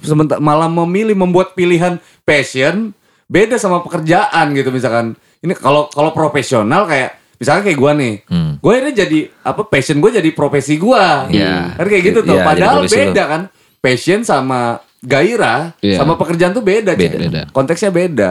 Sementara 0.01 0.41
malah 0.41 0.71
memilih 0.71 1.13
membuat 1.13 1.53
pilihan 1.53 2.01
passion 2.25 2.97
beda 3.29 3.55
sama 3.55 3.79
pekerjaan 3.79 4.51
gitu 4.51 4.69
misalkan 4.69 5.13
ini 5.39 5.53
kalau 5.53 5.85
kalau 5.87 6.09
profesional 6.09 6.83
kayak 6.83 7.13
misalkan 7.37 7.63
kayak 7.63 7.77
gua 7.77 7.93
nih 7.93 8.25
Hmm. 8.25 8.57
gue 8.57 8.73
ini 8.75 8.91
jadi 8.91 9.19
apa 9.39 9.63
passion 9.63 9.97
gue 9.97 10.11
jadi 10.11 10.29
profesi 10.31 10.75
gua 10.75 11.29
Iya. 11.29 11.71
kan 11.73 11.85
kayak 11.85 12.03
gitu 12.03 12.19
tuh 12.19 12.33
Iya, 12.33 12.35
jadi 12.35 12.49
padahal 12.49 12.75
profesi 12.75 12.91
lu. 12.91 12.99
beda 13.05 13.23
kan 13.25 13.41
passion 13.79 14.19
sama 14.21 14.59
gairah 14.99 15.61
Iya. 15.79 15.95
sama 15.95 16.13
pekerjaan 16.13 16.51
tuh 16.51 16.59
beda. 16.59 16.91
Beda. 16.93 17.17
Beda. 17.17 17.41
konteksnya 17.49 17.87
beda 17.89 18.29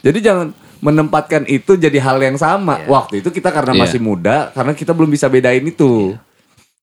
jadi 0.00 0.18
jangan 0.22 0.48
menempatkan 0.78 1.44
itu 1.46 1.74
jadi 1.74 1.98
hal 1.98 2.16
yang 2.18 2.36
sama 2.36 2.80
waktu 2.86 3.20
itu 3.20 3.28
kita 3.30 3.50
karena 3.50 3.74
Iya. 3.74 3.80
masih 3.82 4.00
muda 4.00 4.48
karena 4.50 4.72
kita 4.72 4.92
belum 4.92 5.10
bisa 5.10 5.26
bedain 5.26 5.60
itu 5.60 6.16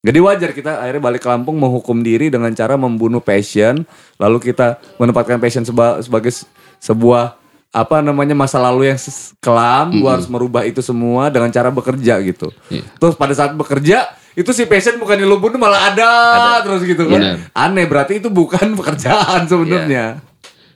jadi 0.03 0.19
wajar 0.19 0.51
kita 0.51 0.77
akhirnya 0.77 0.99
balik 1.01 1.23
ke 1.23 1.31
Lampung 1.31 1.55
menghukum 1.55 2.03
diri 2.03 2.27
dengan 2.27 2.51
cara 2.51 2.75
membunuh 2.75 3.23
passion, 3.23 3.87
lalu 4.19 4.43
kita 4.43 4.75
menempatkan 4.99 5.39
passion 5.39 5.63
seba- 5.63 6.03
sebagai 6.03 6.27
se- 6.27 6.43
sebuah 6.77 7.39
apa 7.73 8.05
namanya 8.05 8.37
masa 8.37 8.61
lalu 8.61 8.93
yang 8.93 8.99
kelam, 9.41 9.97
gua 9.97 10.21
harus 10.21 10.29
merubah 10.29 10.61
itu 10.61 10.77
semua 10.85 11.33
dengan 11.33 11.49
cara 11.49 11.73
bekerja 11.73 12.21
gitu. 12.21 12.53
Iya. 12.69 12.85
Terus 13.01 13.17
pada 13.17 13.33
saat 13.33 13.57
bekerja 13.57 14.13
itu 14.37 14.49
si 14.53 14.69
passion 14.69 15.01
bukan 15.01 15.17
lu 15.25 15.41
bunuh 15.41 15.57
malah 15.57 15.89
ada, 15.89 16.13
terus 16.61 16.85
gitu 16.85 17.09
kan. 17.09 17.17
Benar. 17.17 17.37
Aneh 17.57 17.85
berarti 17.89 18.21
itu 18.21 18.29
bukan 18.29 18.73
pekerjaan 18.79 19.49
sebenarnya. 19.49 20.21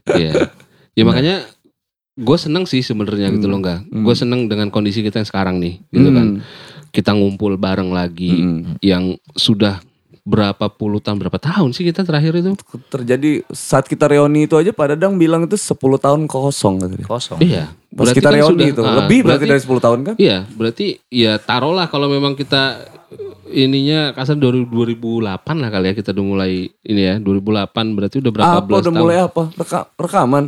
Iya. 0.09 0.49
Ya 0.97 1.03
makanya 1.05 1.45
gue 2.17 2.37
seneng 2.41 2.65
sih 2.65 2.81
sebenarnya 2.81 3.29
gitu 3.29 3.45
loh 3.45 3.61
enggak. 3.61 3.85
Gue 3.93 4.17
seneng 4.17 4.49
dengan 4.49 4.73
kondisi 4.73 5.05
kita 5.05 5.21
yang 5.21 5.29
sekarang 5.29 5.55
nih, 5.61 5.77
gitu 5.93 6.09
kan. 6.09 6.27
Hmm. 6.37 6.41
Kita 6.89 7.13
ngumpul 7.13 7.61
bareng 7.61 7.93
lagi 7.93 8.33
Hmm. 8.33 8.61
yang 8.81 9.13
sudah 9.37 9.77
berapa 10.27 10.67
puluh 10.67 10.99
tahun 10.99 11.15
berapa 11.17 11.39
tahun 11.39 11.71
sih 11.71 11.87
kita 11.87 12.03
terakhir 12.03 12.35
itu? 12.35 12.51
Terjadi 12.85 13.47
saat 13.47 13.87
kita 13.87 14.05
reuni 14.05 14.43
itu 14.43 14.53
aja 14.53 14.69
Pak 14.69 14.93
Dadang 14.93 15.15
bilang 15.15 15.41
itu 15.41 15.55
10 15.55 15.71
tahun 15.95 16.27
kosong 16.27 16.75
katanya. 16.77 17.07
Kosong. 17.07 17.39
Iya. 17.39 17.71
Pas 17.87 18.03
Berarti 18.03 18.19
kita 18.19 18.27
kan 18.27 18.35
reuni 18.37 18.51
sudah- 18.51 18.67
itu. 18.69 18.81
ah, 18.83 18.95
Lebih 18.99 19.19
berarti, 19.23 19.45
dari 19.47 19.61
10 19.61 19.79
tahun 19.79 19.99
kan? 20.03 20.15
Iya, 20.17 20.37
berarti 20.51 20.85
ya 21.07 21.39
taruhlah 21.39 21.87
kalau 21.87 22.07
memang 22.07 22.35
kita 22.35 22.83
ininya 23.47 24.11
kasar 24.11 24.35
2008 24.35 25.23
lah 25.55 25.71
kali 25.71 25.85
ya 25.87 25.95
kita 25.95 26.11
udah 26.11 26.25
mulai 26.27 26.51
ini 26.67 27.01
ya 27.01 27.15
2008 27.15 27.71
berarti 27.89 28.19
udah 28.19 28.31
berapa 28.33 28.51
apa 28.53 28.67
belas 28.67 28.77
udah 28.77 28.91
tahun? 28.91 28.99
mulai 28.99 29.17
apa 29.21 29.43
Reka- 29.55 29.87
rekaman 29.95 30.45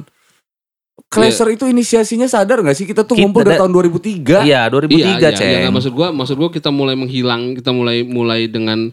Clasher 1.08 1.50
itu 1.50 1.64
inisiasinya 1.66 2.28
sadar 2.28 2.60
gak 2.60 2.76
sih 2.76 2.84
kita 2.84 3.02
tuh 3.02 3.16
Kita 3.16 3.24
ngumpul 3.24 3.42
dari 3.42 3.56
da- 3.56 3.64
tahun 3.64 3.72
2003 3.74 4.44
Iya 4.44 4.68
2003 4.68 4.94
Iya, 4.94 5.10
iya, 5.18 5.30
ceng. 5.32 5.50
iya, 5.58 5.70
maksud 5.72 5.90
gua, 5.90 6.12
maksud 6.12 6.36
gua 6.36 6.52
kita 6.52 6.70
mulai 6.70 6.94
menghilang, 6.94 7.56
kita 7.56 7.72
mulai 7.72 8.04
mulai 8.04 8.46
dengan 8.46 8.92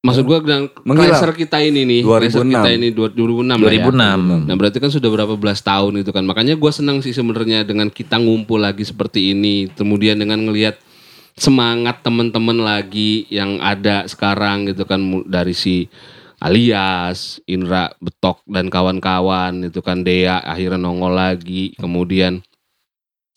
maksud 0.00 0.24
gua 0.24 0.38
dengan. 0.38 0.68
Clasher 0.68 1.32
kita 1.32 1.58
ini 1.58 1.82
nih, 1.82 2.00
2006. 2.02 2.52
kita 2.52 2.70
ini 2.70 2.88
dua- 2.90 3.10
2006 3.10 3.56
lah 3.56 3.72
ya. 3.72 3.84
2006. 3.84 4.44
Nah, 4.44 4.54
berarti 4.54 4.78
kan 4.78 4.88
sudah 4.88 5.08
berapa 5.08 5.34
belas 5.34 5.60
tahun 5.60 6.00
itu 6.00 6.10
kan. 6.10 6.22
Makanya 6.22 6.54
gua 6.54 6.70
senang 6.70 7.00
sih 7.00 7.10
sebenarnya 7.10 7.62
dengan 7.62 7.88
kita 7.88 8.16
ngumpul 8.16 8.58
lagi 8.58 8.82
seperti 8.82 9.32
ini, 9.32 9.70
kemudian 9.70 10.16
dengan 10.16 10.40
ngelihat 10.40 10.76
semangat 11.32 12.00
teman-teman 12.00 12.56
lagi 12.56 13.28
yang 13.28 13.60
ada 13.60 14.04
sekarang 14.04 14.64
gitu 14.66 14.82
kan 14.82 14.98
dari 15.24 15.52
si 15.52 15.84
alias 16.38 17.40
Indra 17.44 17.92
Betok 17.96 18.40
dan 18.46 18.68
kawan-kawan 18.68 19.64
itu 19.64 19.80
kan 19.80 20.00
Dea 20.00 20.36
akhirnya 20.38 20.76
nongol 20.78 21.12
lagi 21.12 21.76
kemudian 21.76 22.40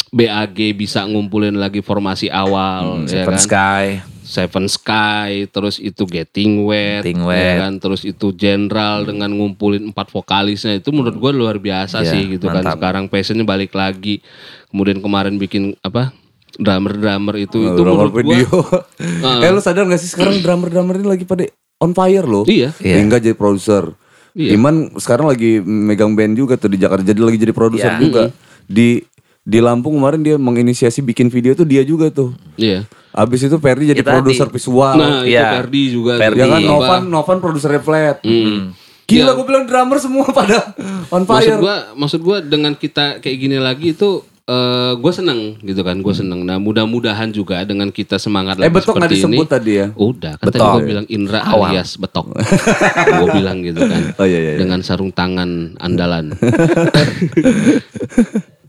BAG 0.10 0.74
bisa 0.74 1.04
ngumpulin 1.04 1.54
lagi 1.54 1.80
formasi 1.80 2.28
awal 2.28 3.04
Hmm, 3.04 3.06
ya 3.06 3.24
Seven 3.24 3.36
kan 3.36 3.40
Sky. 3.40 3.86
Seven 4.30 4.70
Sky 4.70 5.50
terus 5.50 5.82
itu 5.82 6.06
Getting 6.06 6.62
Wet, 6.62 7.02
Getting 7.02 7.20
ya 7.20 7.26
Wet. 7.26 7.58
kan 7.58 7.74
terus 7.80 8.02
itu 8.04 8.30
General 8.32 9.02
dengan 9.02 9.34
ngumpulin 9.34 9.90
empat 9.90 10.08
vokalisnya 10.08 10.78
itu 10.78 10.94
menurut 10.94 11.18
gue 11.18 11.32
luar 11.34 11.58
biasa 11.58 12.00
Iya, 12.00 12.12
sih 12.12 12.22
gitu 12.32 12.46
kan 12.46 12.62
mantap. 12.62 12.78
sekarang 12.78 13.04
passionnya 13.06 13.42
balik 13.42 13.74
lagi 13.74 14.22
kemudian 14.70 15.02
kemarin 15.02 15.36
bikin 15.36 15.74
apa 15.82 16.14
drummer-drummer 16.52 17.36
itu 17.38 17.58
itu 17.64 17.74
Drummer 17.76 18.06
menurut 18.06 18.14
gue 18.14 18.24
video 18.38 18.60
Eh 19.44 19.50
lu 19.50 19.60
sadar 19.60 19.84
gak 19.84 19.98
sih 19.98 20.10
sekarang 20.10 20.38
drummer-drummer 20.40 20.94
ini 20.96 21.08
lagi 21.08 21.24
pada 21.24 21.50
on 21.78 21.92
fire 21.92 22.24
loh 22.24 22.46
iya 22.46 22.70
Iya. 22.78 23.02
Hingga 23.02 23.18
jadi 23.20 23.34
produser 23.34 23.98
Iya. 24.32 24.56
Iman 24.56 24.94
sekarang 24.94 25.26
lagi 25.28 25.58
megang 25.60 26.14
band 26.14 26.38
juga 26.38 26.54
tuh 26.54 26.70
di 26.70 26.78
Jakarta. 26.78 27.02
Jadi 27.02 27.18
lagi 27.18 27.36
jadi 27.36 27.50
produser 27.50 27.92
Iya. 27.92 28.00
juga. 28.00 28.24
Di 28.64 29.02
di 29.42 29.58
Lampung 29.58 29.98
kemarin 29.98 30.22
dia 30.22 30.38
menginisiasi 30.38 31.02
bikin 31.02 31.28
video 31.28 31.52
tuh 31.54 31.66
dia 31.66 31.82
juga 31.82 32.08
tuh. 32.08 32.38
Iya. 32.54 32.86
Abis 33.20 33.40
itu 33.44 33.58
Ferdi 33.58 33.84
jadi 33.88 34.00
Ya, 34.00 34.06
tadi. 34.06 34.16
produser 34.18 34.48
visual. 34.48 34.96
Nah, 34.96 35.22
itu 35.22 35.30
Iya. 35.30 35.48
Ferdi 35.58 35.84
juga. 35.90 36.14
Ferdi. 36.16 36.40
ya 36.40 36.48
kan? 36.48 36.62
Novan 36.62 37.02
Novan 37.06 37.38
produsernya 37.38 37.80
flat. 37.80 38.18
Hmm. 38.22 38.72
Gila 39.06 39.34
gue 39.34 39.44
bilang 39.44 39.66
drummer 39.66 39.98
semua 39.98 40.30
pada 40.38 40.72
on 41.08 41.24
Maksud 41.24 41.28
fire. 41.28 41.58
gua, 41.58 41.76
maksud 41.94 42.22
gua 42.22 42.38
dengan 42.40 42.72
kita 42.74 43.18
kayak 43.18 43.38
gini 43.38 43.58
lagi 43.58 43.92
itu 43.92 44.22
eh 44.46 44.94
gue 44.96 45.12
seneng 45.12 45.58
gitu 45.60 45.82
kan, 45.84 45.94
gue 45.96 46.10
seneng. 46.12 46.42
Nah 46.42 46.58
mudah-mudahan 46.58 47.30
juga 47.30 47.62
dengan 47.64 47.90
kita 47.90 48.18
semangat 48.18 48.58
eh 48.58 48.66
lagi 48.66 48.74
betok 48.76 48.96
seperti 48.96 49.06
ini. 49.12 49.22
disebut 49.30 49.48
tadi 49.48 49.72
ya? 49.76 49.88
Udah, 49.92 50.34
kan 50.36 50.46
tadi 50.48 50.58
Betok. 50.58 50.70
gue 50.72 50.84
bilang 50.88 51.06
Indra 51.08 51.40
Awal. 51.44 51.70
alias 51.70 51.90
betok. 51.96 52.26
gue 53.20 53.28
bilang 53.32 53.58
gitu 53.60 53.78
kan. 53.80 54.02
Oh 54.16 54.26
iya 54.26 54.40
iya. 54.40 54.52
iya. 54.52 54.58
Dengan 54.58 54.82
sarung 54.82 55.10
tangan 55.12 55.50
andalan. 55.78 56.34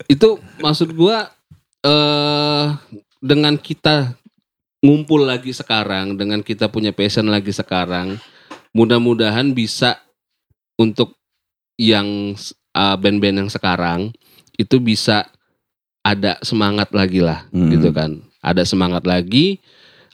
itu 0.07 0.29
maksud 0.59 0.93
gua 0.93 1.31
eh 1.81 2.67
dengan 3.19 3.55
kita 3.55 4.20
ngumpul 4.81 5.25
lagi 5.25 5.53
sekarang, 5.53 6.17
dengan 6.17 6.41
kita 6.41 6.69
punya 6.73 6.91
passion 6.91 7.29
lagi 7.29 7.53
sekarang, 7.53 8.17
mudah-mudahan 8.73 9.53
bisa 9.53 10.01
untuk 10.81 11.17
yang 11.77 12.37
uh, 12.73 12.97
band-band 12.97 13.45
yang 13.47 13.51
sekarang 13.53 14.13
itu 14.57 14.77
bisa 14.81 15.29
ada 16.01 16.41
semangat 16.41 16.93
lagi 16.97 17.21
lah, 17.21 17.45
Hmm. 17.53 17.69
gitu 17.73 17.93
kan. 17.93 18.21
Ada 18.41 18.65
semangat 18.65 19.05
lagi. 19.05 19.61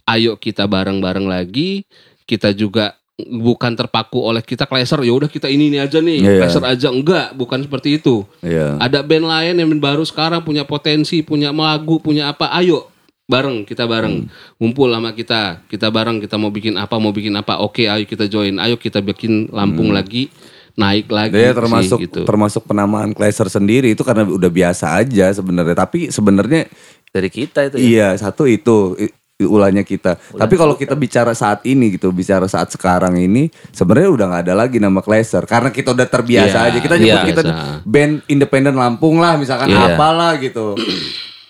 Ayo 0.06 0.34
kita 0.38 0.66
bareng-bareng 0.66 1.26
lagi. 1.26 1.86
Kita 2.26 2.50
juga 2.50 2.98
bukan 3.16 3.72
terpaku 3.72 4.20
oleh 4.20 4.44
kita 4.44 4.68
Kleser 4.68 5.00
ya 5.00 5.14
udah 5.14 5.30
kita 5.30 5.48
ini 5.48 5.72
ini 5.72 5.78
aja 5.80 6.04
nih 6.04 6.20
iya. 6.20 6.36
Kleser 6.44 6.60
aja 6.68 6.92
enggak 6.92 7.32
bukan 7.32 7.64
seperti 7.64 7.96
itu 7.96 8.28
Iya. 8.44 8.76
ada 8.76 9.00
band 9.00 9.24
lain 9.24 9.54
yang 9.56 9.70
baru 9.80 10.04
sekarang 10.04 10.44
punya 10.44 10.68
potensi 10.68 11.24
punya 11.24 11.48
lagu 11.48 11.96
punya 11.96 12.28
apa 12.28 12.52
ayo 12.60 12.92
bareng 13.26 13.66
kita 13.66 13.90
bareng 13.90 14.30
ngumpul 14.56 14.86
sama 14.86 15.10
kita 15.10 15.66
kita 15.66 15.90
bareng 15.90 16.22
kita 16.22 16.38
mau 16.38 16.54
bikin 16.54 16.78
apa 16.78 16.94
mau 16.94 17.10
bikin 17.10 17.34
apa 17.34 17.58
oke 17.58 17.82
ayo 17.82 18.06
kita 18.06 18.30
join 18.30 18.54
ayo 18.62 18.78
kita 18.78 19.02
bikin 19.02 19.50
Lampung 19.50 19.90
lagi 19.90 20.30
naik 20.78 21.10
lagi 21.10 21.34
Dia 21.34 21.50
sih, 21.50 21.58
termasuk 21.58 21.98
gitu. 22.06 22.20
termasuk 22.22 22.62
penamaan 22.62 23.10
Kleiser 23.10 23.50
sendiri 23.50 23.98
itu 23.98 24.06
karena 24.06 24.22
udah 24.22 24.46
biasa 24.46 25.02
aja 25.02 25.32
sebenarnya. 25.32 25.74
Tapi 25.74 26.12
sebenarnya 26.12 26.70
Dari 27.10 27.26
kita 27.26 27.66
itu 27.66 27.76
ya. 27.80 27.82
iya 27.82 28.08
satu 28.14 28.46
itu 28.46 28.94
ulahnya 29.42 29.82
kita. 29.82 30.20
Tapi 30.20 30.54
kalau 30.54 30.76
kita 30.76 30.92
bicara 30.94 31.32
saat 31.32 31.64
ini 31.64 31.96
gitu, 31.96 32.12
bicara 32.12 32.44
saat 32.46 32.70
sekarang 32.70 33.16
ini 33.16 33.48
sebenarnya 33.68 34.10
udah 34.12 34.26
nggak 34.30 34.42
ada 34.46 34.54
lagi 34.54 34.76
nama 34.78 35.00
Kleiser 35.00 35.42
karena 35.44 35.72
kita 35.72 35.96
udah 35.96 36.06
terbiasa 36.06 36.58
Iya, 36.62 36.68
aja. 36.70 36.78
Kita 36.78 36.94
nyebut 36.94 37.18
iya. 37.18 37.24
kita 37.26 37.42
Biasa. 37.42 37.82
band 37.82 38.14
independen 38.28 38.76
Lampung 38.76 39.16
lah 39.18 39.34
misalkan 39.34 39.72
Iya. 39.72 39.96
apalah 39.96 40.38
gitu. 40.38 40.76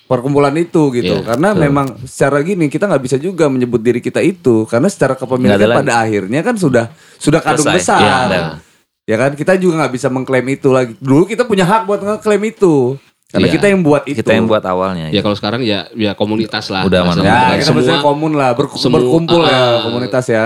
Perkumpulan 0.07 0.55
itu 0.55 0.95
gitu. 0.95 1.19
Iya, 1.19 1.27
karena 1.27 1.51
memang 1.53 1.99
secara 2.03 2.39
gini 2.41 2.67
kita 2.67 2.87
nggak 2.87 3.03
bisa 3.03 3.17
juga 3.19 3.47
menyebut 3.47 3.79
diri 3.79 3.99
kita 3.99 4.19
itu 4.19 4.63
karena 4.65 4.87
secara 4.87 5.13
kepemilikan 5.13 5.59
ada 5.59 5.67
lagi. 5.67 5.79
pada 5.83 5.93
akhirnya 5.99 6.41
kan 6.41 6.55
sudah 6.55 6.87
sudah 7.19 7.43
kadung 7.43 7.67
Selesai. 7.67 7.77
besar. 7.77 8.01
Iya, 8.01 8.15
ada. 8.23 8.39
Ya 9.03 9.17
kan 9.17 9.31
kita 9.33 9.55
juga 9.55 9.83
nggak 9.83 9.93
bisa 9.93 10.07
mengklaim 10.07 10.47
itu 10.49 10.71
lagi. 10.71 10.95
Dulu 10.97 11.27
kita 11.27 11.43
punya 11.43 11.63
hak 11.63 11.83
buat 11.85 12.01
ngeklaim 12.01 12.43
itu. 12.47 12.95
Karena 13.27 13.51
Iya. 13.51 13.55
kita 13.55 13.67
yang 13.67 13.83
buat 13.83 14.03
itu. 14.07 14.17
Kita 14.17 14.33
yang 14.33 14.47
buat 14.47 14.63
awalnya. 14.63 15.11
ya 15.11 15.19
kalau 15.19 15.35
sekarang 15.35 15.61
ya 15.61 15.91
ya 15.93 16.15
komunitas 16.15 16.71
lah 16.71 16.87
Udah 16.87 17.03
mana- 17.03 17.21
Ya, 17.21 17.59
kita 17.59 17.67
semua 17.67 17.83
maksudnya 17.83 17.99
komun 18.01 18.33
lah, 18.33 18.51
ber- 18.55 18.71
semua- 18.73 19.03
berkumpul 19.03 19.43
ya 19.43 19.51
ah. 19.53 19.75
komunitas 19.83 20.27
ya. 20.27 20.45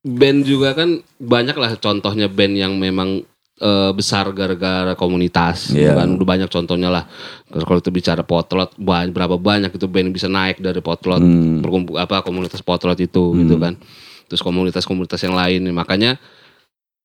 band 0.00 0.42
juga 0.42 0.72
kan 0.72 0.88
banyak 1.16 1.54
lah 1.54 1.74
contohnya 1.76 2.26
band 2.26 2.54
yang 2.54 2.74
memang 2.74 3.22
eh, 3.58 3.90
besar 3.90 4.30
gara-gara 4.30 4.94
komunitas 4.94 5.70
Iya. 5.70 5.94
kan 5.94 6.08
udah 6.10 6.26
banyak 6.26 6.46
contohnya 6.46 6.88
lah 6.88 7.04
kalau 7.48 7.76
itu 7.76 7.90
bicara 7.90 8.22
potlot 8.22 8.74
ba- 8.76 9.06
berapa 9.06 9.34
banyak 9.34 9.70
itu 9.70 9.84
band 9.84 10.10
bisa 10.10 10.26
naik 10.26 10.58
dari 10.58 10.78
potlot 10.78 11.18
Hmm. 11.18 11.60
apa 11.94 12.20
komunitas 12.20 12.60
potlot 12.60 12.96
itu 12.96 13.34
gitu 13.36 13.54
kan 13.56 13.74
terus 14.24 14.40
komunitas-komunitas 14.40 15.18
yang 15.20 15.32
lain 15.32 15.66
makanya 15.70 16.20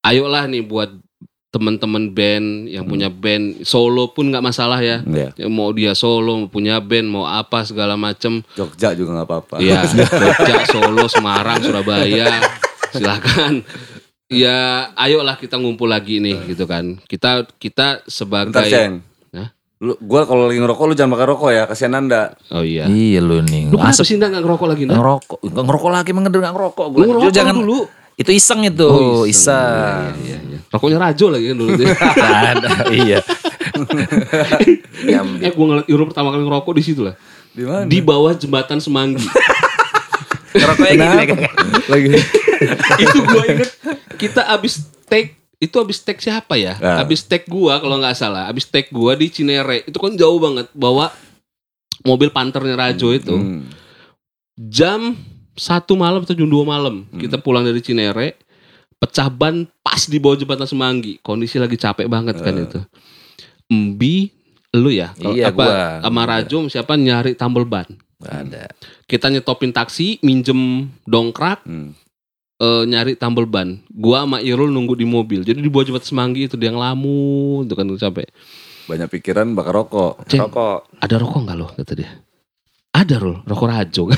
ayolah 0.02 0.46
nih 0.46 0.62
buat 0.62 0.92
teman-teman 1.50 2.10
band 2.10 2.48
yang 2.68 2.82
punya 2.84 3.08
band 3.08 3.62
solo 3.62 4.10
pun 4.10 4.28
nggak 4.28 4.42
masalah 4.44 4.78
ya 4.78 5.06
Iya. 5.06 5.30
Ya, 5.36 5.48
mau 5.48 5.70
dia 5.70 5.94
solo 5.94 6.34
mau 6.36 6.50
punya 6.50 6.78
band 6.78 7.08
mau 7.08 7.24
apa 7.24 7.62
segala 7.62 7.94
macem 7.94 8.42
Jogja 8.54 8.92
juga 8.92 9.14
nggak 9.16 9.28
apa-apa. 9.30 9.56
Iya, 9.58 9.86
Jogja, 10.22 10.66
Solo, 10.66 11.06
Semarang, 11.06 11.62
Surabaya, 11.62 12.42
silakan. 12.90 13.62
Ya, 14.32 14.90
ayolah 14.96 15.36
kita 15.36 15.60
ngumpul 15.60 15.92
lagi 15.92 16.24
nih, 16.24 16.40
gitu 16.48 16.64
kan. 16.64 16.98
Kita 17.06 17.44
kita 17.60 18.02
Bentar 18.02 18.08
sebagai, 18.08 18.72
Ceng. 18.72 18.94
Hah? 19.36 19.52
Lu, 19.84 20.00
gua 20.00 20.24
kalau 20.24 20.48
lagi 20.48 20.64
ngerokok 20.64 20.84
lu 20.88 20.96
jangan 20.96 21.12
makan 21.20 21.28
rokok 21.36 21.50
ya, 21.52 21.64
kasihan 21.68 22.00
anda. 22.00 22.34
oh 22.56 22.64
iya. 22.64 22.88
Iya 22.88 23.20
lu 23.20 23.44
nih. 23.44 23.68
Lu 23.68 23.76
kenapa 23.76 23.92
Asap 23.92 24.06
sih 24.08 24.16
nggak 24.16 24.32
ngerokok 24.40 24.68
lagi? 24.72 24.84
Nak? 24.88 24.96
ngerokok. 24.96 25.38
Nggak 25.44 25.66
ngerokok 25.68 25.92
lagi 25.92 26.12
mengendur 26.16 26.40
nggak 26.40 26.56
ngerokok. 26.56 26.86
Lu 26.88 26.94
Gua 26.96 27.06
ngerokok 27.06 27.34
jangan 27.36 27.56
dulu. 27.60 27.80
Itu 28.14 28.30
iseng 28.30 28.62
itu, 28.62 28.86
Oh, 28.86 29.26
iseng. 29.26 30.14
Iya, 30.22 30.38
iya, 30.38 30.38
iya. 30.46 30.60
Rokoknya 30.70 30.98
Rajo 31.02 31.26
lagi 31.34 31.46
kan 31.50 31.58
dulu. 31.58 31.72
ada, 32.54 32.70
iya. 32.94 33.20
eh, 35.44 35.52
gue 35.54 35.66
ngeliat 35.66 35.88
Euro 35.90 36.04
pertama 36.06 36.30
kali 36.30 36.46
ngerokok 36.46 36.74
di 36.78 36.84
situ 36.86 37.02
lah. 37.02 37.18
Di 37.54 37.64
mana? 37.66 37.86
Di 37.90 38.00
bawah 38.02 38.34
jembatan 38.38 38.78
Semanggi. 38.82 39.22
Ngerokoknya 40.54 40.94
gini 40.94 41.26
kan. 41.26 41.38
lagi. 41.90 42.08
Itu 42.98 43.18
gue 43.20 43.44
inget 43.50 43.72
kita 44.16 44.42
abis 44.50 44.82
take 45.06 45.34
itu 45.58 45.76
abis 45.76 45.98
take 45.98 46.20
siapa 46.20 46.54
ya? 46.54 46.76
Ah. 46.76 47.00
Abis 47.00 47.24
take 47.24 47.46
gua 47.46 47.78
kalau 47.78 47.96
nggak 47.96 48.14
salah, 48.14 48.46
abis 48.46 48.66
take 48.66 48.90
gua 48.90 49.14
di 49.14 49.28
Cinere 49.28 49.82
itu 49.82 49.96
kan 49.96 50.12
jauh 50.12 50.36
banget 50.36 50.68
bawa 50.72 51.08
mobil 52.02 52.28
panternya 52.28 52.76
Rajo 52.76 53.10
itu 53.10 53.32
Hmm. 53.32 53.64
jam 54.54 55.16
satu 55.54 55.96
malam 55.96 56.22
atau 56.22 56.34
jam 56.34 56.46
dua 56.46 56.62
malam 56.64 57.08
kita 57.12 57.38
pulang 57.38 57.62
dari 57.62 57.80
Cinere 57.80 58.36
pecah 58.98 59.28
ban 59.28 59.64
pas 59.80 60.04
di 60.04 60.18
bawah 60.18 60.36
jembatan 60.36 60.66
Semanggi 60.66 61.16
kondisi 61.20 61.56
lagi 61.56 61.76
capek 61.76 62.06
banget 62.06 62.38
kan 62.38 62.56
itu 62.56 62.80
Mbi 63.66 64.30
lu 64.74 64.90
ya 64.90 65.14
Kalau 65.14 65.32
Iya, 65.32 65.48
apa 65.48 65.64
gua. 65.64 65.82
sama 66.02 66.22
Rajo 66.26 66.58
siapa 66.68 66.94
nyari 66.94 67.34
tambal 67.34 67.64
ban 67.64 67.88
ada. 68.20 68.68
kita 69.04 69.28
nyetopin 69.28 69.70
taksi 69.70 70.20
minjem 70.20 70.60
dongkrak 71.04 71.64
Hmm. 71.64 71.96
Eh, 72.58 72.84
nyari 72.86 73.16
tambal 73.16 73.46
ban. 73.46 73.82
Gua 73.90 74.26
sama 74.28 74.38
Irul 74.40 74.70
nunggu 74.70 74.94
di 74.94 75.06
mobil. 75.06 75.42
Jadi 75.42 75.62
di 75.62 75.70
bawah 75.72 75.88
jembatan 75.88 76.06
Semanggi 76.06 76.46
itu 76.46 76.56
dia 76.60 76.70
ngelamun, 76.70 77.66
itu 77.66 77.74
kan 77.74 77.86
capek. 77.88 78.28
Banyak 78.84 79.08
pikiran 79.08 79.48
bakar 79.56 79.74
rokok. 79.80 80.28
Ceng, 80.28 80.44
Rokok. 80.44 80.92
ada 81.00 81.16
rokok 81.16 81.40
nggak 81.48 81.58
lo? 81.58 81.68
Kata 81.72 81.94
dia. 81.96 82.12
Ada 82.94 83.16
Rul, 83.18 83.42
rokok 83.48 83.68
Rajo. 83.72 84.04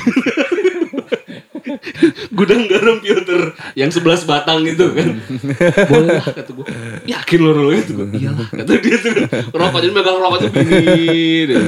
Gudang 2.30 2.68
garam 2.68 3.00
filter 3.00 3.56
yang 3.74 3.88
11 3.88 4.28
batang 4.28 4.62
itu 4.62 4.84
kan. 4.92 5.08
Boleh 5.90 6.20
lah 6.20 6.26
kata 6.28 6.50
gue. 6.52 6.66
Yakin 7.08 7.38
lo 7.40 7.50
Rul 7.56 7.72
itu? 7.80 7.94
Iyalah 7.96 8.46
kata 8.52 8.72
dia 8.76 8.96
tuh. 9.00 9.14
Rokok 9.50 9.80
jadi 9.80 9.92
megang 9.94 10.18
rokok 10.20 10.38
tuh 10.44 10.50
gini. 10.60 11.48
deh. 11.48 11.62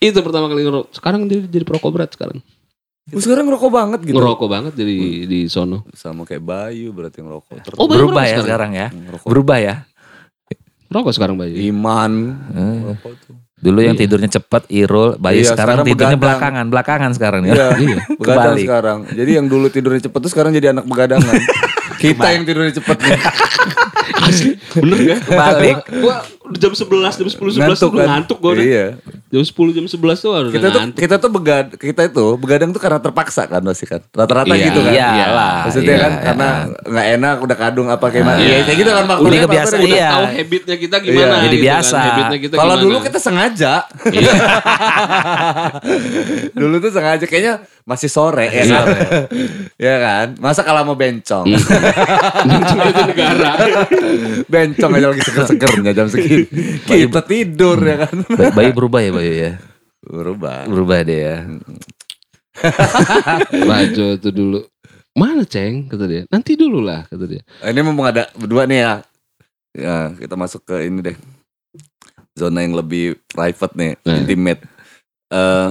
Itu 0.00 0.18
pertama 0.24 0.48
kali 0.48 0.64
ngerokok. 0.64 0.96
Sekarang 0.96 1.28
dia 1.28 1.44
jadi 1.44 1.64
perokok 1.66 1.90
berat 1.92 2.10
sekarang. 2.16 2.40
Lu 3.10 3.18
sekarang 3.18 3.44
ngerokok 3.44 3.70
banget 3.70 4.00
gitu. 4.02 4.14
Ngerokok 4.14 4.48
banget 4.48 4.72
jadi 4.74 4.96
di 5.24 5.40
sono. 5.46 5.82
Sama 5.92 6.22
kayak 6.22 6.40
Bayu 6.40 6.90
berarti 6.90 7.18
ngerokok 7.18 7.56
terus. 7.60 7.76
Oh, 7.76 7.84
Bayu 7.84 8.06
Berubah 8.06 8.14
ngerokok 8.16 8.24
ya 8.24 8.30
sekarang? 8.30 8.46
sekarang 8.46 8.70
ya. 8.72 8.86
Ngerokok. 8.92 9.26
Berubah 9.26 9.58
ya. 9.58 9.74
Rokok 10.88 11.12
sekarang 11.12 11.36
Bayu. 11.36 11.54
Iman. 11.60 12.12
Eh, 12.50 12.76
Ngerokok 12.80 13.12
tuh. 13.20 13.34
Dulu 13.60 13.78
yang 13.78 13.92
tidurnya 13.92 14.30
cepat 14.32 14.64
Irul, 14.68 15.14
Bayu 15.14 15.44
Iya, 15.44 15.52
sekarang, 15.52 15.84
sekarang 15.84 15.86
tidurnya 15.86 16.00
begadang. 16.08 16.22
belakangan, 16.24 16.66
belakangan 16.66 17.10
sekarang 17.12 17.42
ya. 17.44 17.52
Iya, 17.76 17.98
begadang 18.10 18.56
Kebalik. 18.56 18.64
sekarang. 18.64 18.98
Jadi 19.12 19.30
yang 19.30 19.46
dulu 19.46 19.66
tidurnya 19.68 20.00
cepet 20.02 20.18
tuh 20.18 20.30
sekarang 20.30 20.50
jadi 20.50 20.66
anak 20.70 20.84
begadangan. 20.84 21.34
Kita 22.02 22.26
yang 22.30 22.42
tidurnya 22.42 22.72
cepet 22.72 22.96
nih. 22.96 23.18
Asli, 24.20 24.50
bener 24.72 24.98
gak? 25.04 25.18
Kebalik. 25.22 25.76
Gua 25.94 26.16
udah 26.42 26.58
jam 26.58 26.72
11, 26.72 26.88
jam 27.12 27.28
10, 27.28 27.36
11 27.36 27.60
Ngantuk 27.60 27.76
tuh 27.76 27.90
kan? 27.92 28.06
ngantuk 28.08 28.38
gua 28.40 28.50
udah. 28.54 28.64
Iya. 28.64 28.86
Jam 29.30 29.40
10, 29.40 29.54
jam 29.72 29.86
11 29.86 29.94
tuh 30.16 30.30
udah 30.32 30.50
Kita 30.50 30.68
tuh 30.68 30.80
ngantuk. 30.80 30.98
kita 30.98 31.14
tuh 31.16 31.30
begad 31.30 31.66
kita 31.72 32.02
itu 32.04 32.26
begadang 32.34 32.70
tuh 32.70 32.78
karena 32.78 32.98
terpaksa 32.98 33.46
kan 33.46 33.62
pasti 33.62 33.86
kan. 33.86 34.02
Rata-rata 34.10 34.50
Iya, 34.50 34.64
gitu 34.66 34.80
kan. 34.80 34.90
iyalah, 34.90 35.54
Maksudnya 35.64 35.86
iya, 35.88 36.00
kan 36.00 36.12
karena 36.20 36.48
nggak 36.82 37.06
enak 37.14 37.36
udah 37.38 37.56
kadung 37.56 37.88
apa 37.88 38.06
kayak 38.06 38.24
mana. 38.24 38.38
Iya. 38.38 38.50
Iya, 38.50 38.58
kayak 38.64 38.76
gitu 38.76 38.90
kan 38.90 38.98
Udah 38.98 39.10
faktornya. 39.12 39.40
kebiasaan, 39.40 39.62
faktornya 39.70 39.86
udah 39.86 39.94
iya. 39.96 40.10
tahu 40.10 40.24
habitnya 40.34 40.76
kita 40.76 40.96
gimana 40.98 41.14
Iya, 41.30 41.38
jadi 41.40 41.54
gitu 41.54 41.64
biasa. 41.64 41.94
Kan. 41.94 42.04
Habitnya 42.04 42.38
kita 42.40 42.54
Kalau 42.56 42.66
gimana. 42.68 42.84
dulu 42.84 42.96
kita 43.00 43.18
sengaja. 43.18 43.72
Iya. 44.10 44.32
dulu 46.56 46.74
tuh 46.78 46.90
sengaja 46.90 47.24
kayaknya 47.24 47.54
masih 47.82 48.08
sore 48.08 48.46
ya 48.46 48.64
kan. 48.66 48.86
ya 49.76 49.94
kan? 49.98 50.26
Masa 50.38 50.60
kalau 50.62 50.82
mau 50.84 50.94
bencong. 50.94 51.46
Cuma 52.68 52.82
itu 52.84 53.02
negara. 53.04 53.50
bencong 54.46 54.90
aja 54.92 55.06
lagi 55.08 55.22
seger-segernya 55.22 55.92
jam 55.92 56.06
segini. 56.06 56.44
Kita 56.82 57.22
tidur 57.22 57.78
ya 57.80 57.96
kan. 58.00 58.14
Ba- 58.28 58.52
Bayu 58.52 58.70
berubah 58.72 59.00
ya 59.00 59.10
Bayu 59.20 59.34
ya. 59.36 59.52
Berubah. 60.00 60.64
Berubah 60.64 60.98
deh 61.04 61.20
ya. 61.20 61.36
Rajo 63.52 64.06
itu 64.16 64.28
dulu. 64.32 64.64
Mana 65.12 65.44
Ceng? 65.44 65.90
Kata 65.92 66.04
dia. 66.08 66.22
Nanti 66.32 66.56
dulu 66.56 66.80
lah 66.80 67.04
kata 67.04 67.24
dia. 67.28 67.42
Ini 67.60 67.80
mumpung 67.84 68.08
ada 68.08 68.32
berdua 68.32 68.64
nih 68.64 68.80
ya. 68.80 68.94
Ya, 69.70 69.96
kita 70.16 70.34
masuk 70.34 70.64
ke 70.64 70.88
ini 70.88 71.04
deh. 71.04 71.16
Zona 72.34 72.64
yang 72.64 72.74
lebih 72.74 73.20
private 73.28 73.74
nih, 73.76 73.92
Nah. 74.06 74.16
intimate. 74.22 74.62
Eh 75.30 75.68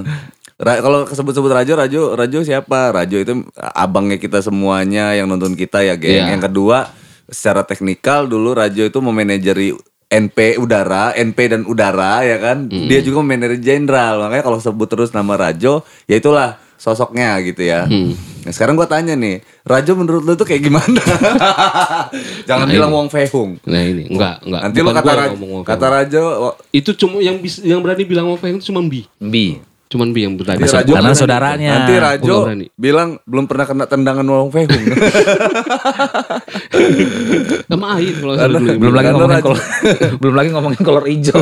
Ra- 0.59 0.83
kalau 0.83 1.07
sebut-sebut 1.07 1.47
Rajo, 1.55 1.71
Rajo, 1.71 2.01
Rajo 2.19 2.39
siapa? 2.43 2.91
Rajo 2.91 3.15
itu 3.15 3.31
abangnya 3.55 4.19
kita 4.19 4.43
semuanya 4.43 5.15
yang 5.15 5.31
nonton 5.31 5.55
kita 5.55 5.79
ya, 5.87 5.95
geng. 5.95 6.27
Iya. 6.27 6.35
Yang 6.35 6.51
kedua, 6.51 6.91
secara 7.31 7.63
teknikal 7.63 8.27
dulu 8.27 8.51
Rajo 8.51 8.83
itu 8.83 8.99
memanajeri 8.99 9.71
NP 10.09 10.57
udara, 10.57 11.13
NP 11.13 11.37
dan 11.47 11.61
udara 11.63 12.25
ya 12.25 12.41
kan. 12.41 12.65
Dia 12.65 12.99
juga 12.99 13.21
memanajeri 13.21 13.61
jenderal. 13.61 14.25
Makanya 14.25 14.41
kalau 14.41 14.57
sebut 14.57 14.89
terus 14.89 15.13
nama 15.13 15.37
Rajo, 15.37 15.85
ya 16.09 16.17
itulah 16.17 16.57
sosoknya 16.75 17.37
gitu 17.45 17.61
ya. 17.61 17.85
Hmm. 17.85 18.17
Nah, 18.41 18.49
sekarang 18.49 18.73
gua 18.73 18.87
tanya 18.87 19.13
nih, 19.13 19.43
Rajo 19.61 19.93
menurut 19.93 20.25
lu 20.25 20.33
tuh 20.33 20.49
kayak 20.49 20.65
gimana? 20.65 20.97
Jangan 22.49 22.65
Nah, 22.65 22.73
bilang 22.73 22.89
ini. 22.89 22.97
Wong 22.97 23.07
Fehung. 23.11 23.51
Nah 23.67 23.81
ini 23.83 24.03
enggak 24.09 24.41
enggak. 24.41 24.61
Nanti 24.65 24.77
lu 24.81 24.89
kata, 24.89 25.11
Rajo, 25.13 25.29
ngomong 25.37 25.51
Wong 25.61 25.65
kata 25.67 25.85
Feng. 25.85 25.93
Rajo, 25.93 26.23
oh, 26.25 26.53
itu 26.71 26.91
cuma 26.97 27.21
yang 27.21 27.37
bis, 27.37 27.61
yang 27.61 27.79
berani 27.83 28.03
bilang 28.07 28.25
Wong 28.33 28.39
Feng 28.41 28.57
itu 28.57 28.73
cuma 28.73 28.81
Bi. 28.81 29.05
Bi. 29.21 29.61
Cuman 29.89 30.13
Bi 30.13 30.21
yang 30.21 30.37
berani. 30.37 30.61
Nanti 30.61 30.69
Karena 30.69 30.77
Rajo 30.79 30.93
karena 30.93 31.01
berani. 31.03 31.17
saudaranya. 31.17 31.71
Nanti 31.73 31.93
Rajo 31.97 32.35
bilang 32.77 33.17
belum 33.25 33.45
pernah 33.45 33.65
kena 33.65 33.85
tendangan 33.85 34.21
Wong 34.21 34.49
Fehung. 34.49 34.69
Sama 37.65 37.97
Ain 37.97 38.13
kalau 38.15 38.33
saya 38.35 38.49
dulu. 38.51 38.69
Belum 38.77 38.93
lagi 38.93 39.07
Karena 39.07 39.17
ngomongin 39.17 39.33
Rajo- 39.35 39.47
kolor, 39.49 39.59
belum 40.21 40.35
lagi 40.35 40.49
ngomongin 40.53 40.81
kolor 40.81 41.05
hijau. 41.05 41.41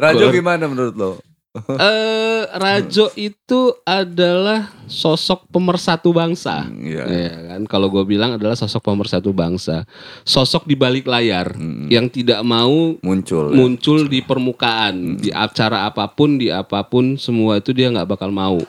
Rajo 0.00 0.24
gimana 0.30 0.64
menurut 0.66 0.94
lo? 0.94 1.10
Eh, 1.90 2.42
Rajo 2.46 3.10
itu 3.18 3.74
adalah 3.82 4.70
sosok 4.86 5.50
pemersatu 5.50 6.14
bangsa. 6.14 6.70
Iya. 6.70 7.04
Ya 7.10 7.30
kan, 7.52 7.62
kalau 7.66 7.90
gue 7.90 8.06
bilang 8.06 8.38
adalah 8.38 8.54
sosok 8.54 8.86
pemersatu 8.86 9.34
bangsa, 9.34 9.82
sosok 10.22 10.62
di 10.64 10.78
balik 10.78 11.10
layar 11.10 11.58
yang 11.90 12.06
tidak 12.06 12.40
mau 12.46 12.94
Muncul. 13.02 13.50
ya? 13.50 13.56
muncul 13.58 14.06
di 14.06 14.22
permukaan 14.22 15.18
di 15.18 15.34
acara 15.34 15.90
apa 15.90 16.06
pun 16.06 16.38
di 16.38 16.54
apa 16.54 16.86
pun 16.86 17.18
semua 17.18 17.58
itu 17.58 17.74
dia 17.74 17.90
nggak 17.90 18.08
bakal 18.14 18.30
mau. 18.30 18.62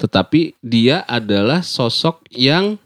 Tetapi 0.00 0.56
dia 0.64 1.04
adalah 1.04 1.60
sosok 1.60 2.24
yang 2.32 2.80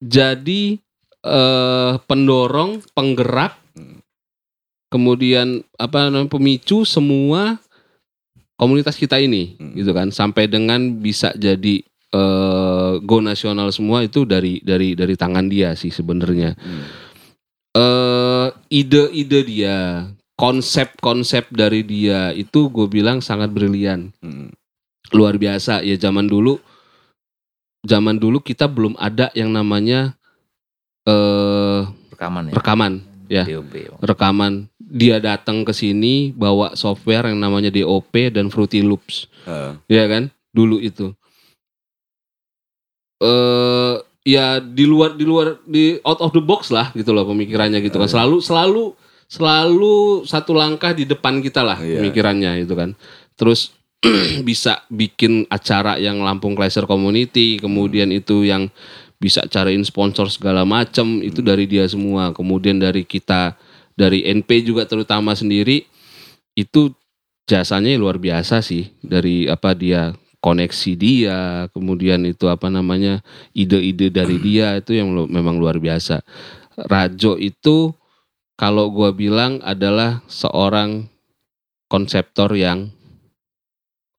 jadi 0.00 0.80
eh, 1.28 1.92
pendorong, 2.08 2.80
penggerak, 2.96 3.52
kemudian 4.88 5.60
apa 5.76 6.08
namanya 6.08 6.32
pemicu 6.32 6.88
semua 6.88 7.60
komunitas 8.60 8.94
kita 8.94 9.16
ini, 9.16 9.56
Hmm. 9.56 9.72
gitu 9.72 9.90
kan, 9.90 10.12
sampai 10.12 10.44
dengan 10.44 11.00
bisa 11.00 11.32
jadi 11.32 11.80
eh, 12.10 12.92
go 13.00 13.22
nasional 13.22 13.70
semua 13.70 14.02
itu 14.02 14.26
dari 14.26 14.58
dari 14.60 14.92
dari 14.92 15.14
tangan 15.14 15.46
dia 15.46 15.72
sih 15.72 15.88
sebenarnya. 15.88 16.58
Hmm. 16.58 16.84
eh 17.70 18.48
ide-ide 18.68 19.40
dia, 19.46 19.76
konsep-konsep 20.34 21.54
dari 21.54 21.86
dia 21.86 22.34
itu 22.34 22.66
gue 22.66 22.86
bilang 22.86 23.22
sangat 23.22 23.50
brilian, 23.50 24.10
Hmm. 24.18 24.50
luar 25.10 25.38
biasa. 25.38 25.86
Ya 25.86 25.94
zaman 25.94 26.26
dulu, 26.26 26.58
zaman 27.82 28.18
dulu 28.18 28.42
kita 28.42 28.66
belum 28.66 28.98
ada 28.98 29.30
yang 29.32 29.54
namanya 29.54 30.18
eh 31.06 31.82
Rekaman 32.10 32.50
ya. 32.50 32.54
rekaman, 32.54 32.92
ya 33.26 33.44
DOB. 33.46 33.74
rekaman. 34.02 34.66
Dia 34.90 35.22
datang 35.22 35.62
ke 35.62 35.70
sini 35.70 36.34
bawa 36.34 36.74
software 36.74 37.30
yang 37.30 37.38
namanya 37.38 37.70
DOP 37.70 38.10
dan 38.34 38.50
Fruity 38.50 38.82
Loops, 38.82 39.30
Eh, 39.46 39.72
ya 39.86 40.04
kan? 40.10 40.34
Dulu 40.50 40.82
itu. 40.82 41.14
Eh 43.20 43.94
ya 44.20 44.60
di 44.60 44.84
luar 44.84 45.16
di 45.16 45.24
luar 45.24 45.56
di 45.64 45.96
out 46.04 46.20
of 46.20 46.34
the 46.36 46.42
box 46.42 46.68
lah 46.68 46.92
gitu 46.92 47.14
loh 47.14 47.22
pemikirannya 47.24 47.80
gitu 47.80 48.02
kan. 48.02 48.08
Selalu 48.08 48.42
selalu 48.42 48.84
selalu 49.30 50.26
satu 50.26 50.52
langkah 50.52 50.90
di 50.90 51.06
depan 51.06 51.38
kita 51.38 51.62
lah 51.62 51.78
Iya. 51.78 52.02
pemikirannya 52.02 52.66
itu 52.66 52.74
kan. 52.74 52.96
Terus 53.38 53.70
bisa 54.48 54.82
bikin 54.88 55.44
acara 55.46 56.00
yang 56.00 56.24
Lampung 56.24 56.56
Clasher 56.56 56.88
Community, 56.88 57.60
kemudian 57.60 58.08
itu 58.10 58.42
yang 58.42 58.72
bisa 59.20 59.44
cariin 59.44 59.84
sponsor 59.84 60.32
segala 60.32 60.64
macam 60.64 61.20
itu 61.20 61.44
dari 61.44 61.68
dia 61.68 61.84
semua. 61.84 62.32
Kemudian 62.32 62.80
dari 62.80 63.04
kita 63.04 63.52
dari 64.00 64.24
NP 64.24 64.64
juga 64.64 64.88
terutama 64.88 65.36
sendiri 65.36 65.84
itu 66.56 66.96
jasanya 67.44 67.92
luar 68.00 68.16
biasa 68.16 68.64
sih 68.64 68.88
dari 69.04 69.44
apa 69.44 69.76
dia 69.76 70.16
koneksi 70.40 70.92
dia, 70.96 71.68
kemudian 71.76 72.24
itu 72.24 72.48
apa 72.48 72.72
namanya 72.72 73.20
ide-ide 73.52 74.08
dari 74.08 74.40
dia 74.46 74.80
itu 74.80 74.96
yang 74.96 75.12
lu- 75.12 75.28
memang 75.28 75.60
luar 75.60 75.76
biasa. 75.76 76.24
Rajo 76.80 77.36
itu 77.36 77.92
kalau 78.56 78.88
gua 78.88 79.12
bilang 79.12 79.60
adalah 79.60 80.24
seorang 80.24 81.04
konseptor 81.92 82.56
yang 82.56 82.88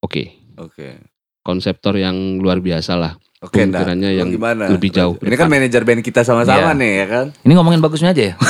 oke, 0.05 0.29
Oke. 0.61 1.01
konseptor 1.41 1.97
yang 1.97 2.37
luar 2.37 2.61
biasa 2.61 2.93
lah. 2.93 3.13
Oke. 3.41 3.65
Pemikirannya 3.65 4.05
Lo 4.07 4.17
yang 4.17 4.29
gimana? 4.29 4.69
lebih 4.69 4.89
jauh 4.91 5.17
Ini 5.17 5.33
kan 5.33 5.47
manajer 5.47 5.81
band 5.81 6.01
kita 6.01 6.21
sama-sama 6.21 6.61
Iya. 6.67 6.77
nih 6.77 6.91
ya 6.93 7.05
kan? 7.07 7.25
Ini 7.39 7.51
ngomongin 7.51 7.79
bagusnya 7.79 8.11
aja 8.11 8.23
ya. 8.23 8.35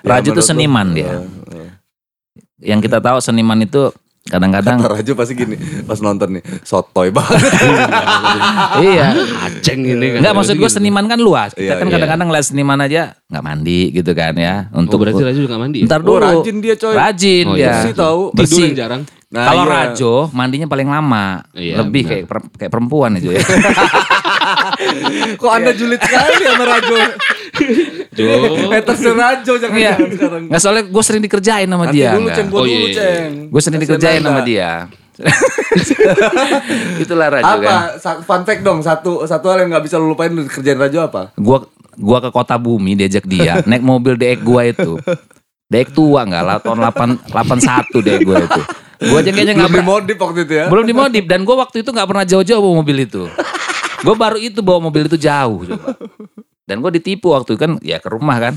Ya, 0.00 0.08
Rajo 0.10 0.20
tuh 0.26 0.32
menurut 0.32 0.36
lo- 0.38 0.50
seniman 0.50 0.86
dia. 0.90 1.12
Eh. 1.50 1.70
Yang 2.62 2.80
kita 2.82 2.98
tahu 2.98 3.18
seniman 3.18 3.56
itu 3.58 3.88
kadang-kadang 4.24 4.76
Kata 4.78 4.96
Rajo 4.96 5.12
pasti 5.12 5.32
gini 5.34 5.56
pas 5.82 5.96
nonton 5.98 6.28
nih 6.30 6.42
sotoy 6.62 7.08
banget. 7.08 7.40
iya. 8.82 9.12
Aceng 9.42 9.80
ini 9.82 10.06
kan. 10.10 10.18
Enggak 10.20 10.34
maksud 10.34 10.54
gue 10.54 10.70
seniman 10.70 11.04
kan 11.04 11.16
luas. 11.18 11.52
Kita 11.52 11.60
Iya, 11.62 11.74
kan 11.76 11.86
iya. 11.86 11.92
kadang-kadang 11.94 12.26
ngeliat 12.28 12.46
seniman 12.46 12.80
aja 12.80 13.02
nggak 13.26 13.42
mandi 13.42 13.80
gitu 13.90 14.12
kan 14.12 14.32
ya. 14.34 14.68
Oh, 14.70 14.80
Untuk 14.80 14.96
berarti 14.98 15.20
Rajo 15.20 15.40
juga 15.42 15.56
mandi 15.56 15.78
ya? 15.80 15.86
Ntar 15.86 16.00
Oh, 16.00 16.06
dulu. 16.06 16.24
rajin 16.40 16.56
dia 16.58 16.74
coy. 16.74 16.94
Rajin 16.94 17.44
Oh, 17.46 17.54
dia. 17.54 17.60
iya. 17.62 17.72
Bersih 17.74 17.94
tahu. 17.94 18.20
Tidur 18.34 18.68
jarang. 18.74 19.02
Nah, 19.34 19.44
Kalau 19.44 19.64
iya. 19.64 19.72
Rajo 19.90 20.12
mandinya 20.30 20.64
paling 20.64 20.86
lama, 20.86 21.42
Iya, 21.50 21.82
lebih 21.82 22.02
benar. 22.02 22.10
kayak 22.12 22.24
per- 22.24 22.50
kayak 22.54 22.70
perempuan 22.70 23.18
aja 23.18 23.28
ya. 23.28 23.42
Kok 25.40 25.50
anda 25.50 25.74
julid 25.74 25.98
sekali 25.98 26.34
sama 26.38 26.64
Rajo? 26.64 26.96
Jo. 28.14 28.30
Haters 28.70 29.02
Rajo 29.04 29.52
jangan 29.58 29.74
Iya. 29.74 29.92
sekarang. 29.98 30.42
Nggak 30.46 30.60
soalnya 30.60 30.84
gue 30.86 31.02
sering 31.02 31.18
dikerjain 31.20 31.66
sama 31.66 31.84
Nanti 31.84 31.98
dia. 31.98 32.10
dulu 32.14 32.28
ceng 32.30 32.46
Oh, 32.48 32.62
dulu 32.62 32.68
iya, 32.68 32.78
iya. 32.78 32.94
ceng. 32.94 33.30
Gue 33.50 33.60
sering 33.60 33.80
dikerjain 33.80 34.22
sama 34.22 34.40
dia. 34.40 34.70
Itulah 37.00 37.28
Rajo 37.32 37.54
Apa? 37.56 37.98
kan. 37.98 38.16
Fun 38.22 38.42
fact 38.42 38.62
dong, 38.62 38.78
satu 38.80 39.22
satu 39.24 39.46
hal 39.48 39.62
yang 39.62 39.70
nggak 39.72 39.84
bisa 39.84 39.96
lu 39.96 40.08
lupain 40.08 40.30
dari 40.30 40.46
kerjaan 40.46 40.78
Rajo 40.78 40.98
apa? 41.02 41.22
Gua 41.34 41.66
gua 41.94 42.18
ke 42.18 42.30
kota 42.30 42.54
bumi 42.54 42.94
diajak 42.94 43.24
dia 43.24 43.62
naik 43.68 43.82
mobil 43.82 44.14
DX 44.14 44.38
gua 44.42 44.62
itu. 44.64 44.98
DX 45.66 45.88
tua 45.92 46.22
nggak 46.22 46.42
lah 46.44 46.56
tahun 46.60 46.78
8 46.84 47.30
81 47.30 47.98
DX 48.00 48.18
gua 48.22 48.36
itu. 48.40 48.62
Gua 49.10 49.18
aja 49.20 49.30
kayaknya 49.30 49.54
nggak 49.54 49.70
Belum 49.70 49.84
pernah 49.84 50.00
dimodif 50.00 50.16
waktu 50.16 50.38
itu 50.44 50.52
ya? 50.54 50.64
belum 50.68 50.84
dimodif 50.84 51.24
dan 51.24 51.40
gua 51.42 51.56
waktu 51.62 51.76
itu 51.80 51.90
nggak 51.90 52.08
pernah 52.08 52.24
jauh-jauh 52.24 52.60
bawa 52.60 52.74
mobil 52.80 52.96
itu. 53.02 53.22
Gua 54.00 54.14
baru 54.14 54.38
itu 54.38 54.60
bawa 54.60 54.78
mobil 54.82 55.06
itu 55.06 55.16
jauh 55.16 55.60
coba. 55.64 55.96
Dan 56.64 56.80
gua 56.80 56.90
ditipu 56.90 57.32
waktu 57.32 57.56
itu 57.56 57.60
kan 57.60 57.72
ya 57.80 58.00
ke 58.00 58.08
rumah 58.08 58.36
kan. 58.40 58.54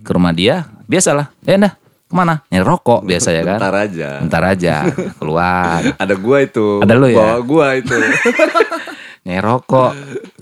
Ke 0.00 0.10
rumah 0.10 0.32
dia, 0.32 0.66
biasalah. 0.88 1.30
Ya 1.44 1.60
dah, 1.60 1.72
ke 1.76 2.14
mana? 2.14 2.40
Nyari 2.48 2.64
rokok 2.64 3.04
biasa 3.04 3.28
ya 3.30 3.42
kan. 3.44 3.58
Bentar 3.60 3.74
aja. 3.76 4.08
Bentar 4.24 4.42
aja 4.48 4.74
keluar. 5.20 5.80
Ada 6.00 6.14
gua 6.16 6.36
itu. 6.40 6.80
Ada 6.80 6.94
lu 6.96 7.06
ya? 7.10 7.16
Bawa 7.18 7.36
gua 7.42 7.66
itu. 7.76 7.92
Nyari 9.22 9.38
rokok. 9.38 9.90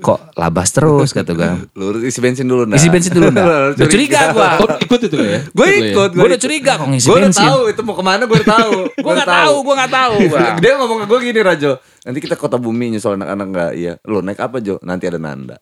Kok 0.01 0.33
labas 0.41 0.73
terus 0.73 1.13
kata 1.13 1.37
gua. 1.37 1.53
Lu 1.77 2.01
isi 2.01 2.17
bensin 2.17 2.49
dulu 2.49 2.65
nah. 2.65 2.81
Isi 2.81 2.89
bensin 2.89 3.13
dulu 3.13 3.29
dah. 3.29 3.45
Udah 3.77 3.87
curiga 3.87 4.33
gua. 4.33 4.57
Oh, 4.57 4.69
ikut 4.81 5.01
itu 5.05 5.17
ya? 5.21 5.39
Gue 5.53 5.67
ikut. 5.93 6.11
Gue 6.17 6.25
udah 6.25 6.41
curiga 6.41 6.73
kok 6.81 6.89
ngisi 6.89 7.05
Gue 7.05 7.17
udah 7.21 7.29
bensin. 7.29 7.45
tahu 7.45 7.61
itu 7.69 7.81
mau 7.85 7.93
ke 7.93 8.01
mana 8.01 8.23
gue 8.25 8.37
udah 8.41 8.49
tahu. 8.49 8.73
Gue 8.97 9.13
gak 9.15 9.29
tahu, 9.29 9.55
gue 9.61 9.75
gak 9.77 9.93
tahu. 9.93 10.15
Dia 10.65 10.71
ngomong 10.75 10.99
ke 10.99 11.07
gue 11.07 11.19
gini 11.23 11.41
Rajo. 11.41 11.73
Nanti 12.01 12.19
kita 12.19 12.35
kota 12.35 12.57
bumi 12.57 12.97
nyusul 12.97 13.21
anak-anak 13.21 13.47
gak? 13.53 13.71
Iya. 13.77 13.93
Lo 14.03 14.25
naik 14.25 14.41
apa 14.41 14.57
Jo? 14.65 14.81
Nanti 14.81 15.05
ada 15.05 15.21
Nanda. 15.21 15.61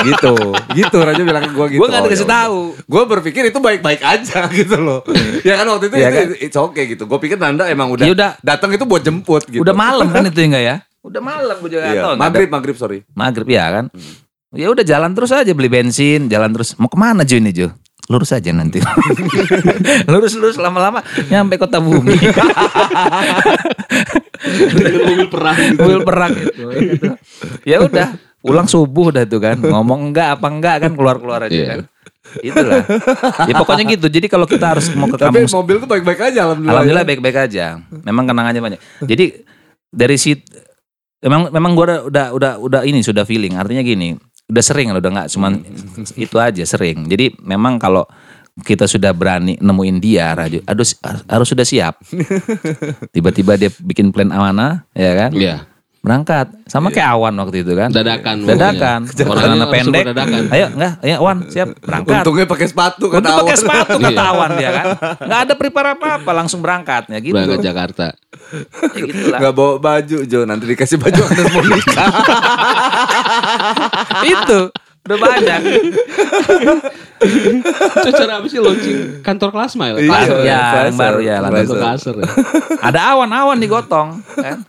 gitu. 0.00 0.34
Gitu 0.72 0.96
Rajo 0.96 1.20
bilang 1.20 1.42
ke 1.42 1.52
gue 1.52 1.66
gitu. 1.74 1.80
Gue 1.82 1.88
gak 1.90 2.02
dikasih 2.06 2.28
tahu. 2.30 2.60
Gue 2.86 3.02
berpikir 3.04 3.42
itu 3.44 3.58
baik-baik 3.58 3.98
aja 4.00 4.46
gitu 4.48 4.78
loh. 4.78 5.02
ya 5.42 5.58
kan 5.58 5.66
waktu 5.66 5.90
itu 5.90 5.96
Iya 5.98 6.06
itu, 6.06 6.14
kan? 6.14 6.26
it's 6.38 6.54
okay 6.56 6.84
gitu. 6.86 7.02
Gue 7.04 7.18
pikir 7.18 7.34
Nanda 7.34 7.66
emang 7.66 7.90
udah, 7.90 8.06
Ya 8.06 8.14
udah. 8.14 8.30
datang 8.38 8.70
itu 8.70 8.86
buat 8.86 9.02
jemput 9.02 9.42
gitu. 9.50 9.58
Udah 9.58 9.74
malam 9.74 10.06
kan 10.08 10.22
itu 10.22 10.38
enggak 10.38 10.62
ya? 10.62 10.76
Udah 11.00 11.20
malam 11.20 11.56
gue 11.58 11.70
juga 11.70 11.86
Iya. 11.86 12.02
tahu. 12.04 12.12
Maghrib, 12.16 12.48
maghrib 12.48 12.76
sorry. 12.76 12.98
Maghrib 13.12 13.48
ya 13.48 13.70
kan. 13.70 13.84
Ya 14.50 14.66
udah 14.66 14.80
jalan 14.80 15.12
terus 15.12 15.30
aja 15.30 15.52
beli 15.52 15.68
bensin, 15.68 16.26
jalan 16.26 16.50
terus. 16.50 16.72
Mau 16.74 16.88
ke 16.88 16.96
mana 16.96 17.22
Jo 17.22 17.36
ini 17.36 17.52
Jo? 17.52 17.68
Lurus 18.08 18.32
aja 18.32 18.48
nanti. 18.50 18.80
lurus 20.10 20.32
lurus 20.34 20.56
lama-lama 20.56 21.00
nyampe 21.28 21.54
kota 21.56 21.76
bumi. 21.76 22.16
Mobil 24.88 25.28
perang 25.28 25.56
gitu. 25.58 25.78
Mobil 25.78 26.00
perang 26.02 26.32
itu. 26.32 26.64
ya 27.64 27.76
udah, 27.80 28.08
pulang 28.40 28.64
subuh 28.64 29.12
dah 29.12 29.24
tuh 29.24 29.38
kan. 29.38 29.56
Ngomong 29.58 30.08
enggak 30.08 30.38
apa 30.38 30.46
enggak 30.48 30.76
kan 30.80 30.92
keluar-keluar 30.92 31.44
aja 31.44 31.52
Iya. 31.52 31.66
kan. 31.68 31.80
Itulah. 32.40 32.82
Ya 33.44 33.54
pokoknya 33.56 33.84
gitu. 33.90 34.06
Jadi 34.08 34.26
kalau 34.26 34.44
kita 34.44 34.72
harus 34.72 34.88
mau 34.92 35.04
ke 35.06 35.16
Tapi 35.16 35.44
kampung 35.44 35.48
mobil 35.54 35.76
tuh 35.78 35.88
baik-baik 35.88 36.20
aja 36.24 36.38
alhamdulillah. 36.44 36.72
Alhamdulillah 36.74 37.04
baik-baik 37.04 37.36
aja. 37.42 37.64
Memang 38.04 38.24
kenangannya 38.24 38.60
banyak. 38.62 38.80
Jadi 39.02 39.24
dari 39.88 40.16
sit 40.16 40.44
memang 41.24 41.50
memang 41.50 41.72
gua 41.74 41.84
udah 41.84 42.00
udah 42.06 42.26
udah 42.34 42.52
udah 42.62 42.80
ini 42.86 43.02
sudah 43.02 43.26
feeling. 43.26 43.58
Artinya 43.58 43.82
gini, 43.82 44.14
udah 44.48 44.64
sering 44.64 44.94
udah 44.94 45.10
nggak 45.10 45.28
cuman 45.32 45.52
itu 46.24 46.36
aja 46.38 46.64
sering. 46.64 47.06
Jadi 47.06 47.38
memang 47.42 47.76
kalau 47.78 48.06
kita 48.58 48.90
sudah 48.90 49.14
berani 49.14 49.54
nemuin 49.62 49.96
dia 50.02 50.34
Raju, 50.34 50.58
harus 50.66 50.98
harus 51.30 51.46
sudah 51.46 51.62
siap. 51.62 52.02
Tiba-tiba 53.14 53.54
dia 53.54 53.70
bikin 53.70 54.10
plan 54.10 54.34
amanah, 54.34 54.82
ya 54.98 55.12
kan? 55.14 55.30
Iya. 55.30 55.62
Berangkat. 55.98 56.46
Sama 56.64 56.88
kayak 56.88 57.10
Awan 57.10 57.34
waktu 57.36 57.66
itu 57.66 57.74
kan. 57.74 57.90
Dadakan. 57.90 58.46
Dadakan. 58.46 58.98
pokoknya. 59.04 59.26
Orangnya 59.26 59.50
Orangnya 59.50 59.68
pendek. 59.68 60.04
dadakan. 60.06 60.40
Ayo 60.48 60.66
enggak, 60.70 60.92
ayo 61.02 61.14
Awan 61.18 61.36
siap 61.50 61.68
berangkat. 61.82 62.22
Untungnya 62.22 62.46
pakai 62.46 62.66
sepatu 62.66 63.04
kan 63.10 63.18
Untuk 63.18 63.34
pakai 63.42 63.56
sepatu 63.58 63.94
kata 63.98 64.14
Iya. 64.14 64.30
Awan 64.30 64.50
dia 64.54 64.70
kan. 64.70 64.86
Enggak 65.18 65.40
ada 65.42 65.54
prepare 65.54 65.88
apa-apa, 65.92 66.30
langsung 66.32 66.58
berangkatnya 66.62 67.18
gitu. 67.18 67.34
Berangkat 67.34 67.60
Jakarta. 67.60 68.06
Ya 69.36 69.50
bawa 69.50 69.76
baju 69.76 70.16
Jo 70.22 70.38
Nanti 70.42 70.64
dikasih 70.66 70.96
baju 70.96 71.20
atas 71.20 71.46
mau 71.50 71.62
nikah 71.66 72.08
itu 74.24 74.60
udah 75.04 75.18
banyak. 75.18 75.60
Itu 77.98 78.08
cara 78.14 78.32
apa 78.38 78.46
sih 78.46 78.60
launching 78.60 79.20
kantor 79.20 79.48
kelas 79.50 79.72
mile? 79.74 79.98
Iya, 79.98 80.20
Ya, 80.44 80.60
yang 80.86 80.96
baru 80.96 81.18
ya. 81.18 81.36
Kantor 81.42 81.76
kasar 81.82 82.14
ya. 82.14 82.28
Ada 82.80 83.00
awan-awan 83.12 83.58
digotong 83.58 84.22
kan. 84.36 84.62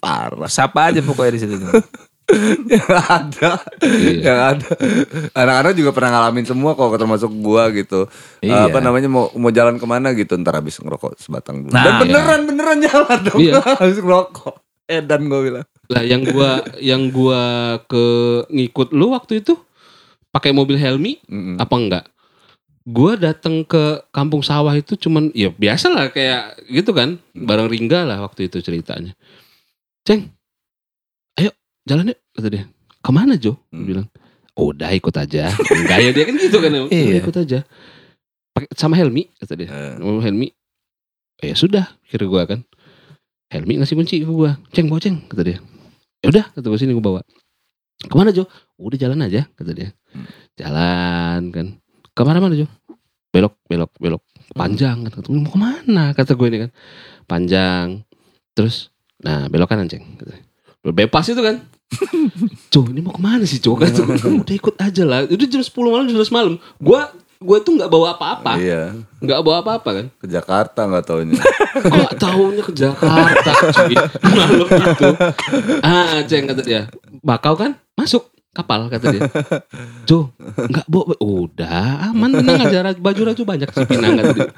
Parah 0.00 0.48
Siapa 0.48 0.88
aja 0.88 0.98
pokoknya 0.98 1.32
di 1.36 1.40
situ. 1.40 1.56
Yang 2.70 2.88
ada 3.04 3.50
Iya. 3.82 4.22
Yang 4.22 4.38
ada 4.40 4.68
Anak-anak 5.34 5.72
juga 5.74 5.90
pernah 5.90 6.10
ngalamin 6.14 6.46
semua 6.46 6.72
kok 6.72 6.94
Termasuk 6.94 7.30
gua 7.38 7.68
gitu 7.70 8.06
Iya. 8.38 8.70
Apa 8.70 8.78
namanya 8.78 9.10
Mau 9.10 9.34
mau 9.34 9.50
jalan 9.50 9.76
ke 9.76 9.84
mana 9.84 10.14
gitu 10.14 10.38
Ntar 10.38 10.58
habis 10.58 10.78
ngerokok 10.78 11.18
sebatang 11.18 11.66
dulu 11.66 11.74
Nah, 11.74 11.84
Dan 11.84 11.94
beneran 12.00 12.40
Beneran 12.46 12.78
jalan 12.80 13.18
dong 13.26 13.38
Iya. 13.38 13.58
Habis 13.82 13.98
ngerokok 13.98 14.54
Edan 14.86 15.26
gua 15.26 15.40
bilang 15.42 15.66
Lah 15.90 16.02
yang 16.02 16.22
gua 16.22 16.62
yang 16.78 17.10
gua 17.10 17.42
ke 17.84 18.04
ngikut 18.46 18.94
lu 18.94 19.10
waktu 19.10 19.42
itu 19.42 19.58
pakai 20.30 20.54
mobil 20.54 20.78
Helmi 20.78 21.18
Mm-mm. 21.26 21.58
apa 21.58 21.74
enggak? 21.74 22.04
Gua 22.86 23.18
datang 23.18 23.66
ke 23.66 23.98
kampung 24.14 24.46
sawah 24.46 24.70
itu 24.72 24.94
cuman 24.94 25.34
ya 25.34 25.50
biasa 25.50 25.90
lah 25.90 26.06
kayak 26.14 26.62
gitu 26.70 26.94
kan, 26.94 27.18
bareng 27.34 27.66
Ringga 27.66 28.06
lah 28.06 28.22
waktu 28.22 28.46
itu 28.46 28.62
ceritanya. 28.62 29.18
Ceng, 30.06 30.32
ayo 31.36 31.50
jalan 31.84 32.12
yuk 32.12 32.18
kata 32.32 32.48
dia. 32.48 32.64
Ke 33.00 33.10
mana 33.12 33.36
Jo? 33.36 33.56
Hmm. 33.72 33.84
bilang. 33.84 34.06
"Oh, 34.56 34.72
Udah 34.72 34.92
ikut 34.92 35.12
aja. 35.14 35.52
Enggak 35.52 35.98
ya 36.00 36.10
dia 36.12 36.24
kan 36.24 36.34
gitu 36.36 36.58
kan. 36.60 36.70
"Udah, 36.72 36.92
Iya. 36.92 37.20
ikut 37.20 37.36
aja. 37.36 37.58
Pakai 38.52 38.68
sama 38.76 38.96
Helmi 38.96 39.28
kata 39.36 39.52
dia. 39.56 39.68
Sama 39.96 40.20
Helmi. 40.20 40.48
"Oh, 41.40 41.46
Ya 41.46 41.54
sudah, 41.56 41.84
kira 42.08 42.24
gua 42.28 42.44
kan. 42.44 42.64
Helmi 43.50 43.80
ngasih 43.80 43.96
kunci 43.96 44.20
ke 44.20 44.28
gua. 44.28 44.56
Ceng, 44.72 44.88
bawa 44.88 45.00
ceng 45.00 45.20
kata 45.26 45.42
dia. 45.44 45.58
Ya 46.20 46.28
udah, 46.28 46.44
kata 46.52 46.66
gua 46.68 46.78
sini 46.80 46.92
gua 46.92 47.04
bawa. 47.04 47.20
Ke 48.00 48.14
mana 48.16 48.32
Jo? 48.32 48.48
Udah 48.80 48.96
jalan 48.96 49.20
aja 49.20 49.44
kata 49.56 49.72
dia. 49.72 49.92
Hmm. 50.12 50.26
Jalan 50.56 51.40
kan. 51.52 51.66
Ke 52.12 52.20
mana-mana 52.24 52.56
Jo? 52.56 52.66
Belok, 53.30 53.54
belok, 53.68 53.92
belok. 53.96 54.22
Panjang 54.52 55.04
kata 55.06 55.22
gua. 55.22 55.36
Mau 55.40 55.52
ke 55.52 55.58
mana? 55.60 56.04
Kata 56.12 56.34
gue 56.34 56.46
ini 56.50 56.58
kan. 56.66 56.70
Panjang. 57.24 58.02
Terus, 58.52 58.90
nah 59.20 59.46
belok 59.48 59.68
kanan 59.68 59.88
ceng. 59.88 60.04
Bebas 60.80 61.28
itu 61.28 61.40
kan. 61.40 61.60
Jo 62.72 62.86
ini 62.88 63.02
mau 63.02 63.12
ke 63.12 63.20
mana 63.20 63.44
sih? 63.44 63.58
Kata 63.58 64.00
gue, 64.00 64.16
"Kamu 64.16 64.46
udah 64.46 64.56
ikut 64.56 64.74
aja 64.78 65.02
lah. 65.04 65.26
Udah 65.26 65.46
jam 65.50 65.60
10 65.60 65.74
malam, 65.90 66.06
jam 66.06 66.16
11 66.16 66.30
malam. 66.32 66.54
Gua 66.78 67.10
gue 67.40 67.58
tuh 67.64 67.72
nggak 67.76 67.88
bawa 67.88 68.16
apa-apa. 68.16 68.60
Iya 68.60 68.96
Nggak 69.20 69.40
bawa 69.44 69.56
apa-apa 69.64 69.90
kan. 69.96 70.06
Ke 70.20 70.26
Jakarta 70.28 70.84
gak 70.88 71.04
taunya 71.08 71.40
Gak 72.04 72.16
taunya 72.20 72.62
ke 72.64 72.72
Jakarta 72.76 73.52
cuy 73.72 73.96
Malam 74.36 74.68
itu 74.68 75.08
Ah 75.80 76.20
ceng 76.28 76.44
kata 76.48 76.60
dia 76.60 76.84
Bakau 77.24 77.56
kan 77.56 77.80
Masuk 77.96 78.28
kapal 78.50 78.90
kata 78.90 79.14
dia 79.14 79.22
Jo 80.10 80.34
Gak 80.58 80.82
bawa 80.90 81.14
Udah 81.22 82.10
aman 82.10 82.34
tenang 82.34 82.66
aja 82.66 82.82
Baju 82.98 83.30
raju 83.30 83.42
banyak 83.46 83.70
Pinang 83.86 84.18
kata 84.18 84.32
dia 84.34 84.50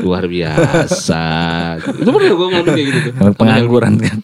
Luar 0.00 0.24
biasa 0.24 1.22
Itu 1.84 2.08
pernah 2.08 2.32
gue 2.32 2.46
ngomong 2.48 2.64
kayak 2.72 2.86
gitu 2.88 2.98
tuh 3.04 3.14
pengangguran 3.36 3.94
kan. 4.00 4.18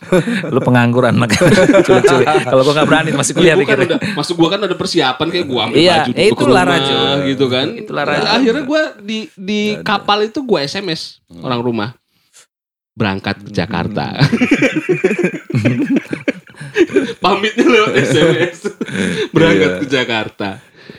Lu 0.48 0.60
pengangguran 0.62 1.14
makanya. 1.16 1.52
Cuy-cuy. 1.84 2.24
Kalau 2.24 2.62
gua 2.64 2.74
nggak 2.80 2.88
berani 2.88 3.10
masih 3.12 3.32
kuliah 3.36 3.56
pikir. 3.58 3.76
udah, 3.86 3.98
masuk 4.16 4.34
gua 4.38 4.48
kan 4.56 4.60
ada 4.64 4.76
persiapan 4.76 5.26
kayak 5.28 5.46
gua 5.46 5.60
ambil 5.68 5.76
Iya, 5.78 5.96
baju 6.06 6.10
itulah 6.16 6.62
rumah 6.64 6.78
Raju. 6.78 6.96
gitu 7.28 7.44
kan. 7.50 7.66
Itulah 7.76 8.04
Raju. 8.06 8.26
Akhirnya 8.26 8.62
gua 8.64 8.82
di 9.00 9.18
di 9.36 9.60
kapal 9.82 10.26
itu 10.26 10.40
gua 10.42 10.64
SMS 10.64 11.20
orang 11.42 11.60
rumah 11.60 11.88
berangkat 12.94 13.36
ke 13.46 13.50
Jakarta. 13.52 14.06
Pamitnya 17.20 17.64
lewat 17.64 17.92
SMS. 18.02 18.58
berangkat 19.30 19.68
Iya. 19.68 19.76
ke 19.76 19.86
Jakarta. 19.86 20.48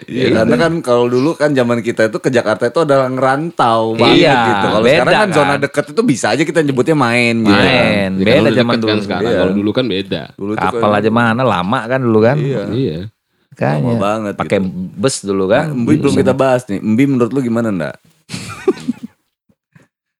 Iya, 0.01 0.33
karena 0.33 0.55
kan 0.57 0.71
kalau 0.79 1.05
dulu 1.05 1.33
kan 1.33 1.51
zaman 1.51 1.79
kita 1.79 2.05
itu 2.05 2.17
ke 2.17 2.27
Jakarta 2.27 2.65
itu 2.65 2.79
adalah 2.79 3.05
ngerantau 3.07 3.93
banget 3.93 4.23
Iya, 4.23 4.37
gitu. 4.41 4.65
Kalau 4.67 4.83
sekarang 4.83 5.13
kan, 5.13 5.21
kan. 5.21 5.29
zona 5.31 5.53
deket 5.57 5.83
itu 5.89 6.01
bisa 6.01 6.25
aja 6.29 6.41
kita 6.41 6.59
nyebutnya 6.59 6.93
main 6.93 7.33
gitu. 7.37 7.53
Main. 7.53 8.09
Jadi 8.15 8.25
Beda 8.25 8.49
zaman 8.51 8.71
deket 8.71 8.79
dulu. 8.79 8.89
kan 8.89 8.97
sekarang. 9.01 9.25
Iya. 9.25 9.37
Kalau 9.37 9.51
dulu 9.53 9.69
kan 9.71 9.83
beda. 9.85 10.21
Dulu 10.33 10.51
Kapal 10.53 10.85
kan 10.85 10.97
aja 10.97 11.09
mana 11.09 11.41
lama 11.41 11.79
kan 11.85 11.99
dulu 11.99 12.19
kan. 12.19 12.35
Iya. 12.35 12.61
Iya. 12.69 12.97
Lama 13.01 13.53
Kayaknya. 13.53 13.93
banget 13.99 14.33
Pakai 14.37 14.57
gitu. 14.59 14.69
bus 14.95 15.15
dulu 15.21 15.43
Nah, 15.45 15.49
kan. 15.51 15.65
Mbi 15.75 15.93
belum 15.97 16.13
kita 16.15 16.33
bahas 16.33 16.61
nih. 16.65 16.79
Mbi 16.79 17.03
menurut 17.05 17.29
lu 17.29 17.39
gimana 17.41 17.67
ndak? 17.69 17.95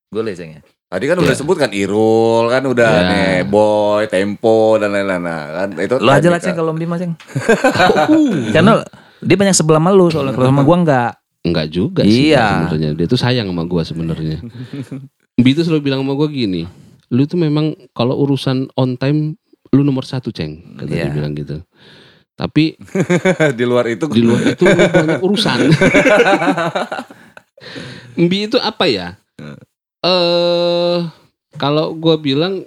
Boleh 0.10 0.34
Ceng 0.34 0.52
ya. 0.52 0.62
Tadi 0.92 1.08
kan 1.08 1.16
udah 1.18 1.32
sebut 1.32 1.56
kan 1.56 1.72
Irul, 1.72 2.52
kan 2.52 2.68
udah 2.68 2.92
Iya. 2.92 3.08
nih 3.08 3.36
Boy, 3.48 4.12
Tempo 4.12 4.76
dan 4.76 4.92
lain-lain. 4.92 5.24
Nah, 5.24 5.44
kan 5.56 5.70
itu 5.80 5.96
Lu 5.96 6.12
aja 6.12 6.28
lah 6.28 6.36
Ceng 6.38 6.52
kalau 6.54 6.76
Bima 6.76 7.00
Ceng. 7.00 7.16
Karena 8.56 8.84
dia 9.18 9.38
banyak 9.40 9.56
sebelah 9.56 9.80
sama 9.80 9.90
lu 9.90 10.12
soalnya 10.12 10.36
kalau 10.36 10.52
sama 10.52 10.62
gua 10.62 10.78
enggak. 10.78 11.12
Enggak 11.42 11.68
juga 11.72 12.04
sih 12.04 12.30
Iya. 12.30 12.68
sebenarnya. 12.68 12.90
Dia 12.94 13.08
tuh 13.08 13.16
sayang 13.16 13.48
sama 13.48 13.64
gua 13.64 13.82
sebenarnya. 13.82 14.44
Bi 15.42 15.56
tuh 15.56 15.64
selalu 15.64 15.82
bilang 15.82 16.04
sama 16.04 16.12
gua 16.12 16.28
gini, 16.28 16.68
lu 17.08 17.24
tuh 17.24 17.40
memang 17.40 17.72
kalau 17.92 18.20
urusan 18.20 18.68
on 18.76 18.94
time 18.94 19.40
lu 19.72 19.82
nomor 19.82 20.04
satu 20.04 20.28
ceng, 20.30 20.76
kata 20.76 20.92
dia 20.92 21.08
Iya. 21.08 21.16
bilang 21.16 21.32
gitu. 21.32 21.64
Tapi 22.36 22.76
di 23.58 23.64
luar 23.64 23.88
itu 23.88 24.12
di 24.12 24.20
luar 24.20 24.44
itu 24.44 24.68
lu 24.68 24.76
banyak 24.76 25.24
urusan. 25.24 25.72
Mbi 28.18 28.38
itu 28.46 28.60
apa 28.60 28.86
ya? 28.86 29.16
Eh 30.02 30.98
kalau 31.58 31.94
gua 31.94 32.18
bilang 32.18 32.66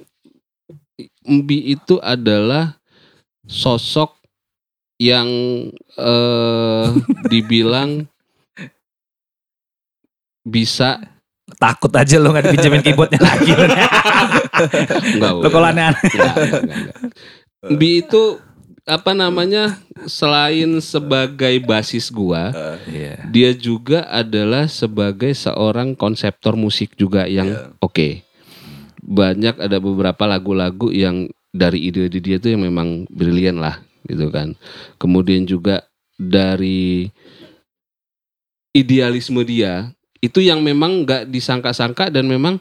Mbi 1.24 1.74
itu 1.74 1.98
adalah 1.98 2.78
sosok 3.48 4.14
yang 5.02 5.28
eh 5.98 6.86
dibilang 7.32 8.06
bisa 10.44 11.14
Takut 11.60 11.92
aja 11.92 12.16
lu 12.16 12.32
gak 12.32 12.50
dipinjemin 12.50 12.80
keyboardnya 12.80 13.20
lagi. 13.20 13.52
enggak 15.12 15.32
lu 15.38 15.48
kalau 15.52 15.68
aneh-aneh. 15.68 16.00
Enggak, 16.00 16.34
enggak, 16.40 16.60
enggak, 16.64 16.78
enggak. 16.80 16.96
Bi 17.76 17.88
itu 18.00 18.22
apa 18.84 19.16
namanya 19.16 19.80
selain 20.04 20.76
sebagai 20.84 21.56
basis 21.64 22.12
gua 22.12 22.52
Iya. 22.84 23.16
dia 23.32 23.50
juga 23.56 24.04
adalah 24.12 24.68
sebagai 24.68 25.32
seorang 25.32 25.96
konseptor 25.96 26.52
musik 26.52 26.92
juga 26.94 27.24
yang 27.24 27.48
Iya. 27.48 27.60
oke. 27.80 28.08
Banyak 29.04 29.60
ada 29.60 29.80
beberapa 29.80 30.24
lagu-lagu 30.24 30.88
yang 30.92 31.28
dari 31.52 31.88
ide-ide 31.88 32.20
dia 32.20 32.36
tuh 32.36 32.56
yang 32.56 32.64
memang 32.64 33.08
brilian 33.08 33.56
lah 33.56 33.80
gitu 34.04 34.28
kan. 34.28 34.52
Kemudian 35.00 35.48
juga 35.48 35.84
dari 36.16 37.08
idealisme 38.76 39.40
dia 39.48 39.92
itu 40.20 40.40
yang 40.40 40.60
memang 40.60 41.04
nggak 41.04 41.28
disangka-sangka 41.28 42.08
dan 42.08 42.24
memang 42.28 42.60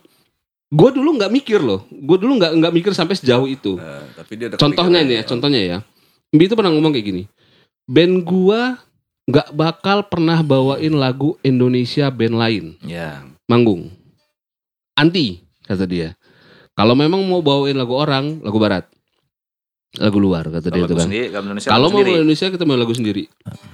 gue 0.72 0.90
dulu 0.92 1.16
nggak 1.20 1.32
mikir 1.32 1.60
loh. 1.60 1.84
Gue 1.92 2.16
dulu 2.20 2.40
nggak 2.40 2.60
nggak 2.60 2.74
mikir 2.76 2.92
sampai 2.96 3.16
sejauh 3.16 3.48
itu. 3.48 3.76
Nah, 3.80 4.04
tapi 4.16 4.40
dia 4.40 4.48
ada 4.52 4.60
Contohnya 4.60 5.00
nih 5.04 5.16
ya, 5.20 5.24
contohnya 5.24 5.62
ya. 5.64 5.78
Mbi 6.34 6.50
itu 6.50 6.58
pernah 6.58 6.74
ngomong 6.74 6.92
kayak 6.92 7.06
gini. 7.06 7.24
Band 7.86 8.26
gua 8.26 8.82
nggak 9.30 9.56
bakal 9.56 10.04
pernah 10.10 10.44
bawain 10.44 10.92
lagu 10.98 11.40
Indonesia 11.46 12.12
band 12.12 12.36
lain 12.36 12.66
Iya. 12.84 13.24
manggung. 13.48 13.94
Anti 14.98 15.40
kata 15.64 15.86
dia. 15.88 16.18
Kalau 16.74 16.98
memang 16.98 17.22
mau 17.24 17.40
bawain 17.46 17.78
lagu 17.78 17.94
orang, 17.94 18.42
lagu 18.42 18.58
barat. 18.58 18.90
Lagu 19.94 20.18
luar 20.18 20.50
kata 20.50 20.74
dia 20.74 20.90
itu 20.90 20.98
kan. 20.98 21.06
sendiri, 21.06 21.30
kalau 21.30 21.46
Indonesia 21.46 21.70
Kalau 21.70 21.86
lagu 21.86 21.94
mau 21.94 22.02
sendiri. 22.02 22.18
Indonesia 22.18 22.48
kita 22.50 22.64
mau 22.66 22.78
lagu 22.82 22.94
sendiri. 22.98 23.24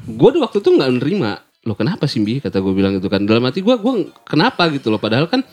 Gue 0.04 0.30
di 0.36 0.40
waktu 0.44 0.58
itu 0.60 0.70
nggak 0.76 0.92
nerima. 1.00 1.32
Loh 1.64 1.76
kenapa 1.80 2.12
sih 2.12 2.20
Mbi? 2.20 2.44
Kata 2.44 2.60
gue 2.60 2.74
bilang 2.76 3.00
itu 3.00 3.08
kan. 3.08 3.24
Dalam 3.24 3.44
hati 3.48 3.64
gue, 3.64 3.72
gue 3.72 3.94
kenapa 4.28 4.68
gitu 4.68 4.92
loh. 4.92 5.00
Padahal 5.00 5.32
kan 5.32 5.48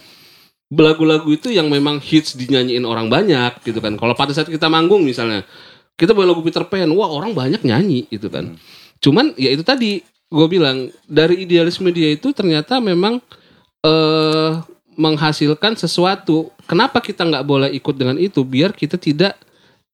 lagu-lagu 0.75 1.31
itu 1.31 1.55
yang 1.55 1.71
memang 1.71 2.03
hits 2.03 2.35
dinyanyiin 2.35 2.83
orang 2.83 3.07
banyak 3.07 3.63
gitu 3.63 3.79
kan. 3.79 3.95
Kalau 3.95 4.19
pada 4.19 4.35
saat 4.35 4.51
kita 4.51 4.67
manggung 4.67 5.07
misalnya, 5.07 5.47
kita 5.97 6.13
bawa 6.13 6.33
lagu 6.33 6.45
Peter 6.45 6.63
Pan, 6.69 6.89
wah 6.93 7.09
orang 7.09 7.33
banyak 7.33 7.65
nyanyi 7.65 8.05
gitu 8.13 8.29
kan. 8.29 8.57
Cuman 9.01 9.33
ya 9.41 9.53
itu 9.53 9.65
tadi 9.65 10.05
gue 10.29 10.47
bilang 10.49 10.93
dari 11.09 11.43
idealisme 11.43 11.89
dia 11.93 12.13
itu 12.13 12.33
ternyata 12.37 12.79
memang 12.79 13.21
eh 13.81 14.53
menghasilkan 14.97 15.77
sesuatu. 15.77 16.53
Kenapa 16.65 17.05
kita 17.05 17.23
nggak 17.25 17.45
boleh 17.45 17.71
ikut 17.77 17.95
dengan 17.95 18.17
itu? 18.17 18.43
Biar 18.43 18.73
kita 18.73 18.97
tidak 18.97 19.37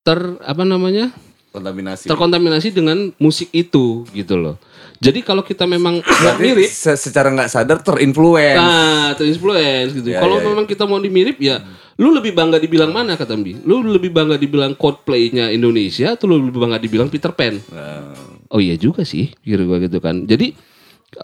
ter 0.03 0.19
apa 0.43 0.62
namanya 0.66 1.11
Kontaminasi. 1.53 2.09
terkontaminasi 2.11 2.69
dengan 2.74 3.11
musik 3.19 3.51
itu 3.55 4.07
gitu 4.15 4.35
loh. 4.39 4.57
Jadi 5.03 5.27
kalau 5.27 5.43
kita 5.43 5.66
memang 5.66 5.99
nggak 6.23 6.37
mirip, 6.39 6.70
se- 6.70 6.95
secara 6.95 7.35
nggak 7.35 7.51
sadar 7.51 7.83
terinfluence. 7.83 8.55
nah 8.62 9.11
terinfluence 9.19 9.91
gitu. 9.99 10.15
Ya, 10.15 10.23
kalau 10.23 10.39
ya, 10.39 10.47
ya. 10.47 10.49
memang 10.55 10.65
kita 10.70 10.87
mau 10.87 11.03
dimirip 11.03 11.43
ya, 11.43 11.59
lu 11.99 12.15
lebih 12.15 12.31
bangga 12.31 12.62
dibilang 12.62 12.95
mana 12.95 13.19
kata 13.19 13.35
Mbi? 13.35 13.66
Lu 13.66 13.83
lebih 13.83 14.15
bangga 14.15 14.39
dibilang 14.39 14.79
Coldplay-nya 14.79 15.51
Indonesia 15.51 16.15
atau 16.15 16.31
lu 16.31 16.47
lebih 16.47 16.62
bangga 16.62 16.79
dibilang 16.79 17.11
Peter 17.11 17.35
Pan? 17.35 17.59
Nah, 17.74 18.15
Oh 18.53 18.61
iya 18.61 18.77
juga 18.77 19.01
sih, 19.03 19.33
kira 19.41 19.65
gua 19.65 19.81
gitu 19.81 19.97
kan. 19.97 20.29
Jadi 20.29 20.53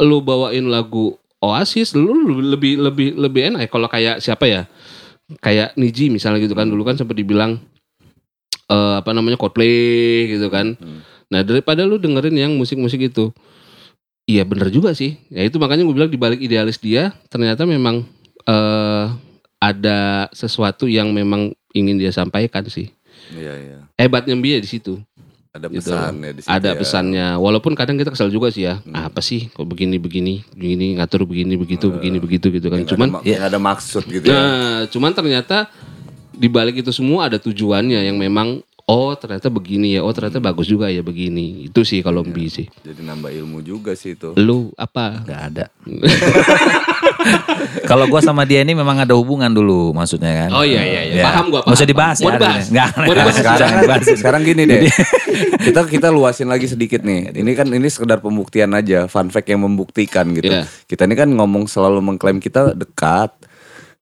lu 0.01 0.25
bawain 0.25 0.65
lagu 0.65 1.13
Oasis, 1.39 1.93
lu 1.95 2.11
lebih 2.41 2.81
lebih 2.81 3.15
lebih 3.15 3.53
enak 3.53 3.61
ya. 3.63 3.69
Kalau 3.71 3.87
kayak 3.87 4.17
siapa 4.19 4.49
ya? 4.49 4.65
Kayak 5.39 5.77
Niji 5.77 6.09
misalnya 6.09 6.41
gitu 6.41 6.57
kan 6.57 6.67
dulu 6.67 6.89
kan 6.89 6.97
sempat 6.97 7.15
dibilang 7.15 7.61
eh 8.69 8.95
apa 8.97 9.13
namanya 9.13 9.37
Coldplay 9.37 10.25
gitu 10.35 10.49
kan. 10.49 10.75
Hmm. 10.81 11.05
Nah 11.29 11.45
daripada 11.45 11.85
lu 11.85 12.01
dengerin 12.01 12.33
yang 12.33 12.53
musik-musik 12.57 13.13
itu, 13.13 13.29
iya 14.29 14.45
bener 14.45 14.69
juga 14.69 14.93
sih. 14.93 15.17
Ya 15.33 15.43
itu 15.43 15.57
makanya 15.57 15.89
gue 15.89 15.95
bilang 15.97 16.13
dibalik 16.13 16.39
idealis 16.39 16.77
dia 16.77 17.17
ternyata 17.33 17.65
memang 17.65 18.05
eh 18.45 19.05
ada 19.59 20.29
sesuatu 20.31 20.87
yang 20.87 21.11
memang 21.11 21.51
ingin 21.75 21.99
dia 21.99 22.13
sampaikan 22.13 22.63
sih. 22.69 22.93
iya 23.35 23.53
iya. 23.59 23.79
Hebatnya 23.99 24.39
dia 24.39 24.63
di 24.63 24.69
situ 24.71 25.03
Ada 25.51 25.67
gitu. 25.67 25.91
pesan 25.91 26.13
ya 26.23 26.31
di 26.31 26.41
situ 26.47 26.49
ada 26.55 26.71
ya. 26.71 26.77
pesannya 26.79 27.27
walaupun 27.37 27.73
kadang 27.75 27.99
kita 27.99 28.15
kesal 28.15 28.31
juga 28.31 28.49
sih 28.55 28.63
ya 28.71 28.79
Hmm. 28.79 28.95
apa 28.95 29.19
sih 29.19 29.51
kok 29.51 29.67
begini 29.67 29.99
begini 29.99 30.47
begini 30.55 30.97
ngatur 30.97 31.27
begini 31.27 31.59
begitu 31.59 31.91
begini 31.91 32.23
begitu 32.23 32.47
gitu 32.55 32.71
kan 32.71 32.87
cuman 32.87 33.19
ada, 33.19 33.27
nggak 33.27 33.49
ada 33.51 33.59
maksud 33.59 34.05
gitu 34.07 34.31
ya. 34.31 34.39
nah 34.39 34.79
cuman 34.87 35.11
ternyata 35.11 35.67
di 36.31 36.47
balik 36.47 36.79
itu 36.79 36.95
semua 36.95 37.27
ada 37.27 37.43
tujuannya 37.43 38.07
yang 38.07 38.15
memang 38.15 38.63
oh 38.89 39.13
ternyata 39.13 39.47
begini 39.49 39.95
ya 39.95 40.01
oh 40.01 40.11
ternyata 40.11 40.41
bagus 40.41 40.65
juga 40.65 40.89
ya 40.89 41.01
begini 41.01 41.69
itu 41.69 41.81
sih 41.83 42.01
kalau. 42.01 42.21
Mbi 42.21 42.49
sih 42.49 42.67
Jadi 42.81 43.01
nambah 43.01 43.31
ilmu 43.31 43.61
juga 43.61 43.93
sih 43.93 44.13
itu. 44.13 44.33
lu 44.35 44.73
apa 44.75 45.23
Gak 45.23 45.41
ada. 45.47 45.65
Kalau 47.85 48.07
gua 48.07 48.21
sama 48.21 48.43
dia 48.43 48.61
ini 48.61 48.73
memang 48.73 48.99
ada 48.99 49.13
hubungan 49.13 49.49
dulu 49.49 49.91
maksudnya 49.93 50.47
kan. 50.47 50.51
oh 50.53 50.63
iya 50.63 50.81
iya, 50.81 51.01
iya. 51.05 51.15
Ya. 51.17 51.25
paham 51.25 51.51
gua 51.51 51.61
Nggak 51.61 51.69
usah 51.69 51.79
paham. 51.79 51.91
dibahas 51.91 52.17
mau 52.19 52.29
ya, 52.29 52.35
dibahas 52.35 52.65
Nggak, 52.69 52.89
mau 52.97 53.13
dibahas 53.13 53.37
sekarang 53.37 53.71
dibahas. 53.79 54.07
sekarang 54.15 54.43
gini 54.43 54.63
deh. 54.65 54.81
kita 55.67 55.81
kita 55.85 56.09
luasin 56.09 56.49
lagi 56.49 56.67
sedikit 56.67 57.01
nih. 57.03 57.33
Ini 57.35 57.51
kan 57.55 57.67
ini 57.69 57.89
sekedar 57.89 58.19
pembuktian 58.19 58.71
aja, 58.73 59.07
fun 59.07 59.29
fact 59.29 59.49
yang 59.49 59.63
membuktikan 59.63 60.31
gitu. 60.33 60.49
Iya. 60.49 60.65
Kita 60.85 61.05
ini 61.05 61.15
kan 61.15 61.29
ngomong 61.29 61.67
selalu 61.67 62.01
mengklaim 62.01 62.39
kita 62.39 62.73
dekat. 62.73 63.35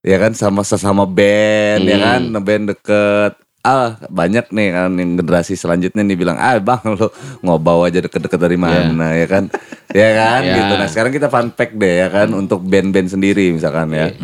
Ya 0.01 0.15
kan 0.17 0.31
sama 0.31 0.61
sesama 0.61 1.03
band 1.03 1.83
ya 1.83 1.97
kan, 1.97 2.21
Hmm. 2.23 2.39
band 2.39 2.63
deket. 2.69 3.33
Ah, 3.67 3.89
banyak 4.07 4.47
nih 4.47 4.67
kan 4.71 4.95
yang 4.95 5.11
generasi 5.15 5.53
selanjutnya 5.53 5.99
nih 5.99 6.15
bilang, 6.15 6.37
"Ah, 6.37 6.55
Bang, 6.57 6.79
lu 6.95 7.11
ngobaw 7.41 7.83
aja 7.83 7.99
deket-deket 7.99 8.39
dari 8.39 8.55
mana?" 8.55 9.11
ya 9.13 9.27
kan. 9.27 9.51
Ya 9.91 10.09
kan 10.13 10.41
Iya. 10.41 10.55
gitu. 10.55 10.73
Nah, 10.73 10.87
sekarang 10.87 11.11
kita 11.11 11.27
fun 11.27 11.51
fact 11.51 11.75
deh 11.75 11.95
ya 11.97 12.07
kan 12.07 12.31
untuk 12.31 12.63
band-band 12.63 13.09
sendiri 13.09 13.51
misalkan 13.51 13.91
ya. 13.91 14.15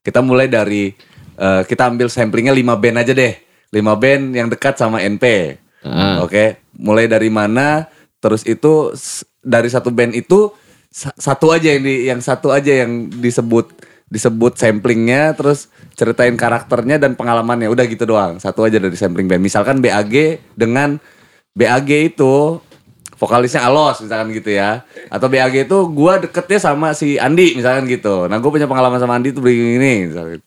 Kita 0.00 0.18
mulai 0.20 0.46
dari 0.46 0.90
eh, 1.36 1.62
kita 1.62 1.86
ambil 1.86 2.06
samplingnya 2.06 2.50
5 2.50 2.74
band 2.74 2.96
aja 2.98 3.12
deh. 3.12 3.32
5 3.70 3.94
band 3.94 4.34
yang 4.34 4.48
dekat 4.48 4.74
sama 4.74 4.98
NP. 4.98 5.56
Ah. 5.80 6.20
Oke, 6.20 6.58
mulai 6.74 7.06
dari 7.06 7.30
mana? 7.30 7.86
Terus 8.18 8.44
itu 8.44 8.92
dari 9.40 9.66
satu 9.66 9.88
band 9.88 10.12
itu 10.12 10.52
sa- 10.86 11.14
satu 11.14 11.48
aja 11.48 11.70
yang 11.70 11.80
di, 11.80 11.94
yang 12.04 12.20
satu 12.20 12.50
aja 12.50 12.84
yang 12.84 13.08
disebut 13.08 13.70
disebut 14.10 14.58
samplingnya, 14.58 15.32
terus 15.38 15.70
ceritain 15.94 16.34
karakternya 16.34 16.98
dan 16.98 17.14
pengalamannya. 17.14 17.70
Udah 17.70 17.86
gitu 17.86 18.04
doang. 18.04 18.42
Satu 18.42 18.66
aja 18.66 18.76
dari 18.82 18.98
sampling 18.98 19.30
band. 19.30 19.40
Misalkan 19.40 19.78
BAG 19.78 20.42
dengan 20.58 20.98
BAG 21.54 21.90
itu 22.12 22.58
vokalisnya 23.14 23.62
Alos 23.64 24.02
misalkan 24.02 24.34
gitu 24.34 24.50
ya. 24.50 24.82
Atau 25.08 25.30
BAG 25.30 25.70
itu 25.70 25.78
gua 25.94 26.18
deketnya 26.18 26.58
sama 26.58 26.90
si 26.92 27.16
Andi 27.16 27.54
misalkan 27.54 27.86
gitu. 27.86 28.26
Nah, 28.26 28.42
gue 28.42 28.50
punya 28.50 28.66
pengalaman 28.66 28.98
sama 28.98 29.14
Andi 29.14 29.30
tuh 29.30 29.46
begini 29.46 29.78
ini 29.78 29.94
misalkan. 30.10 30.42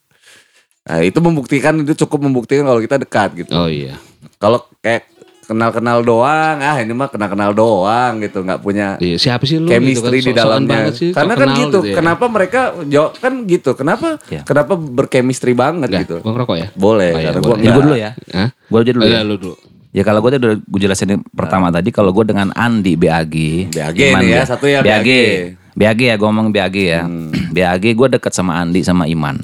Nah, 0.83 0.99
itu 0.99 1.19
membuktikan 1.23 1.73
itu 1.79 1.95
cukup 2.03 2.27
membuktikan 2.27 2.67
kalau 2.67 2.83
kita 2.83 2.99
dekat 2.99 3.29
gitu. 3.39 3.55
oh 3.55 3.71
iya 3.71 3.95
Kalau 4.35 4.67
kayak 4.83 5.12
kenal-kenal 5.43 5.99
doang, 5.99 6.57
ah 6.57 6.77
ini 6.77 6.89
mah 6.89 7.07
kenal-kenal 7.07 7.51
doang 7.51 8.19
gitu, 8.19 8.39
nggak 8.39 8.59
punya 8.59 8.95
Iya, 8.97 9.15
siapa 9.17 9.43
sih 9.43 9.57
lu 9.57 9.67
chemistry 9.67 10.17
gitu 10.17 10.27
di 10.27 10.31
kan? 10.31 10.39
Sok-sokan 10.39 10.47
dalamnya. 10.59 10.71
banget 10.73 10.93
sih, 10.95 11.09
Karena 11.11 11.33
kan 11.33 11.39
kenal 11.45 11.59
gitu, 11.59 11.79
ya. 11.81 11.95
kenapa 11.95 12.25
mereka 12.25 12.61
jawab 12.85 13.11
kan 13.17 13.33
gitu, 13.43 13.71
kenapa 13.73 14.07
Iya. 14.25 14.41
kenapa 14.41 14.73
berchemistry 14.73 15.51
banget 15.51 15.87
Nggak, 15.87 16.01
gitu. 16.01 16.15
gua 16.19 16.31
ngerokok 16.33 16.55
ya 16.55 16.67
Boleh, 16.73 17.11
Oh, 17.11 17.19
iya, 17.19 17.27
karena 17.29 17.41
boleh. 17.41 17.53
gua 17.53 17.63
Ya 17.63 17.71
dulu 17.75 17.93
ya. 17.93 18.11
Hah? 18.31 18.49
Gue 18.65 18.79
aja 18.79 18.91
dulu 18.91 19.03
Oh, 19.03 19.07
ya. 19.07 19.13
iya, 19.13 19.21
lu 19.21 19.35
dulu 19.37 19.55
Ya 19.91 20.01
kalau 20.01 20.19
gue 20.19 20.29
udah 20.33 20.57
gue 20.57 20.79
jelasin 20.81 21.05
yang 21.07 21.21
pertama 21.29 21.69
tadi 21.69 21.93
kalau 21.93 22.09
gue 22.09 22.25
dengan 22.25 22.49
Andi 22.51 22.97
BAG. 22.97 23.69
BAG 23.69 23.93
Iman 24.09 24.21
nih 24.21 24.33
ya, 24.33 24.43
satu 24.43 24.65
ya, 24.65 24.81
BAG. 24.81 25.05
BAG. 25.05 25.09
BAG 25.73 25.99
ya 26.01 26.15
gue 26.17 26.25
ngomong 26.25 26.49
BAG 26.49 26.75
ya. 26.75 27.05
BAG 27.53 27.93
gue 27.93 28.07
deket 28.09 28.33
sama 28.33 28.57
Andi 28.57 28.81
sama 28.81 29.05
Iman. 29.05 29.37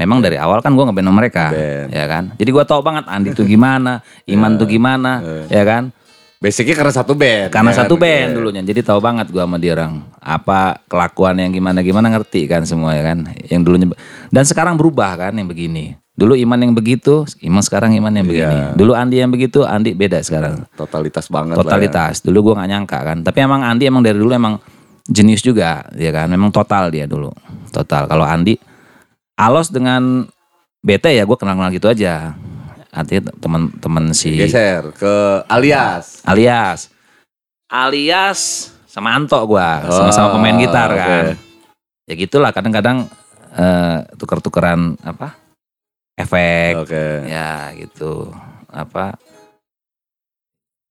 Memang 0.00 0.24
dari 0.24 0.40
awal 0.40 0.64
kan 0.64 0.72
gue 0.72 0.80
ngeband 0.80 1.04
sama 1.04 1.18
mereka, 1.20 1.52
Band. 1.52 1.92
ya 1.92 2.04
kan. 2.08 2.24
Jadi 2.40 2.50
gue 2.50 2.64
tau 2.64 2.80
banget 2.80 3.04
Andi 3.04 3.36
tuh 3.36 3.44
gimana, 3.44 4.00
Iman 4.24 4.56
tuh 4.56 4.64
gimana, 4.72 5.20
ya 5.52 5.60
kan. 5.62 5.92
Basicnya 6.40 6.72
karena 6.72 6.88
satu 6.88 7.12
band. 7.12 7.52
Karena 7.52 7.68
ya 7.68 7.76
kan? 7.76 7.80
satu 7.84 8.00
band 8.00 8.28
Iya. 8.32 8.36
dulunya, 8.40 8.62
jadi 8.64 8.80
tahu 8.80 8.96
banget 8.96 9.28
gua 9.28 9.44
sama 9.44 9.60
dia 9.60 9.76
orang 9.76 10.00
apa 10.16 10.80
kelakuan 10.88 11.36
yang 11.36 11.52
gimana 11.52 11.84
gimana 11.84 12.08
ngerti 12.08 12.48
kan 12.48 12.64
semua 12.64 12.96
ya 12.96 13.12
kan. 13.12 13.28
Yang 13.44 13.60
dulunya 13.60 13.86
dan 14.32 14.48
sekarang 14.48 14.80
berubah 14.80 15.20
kan 15.20 15.36
yang 15.36 15.44
begini. 15.44 16.00
Dulu 16.16 16.32
Iman 16.32 16.56
yang 16.64 16.72
begitu, 16.72 17.28
Iman 17.44 17.60
sekarang 17.60 17.92
Iman 17.92 18.16
yang 18.16 18.24
begini. 18.24 18.56
Iya. 18.56 18.72
Dulu 18.72 18.96
Andi 18.96 19.20
yang 19.20 19.28
begitu, 19.28 19.68
Andi 19.68 19.92
beda 19.92 20.24
sekarang. 20.24 20.64
Totalitas 20.80 21.28
banget 21.28 21.56
lah 21.56 21.60
ya. 21.60 21.64
Totalitas. 21.68 22.24
Dulu 22.24 22.38
gua 22.40 22.64
nggak 22.64 22.70
nyangka 22.72 22.98
kan. 23.04 23.18
Tapi 23.20 23.38
emang 23.44 23.60
Andi 23.60 23.84
emang 23.84 24.00
dari 24.00 24.16
dulu 24.16 24.32
emang 24.32 24.56
jenius 25.04 25.44
juga, 25.44 25.84
ya 25.92 26.08
kan. 26.08 26.24
Memang 26.32 26.48
total 26.48 26.88
dia 26.88 27.04
dulu. 27.04 27.28
Total. 27.68 28.08
Kalau 28.08 28.24
Andi 28.24 28.56
Alos 29.40 29.72
dengan 29.72 30.28
BT 30.80 31.16
ya 31.16 31.24
gue 31.24 31.32
kenal-kenal 31.34 31.72
gitu 31.72 31.88
aja. 31.88 32.36
Artinya 32.90 33.32
teman-teman 33.34 34.10
si 34.10 34.34
Geser 34.36 34.90
ke 34.92 35.46
alias. 35.46 36.20
alias 36.26 36.90
alias 37.70 38.40
sama 38.84 39.14
Anto 39.14 39.38
gua 39.46 39.86
sama-sama 39.86 40.34
pemain 40.34 40.52
Oh, 40.52 40.60
gitar 40.60 40.90
oke. 40.90 40.98
kan 40.98 41.24
ya 42.02 42.14
gitulah 42.18 42.50
kadang-kadang 42.50 43.06
eh, 43.54 43.98
tuker-tukeran 44.18 44.98
apa 45.00 45.38
efek 46.18 46.82
Oke. 46.82 47.30
ya 47.30 47.70
gitu 47.78 48.34
apa 48.66 49.14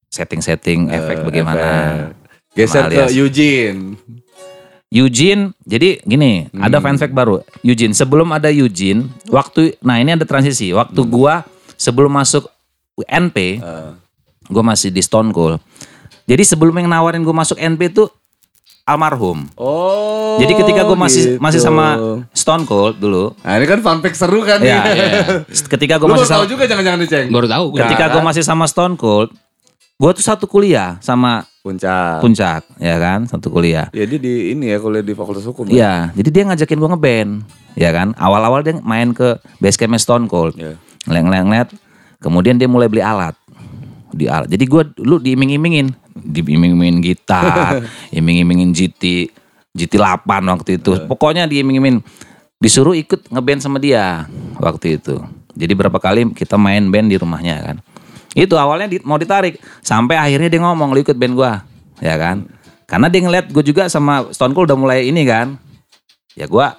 setting-setting 0.08 0.88
efek 0.90 1.20
Eh, 1.20 1.24
bagaimana 1.24 1.68
efek. 1.68 2.16
Geser 2.56 2.84
ke. 2.88 3.04
Eugene. 3.12 4.00
Eugene 4.90 5.53
jadi 5.61 6.02
gini 6.02 6.49
Hmm. 6.49 6.66
ada 6.66 6.78
fan 6.78 6.95
fact 6.95 7.14
baru 7.14 7.45
Eugene 7.61 7.94
sebelum 7.94 8.30
ada 8.30 8.49
Eugene 8.49 9.06
waktu 9.28 9.78
nah 9.80 9.95
ini 9.95 10.11
ada 10.11 10.24
transisi 10.24 10.70
waktu 10.72 10.98
Hmm. 10.98 11.10
gua 11.10 11.34
sebelum 11.76 12.10
masuk 12.11 12.49
NP 12.99 13.38
Eh, 13.56 13.91
gue 14.45 14.60
masih 14.61 14.90
di 14.90 14.99
Stone 14.99 15.30
Cold. 15.30 15.61
Jadi 16.26 16.44
sebelum 16.44 16.74
yang 16.74 16.90
nawarin 16.90 17.22
gue 17.22 17.32
masuk 17.32 17.56
NP 17.56 17.88
itu 17.88 18.10
almarhum. 18.82 19.45
Oh. 19.56 20.36
Jadi 20.36 20.52
ketika 20.53 20.82
gue 20.84 20.98
masih 20.98 21.24
gitu. 21.24 21.40
masih 21.40 21.60
sama 21.60 21.95
Stone 22.34 22.66
Cold 22.66 22.98
dulu, 22.98 23.38
Nah, 23.40 23.56
ini 23.56 23.66
kan 23.66 23.80
fun 23.80 23.98
fact 23.99 24.18
seru 24.18 24.41
kan 24.41 24.57
ya, 24.60 24.82
nih. 24.84 25.45
ketika 25.70 25.95
gue 25.95 26.03
Lu 26.03 26.11
masih 26.11 26.26
baru 26.26 26.34
tahu 26.34 26.44
sama, 26.44 26.49
juga 26.49 26.64
jangan-jangan 26.66 26.99
nih, 26.99 27.07
Ceng. 27.07 27.28
baru 27.30 27.48
tahu 27.48 27.66
gua. 27.70 27.80
ketika 27.80 28.06
gue 28.10 28.22
masih 28.22 28.44
sama 28.44 28.66
Stone 28.66 28.95
Cold, 28.95 29.30
gue 30.00 30.12
tuh 30.16 30.24
satu 30.24 30.48
kuliah 30.48 30.96
sama 31.04 31.44
Puncak. 31.60 32.24
Puncak, 32.24 32.64
ya 32.80 32.96
kan, 32.98 33.28
satu 33.28 33.52
kuliah. 33.52 33.92
Ya 33.92 34.08
dia 34.08 34.16
di 34.16 34.56
ini 34.56 34.72
ya 34.72 34.80
kuliah 34.80 35.04
di 35.04 35.12
Fakultas 35.12 35.44
Hukum. 35.44 35.68
ya? 35.68 35.76
Iya, 35.76 35.94
jadi 36.16 36.30
dia 36.32 36.44
ngajakin 36.48 36.78
gue 36.80 36.90
ngeband, 36.96 37.32
ya 37.76 37.92
kan. 37.92 38.16
Awal-awal 38.16 38.64
dia 38.64 38.80
main 38.80 39.12
ke 39.12 39.36
base 39.60 39.76
campnya 39.76 40.00
Stone 40.00 40.32
Cold, 40.32 40.56
Iya. 40.56 40.80
ngeliat-ngeliat, 41.04 41.68
kemudian 42.24 42.56
dia 42.56 42.72
mulai 42.72 42.88
beli 42.88 43.04
alat, 43.04 43.36
di 44.16 44.32
alat. 44.32 44.48
Jadi 44.48 44.64
gue 44.66 44.82
dulu 45.04 45.20
diiming-imingin, 45.20 45.92
diiming-imingin 46.16 47.04
gitar, 47.04 47.84
iming-imingin 48.18 48.72
GT, 48.72 49.28
GT 49.76 50.00
8 50.00 50.24
waktu 50.48 50.80
itu. 50.80 50.96
Pokoknya 51.12 51.44
diiming-imingin, 51.44 52.00
disuruh 52.56 52.96
ikut 52.96 53.28
ngeband 53.36 53.60
sama 53.60 53.84
dia 53.84 54.32
waktu 54.64 54.96
itu. 54.96 55.20
Jadi 55.60 55.76
berapa 55.76 56.00
kali 56.00 56.32
kita 56.32 56.56
main 56.56 56.88
band 56.88 57.12
di 57.12 57.20
rumahnya 57.20 57.56
kan. 57.68 57.78
Itu 58.38 58.56
awalnya 58.56 58.88
di- 58.88 59.01
mau 59.01 59.18
ditarik, 59.18 59.57
sampai 59.81 60.15
akhirnya 60.15 60.49
dia 60.49 60.61
ngomong 60.61 60.93
lu 60.93 61.01
ikut 61.01 61.18
band 61.18 61.34
gua, 61.34 61.65
ya 61.97 62.15
kan. 62.15 62.45
Karena 62.85 63.06
dia 63.06 63.22
ngeliat 63.22 63.45
gue 63.49 63.61
juga 63.61 63.85
sama 63.85 64.30
Stone 64.34 64.53
Cold 64.53 64.69
udah 64.69 64.77
mulai 64.77 64.99
ini 65.06 65.22
kan. 65.26 65.57
Ya 66.34 66.45
gua 66.45 66.77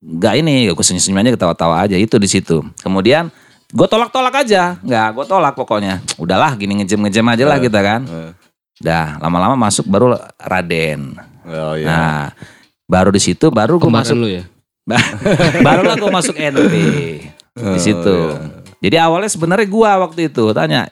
nggak 0.00 0.34
ini, 0.40 0.66
gue 0.66 0.80
senyum-senyum 0.80 1.20
aja 1.20 1.30
ketawa-tawa 1.36 1.84
aja 1.84 1.94
itu 1.94 2.16
di 2.16 2.26
situ. 2.26 2.64
Kemudian 2.80 3.28
gue 3.70 3.86
tolak-tolak 3.86 4.42
aja, 4.42 4.74
nggak 4.80 5.08
gue 5.14 5.24
tolak 5.28 5.54
pokoknya. 5.54 6.02
Udahlah 6.16 6.56
gini 6.56 6.80
ngejem-ngejem 6.82 7.26
aja 7.26 7.44
lah 7.46 7.58
kita 7.60 7.78
kan. 7.78 8.00
Eh. 8.08 8.32
Dah 8.80 9.20
lama-lama 9.20 9.54
masuk 9.60 9.86
baru 9.86 10.16
Raden. 10.40 11.14
Oh 11.46 11.76
iya. 11.76 11.86
Nah 11.86 12.20
baru 12.90 13.12
di 13.12 13.20
situ 13.22 13.52
baru 13.52 13.78
gue 13.78 13.92
masuk 13.92 14.16
lu 14.18 14.28
ya. 14.30 14.44
barulah 15.66 15.94
gue 15.94 16.10
masuk 16.10 16.34
NP 16.34 16.72
di 17.54 17.78
situ. 17.78 18.16
Jadi 18.80 18.96
awalnya 18.96 19.28
sebenarnya 19.28 19.68
gua 19.68 20.08
waktu 20.08 20.32
itu 20.32 20.56
tanya 20.56 20.88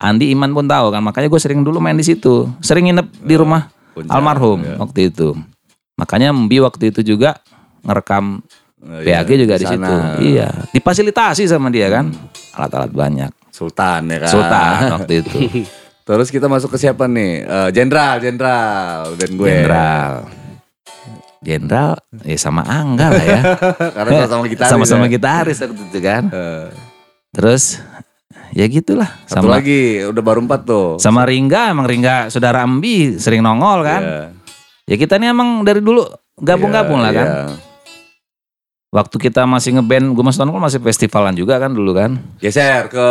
Andi 0.00 0.32
Iman 0.32 0.56
pun 0.56 0.64
tahu 0.64 0.88
kan, 0.88 1.04
makanya 1.04 1.28
gue 1.28 1.36
sering 1.36 1.60
dulu 1.60 1.76
main 1.76 1.92
di 1.92 2.00
situ, 2.00 2.48
sering 2.64 2.88
nginep 2.88 3.20
di 3.20 3.36
rumah 3.36 3.68
Puncak, 3.92 4.08
almarhum 4.08 4.64
ya. 4.64 4.80
waktu 4.80 5.12
itu. 5.12 5.36
Makanya 6.00 6.32
Mbi 6.32 6.56
waktu 6.64 6.88
itu 6.88 7.04
juga 7.04 7.36
ngerekam 7.84 8.40
Oh, 8.80 8.96
iya, 9.04 9.20
juga 9.20 9.60
di, 9.60 9.68
situ. 9.68 9.94
Iya, 10.24 10.48
difasilitasi 10.72 11.44
sama 11.44 11.68
dia 11.68 11.92
kan, 11.92 12.08
alat-alat 12.56 12.88
banyak. 12.88 13.28
Sultan 13.52 14.08
ya 14.08 14.24
kan. 14.24 14.32
Sultan 14.32 14.80
waktu 14.96 15.12
itu, 15.20 15.36
Terus 16.08 16.32
kita 16.32 16.48
masuk 16.48 16.72
ke 16.72 16.78
siapa 16.80 17.04
nih? 17.04 17.44
Eh, 17.44 17.68
Jenderal, 17.76 18.24
Jenderal 18.24 19.14
dan 19.20 19.30
gue. 19.36 19.46
Jenderal. 19.52 20.12
Jenderal, 21.44 21.94
ya 22.24 22.36
sama 22.40 22.64
Angga 22.64 23.12
lah 23.12 23.24
ya. 23.28 23.40
Karena 24.00 24.10
sama-sama 24.24 24.44
kita. 24.48 24.64
Sama-sama 24.64 25.04
gitaris 25.12 25.60
waktu 25.60 25.82
itu 25.92 26.00
kan. 26.00 26.24
Terus 27.40 27.80
ya 28.52 28.68
gitulah 28.68 29.08
Satu 29.24 29.48
sama 29.48 29.56
lagi, 29.56 30.04
udah 30.04 30.20
baru 30.20 30.44
empat 30.44 30.60
tuh. 30.62 31.00
sama 31.00 31.24
Ringga 31.24 31.72
emang 31.72 31.88
Ringga 31.88 32.28
saudara 32.28 32.60
Ambi 32.60 33.16
sering 33.16 33.40
nongol 33.40 33.80
kan. 33.80 34.02
Iya. 34.04 34.22
Ya 34.84 34.96
kita 34.98 35.16
nih 35.16 35.32
emang 35.32 35.64
dari 35.64 35.80
dulu 35.80 36.04
gabung-gabung 36.36 37.00
Iya, 37.00 37.04
lah 37.08 37.12
kan. 37.14 37.26
iya. 37.26 37.44
Waktu 38.90 39.16
kita 39.22 39.46
masih 39.46 39.78
ngeband, 39.78 40.12
gue 40.12 40.20
masih 40.20 40.42
nongol 40.42 40.60
masih 40.60 40.82
festivalan 40.82 41.32
juga 41.32 41.56
kan 41.56 41.70
dulu 41.70 41.96
kan. 41.96 42.20
Geser 42.36 42.90
ke 42.90 43.08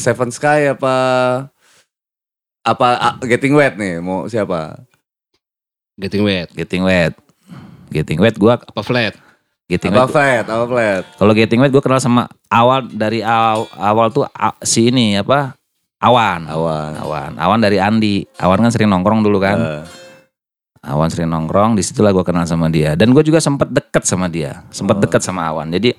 Seven 0.00 0.30
Sky 0.30 0.70
apa 0.70 0.94
apa 2.62 2.86
Getting 3.20 3.52
Wet 3.52 3.76
nih? 3.76 3.98
Mau 3.98 4.24
siapa? 4.24 4.80
Getting 5.98 6.22
wet. 6.22 6.48
Getting 6.54 6.80
Wet. 6.80 7.12
Getting 7.88 8.18
Wet 8.18 8.36
gue 8.36 8.48
Apa 8.48 8.80
flat? 8.80 9.18
Getting 9.66 9.90
Apa. 9.92 10.06
Flat? 10.06 10.44
Apa 10.46 10.64
Flat? 10.64 11.02
Kalau 11.18 11.32
Getting 11.34 11.58
Wet 11.58 11.74
gue 11.74 11.82
kenal 11.82 11.98
sama 11.98 12.30
awal 12.46 12.86
dari 12.86 13.18
awal, 13.18 13.66
awal 13.74 14.06
tuh 14.08 14.22
a- 14.24 14.54
si 14.62 14.88
ini 14.88 15.18
apa? 15.18 15.58
Awan. 15.98 16.46
Awan. 16.46 16.92
Awan. 16.96 17.30
Awan 17.34 17.58
dari 17.58 17.82
Andi. 17.82 18.22
Awan 18.38 18.62
kan 18.62 18.70
sering 18.70 18.86
nongkrong 18.86 19.26
dulu 19.26 19.42
kan. 19.42 19.58
Eh, 19.58 19.82
Awan 20.86 21.10
sering 21.10 21.26
nongkrong, 21.26 21.74
di 21.74 21.82
situlah 21.82 22.14
gue 22.14 22.22
kenal 22.22 22.46
sama 22.46 22.70
dia. 22.70 22.94
Dan 22.94 23.10
gue 23.10 23.18
juga 23.20 23.42
sempat 23.42 23.66
deket 23.66 24.06
sama 24.06 24.30
dia, 24.30 24.62
sempat 24.70 24.98
Oh. 24.98 25.02
deket 25.02 25.18
sama 25.18 25.50
Awan. 25.50 25.66
Jadi 25.68 25.90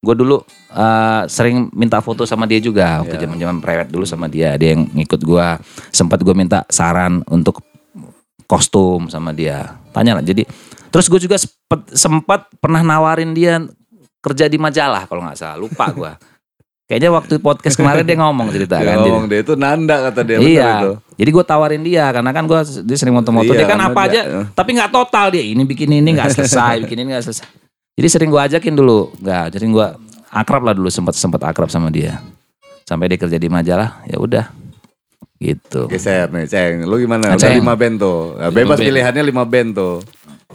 gue 0.00 0.14
dulu 0.14 0.44
eh, 0.70 1.22
sering 1.24 1.72
minta 1.72 2.04
foto 2.04 2.28
sama 2.28 2.44
dia 2.44 2.60
juga 2.60 3.00
waktu 3.00 3.16
Iya. 3.16 3.22
zaman 3.24 3.36
zaman 3.40 3.56
prewed 3.58 3.88
dulu 3.88 4.04
sama 4.04 4.28
dia. 4.28 4.60
Dia 4.60 4.76
yang 4.76 4.92
ngikut 4.92 5.24
gue. 5.24 5.46
Sempat 5.88 6.20
gue 6.20 6.34
minta 6.36 6.68
saran 6.68 7.24
untuk 7.26 7.64
kostum 8.44 9.08
sama 9.08 9.32
dia. 9.32 9.80
Tanya 9.90 10.20
lah. 10.20 10.24
Jadi 10.26 10.44
terus 10.90 11.06
gue 11.06 11.20
juga 11.22 11.38
sempet, 11.38 11.80
sempat 11.94 12.40
pernah 12.58 12.82
nawarin 12.84 13.32
dia 13.32 13.62
kerja 14.20 14.46
di 14.46 14.60
majalah 14.60 15.08
kalau 15.08 15.24
nggak 15.24 15.38
salah. 15.38 15.56
Lupa 15.56 15.88
gue. 15.90 16.12
Kayaknya 16.90 17.10
waktu 17.14 17.34
podcast 17.38 17.78
kemarin 17.78 18.02
dia 18.02 18.18
ngomong 18.18 18.50
cerita 18.50 18.82
dia 18.82 18.98
kan. 18.98 19.06
Ngomong 19.06 19.30
dia 19.30 19.46
itu 19.46 19.54
nanda 19.54 20.10
kata 20.10 20.20
dia. 20.26 20.38
iya. 20.42 20.82
itu. 20.82 20.92
Jadi 21.22 21.30
gue 21.30 21.44
tawarin 21.46 21.82
dia 21.86 22.10
karena 22.10 22.30
kan 22.34 22.44
gue 22.50 22.60
dia 22.82 22.96
sering 22.98 23.14
moto-moto. 23.14 23.46
Iya, 23.46 23.62
dia 23.62 23.68
kan 23.70 23.78
apa 23.78 24.02
dia- 24.10 24.26
aja, 24.26 24.50
tapi 24.50 24.74
nggak 24.74 24.90
total 24.90 25.30
dia. 25.30 25.46
Ini 25.46 25.62
bikin 25.62 25.86
ini 25.86 26.10
nggak 26.18 26.34
selesai, 26.34 26.82
bikin 26.82 27.06
ini 27.06 27.14
nggak 27.14 27.24
selesai. 27.30 27.46
Jadi 27.94 28.08
sering 28.10 28.28
gue 28.34 28.42
ajakin 28.42 28.74
dulu, 28.74 29.14
nggak. 29.22 29.54
Jadi 29.54 29.64
gue 29.70 29.86
akrab 30.34 30.66
lah 30.66 30.74
dulu 30.74 30.90
sempat 30.90 31.14
sempat 31.14 31.46
akrab 31.46 31.70
sama 31.70 31.94
dia. 31.94 32.18
Sampai 32.82 33.06
dia 33.06 33.22
kerja 33.22 33.38
di 33.38 33.46
majalah, 33.46 34.02
ya 34.10 34.18
udah, 34.18 34.50
gitu. 35.38 35.86
Geser 35.86 36.26
nih, 36.26 36.50
Ceng. 36.50 36.90
Lu 36.90 36.98
gimana? 36.98 37.38
Udah 37.38 37.38
Ceng. 37.38 37.62
lima 37.62 37.78
band 37.78 38.02
tuh. 38.02 38.34
Nah, 38.34 38.50
bebas 38.50 38.82
pilihannya 38.82 39.22
lima 39.22 39.44
band 39.46 39.78
tuh. 39.78 40.02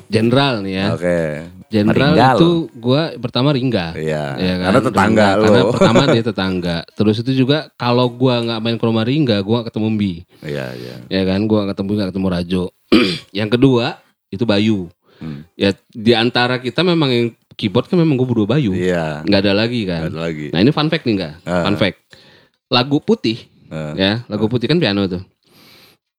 General 0.07 0.61
nih 0.61 0.73
ya. 0.73 0.86
Oke. 0.94 1.19
General 1.65 2.14
Ringga 2.14 2.30
itu 2.38 2.49
gua 2.77 3.02
pertama 3.18 3.49
Ringga. 3.52 3.98
Iya. 3.98 4.23
Ya 4.38 4.53
kan? 4.61 4.65
Karena 4.69 4.82
tetangga 4.86 5.26
Ringga. 5.26 5.36
lu. 5.36 5.44
Karena 5.44 5.64
pertama 5.76 6.02
dia 6.14 6.23
tetangga. 6.23 6.77
Terus 6.94 7.15
itu 7.26 7.32
juga 7.34 7.57
kalau 7.76 8.06
gua 8.07 8.36
nggak 8.45 8.60
main 8.61 8.77
ke 8.77 8.86
rumah 8.86 9.03
Ringga, 9.03 9.38
gua 9.41 9.61
nggak 9.61 9.73
ketemu 9.73 9.88
Mbi. 9.98 10.14
Iya, 10.45 10.65
iya. 10.77 10.95
Ya 11.10 11.22
kan, 11.26 11.40
gua 11.49 11.65
nggak 11.65 11.73
ketemu 11.76 11.90
nggak 11.98 12.10
ketemu 12.14 12.27
Rajo. 12.30 12.64
yang 13.40 13.49
kedua 13.49 13.86
itu 14.30 14.44
Bayu. 14.45 14.80
Hmm. 15.18 15.41
Ya 15.57 15.73
di 15.90 16.11
antara 16.14 16.61
kita 16.61 16.86
memang 16.86 17.10
yang 17.10 17.27
keyboard 17.57 17.90
kan 17.90 17.98
memang 17.98 18.15
gua 18.15 18.27
berdua 18.30 18.48
Bayu. 18.56 18.72
Iya. 18.72 19.26
Nggak 19.26 19.41
ada 19.41 19.53
lagi 19.57 19.82
kan. 19.90 20.02
ada 20.14 20.19
lagi. 20.30 20.53
Nah 20.53 20.60
ini 20.61 20.69
fun 20.69 20.88
fact 20.88 21.03
nih 21.10 21.14
enggak? 21.18 21.34
Ah. 21.44 21.65
Fun 21.65 21.76
fact. 21.76 21.98
Lagu 22.69 23.02
putih 23.02 23.52
Eh, 23.65 23.94
ya, 23.98 24.22
lagu 24.30 24.45
putih 24.45 24.69
kan 24.69 24.77
piano 24.77 25.10
tuh. 25.10 25.26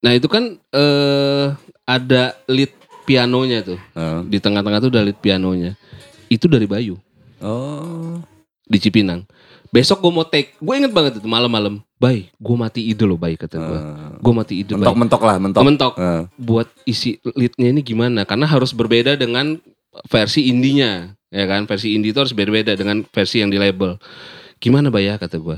Nah 0.02 0.12
itu 0.12 0.26
kan 0.26 0.58
eh 0.74 1.46
ada 1.86 2.34
lead 2.50 2.74
pianonya 3.06 3.62
tuh. 3.62 3.78
eh. 3.78 4.20
Di 4.26 4.42
tengah-tengah 4.42 4.82
tuh 4.82 4.90
ada 4.90 5.06
lead 5.06 5.18
pianonya. 5.22 5.78
Itu 6.26 6.50
dari 6.50 6.66
Bayu 6.66 6.98
Oh. 7.38 8.18
di 8.66 8.82
Cipinang. 8.82 9.22
Besok 9.70 10.02
gue 10.02 10.12
mau 10.14 10.26
take, 10.26 10.56
gue 10.58 10.74
inget 10.74 10.90
banget 10.90 11.22
itu 11.22 11.28
malam-malam. 11.28 11.78
Bay, 11.96 12.28
gue 12.34 12.56
mati 12.58 12.82
ide 12.82 13.04
loh 13.06 13.16
Bay 13.16 13.38
kata 13.38 13.56
gue. 13.56 13.78
Eh. 13.78 14.18
Gue 14.18 14.32
mati 14.34 14.54
ide 14.60 14.74
Bay. 14.74 14.82
Mentok-mentok 14.82 15.22
lah, 15.22 15.36
mentok. 15.38 15.62
Mentok. 15.62 15.92
Eh. 15.96 16.22
Buat 16.34 16.68
isi 16.82 17.22
leadnya 17.22 17.70
ini 17.70 17.80
gimana? 17.86 18.26
Karena 18.26 18.50
harus 18.50 18.74
berbeda 18.74 19.14
dengan 19.14 19.60
versi 20.10 20.48
indinya, 20.50 21.12
ya 21.30 21.44
kan? 21.46 21.64
Versi 21.64 21.94
indie 21.94 22.10
itu 22.12 22.18
harus 22.20 22.34
berbeda 22.34 22.74
dengan 22.74 23.04
versi 23.06 23.40
yang 23.40 23.48
di 23.52 23.58
label. 23.60 23.96
Gimana 24.58 24.88
Bay 24.90 25.06
ya 25.08 25.20
kata 25.20 25.36
gue. 25.38 25.56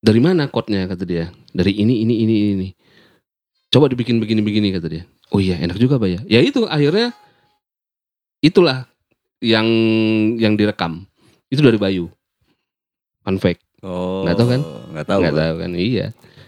Dari 0.00 0.20
mana 0.20 0.46
chordnya 0.46 0.84
kata 0.86 1.02
dia? 1.08 1.32
Dari 1.50 1.72
ini, 1.76 2.04
ini, 2.04 2.22
ini, 2.22 2.34
ini. 2.54 2.68
Coba 3.72 3.90
dibikin 3.90 4.20
begini-begini 4.22 4.70
kata 4.76 4.86
dia. 4.86 5.04
Oh 5.30 5.40
iya 5.42 5.58
enak 5.58 5.76
juga 5.76 5.98
Bay 5.98 6.16
ya. 6.16 6.38
Ya 6.38 6.40
itu 6.40 6.64
akhirnya 6.64 7.10
itulah 8.38 8.86
yang 9.42 9.66
yang 10.38 10.54
direkam. 10.54 11.04
Itu 11.46 11.62
dari 11.62 11.76
Bayu. 11.76 12.10
Fun 13.22 13.38
fact. 13.38 13.62
Oh. 13.82 14.22
Nggak 14.24 14.36
tahu 14.38 14.48
kan? 14.48 14.60
Nggak 14.94 15.06
tahu. 15.06 15.20
Nggak 15.22 15.36
tahu 15.36 15.54
kan 15.62 15.70
iya. 15.74 16.06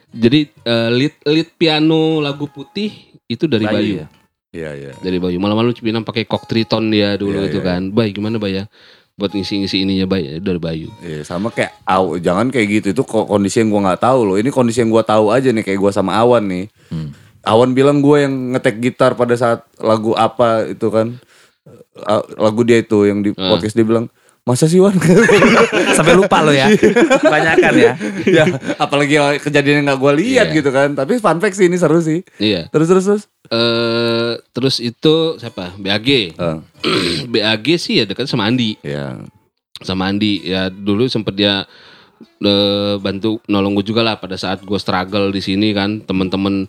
Jadi 0.08 0.40
eh, 0.48 0.88
lead 0.90 1.14
lead 1.28 1.48
piano 1.54 2.18
lagu 2.18 2.48
putih 2.48 2.90
itu 3.28 3.44
dari 3.44 3.66
Bayu 3.66 3.76
Bayu. 3.76 3.94
ya? 4.00 4.06
Iya, 4.48 4.70
iya. 4.72 4.92
Dari 4.96 5.18
Bayu. 5.20 5.36
Malam-malam 5.36 5.76
Cipinang 5.76 6.06
pakai 6.06 6.24
kok 6.24 6.48
triton 6.48 6.88
dia 6.88 7.14
dulu 7.20 7.44
Iya, 7.44 7.52
itu 7.52 7.60
iya. 7.60 7.66
kan. 7.68 7.80
Bay 7.92 8.16
gimana 8.16 8.40
Bay 8.40 8.56
ya? 8.56 8.64
Buat 9.18 9.34
ngisi-ngisi 9.36 9.82
ininya 9.84 10.08
Bay 10.08 10.24
ya, 10.24 10.34
dari 10.40 10.56
Bayu. 10.56 10.88
Iya, 11.04 11.26
sama 11.26 11.52
kayak 11.52 11.74
aw, 11.84 12.16
jangan 12.16 12.48
kayak 12.48 12.66
gitu 12.80 12.86
itu 12.96 13.02
kok 13.04 13.28
kondisi 13.28 13.60
yang 13.60 13.68
gua 13.68 13.92
nggak 13.92 14.00
tahu 14.00 14.20
loh. 14.24 14.36
Ini 14.40 14.48
kondisi 14.48 14.80
yang 14.80 14.88
gua 14.88 15.04
tahu 15.04 15.28
aja 15.28 15.52
nih 15.52 15.66
kayak 15.66 15.78
gua 15.78 15.92
sama 15.92 16.16
Awan 16.16 16.46
nih. 16.48 16.64
Hmm. 16.88 17.12
Awan 17.40 17.70
bilang 17.70 17.98
gue 17.98 18.16
yang 18.20 18.34
ngetek 18.52 18.80
gitar 18.80 19.12
pada 19.12 19.34
saat 19.34 19.62
lagu 19.78 20.12
apa 20.12 20.66
itu 20.66 20.88
kan. 20.88 21.16
Lagu 22.34 22.62
dia 22.62 22.78
itu 22.78 23.04
yang 23.04 23.20
di 23.20 23.30
Ah. 23.32 23.52
podcast 23.52 23.72
dia 23.72 23.82
bilang 23.82 24.06
masa 24.42 24.64
sih 24.64 24.80
Wan? 24.80 24.96
Sampai 25.98 26.14
lupa 26.14 26.40
lo 26.40 26.48
ya, 26.50 26.72
kebanyakan 27.20 27.72
ya. 27.76 27.92
ya 28.24 28.44
apalagi 28.76 29.20
kejadian 29.38 29.82
yang 29.82 29.86
nggak 29.86 30.00
gue 30.00 30.12
lihat 30.18 30.46
Iya. 30.48 30.56
gitu 30.56 30.70
kan. 30.70 30.94
Tapi 30.94 31.18
fun 31.18 31.36
fact 31.36 31.52
sih 31.52 31.68
ini 31.68 31.76
seru 31.76 32.00
sih. 32.00 32.24
Iya. 32.38 32.66
Terus 32.68 32.88
terus 32.88 33.04
terus. 33.04 33.22
Eh 33.48 34.40
terus 34.50 34.76
itu 34.78 35.14
siapa? 35.36 35.76
BAG. 35.76 36.08
Eh, 36.32 36.56
BAG 37.26 37.66
sih 37.76 38.00
ya 38.00 38.04
dekat 38.04 38.24
sama 38.24 38.46
Andi. 38.46 38.76
ya. 38.80 39.20
sama 39.78 40.10
Andi 40.10 40.42
ya 40.42 40.66
dulu 40.68 41.06
sempet 41.06 41.34
dia 41.34 41.62
eh, 42.40 42.94
bantu 42.96 43.38
nolong 43.46 43.76
gue 43.76 43.86
juga 43.86 44.02
lah 44.02 44.16
pada 44.16 44.34
saat 44.34 44.58
gue 44.60 44.74
struggle 44.74 45.30
di 45.30 45.38
sini 45.38 45.70
kan 45.70 46.00
temen-temen 46.00 46.66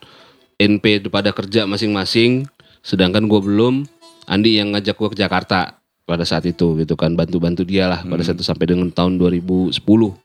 NP 0.60 1.08
pada 1.08 1.32
kerja 1.32 1.64
masing-masing 1.64 2.46
sedangkan 2.84 3.26
gue 3.32 3.40
belum. 3.40 3.88
Andi 4.30 4.62
yang 4.62 4.78
ngajak 4.78 4.94
gue 4.94 5.10
ke 5.16 5.18
Jakarta 5.18 5.82
pada 6.06 6.22
saat 6.28 6.46
itu 6.46 6.78
gitu 6.78 6.94
kan. 7.00 7.16
Bantu-bantu 7.16 7.66
dia 7.66 7.88
lah 7.90 8.04
pada 8.06 8.22
saat 8.22 8.38
itu 8.38 8.46
sampai 8.46 8.68
dengan 8.70 8.92
tahun 8.92 9.18
2010 9.18 9.74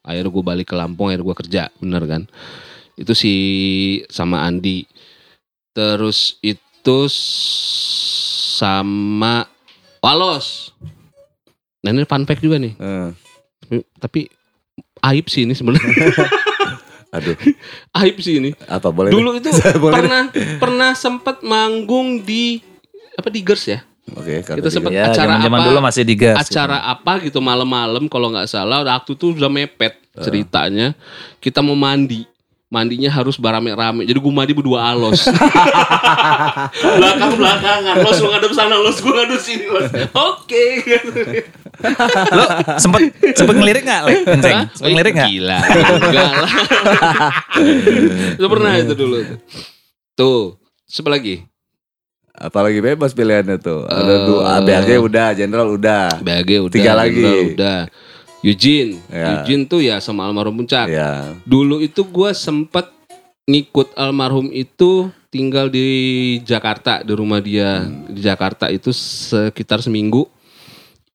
akhirnya 0.05 0.31
gue 0.35 0.45
balik 0.45 0.67
ke 0.69 0.77
Lampung 0.77 1.09
akhirnya 1.09 1.25
gue 1.25 1.37
kerja 1.39 1.63
bener 1.79 2.03
kan. 2.05 2.23
Itu 2.99 3.15
si 3.15 3.33
sama 4.11 4.45
Andi. 4.45 4.85
Terus 5.73 6.37
itu 6.43 6.99
sama 8.59 9.49
Walos 10.05 10.77
nah 11.85 11.93
ini 11.93 12.09
fun 12.09 12.25
fact 12.25 12.41
juga 12.41 12.57
nih. 12.57 12.73
Eh, 12.81 13.11
tapi 14.01 14.25
aib 15.05 15.29
sih 15.29 15.45
ini 15.45 15.53
sebenarnya 15.53 15.85
aduh, 17.15 17.39
aib 18.01 18.19
sih 18.19 18.37
ini 18.37 18.51
apa 18.67 18.89
boleh? 18.89 19.09
dulu 19.09 19.39
itu 19.39 19.47
Boleh. 19.79 19.95
pernah 19.95 20.23
pernah 20.59 20.91
sempat 20.93 21.41
manggung 21.41 22.21
di 22.21 22.59
apa 23.13 23.29
di 23.29 23.41
Gers 23.41 23.65
ya 23.69 23.81
Oke, 24.05 24.45
kata 24.45 24.61
Kita 24.61 24.69
dia. 24.69 24.75
sempet- 24.75 24.93
Ya, 24.93 25.05
Acara 25.07 25.17
zaman-zaman 25.33 25.59
apa? 25.59 25.67
dulu 25.67 25.79
masih 25.81 26.05
di 26.05 26.15
gas. 26.15 26.37
acara 26.37 26.77
apa 26.85 27.13
gitu 27.21 27.41
malam-malam 27.41 28.05
kalau 28.05 28.29
nggak 28.29 28.45
salah 28.47 28.83
waktu 28.83 29.15
itu 29.15 29.33
udah 29.33 29.49
mepet 29.49 29.97
ceritanya 30.15 30.93
kita 31.39 31.59
mau 31.59 31.73
mandi 31.73 32.29
mandinya 32.75 33.07
harus 33.07 33.39
barame-rame 33.39 34.03
jadi 34.03 34.19
gue 34.19 34.33
mandi 34.35 34.51
berdua 34.51 34.83
alos 34.91 35.23
belakang 36.99 37.39
belakangan 37.39 37.95
los 38.03 38.19
lu 38.19 38.29
ngadep 38.35 38.51
sana 38.51 38.75
los 38.77 38.99
gue 38.99 39.15
ngadep 39.15 39.39
sini 39.39 39.67
los 39.71 39.87
oke 40.11 40.65
Lo 42.31 42.45
sempet 42.79 43.03
sempet 43.35 43.55
ngelirik 43.59 43.83
nggak, 43.83 44.03
Le? 44.07 44.15
Kenceng? 44.23 44.59
Sempet 44.79 44.91
ngelirik 44.95 45.13
nggak? 45.13 45.27
Gila, 45.29 45.59
enggak 46.07 46.31
lah. 46.39 46.53
itu 48.39 48.47
pernah 48.47 48.73
itu 48.79 48.95
dulu. 48.95 49.17
Tuh, 50.15 50.55
siapa 50.87 51.11
lagi? 51.11 51.43
Apalagi 52.31 52.79
bebas 52.79 53.11
pilihannya 53.11 53.59
tuh. 53.59 53.87
Ada 53.87 54.15
Eh. 54.15 54.21
dua, 54.27 54.41
ABAG 54.59 54.91
udah, 55.03 55.29
Jenderal 55.35 55.71
udah. 55.71 56.23
BAG 56.23 56.51
udah. 56.63 56.73
Tiga 56.75 56.95
lagi. 56.95 57.55
Udah. 57.55 57.91
Eugene. 58.45 59.01
Ya. 59.09 59.41
Eugene 59.41 59.65
tuh 59.65 59.81
ya 59.81 59.97
sama 60.05 60.29
almarhum 60.29 60.61
Puncak. 60.61 60.93
Ya. 60.93 61.33
Dulu 61.49 61.81
itu 61.81 62.05
gue 62.05 62.31
sempet 62.37 62.93
ngikut 63.49 63.97
almarhum 63.97 64.53
itu 64.53 65.09
tinggal 65.33 65.73
di 65.73 66.39
Jakarta 66.45 67.01
di 67.01 67.13
rumah 67.17 67.41
dia 67.41 67.89
di 68.07 68.21
Jakarta 68.21 68.69
itu 68.69 68.93
sekitar 68.93 69.81
seminggu. 69.81 70.29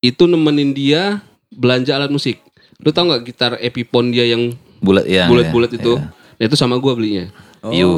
Itu 0.01 0.26
nemenin 0.26 0.73
dia 0.73 1.22
belanja 1.53 1.93
alat 1.93 2.10
musik. 2.10 2.41
Lu 2.81 2.89
tau 2.89 3.06
nggak 3.06 3.23
gitar 3.30 3.51
Epiphone 3.61 4.10
dia 4.10 4.26
yang 4.26 4.56
Bulat 4.80 5.03
ya. 5.06 5.27
bulat-bulat 5.27 5.76
ya, 5.76 5.77
itu? 5.77 5.93
ya. 5.99 6.07
Nah, 6.39 6.45
itu 6.47 6.56
sama 6.56 6.80
gua 6.80 6.95
belinya. 6.95 7.27
Piu. 7.60 7.91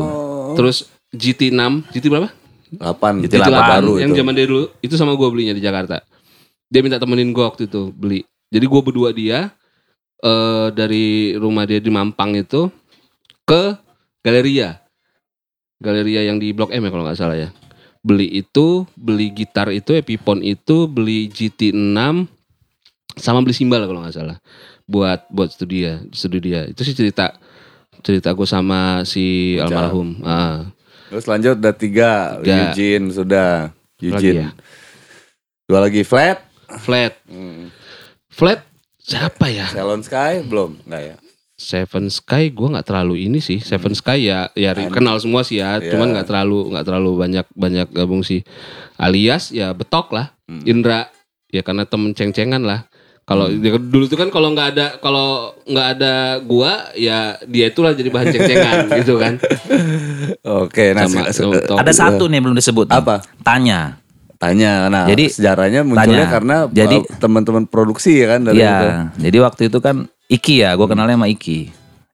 Terus 0.57 0.89
GT6, 1.13 1.93
GT 1.93 2.09
berapa? 2.09 2.33
8 2.73 3.27
Itu 3.27 3.37
GT8 3.37 3.45
delapan 3.45 3.69
baru 3.83 3.93
yang 4.01 4.11
itu. 4.15 4.17
zaman 4.17 4.33
dia 4.33 4.45
dulu 4.49 4.63
itu 4.81 4.95
sama 4.97 5.13
gua 5.13 5.29
belinya 5.29 5.53
di 5.53 5.61
Jakarta. 5.61 6.01
Dia 6.71 6.81
minta 6.81 6.97
temenin 6.97 7.29
gua 7.29 7.53
waktu 7.53 7.69
itu 7.69 7.93
beli. 7.93 8.25
Jadi 8.51 8.65
gua 8.67 8.81
berdua 8.83 9.09
dia 9.15 9.55
eh 10.21 10.67
dari 10.75 11.33
rumah 11.39 11.65
dia 11.65 11.81
di 11.81 11.89
Mampang 11.89 12.37
itu 12.37 12.69
ke 13.47 13.73
Galeria. 14.21 14.77
Galeria 15.81 16.29
yang 16.29 16.37
di 16.37 16.53
Blok 16.53 16.69
M 16.69 16.85
ya 16.85 16.91
kalau 16.93 17.03
nggak 17.09 17.17
salah 17.17 17.37
ya. 17.39 17.49
Beli 18.01 18.29
itu, 18.29 18.85
beli 18.97 19.33
gitar 19.33 19.69
itu, 19.73 19.93
Epiphone 19.93 20.41
itu, 20.45 20.85
beli 20.85 21.29
GT6 21.29 21.97
sama 23.17 23.43
beli 23.43 23.53
simbal 23.57 23.85
kalau 23.89 24.05
nggak 24.05 24.13
salah. 24.13 24.37
Buat 24.85 25.25
buat 25.33 25.49
studi 25.49 25.85
dia, 25.85 26.01
studi 26.13 26.39
dia. 26.41 26.69
Itu 26.69 26.85
sih 26.85 26.93
cerita 26.93 27.33
cerita 28.05 28.33
gue 28.33 28.45
sama 28.45 29.05
si 29.09 29.57
almarhum. 29.57 30.21
Ah. 30.21 30.69
Terus 31.09 31.25
lanjut 31.27 31.55
udah 31.59 31.75
tiga. 31.75 32.11
Tiga. 32.39 32.71
Eugene 32.71 33.05
sudah. 33.11 33.51
Lagi 33.99 34.05
Eugene. 34.07 34.37
ya? 34.37 34.49
Dua 35.67 35.79
lagi 35.83 36.01
flat. 36.07 36.39
Flat. 36.81 37.19
Hmm. 37.27 37.67
Flat 38.31 38.63
siapa 38.97 39.51
ya? 39.51 39.67
Salon 39.67 40.01
Sky 40.01 40.41
belum? 40.41 40.79
Enggak 40.87 41.03
ya? 41.03 41.15
Seven 41.61 42.09
Sky 42.09 42.49
gue 42.49 42.67
nggak 42.73 42.87
terlalu 42.89 43.29
ini 43.29 43.37
sih. 43.37 43.61
Seven 43.61 43.93
Sky 43.93 44.25
ya 44.25 44.49
ya 44.57 44.73
Kan. 44.73 44.89
kenal 44.89 45.21
semua 45.21 45.45
sih 45.45 45.61
ya. 45.61 45.77
Iya. 45.77 45.93
Cuman 45.93 46.09
nggak 46.09 46.25
terlalu 46.25 46.73
nggak 46.73 46.85
terlalu 46.89 47.11
banyak 47.19 47.45
banyak 47.53 47.87
gabung 47.93 48.25
sih. 48.25 48.41
Alias 48.97 49.53
ya 49.53 49.69
betok 49.71 50.09
lah. 50.09 50.33
Hmm. 50.49 50.65
Indra 50.65 51.05
ya 51.53 51.61
karena 51.61 51.85
temen 51.85 52.17
ceng-cengan 52.17 52.65
lah. 52.65 52.89
Kalau 53.21 53.45
ya 53.47 53.77
dulu 53.77 54.09
tuh 54.09 54.17
kan 54.17 54.33
kalau 54.33 54.49
nggak 54.49 54.67
ada 54.73 54.85
kalau 54.97 55.53
nggak 55.69 55.87
ada 55.95 56.13
gua 56.41 56.89
ya 56.97 57.37
dia 57.45 57.69
itulah 57.69 57.93
jadi 57.93 58.09
bahan 58.09 58.27
ceng-cengan 58.33 58.75
gitu 59.05 59.21
kan. 59.21 59.37
Oke, 60.41 60.97
nah 60.97 61.05
Sama. 61.05 61.29
Ada 61.77 61.93
satu 61.93 62.25
nih 62.25 62.41
belum 62.41 62.57
disebut. 62.57 62.89
nih. 62.89 62.97
Apa? 62.97 63.21
Tanya. 63.45 64.01
Tanya. 64.41 64.89
Nah, 64.89 65.05
Jadi, 65.05 65.29
sejarahnya 65.29 65.85
munculnya 65.85 66.25
tanya. 66.25 66.33
karena 66.33 66.55
Jadi- 66.73 67.05
uh, 67.05 67.17
teman-teman 67.21 67.69
produksi 67.69 68.17
ya 68.17 68.33
kan 68.33 68.49
dari 68.49 68.57
itu. 68.57 68.65
Iya. 68.65 69.13
Jadi 69.21 69.37
waktu 69.37 69.61
itu 69.69 69.77
kan 69.77 70.09
Iki 70.31 70.65
ya, 70.65 70.73
gue 70.73 70.87
kenalnya 70.89 71.13
sama 71.13 71.29
Iki. 71.29 71.59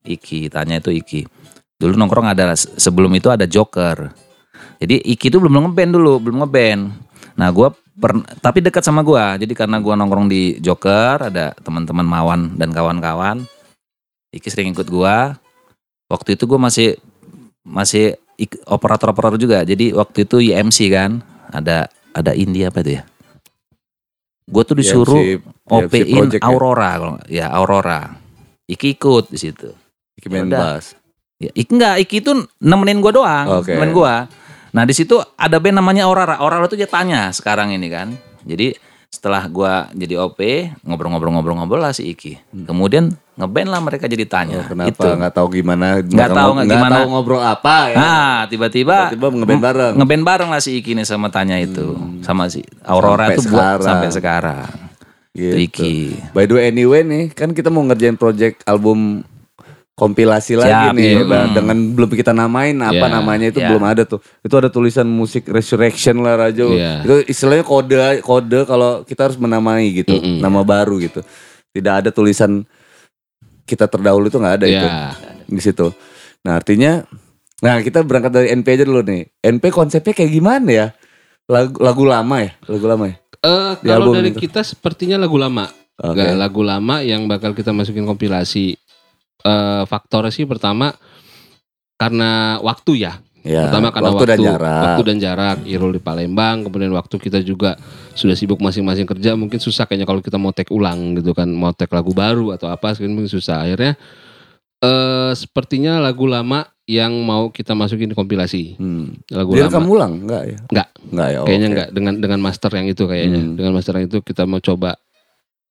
Iki, 0.03 0.51
tanya 0.51 0.83
itu 0.83 0.91
Iki. 0.91 1.21
Dulu 1.79 1.95
nongkrong 1.95 2.27
ada 2.27 2.51
sebelum 2.57 3.13
itu 3.15 3.31
ada 3.31 3.47
Joker. 3.47 4.11
Jadi 4.83 4.99
Iki 5.07 5.31
itu 5.31 5.37
belum 5.39 5.55
ngeband 5.55 5.91
dulu, 5.95 6.19
belum 6.19 6.43
ngeband. 6.43 6.91
Nah 7.39 7.47
gue 7.53 7.69
tapi 8.43 8.59
dekat 8.59 8.83
sama 8.83 9.05
gue. 9.07 9.45
Jadi 9.45 9.53
karena 9.55 9.79
gue 9.79 9.93
nongkrong 9.93 10.27
di 10.27 10.57
Joker, 10.59 11.31
ada 11.31 11.53
teman-teman 11.63 12.03
Mawan 12.03 12.59
dan 12.59 12.73
kawan-kawan. 12.75 13.45
Iki 14.33 14.49
sering 14.51 14.73
ikut 14.75 14.89
gue. 14.89 15.17
Waktu 16.11 16.29
itu 16.35 16.43
gue 16.43 16.59
masih 16.59 16.89
masih 17.63 18.17
operator-operator 18.65 19.37
juga. 19.37 19.61
Jadi 19.63 19.93
waktu 19.93 20.25
itu 20.25 20.41
IMC 20.41 20.89
kan, 20.93 21.21
ada 21.53 21.89
ada 22.17 22.33
India 22.33 22.73
apa 22.73 22.81
itu 22.81 22.97
ya? 22.97 23.03
Gue 24.47 24.63
tuh 24.63 24.75
disuruh 24.79 25.19
IMC 25.19 25.43
OP-in 25.67 26.15
project 26.15 26.41
ya? 26.41 26.47
Aurora 26.47 26.89
kalau 26.95 27.11
nggak- 27.19 27.29
ya 27.29 27.45
Aurora. 27.51 28.01
Iki 28.67 28.87
ikut 28.95 29.25
di 29.31 29.37
situ. 29.39 29.69
Iki 30.17 30.27
main 30.27 30.47
bass. 30.49 30.95
Ya, 31.37 31.53
Iki 31.53 31.69
enggak, 31.69 31.95
Iki 32.01 32.15
itu 32.19 32.31
nemenin 32.57 32.97
gua 32.97 33.13
doang, 33.13 33.45
Oke. 33.61 33.77
nemenin 33.77 33.93
gua. 33.93 34.25
Nah, 34.73 34.83
di 34.83 34.93
situ 34.97 35.15
ada 35.37 35.61
band 35.61 35.77
namanya 35.77 36.09
Aurora. 36.09 36.41
Aurora 36.41 36.65
tuh 36.65 36.75
dia 36.75 36.89
tanya 36.89 37.29
sekarang 37.29 37.69
ini 37.69 37.87
kan. 37.87 38.17
Jadi 38.41 38.73
setelah 39.07 39.47
gua 39.47 39.73
jadi 39.91 40.19
OP, 40.19 40.39
ngobrol-ngobrol-ngobrol-ngobrol 40.83 41.79
lah 41.79 41.91
si 41.91 42.07
Iki. 42.07 42.65
Kemudian 42.65 43.09
ngeband 43.33 43.69
lah 43.69 43.79
mereka 43.79 44.05
jadi 44.05 44.25
tanya. 44.25 44.57
Hmm. 44.57 44.61
Oh, 44.61 44.67
kenapa 44.67 44.89
Itu. 44.93 45.07
nggak 45.09 45.33
tahu 45.33 45.47
gimana 45.51 45.87
Nggak 45.99 46.29
tahu 46.31 46.49
nggak 46.53 46.67
gimana. 46.67 46.93
tahu 46.93 47.05
ngobrol 47.07 47.39
apa 47.39 47.75
ya 47.87 47.97
Nah, 47.97 48.37
tiba-tiba 48.45 48.97
tiba-tiba 49.09 49.27
ngeband 49.35 49.61
bareng 49.61 49.93
ngeband 49.95 50.23
bareng 50.23 50.49
lah 50.49 50.59
si 50.59 50.77
Iki 50.77 50.91
nih 50.93 51.05
sama 51.05 51.27
tanya 51.27 51.57
itu. 51.57 51.95
Sama 52.19 52.45
si 52.47 52.61
Aurora 52.83 53.25
Sampai 53.25 53.35
tuh 53.35 53.43
buat 53.47 53.61
sekarang. 53.61 53.85
sampai 53.85 54.09
sekarang. 54.11 54.67
Itu 55.31 55.53
gitu. 55.53 55.55
Iki. 55.63 55.95
by 56.33 56.43
the 56.43 56.53
way 56.53 56.63
anyway 56.67 57.01
nih 57.01 57.29
kan 57.29 57.53
kita 57.53 57.69
mau 57.69 57.81
ngerjain 57.83 58.15
project 58.15 58.65
album 58.65 59.21
kompilasi 59.97 60.53
lagi 60.53 60.69
Siap, 60.69 60.93
nih 60.93 61.09
iya. 61.09 61.25
Bah, 61.25 61.43
Hmm. 61.43 61.53
dengan 61.57 61.77
belum 61.91 62.09
kita 62.11 62.29
namain 62.29 62.77
apa 62.77 63.01
Ya, 63.01 63.09
namanya 63.09 63.49
itu 63.49 63.57
ya. 63.57 63.67
belum 63.67 63.81
ada 63.81 64.05
tuh 64.05 64.21
itu 64.39 64.53
ada 64.53 64.69
tulisan 64.69 65.09
musik 65.09 65.49
resurrection 65.49 66.21
lah 66.21 66.37
Rajo 66.37 66.69
Iya. 66.69 67.01
itu 67.01 67.15
istilahnya 67.27 67.65
kode 67.65 67.97
kode 68.21 68.59
kalau 68.63 69.01
kita 69.01 69.25
harus 69.25 69.35
menamai 69.35 69.89
gitu 69.97 70.13
Mm-mm. 70.13 70.37
nama 70.37 70.61
baru 70.61 71.01
gitu 71.01 71.25
tidak 71.73 71.93
ada 71.99 72.09
tulisan 72.09 72.61
kita 73.65 73.83
terdahulu 73.83 74.25
itu 74.25 74.37
nggak 74.37 74.55
ada 74.55 74.65
itu 74.65 74.79
Ya. 74.79 75.11
di 75.43 75.59
situ. 75.59 75.91
Nah 76.39 76.55
artinya, 76.55 77.03
nah 77.59 77.77
kita 77.77 77.99
berangkat 77.99 78.31
dari 78.31 78.47
NP 78.49 78.67
aja 78.71 78.83
dulu 78.83 79.01
nih. 79.01 79.27
NP 79.41 79.67
konsepnya 79.69 80.13
kayak 80.13 80.31
gimana 80.31 80.69
ya? 80.69 80.87
Lagu, 81.45 81.75
lagu 81.77 82.03
lama 82.03 82.39
ya, 82.39 82.55
lagu 82.63 82.85
lama 82.85 83.05
ya. 83.07 83.15
Eh, 83.37 83.71
Di 83.77 83.87
kalau 83.87 84.11
dari 84.13 84.31
itu. 84.31 84.39
kita 84.39 84.63
sepertinya 84.63 85.19
lagu 85.19 85.35
lama. 85.35 85.67
Nggak, 85.95 86.35
lagu 86.35 86.61
lama 86.61 87.01
yang 87.01 87.25
bakal 87.25 87.51
kita 87.51 87.71
masukin 87.71 88.03
kompilasi. 88.03 88.79
Eh 89.45 89.83
faktornya 89.85 90.33
sih 90.33 90.45
pertama 90.49 90.93
karena 91.97 92.61
waktu 92.61 93.05
ya. 93.05 93.13
Ya, 93.47 93.71
pertama 93.71 93.95
karena 93.95 94.11
waktu, 94.11 94.25
dan 94.27 94.39
jarak. 94.43 94.83
waktu 94.83 95.03
dan 95.07 95.17
jarak. 95.23 95.57
Irul 95.63 95.95
di 95.95 96.01
Palembang, 96.03 96.67
kemudian 96.67 96.91
waktu 96.91 97.15
kita 97.15 97.39
juga 97.47 97.79
sudah 98.11 98.35
sibuk 98.35 98.59
masing-masing 98.59 99.07
kerja, 99.07 99.39
mungkin 99.39 99.55
susah 99.63 99.87
kayaknya 99.87 100.03
kalau 100.03 100.19
kita 100.19 100.35
mau 100.35 100.51
take 100.51 100.67
ulang 100.75 101.15
gitu 101.15 101.31
kan, 101.31 101.47
mau 101.47 101.71
take 101.71 101.95
lagu 101.95 102.11
baru 102.11 102.51
atau 102.51 102.67
apa, 102.67 102.99
mungkin 102.99 103.31
susah. 103.31 103.63
Akhirnya 103.63 103.95
eh 104.83 105.31
sepertinya 105.31 105.97
lagu 106.03 106.27
lama 106.27 106.67
yang 106.87 107.11
mau 107.23 107.51
kita 107.51 107.71
masukin 107.71 108.11
di 108.11 108.15
kompilasi. 108.15 108.79
Hmm. 108.79 109.15
Lagu 109.31 109.55
Direkam 109.55 109.83
lama. 109.87 109.93
ulang 109.95 110.13
enggak 110.27 110.43
ya? 110.43 110.57
Enggak. 110.71 110.89
Enggak 111.07 111.27
ya. 111.27 111.37
Kayaknya 111.43 111.67
oke. 111.67 111.73
enggak 111.75 111.89
dengan 111.95 112.13
dengan 112.19 112.39
master 112.43 112.71
yang 112.75 112.87
itu 112.87 113.03
kayaknya. 113.07 113.41
Hmm. 113.43 113.53
Dengan 113.55 113.71
master 113.75 113.93
yang 113.99 114.05
itu 114.07 114.17
kita 114.23 114.43
mau 114.43 114.59
coba 114.63 114.95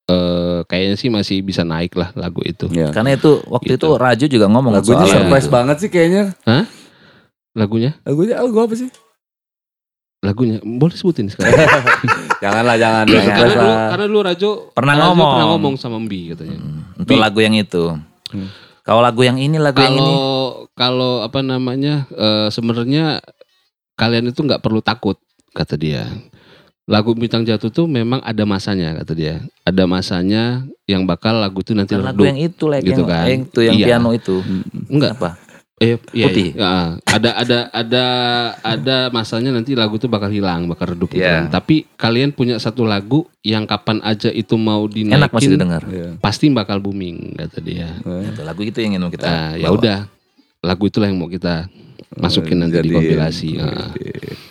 eh 0.07 0.59
kayaknya 0.63 0.95
sih 0.95 1.09
masih 1.09 1.37
bisa 1.41 1.61
naik 1.61 1.91
lah 1.93 2.11
lagu 2.13 2.39
itu. 2.41 2.67
Ya. 2.69 2.89
Karena 2.89 3.13
itu 3.13 3.43
waktu 3.45 3.75
Gitu. 3.75 3.83
itu 3.83 3.89
Raju 3.93 4.25
juga 4.25 4.45
ngomong 4.47 4.73
Lagunya 4.73 5.03
soal 5.03 5.13
surprise 5.19 5.43
itu. 5.43 5.53
banget 5.53 5.75
sih 5.77 5.89
kayaknya. 5.89 6.23
Lagunya, 7.53 7.91
Lagunya 8.01 8.35
lagu 8.37 8.57
apa 8.57 8.73
sih? 8.73 8.87
lagunya 10.17 10.57
boleh 10.59 10.91
sebutin 10.91 11.29
sekarang. 11.29 11.53
Janganlah 12.43 12.73
jangan. 12.75 13.05
Jangan 13.05 13.37
karena 13.37 13.53
lah. 13.55 13.87
karena 13.91 14.05
dulu 14.07 14.21
Rajo 14.23 14.49
Pernah 14.73 14.93
Rajo 14.93 15.03
ngomong. 15.05 15.29
pernah 15.29 15.47
ngomong 15.47 15.73
sama 15.75 15.97
Mbi 15.99 16.33
katanya. 16.33 16.57
Hmm, 16.57 16.81
Untuk 16.97 17.13
Bi. 17.13 17.21
lagu 17.21 17.39
yang 17.39 17.53
itu. 17.53 17.83
Hmm. 18.31 18.49
Kalau 18.81 19.01
lagu 19.01 19.21
yang 19.21 19.37
ini, 19.37 19.57
lagu 19.57 19.77
yang 19.77 19.93
ini. 19.93 20.01
Kalau 20.01 20.25
kalau 20.73 21.13
apa 21.21 21.39
namanya 21.39 22.09
eh, 22.09 22.47
sebenarnya 22.47 23.21
kalian 23.93 24.31
itu 24.31 24.39
nggak 24.39 24.57
perlu 24.59 24.81
takut 24.81 25.21
kata 25.51 25.75
dia. 25.75 26.09
Lagu 26.87 27.11
bintang 27.11 27.43
jatuh 27.43 27.67
tuh 27.67 27.83
memang 27.83 28.23
ada 28.23 28.47
masanya 28.47 28.95
kata 28.95 29.11
dia. 29.11 29.43
Ada 29.61 29.83
masanya 29.83 30.63
yang 30.87 31.03
bakal 31.03 31.35
lagu 31.35 31.59
itu 31.59 31.75
nanti 31.75 31.91
Kan 31.91 31.99
lagu 31.99 32.23
redup. 32.23 32.31
yang 32.31 32.39
itu, 32.39 32.63
like, 32.65 32.79
Gitu 32.81 33.03
yang, 33.03 33.11
kan. 33.11 33.25
yang 33.27 33.41
itu 33.43 33.59
yang 33.59 33.75
Iya. 33.75 33.85
piano 33.91 34.09
itu. 34.15 34.35
Enggak. 34.87 35.11
Apa? 35.19 35.29
Eh, 35.77 35.99
iya, 36.09 36.25
Putih. 36.25 36.57
iya. 36.57 36.97
ada 37.05 37.29
ada 37.37 37.57
ada 37.69 38.03
ada 38.65 38.97
masanya 39.11 39.53
nanti 39.53 39.75
lagu 39.75 39.93
itu 39.93 40.07
bakal 40.07 40.31
hilang, 40.31 40.65
bakal 40.65 40.95
redup 40.95 41.11
gitu 41.11 41.21
Iya. 41.21 41.45
kan. 41.45 41.59
Tapi 41.59 41.85
kalian 41.93 42.31
punya 42.31 42.55
satu 42.57 42.81
lagu 42.81 43.27
yang 43.43 43.67
kapan 43.67 43.99
aja 44.01 44.31
itu 44.31 44.55
mau 44.55 44.87
dinaikin 44.87 45.21
Enak 45.21 45.31
masih 45.35 45.49
didengar. 45.53 45.83
Iya. 45.85 46.15
pasti 46.17 46.47
bakal 46.49 46.79
booming 46.79 47.35
kata 47.35 47.59
dia. 47.59 47.93
Itu, 47.99 48.41
lagu 48.41 48.63
itu 48.63 48.79
yang 48.79 48.95
ingin 48.95 49.03
mau 49.03 49.11
kita. 49.11 49.27
Nah, 49.27 49.49
ya 49.53 49.69
udah. 49.69 50.07
Lagu 50.63 50.87
itulah 50.87 51.05
yang 51.05 51.19
mau 51.19 51.27
kita 51.27 51.67
masukin 52.15 52.57
nanti 52.57 52.79
di 52.79 52.81
Jadi- 52.81 52.95
kompilasi. 52.95 53.49
Nah, 53.59 53.91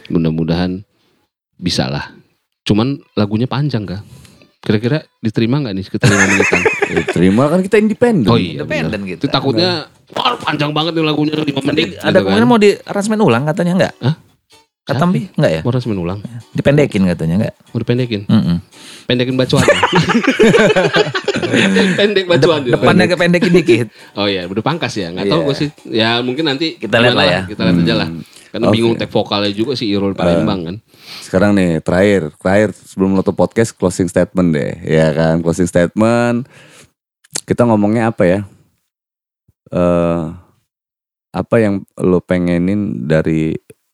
mudah-mudahan 0.07 0.85
bisa 1.57 1.89
lah. 1.89 2.13
Cuman 2.67 2.99
lagunya 3.15 3.47
panjang 3.47 3.87
kah? 3.87 4.03
Kira-kira 4.59 5.07
diterima 5.23 5.63
nggak 5.63 5.75
nih 5.79 5.85
kita 5.87 6.11
lima 6.11 6.25
menitan? 6.27 6.61
Ya, 6.91 7.03
terima 7.15 7.43
kan 7.47 7.61
kita 7.63 7.77
independen. 7.79 8.27
Oh 8.27 8.35
iya, 8.35 8.67
Independen 8.67 9.07
gitu. 9.07 9.27
Itu 9.27 9.31
takutnya 9.31 9.87
wah 10.11 10.35
panjang 10.43 10.75
banget 10.75 10.99
nih 10.99 11.07
lagunya 11.07 11.35
5 11.39 11.47
menit. 11.71 11.95
Ada 12.03 12.19
gitu 12.19 12.27
kemungkinan 12.27 12.43
kan. 12.43 12.51
mau 12.51 12.59
di 12.59 12.71
aransemen 12.75 13.23
ulang 13.23 13.47
katanya 13.47 13.73
enggak? 13.79 13.95
Hah? 14.03 14.15
Kata 14.87 15.03
Mbi 15.07 15.35
enggak 15.35 15.51
ya? 15.51 15.61
Mau 15.67 15.75
resmen 15.75 15.99
ulang, 15.99 16.19
Dipendekin 16.55 17.03
katanya 17.11 17.35
enggak? 17.43 17.55
mau 17.75 17.79
dipendekin. 17.83 18.23
Mm-mm. 18.31 18.57
Pendekin 19.07 19.35
bacuan. 19.35 19.67
Pendek 21.99 22.25
bacuan. 22.27 22.61
dia. 22.63 22.73
Depannya 22.75 23.07
kependekin 23.07 23.53
dikit. 23.53 23.87
Oh 24.19 24.25
iya, 24.25 24.45
udah 24.45 24.63
pangkas 24.63 24.97
ya. 24.97 25.11
Nggak 25.11 25.27
tahu 25.27 25.41
Iya. 25.41 25.47
gue 25.47 25.55
sih. 25.55 25.69
Ya 25.87 26.11
mungkin 26.21 26.45
nanti 26.47 26.77
Kita 26.77 26.97
lihat 26.99 27.15
lah 27.15 27.27
ya. 27.27 27.41
Kita 27.45 27.63
lihat 27.63 27.79
aja 27.81 27.95
lah. 27.97 28.09
Karena 28.47 28.67
Oke. 28.67 28.75
bingung 28.75 28.95
tek 28.97 29.11
vokalnya 29.11 29.53
juga 29.53 29.77
sih 29.77 29.87
Irul 29.87 30.13
Palembang 30.13 30.61
kan. 30.65 30.77
Sekarang 31.21 31.53
nih 31.53 31.81
terakhir, 31.81 32.33
terakhir 32.35 32.73
sebelum 32.73 33.13
nutup 33.13 33.33
podcast 33.33 33.71
closing 33.71 34.07
statement 34.07 34.49
deh, 34.51 34.73
ya 34.83 35.13
kan 35.13 35.41
closing 35.41 35.67
statement. 35.67 36.49
kita 37.45 37.63
ngomongnya 37.63 38.11
apa 38.11 38.25
ya? 38.25 38.41
eh 39.69 40.23
apa 41.31 41.57
yang 41.59 41.85
lo 41.97 42.19
pengenin 42.19 43.05
dari 43.05 43.53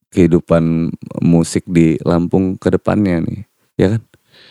kehidupan 0.09 0.93
musik 1.20 1.64
di 1.66 1.98
Lampung 2.01 2.55
ke 2.55 2.70
depannya 2.70 3.19
nih, 3.19 3.40
ya 3.74 3.86
kan? 3.97 4.01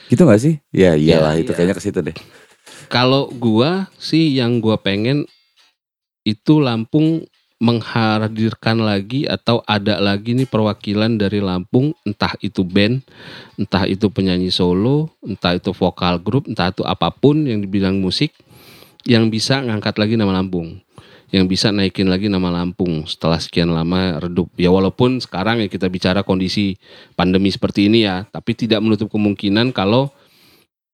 Gitu 0.05 0.21
gak 0.21 0.41
sih? 0.41 0.59
Ya 0.69 0.93
iyalah 0.93 1.33
Iya, 1.33 1.45
itu 1.45 1.51
iya. 1.53 1.57
kayaknya 1.57 1.75
ke 1.77 1.81
situ 1.81 1.99
deh. 2.01 2.17
Kalau 2.91 3.31
gua 3.31 3.87
sih 3.95 4.35
yang 4.35 4.59
gua 4.59 4.75
pengen 4.75 5.23
itu 6.27 6.59
Lampung 6.59 7.23
menghadirkan 7.61 8.83
lagi 8.83 9.23
atau 9.23 9.63
ada 9.63 9.95
lagi 10.03 10.35
nih 10.35 10.43
perwakilan 10.43 11.15
dari 11.15 11.39
Lampung 11.39 11.95
entah 12.03 12.35
itu 12.43 12.67
band, 12.67 12.99
entah 13.55 13.87
itu 13.87 14.11
penyanyi 14.11 14.51
solo, 14.51 15.07
entah 15.23 15.55
itu 15.55 15.71
vokal 15.71 16.19
grup, 16.19 16.51
entah 16.51 16.67
itu 16.67 16.83
apa 16.83 17.07
pun 17.15 17.47
yang 17.47 17.63
di 17.63 17.69
bidang 17.71 17.95
musik 17.95 18.35
yang 19.07 19.31
bisa 19.31 19.63
ngangkat 19.63 19.95
lagi 19.95 20.19
nama 20.19 20.43
Lampung. 20.43 20.83
Yang 21.31 21.45
bisa 21.47 21.71
naikin 21.71 22.11
lagi 22.11 22.27
nama 22.27 22.51
Lampung 22.51 23.07
setelah 23.07 23.39
sekian 23.39 23.71
lama 23.71 24.19
redup. 24.19 24.51
Ya 24.59 24.67
walaupun 24.67 25.23
sekarang 25.23 25.63
ya 25.63 25.71
kita 25.71 25.87
bicara 25.87 26.27
kondisi 26.27 26.75
pandemi 27.15 27.55
seperti 27.55 27.87
ini 27.87 28.03
ya, 28.03 28.27
tapi 28.35 28.51
tidak 28.51 28.83
menutup 28.83 29.07
kemungkinan 29.07 29.71
kalau 29.71 30.11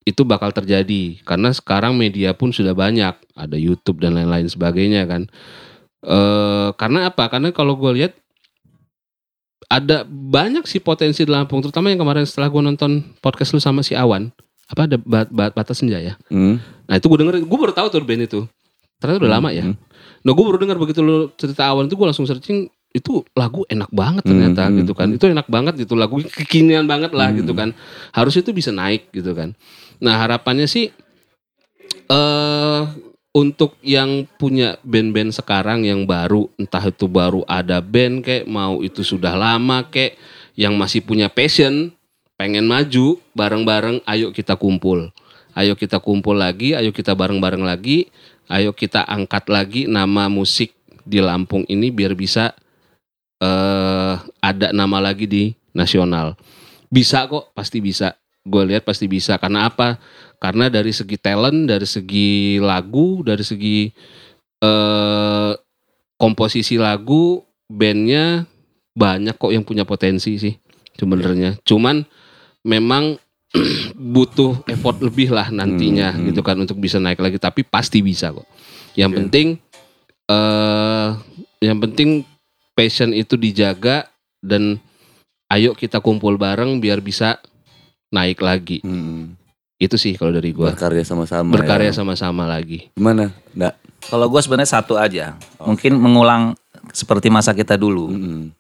itu 0.08 0.24
bakal 0.24 0.56
terjadi. 0.56 1.20
Karena 1.28 1.52
sekarang 1.52 2.00
media 2.00 2.32
pun 2.32 2.56
sudah 2.56 2.72
banyak. 2.72 3.12
Ada 3.36 3.58
YouTube 3.60 4.00
dan 4.00 4.16
lain-lain 4.16 4.48
sebagainya 4.48 5.04
kan. 5.04 5.28
Eh 6.00 6.70
karena 6.80 7.12
apa? 7.12 7.28
Karena 7.28 7.52
kalau 7.52 7.76
gue 7.76 7.92
lihat 8.00 8.16
ada 9.68 10.08
banyak 10.08 10.64
sih 10.64 10.80
potensi 10.80 11.28
di 11.28 11.32
Lampung 11.32 11.60
terutama 11.60 11.92
yang 11.92 12.00
kemarin 12.00 12.24
setelah 12.24 12.48
gue 12.48 12.62
nonton 12.64 13.04
podcast 13.20 13.52
lu 13.52 13.60
sama 13.60 13.84
si 13.84 13.92
Awan. 14.00 14.32
Apa 14.72 14.88
ada 14.88 14.96
bat, 15.00 15.28
bat, 15.28 15.52
batas 15.52 15.80
senja 15.80 16.00
ya? 16.00 16.16
Hmm. 16.32 16.60
nah 16.88 16.96
itu 16.96 17.08
gue 17.12 17.20
denger 17.20 17.44
gue 17.44 17.58
baru 17.60 17.76
tahu 17.76 17.88
tuh 17.92 18.04
band 18.08 18.24
itu. 18.24 18.40
Ternyata 19.04 19.20
udah 19.28 19.34
lama 19.40 19.50
ya. 19.52 19.68
Hmm. 19.68 19.76
nah 20.24 20.32
gue 20.32 20.44
baru 20.48 20.60
dengar 20.60 20.80
begitu 20.80 21.04
lu 21.04 21.28
cerita 21.36 21.68
Awan 21.68 21.92
itu 21.92 22.00
gue 22.00 22.08
langsung 22.08 22.24
searching 22.24 22.72
itu 22.98 23.22
lagu 23.38 23.62
enak 23.70 23.94
banget 23.94 24.26
ternyata 24.26 24.68
Hmm, 24.68 24.82
gitu 24.82 24.94
kan. 24.98 25.08
itu 25.14 25.26
enak 25.30 25.48
banget 25.48 25.74
gitu 25.86 25.94
lagu 25.94 26.18
kekinian 26.20 26.90
banget 26.90 27.14
lah 27.14 27.30
gitu 27.32 27.54
kan. 27.54 27.72
Harusnya 28.12 28.42
itu 28.42 28.54
bisa 28.54 28.74
naik 28.74 29.14
gitu 29.14 29.38
kan. 29.38 29.54
Nah 30.02 30.18
harapannya 30.18 30.66
sih 30.66 30.90
eh 32.08 32.82
untuk 33.38 33.78
yang 33.86 34.26
punya 34.42 34.82
band-band 34.82 35.30
sekarang 35.30 35.86
yang 35.86 36.10
baru 36.10 36.50
entah 36.58 36.82
itu 36.82 37.06
baru 37.06 37.46
ada 37.46 37.78
band 37.86 38.26
kayak 38.26 38.50
mau 38.50 38.82
itu 38.82 39.06
sudah 39.06 39.38
lama 39.38 39.86
kayak 39.86 40.18
yang 40.58 40.74
masih 40.74 41.06
punya 41.06 41.30
passion 41.30 41.94
pengen 42.34 42.66
maju 42.66 43.22
bareng-bareng 43.38 44.02
ayo 44.10 44.34
kita 44.34 44.58
kumpul. 44.58 45.14
Ayo 45.54 45.74
kita 45.78 46.02
kumpul 46.02 46.38
lagi 46.38 46.74
ayo 46.74 46.90
kita 46.90 47.14
bareng-bareng 47.14 47.62
lagi 47.62 48.10
ayo 48.50 48.74
kita 48.74 49.06
angkat 49.06 49.50
lagi 49.50 49.86
nama 49.86 50.30
musik 50.30 50.74
di 51.08 51.18
Lampung 51.24 51.64
ini 51.66 51.88
biar 51.90 52.14
bisa 52.14 52.52
eh 53.38 54.16
ada 54.42 54.68
nama 54.74 54.98
lagi 55.02 55.30
di 55.30 55.44
nasional. 55.74 56.34
Bisa 56.90 57.30
kok 57.30 57.54
pasti 57.54 57.84
bisa. 57.84 58.18
Gue 58.48 58.64
lihat 58.64 58.88
pasti 58.88 59.06
bisa. 59.06 59.36
Karena 59.38 59.68
apa? 59.68 60.00
Karena 60.40 60.72
dari 60.72 60.94
segi 60.94 61.18
talent 61.20 61.68
dari 61.68 61.86
segi 61.86 62.58
lagu 62.58 63.22
dari 63.22 63.44
segi 63.44 63.92
eh 64.64 65.54
komposisi 66.18 66.82
lagu 66.82 67.46
bandnya 67.70 68.48
banyak 68.98 69.38
kok 69.38 69.54
yang 69.54 69.62
punya 69.62 69.86
potensi 69.86 70.42
sih 70.42 70.56
sebenarnya. 70.98 71.62
Cuman 71.62 72.02
memang 72.66 73.22
butuh 74.16 74.66
effort 74.68 74.98
lebih 75.00 75.32
lah 75.32 75.54
nantinya 75.54 76.12
Hmm, 76.12 76.20
hmm. 76.20 76.28
gitu 76.34 76.42
kan 76.42 76.58
untuk 76.58 76.82
bisa 76.82 76.98
naik 76.98 77.22
lagi. 77.22 77.38
Tapi 77.38 77.62
pasti 77.62 78.02
bisa 78.02 78.34
kok. 78.34 78.48
Yang 78.98 79.12
Oke. 79.14 79.18
penting 79.22 79.48
eh 80.28 81.10
yang 81.62 81.78
penting 81.80 82.10
passion 82.78 83.10
itu 83.10 83.34
dijaga 83.34 84.06
dan 84.38 84.78
ayo 85.50 85.74
kita 85.74 85.98
kumpul 85.98 86.38
bareng 86.38 86.78
biar 86.78 87.02
bisa 87.02 87.42
naik 88.08 88.38
lagi 88.40 88.86
Hmm. 88.86 89.34
itu 89.76 89.98
sih 89.98 90.14
kalau 90.14 90.30
dari 90.30 90.54
gua 90.54 90.72
Berkarya 90.72 91.02
sama-sama. 91.02 91.50
berkarya 91.52 91.90
ya. 91.90 91.96
sama-sama 91.96 92.46
lagi 92.46 92.94
Gimana? 92.94 93.34
Nggak. 93.52 93.74
Kalau 94.08 94.30
gue 94.30 94.40
sebenarnya 94.40 94.70
satu 94.72 94.94
aja. 94.96 95.36
Mungkin 95.60 95.98
mengulang 95.98 96.54
seperti 96.94 97.28
masa 97.28 97.52
kita 97.52 97.76
dulu. 97.76 98.08
Mm-mm. 98.08 98.54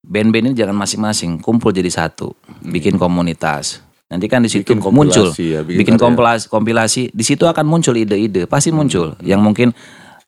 Band-band 0.00 0.52
ini 0.52 0.54
jangan 0.54 0.76
masing-masing, 0.76 1.42
kumpul 1.42 1.74
jadi 1.74 1.90
satu, 1.90 2.30
bikin 2.62 2.94
komunitas. 2.94 3.82
Nanti 4.06 4.30
kan 4.30 4.38
di 4.38 4.46
situ 4.46 4.62
Bikin 4.62 4.78
muncul, 4.86 5.34
ya, 5.34 5.66
bikin 5.66 5.96
karya. 5.96 6.04
kompilasi, 6.06 6.44
kompilasi. 6.46 7.02
Di 7.10 7.24
situ 7.26 7.42
akan 7.42 7.66
muncul 7.66 7.98
ide-ide, 7.98 8.46
pasti 8.46 8.70
muncul. 8.70 9.18
Yang 9.18 9.40
mungkin 9.42 9.68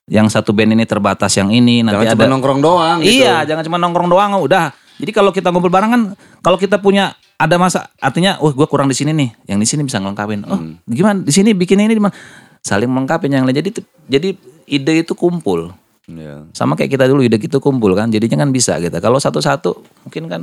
yang 0.09 0.25
satu 0.27 0.51
band 0.51 0.73
ini 0.73 0.83
terbatas 0.89 1.31
yang 1.37 1.53
ini, 1.53 1.85
nanti 1.85 2.01
Jangan 2.01 2.17
ada 2.17 2.25
cuma 2.25 2.33
nongkrong 2.33 2.59
doang 2.59 2.97
gitu. 3.05 3.21
Iya, 3.21 3.45
jangan 3.45 3.63
cuma 3.69 3.77
nongkrong 3.77 4.09
doang 4.09 4.29
udah. 4.41 4.73
Jadi 4.99 5.11
kalau 5.15 5.31
kita 5.31 5.53
ngumpul 5.53 5.71
bareng 5.71 5.91
kan 5.95 6.01
kalau 6.43 6.59
kita 6.59 6.81
punya 6.81 7.15
ada 7.39 7.55
masa 7.55 7.87
artinya 8.03 8.35
oh 8.43 8.51
gue 8.51 8.67
kurang 8.67 8.91
di 8.91 8.97
sini 8.97 9.15
nih, 9.15 9.29
yang 9.55 9.61
di 9.61 9.67
sini 9.69 9.87
bisa 9.87 10.01
ngelengkapin. 10.01 10.43
Oh, 10.43 10.59
Hmm. 10.59 10.75
gimana 10.83 11.23
di 11.23 11.31
sini 11.31 11.55
bikin 11.55 11.79
ini 11.79 11.95
di 11.95 12.01
mana? 12.03 12.11
Saling 12.59 12.91
melengkapi 12.91 13.31
yang 13.31 13.47
lain. 13.47 13.55
Jadi 13.55 13.79
jadi 14.11 14.29
ide 14.67 14.93
itu 15.07 15.15
kumpul. 15.15 15.71
Iya. 16.09 16.49
Sama 16.51 16.75
kayak 16.75 16.99
kita 16.99 17.05
dulu 17.07 17.23
ide 17.23 17.39
itu 17.39 17.61
kumpul 17.63 17.95
kan. 17.95 18.11
Jadinya 18.11 18.43
kan 18.43 18.51
bisa 18.51 18.75
gitu. 18.83 18.91
Kalau 18.99 19.21
satu-satu 19.21 19.71
mungkin 20.03 20.23
kan 20.27 20.41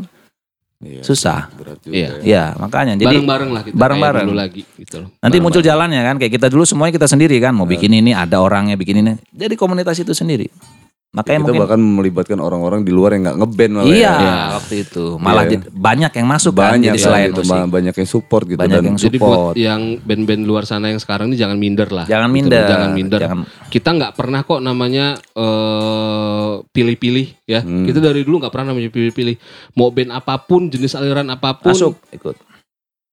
Iya. 0.77 1.01
susah. 1.01 1.48
Berat 1.57 1.81
juga 1.81 1.97
Iya. 1.97 2.09
ya. 2.20 2.24
Ya, 2.24 2.44
makanya 2.61 2.94
jadi 2.94 3.16
bareng-bareng 3.16 3.51
lah 3.51 3.62
kita 3.65 3.74
bareng-bareng. 3.74 4.27
dulu 4.28 4.36
lagi 4.36 4.62
gitu 4.77 4.97
loh 5.01 5.09
nanti 5.19 5.36
muncul 5.40 5.65
Bareng-bareng. 5.65 5.97
jalannya 5.97 6.01
kan 6.05 6.15
kayak 6.20 6.32
kita 6.36 6.47
dulu 6.53 6.62
semuanya 6.62 6.93
kita 6.94 7.09
sendiri 7.09 7.36
kan 7.40 7.53
mau 7.57 7.65
bikin 7.65 7.90
ini 7.90 8.12
ada 8.12 8.36
orangnya 8.39 8.77
bikin 8.77 9.01
ini. 9.01 9.12
Jadi 9.32 9.57
komunitas 9.57 9.97
itu 9.97 10.12
sendiri. 10.12 10.53
Makanya 11.16 11.32
Kita 11.32 11.43
mungkin 11.43 11.62
bahkan 11.64 11.80
melibatkan 11.80 12.38
orang-orang 12.38 12.80
di 12.82 12.93
luar 12.93 13.16
yang 13.16 13.24
nggak 13.24 13.38
ngeband 13.40 13.72
malah 13.72 13.88
Iya, 13.88 14.12
ya. 14.14 14.36
waktu 14.52 14.74
itu. 14.78 15.05
Malah 15.16 15.32
Iya. 15.40 15.51
jadi- 15.51 15.68
banyak 15.72 16.12
yang 16.12 16.26
masuk 16.28 16.52
kan 16.52 16.60
banyak 16.68 16.84
jadi 16.86 16.93
kan 16.94 17.06
selain 17.09 17.26
gitu, 17.26 17.40
musik. 17.40 17.52
ba- 17.56 17.70
banyak 17.72 17.94
yang 17.97 18.09
support 18.10 18.44
gitu 18.44 18.59
Banyak 18.59 18.76
dan 18.76 18.84
yang 18.84 18.97
jadi 18.98 19.16
support. 19.16 19.32
buat 19.32 19.55
yang 19.56 19.80
band-band 19.98 20.43
luar 20.44 20.62
sana 20.62 20.86
yang 20.86 21.01
sekarang 21.01 21.26
ini 21.26 21.36
jangan 21.36 21.56
minder 21.56 21.88
lah 21.88 22.05
Jangan 22.05 22.28
Gitu 22.28 22.36
minder. 22.36 22.64
jangan 22.66 22.90
minder 22.93 23.20
Jangan- 23.22 23.47
kita 23.66 23.88
nggak 23.90 24.12
pernah 24.12 24.40
kok 24.43 24.60
namanya 24.60 25.06
eh, 25.32 26.52
pilih-pilih 26.66 27.26
ya 27.44 27.60
Hmm. 27.60 27.84
kita 27.84 27.98
dari 27.98 28.20
dulu 28.20 28.36
nggak 28.38 28.52
pernah 28.52 28.66
namanya 28.68 28.90
pilih-pilih 28.90 29.34
mau 29.72 29.88
band 29.88 30.12
apa 30.12 30.36
pun 30.38 30.68
jenis 30.68 30.93
aliran 30.94 31.26
apa 31.26 31.56
pun 31.56 31.72
masuk 31.72 31.97
ikut. 32.10 32.36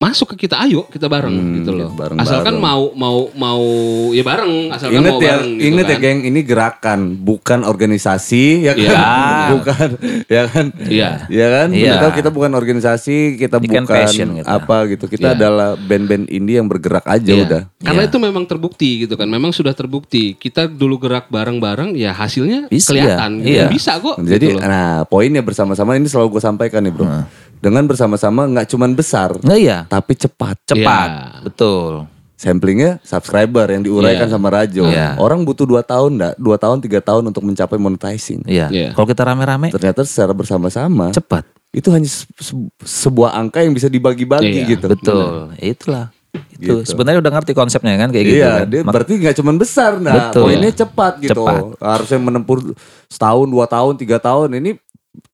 Masuk 0.03 0.35
ke 0.35 0.43
kita 0.43 0.59
ayo 0.61 0.83
kita 0.85 1.07
bareng 1.07 1.31
Hmm, 1.31 1.55
gitu 1.55 1.71
loh 1.71 1.87
bareng-bareng. 1.89 2.19
asalkan 2.19 2.55
mau 2.57 2.91
mau 2.93 3.31
mau 3.33 3.63
ya 4.11 4.19
bareng 4.21 4.67
asalkan 4.69 4.99
Ingat 4.99 5.07
mau 5.09 5.19
ya, 5.19 5.27
bareng 5.31 5.51
gitu 5.53 5.63
ingat 5.65 5.85
ya 5.85 5.89
kan. 5.89 6.03
geng, 6.03 6.19
ini 6.23 6.39
gerakan, 6.43 6.99
bukan 7.17 7.59
organisasi, 7.63 8.43
ya 8.61 8.73
kan? 8.73 8.83
Iya. 8.83 9.05
bukan, 9.53 9.89
ya 10.27 10.43
kan? 10.45 10.65
iya 10.85 11.09
Ya 11.29 11.47
kan? 11.49 11.67
Iya. 11.71 11.93
Kita, 11.93 12.07
kita 12.13 12.29
bukan 12.29 12.51
organisasi, 12.53 13.17
kita 13.37 13.57
Ini 13.57 13.63
kan 13.63 13.63
bukan 13.63 13.83
passion 13.87 14.27
gitu. 14.35 14.47
apa 14.49 14.77
gitu. 14.87 15.05
Kita 15.07 15.27
Iya. 15.29 15.37
adalah 15.37 15.69
band-band 15.75 16.27
indie 16.27 16.57
yang 16.57 16.67
bergerak 16.67 17.05
aja 17.05 17.23
Iya. 17.29 17.43
udah. 17.45 17.61
Karena 17.79 18.01
Iya. 18.01 18.09
itu 18.09 18.17
memang 18.17 18.43
terbukti 18.43 18.89
gitu 19.01 19.13
kan. 19.13 19.25
Memang 19.25 19.51
sudah 19.51 19.71
terbukti. 19.71 20.33
Kita 20.33 20.65
dulu 20.65 20.99
gerak 20.99 21.29
bareng-bareng 21.29 21.93
ya 21.93 22.11
hasilnya 22.11 22.67
Bisa, 22.67 22.91
kelihatan. 22.91 23.39
gitu. 23.39 23.53
iya. 23.53 23.65
Bisa 23.67 23.97
kok. 23.97 24.19
Jadi, 24.19 24.45
gitu 24.47 24.57
loh. 24.57 24.61
nah 24.61 25.05
poinnya 25.05 25.39
bersama-sama 25.39 25.93
ini 25.93 26.05
selalu 26.05 26.33
gue 26.33 26.43
sampaikan 26.43 26.81
nih 26.81 26.91
bro. 26.91 27.07
Dengan 27.55 27.87
bersama-sama 27.87 28.43
nggak 28.45 28.67
cuman 28.67 28.91
besar, 28.91 29.39
Nggak 29.39 29.55
iya, 29.57 29.87
tapi 29.93 30.13
cepat. 30.15 30.57
cepat. 30.65 31.09
Iya. 31.09 31.45
Betul. 31.45 32.09
Samplingnya 32.33 32.97
subscriber 32.99 33.69
yang 33.69 33.81
diuraikan 33.81 34.25
Iya. 34.25 34.33
sama 34.33 34.49
Rajo. 34.49 34.83
Iya. 34.83 35.15
Orang 35.15 35.45
butuh 35.45 35.63
dua 35.63 35.79
tahun 35.79 36.17
enggak? 36.17 36.33
Dua 36.35 36.57
tahun, 36.57 36.81
tiga 36.81 36.99
tahun 36.99 37.23
untuk 37.25 37.39
mencapai 37.41 37.77
monetizing. 37.77 38.41
Iya. 38.43 38.67
Iya. 38.67 38.89
Kalau 38.91 39.05
kita 39.05 39.23
rame-rame 39.23 39.69
Ternyata 39.69 40.01
secara 40.03 40.33
bersama-sama 40.33 41.13
cepat. 41.13 41.45
itu 41.69 41.87
hanya 41.89 42.05
se- 42.05 42.25
se- 42.35 42.69
sebuah 42.83 43.33
angka 43.33 43.61
yang 43.61 43.71
bisa 43.71 43.87
dibagi-bagi 43.87 44.61
Iya, 44.61 44.69
gitu. 44.75 44.85
Betul. 44.87 45.53
Itulah. 45.55 46.09
Itu 46.51 46.81
Gitu. 46.81 46.89
sebenarnya 46.89 47.21
udah 47.21 47.31
ngerti 47.31 47.53
konsepnya 47.53 47.93
kan 47.95 48.09
kayak 48.09 48.25
gitu 48.25 48.41
iya, 48.41 48.51
kan. 48.57 48.67
dia 48.67 48.81
Mak- 48.81 48.89
berarti 48.91 49.13
nggak 49.15 49.35
cuman 49.37 49.55
besar, 49.55 49.91
nah 49.97 50.13
Betul. 50.29 50.49
poinnya 50.49 50.71
cepat 50.75 51.13
gitu. 51.21 51.45
Cepat. 51.45 51.61
Harusnya 51.77 52.19
menempuh 52.19 52.57
setahun, 53.05 53.45
dua 53.47 53.65
tahun, 53.65 53.93
tiga 53.95 54.17
tahun. 54.17 54.57
Ini 54.57 54.81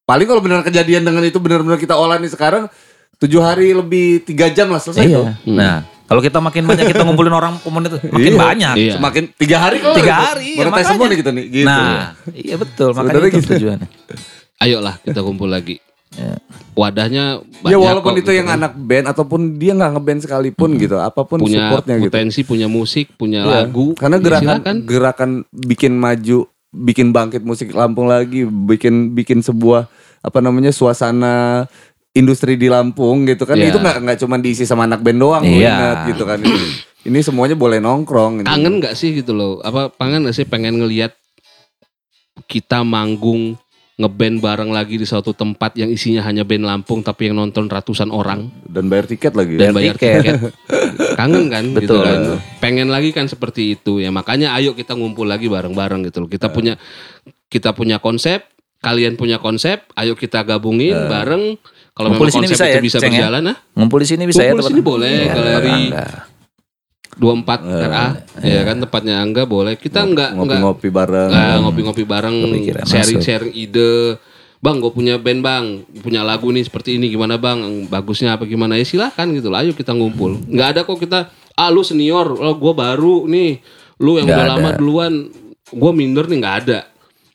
paling 0.04 0.28
kalau 0.28 0.40
benar 0.40 0.60
kejadian 0.62 1.08
dengan 1.08 1.24
itu 1.24 1.40
benar-benar 1.40 1.76
kita 1.76 1.96
olah 1.96 2.20
nih 2.20 2.28
sekarang 2.28 2.68
tujuh 3.20 3.42
hari 3.44 3.76
lebih 3.76 4.24
tiga 4.24 4.48
jam 4.48 4.72
lah 4.72 4.80
selesai 4.80 5.04
tuh. 5.06 5.28
iya. 5.28 5.36
Nah, 5.46 5.76
kalau 6.08 6.20
kita 6.20 6.40
makin 6.40 6.64
banyak 6.64 6.88
kita 6.88 7.04
ngumpulin 7.04 7.30
orang 7.30 7.60
komunitas 7.60 8.00
makin 8.02 8.34
Iya. 8.34 8.40
banyak. 8.40 8.74
Iya. 8.80 8.94
Semakin 8.96 9.24
tiga 9.36 9.58
hari 9.60 9.78
kalau 9.78 9.96
Tiga 9.96 10.16
hari, 10.16 10.56
iya, 10.56 10.64
makanya. 10.66 10.88
semua 10.88 11.06
nih 11.06 11.18
kita 11.20 11.32
nih. 11.32 11.46
Gitu. 11.52 11.68
Nah, 11.68 12.02
iya 12.32 12.56
betul. 12.56 12.90
Makanya 12.96 13.20
itu 13.22 13.38
gitu. 13.38 13.50
tujuannya. 13.54 13.88
Ayolah 14.58 14.96
kita 15.00 15.20
kumpul 15.20 15.48
lagi. 15.48 15.78
Ya. 16.10 16.42
Wadahnya 16.74 17.38
ya 17.38 17.54
banyak 17.62 17.78
walaupun 17.78 18.12
kok 18.12 18.18
itu 18.18 18.24
gitu 18.26 18.32
yang 18.34 18.48
kan. 18.50 18.58
anak 18.58 18.74
band 18.74 19.06
ataupun 19.08 19.42
dia 19.56 19.72
nggak 19.78 19.92
ngeband 19.94 20.20
sekalipun 20.26 20.70
gitu, 20.80 20.96
apa 20.98 21.22
pun 21.22 21.38
punya 21.38 21.70
supportnya 21.70 21.96
gitu. 22.00 22.08
potensi, 22.10 22.40
punya 22.42 22.66
musik, 22.66 23.14
punya 23.14 23.46
Iya. 23.46 23.52
lagu. 23.62 23.94
Karena 23.94 24.18
ya 24.18 24.24
gerakan 24.26 24.58
silakan. 24.58 24.76
gerakan 24.88 25.30
bikin 25.54 25.94
maju, 25.94 26.40
bikin 26.72 27.08
bangkit 27.12 27.44
musik 27.44 27.70
Lampung 27.72 28.10
lagi, 28.10 28.42
bikin 28.48 29.14
bikin 29.14 29.46
sebuah 29.46 29.86
apa 30.20 30.40
namanya 30.42 30.74
suasana 30.74 31.70
industri 32.20 32.54
di 32.54 32.68
Lampung 32.68 33.24
gitu 33.24 33.44
kan. 33.44 33.56
Iya. 33.56 33.72
Itu 33.72 33.80
nggak 33.80 33.98
nggak 34.02 34.18
cuma 34.20 34.36
diisi 34.38 34.64
sama 34.64 34.84
anak 34.84 35.00
band 35.00 35.18
doang 35.18 35.42
Iya. 35.42 35.56
ingat 35.72 35.98
gitu 36.10 36.24
kan. 36.24 36.40
ini 37.08 37.20
semuanya 37.20 37.56
boleh 37.56 37.80
nongkrong. 37.80 38.44
gitu. 38.44 38.48
kangen 38.48 38.74
nggak 38.78 38.94
sih 38.94 39.16
gitu 39.16 39.32
loh 39.32 39.58
apa 39.62 39.88
kangen 39.94 40.28
nggak 40.28 40.36
sih 40.36 40.44
pengen 40.44 40.78
ngelihat 40.78 41.16
kita 42.46 42.84
manggung 42.84 43.56
ngeband 43.96 44.40
bareng 44.40 44.72
lagi 44.72 44.96
di 44.96 45.04
suatu 45.04 45.32
tempat 45.34 45.76
yang 45.76 45.88
isinya 45.88 46.24
hanya 46.24 46.44
band 46.44 46.64
Lampung 46.64 47.00
tapi 47.00 47.28
yang 47.28 47.36
nonton 47.36 47.68
ratusan 47.68 48.08
orang 48.10 48.48
Dan 48.64 48.88
bayar 48.88 49.04
tiket 49.06 49.32
lagi. 49.34 49.60
dan 49.60 49.76
Bayar 49.76 49.96
tiket. 49.96 50.24
tiket. 50.24 50.40
Kangen 51.16 51.48
kan 51.48 51.64
gitu 51.70 52.00
Betul. 52.00 52.02
kan. 52.02 52.20
Pengen 52.60 52.88
lagi 52.88 53.12
kan 53.12 53.28
seperti 53.28 53.76
itu 53.76 54.00
ya. 54.00 54.08
Makanya 54.10 54.56
ayo 54.56 54.72
kita 54.72 54.96
ngumpul 54.96 55.28
lagi 55.28 55.48
bareng-bareng 55.48 56.08
gitu 56.08 56.24
loh. 56.24 56.30
Kita 56.32 56.48
punya 56.48 56.80
kita 57.48 57.72
punya 57.72 58.00
konsep, 58.00 58.48
kalian 58.80 59.20
punya 59.20 59.36
konsep, 59.36 59.84
ayo 59.94 60.16
kita 60.16 60.44
gabungin 60.44 60.96
bareng. 61.06 61.60
Kalau 61.94 62.08
memang 62.14 62.30
Ngumpul 62.30 62.40
konsep 62.40 62.56
bisa 62.56 62.66
itu 62.66 62.76
ya, 62.76 62.82
bisa 62.82 62.98
Ceng, 63.02 63.12
ya? 63.12 63.28
berjalan 63.28 63.42
nah. 63.44 63.58
Ngumpul 63.76 64.00
di 64.00 64.08
sini 64.08 64.24
bisa 64.30 64.42
ya 64.42 64.52
Ngumpul 64.56 64.64
di 64.64 64.72
sini 64.72 64.82
boleh, 64.82 65.16
galeri 65.28 65.72
Angga. 65.90 66.08
24 67.20 67.68
RA 67.68 68.06
ya 68.40 68.62
kan 68.64 68.76
tempatnya 68.80 69.16
Angga 69.20 69.44
boleh. 69.44 69.76
Kita 69.76 70.08
enggak 70.08 70.40
enggak 70.40 70.64
Ngopi-ngopi 70.64 70.88
bareng. 70.88 71.30
Ah, 71.36 71.58
ngopi-ngopi 71.60 72.04
bareng, 72.08 72.36
sharing-sharing 72.88 73.52
ide. 73.52 74.16
Bang, 74.60 74.84
gue 74.84 74.92
punya 74.92 75.16
band 75.16 75.40
bang, 75.40 75.66
punya 76.04 76.20
lagu 76.20 76.52
nih 76.52 76.68
seperti 76.68 77.00
ini 77.00 77.08
gimana 77.08 77.40
bang? 77.40 77.88
Bagusnya 77.88 78.36
apa 78.36 78.44
gimana 78.44 78.76
ya 78.76 78.84
silahkan 78.84 79.24
gitu 79.32 79.48
lah. 79.48 79.64
Ayo 79.64 79.72
kita 79.72 79.96
ngumpul. 79.96 80.36
Nggak 80.52 80.68
ada 80.76 80.82
kok 80.84 81.00
kita, 81.00 81.32
ah 81.56 81.70
lu 81.72 81.80
senior, 81.80 82.28
oh, 82.36 82.56
gue 82.60 82.74
baru 82.76 83.24
nih. 83.24 83.64
Lu 84.04 84.20
yang 84.20 84.28
Nggak 84.28 84.36
udah 84.36 84.48
ada. 84.48 84.56
lama 84.60 84.70
duluan, 84.76 85.14
gue 85.72 85.92
minder 85.96 86.28
nih 86.28 86.38
nggak 86.44 86.56
ada. 86.68 86.80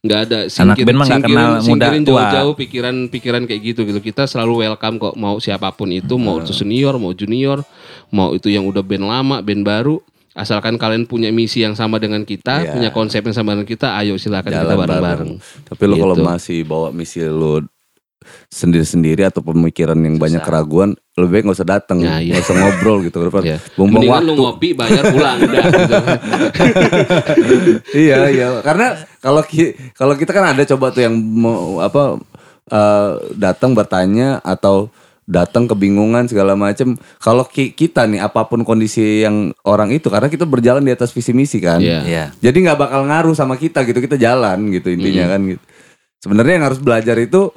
Nggak 0.04 0.20
ada. 0.28 0.38
Anak 0.52 0.76
band 0.84 0.96
mah 1.00 1.06
nggak 1.08 1.22
kenal 1.24 1.50
muda 1.64 1.86
tua. 1.88 2.04
jauh-jauh 2.04 2.54
pikiran-pikiran 2.60 3.42
kayak 3.48 3.60
gitu 3.72 3.80
gitu. 3.88 4.00
Kita 4.04 4.28
selalu 4.28 4.68
welcome 4.68 5.00
kok 5.00 5.14
mau 5.16 5.40
siapa 5.40 5.72
pun 5.72 5.88
itu, 5.88 6.20
mau 6.20 6.44
itu 6.44 6.52
senior, 6.52 7.00
mau 7.00 7.16
junior, 7.16 7.64
mau 8.12 8.36
itu 8.36 8.52
yang 8.52 8.68
udah 8.68 8.84
band 8.84 9.04
lama, 9.08 9.36
band 9.40 9.64
baru. 9.64 9.96
Asalkan 10.34 10.74
kalian 10.76 11.06
punya 11.06 11.30
misi 11.30 11.62
yang 11.62 11.78
sama 11.78 12.02
dengan 12.02 12.26
kita, 12.26 12.66
Iya. 12.66 12.70
punya 12.74 12.90
konsep 12.90 13.22
yang 13.22 13.38
sama 13.38 13.54
dengan 13.54 13.70
kita, 13.70 13.94
ayo 14.02 14.18
silakan 14.18 14.50
kita 14.50 14.74
bareng-bareng. 14.74 15.30
Tapi 15.70 15.82
kalau 15.94 16.16
Gitu. 16.18 16.26
masih 16.26 16.58
bawa 16.66 16.90
misi 16.90 17.22
lu 17.22 17.62
sendiri-sendiri 18.48 19.22
atau 19.22 19.40
pemikiran 19.40 19.96
yang 19.96 20.16
banyak 20.16 20.40
keraguan, 20.40 20.92
lebih 21.14 21.30
baik 21.30 21.42
nggak 21.44 21.58
usah 21.58 21.70
datang, 21.70 21.98
Ya, 21.98 22.18
iya. 22.18 22.34
nggak 22.34 22.44
usah 22.44 22.56
ngobrol 22.56 22.98
gitu. 23.02 23.18
Ya. 23.40 23.58
Bumbung 23.74 24.00
Mendingan 24.00 24.22
lu 24.22 24.32
waktu. 24.32 24.40
ngopi, 24.40 24.68
bayar 24.72 25.04
pulang 25.06 25.38
udah. 25.40 25.64
gitu. 25.64 25.94
iya 27.96 28.28
iya 28.28 28.46
karena 28.60 28.86
kalau 29.18 29.42
ki- 29.42 29.74
kalau 29.92 30.14
kita 30.14 30.30
kan 30.30 30.50
ada 30.50 30.62
coba 30.66 30.90
tuh 30.90 31.02
yang 31.02 31.14
mau 31.14 31.78
apa 31.78 32.18
eh, 32.66 33.10
datang 33.34 33.72
bertanya 33.72 34.40
atau 34.40 34.88
datang 35.24 35.64
kebingungan 35.64 36.28
segala 36.28 36.52
macam 36.52 36.92
kalau 37.16 37.44
ki- 37.44 37.72
kita 37.72 38.04
nih 38.04 38.20
apa 38.20 38.44
pun 38.44 38.60
kondisi 38.60 39.24
yang 39.24 39.56
orang 39.62 39.88
itu 39.90 40.06
karena 40.06 40.28
kita 40.28 40.44
berjalan 40.44 40.84
di 40.84 40.92
atas 40.92 41.10
visi 41.10 41.32
misi 41.32 41.58
kan 41.58 41.80
Iya. 41.80 42.00
Iya. 42.04 42.24
jadi 42.38 42.56
nggak 42.62 42.78
bakal 42.78 43.00
ngaruh 43.04 43.32
sama 43.32 43.56
kita 43.56 43.82
gitu 43.82 43.98
kita 43.98 44.16
jalan 44.16 44.68
gitu 44.68 44.92
intinya 44.92 45.24
kan 45.26 45.40
gitu 45.46 45.64
sebenarnya 46.20 46.52
yang 46.54 46.66
harus 46.66 46.76
belajar 46.78 47.16
itu 47.16 47.48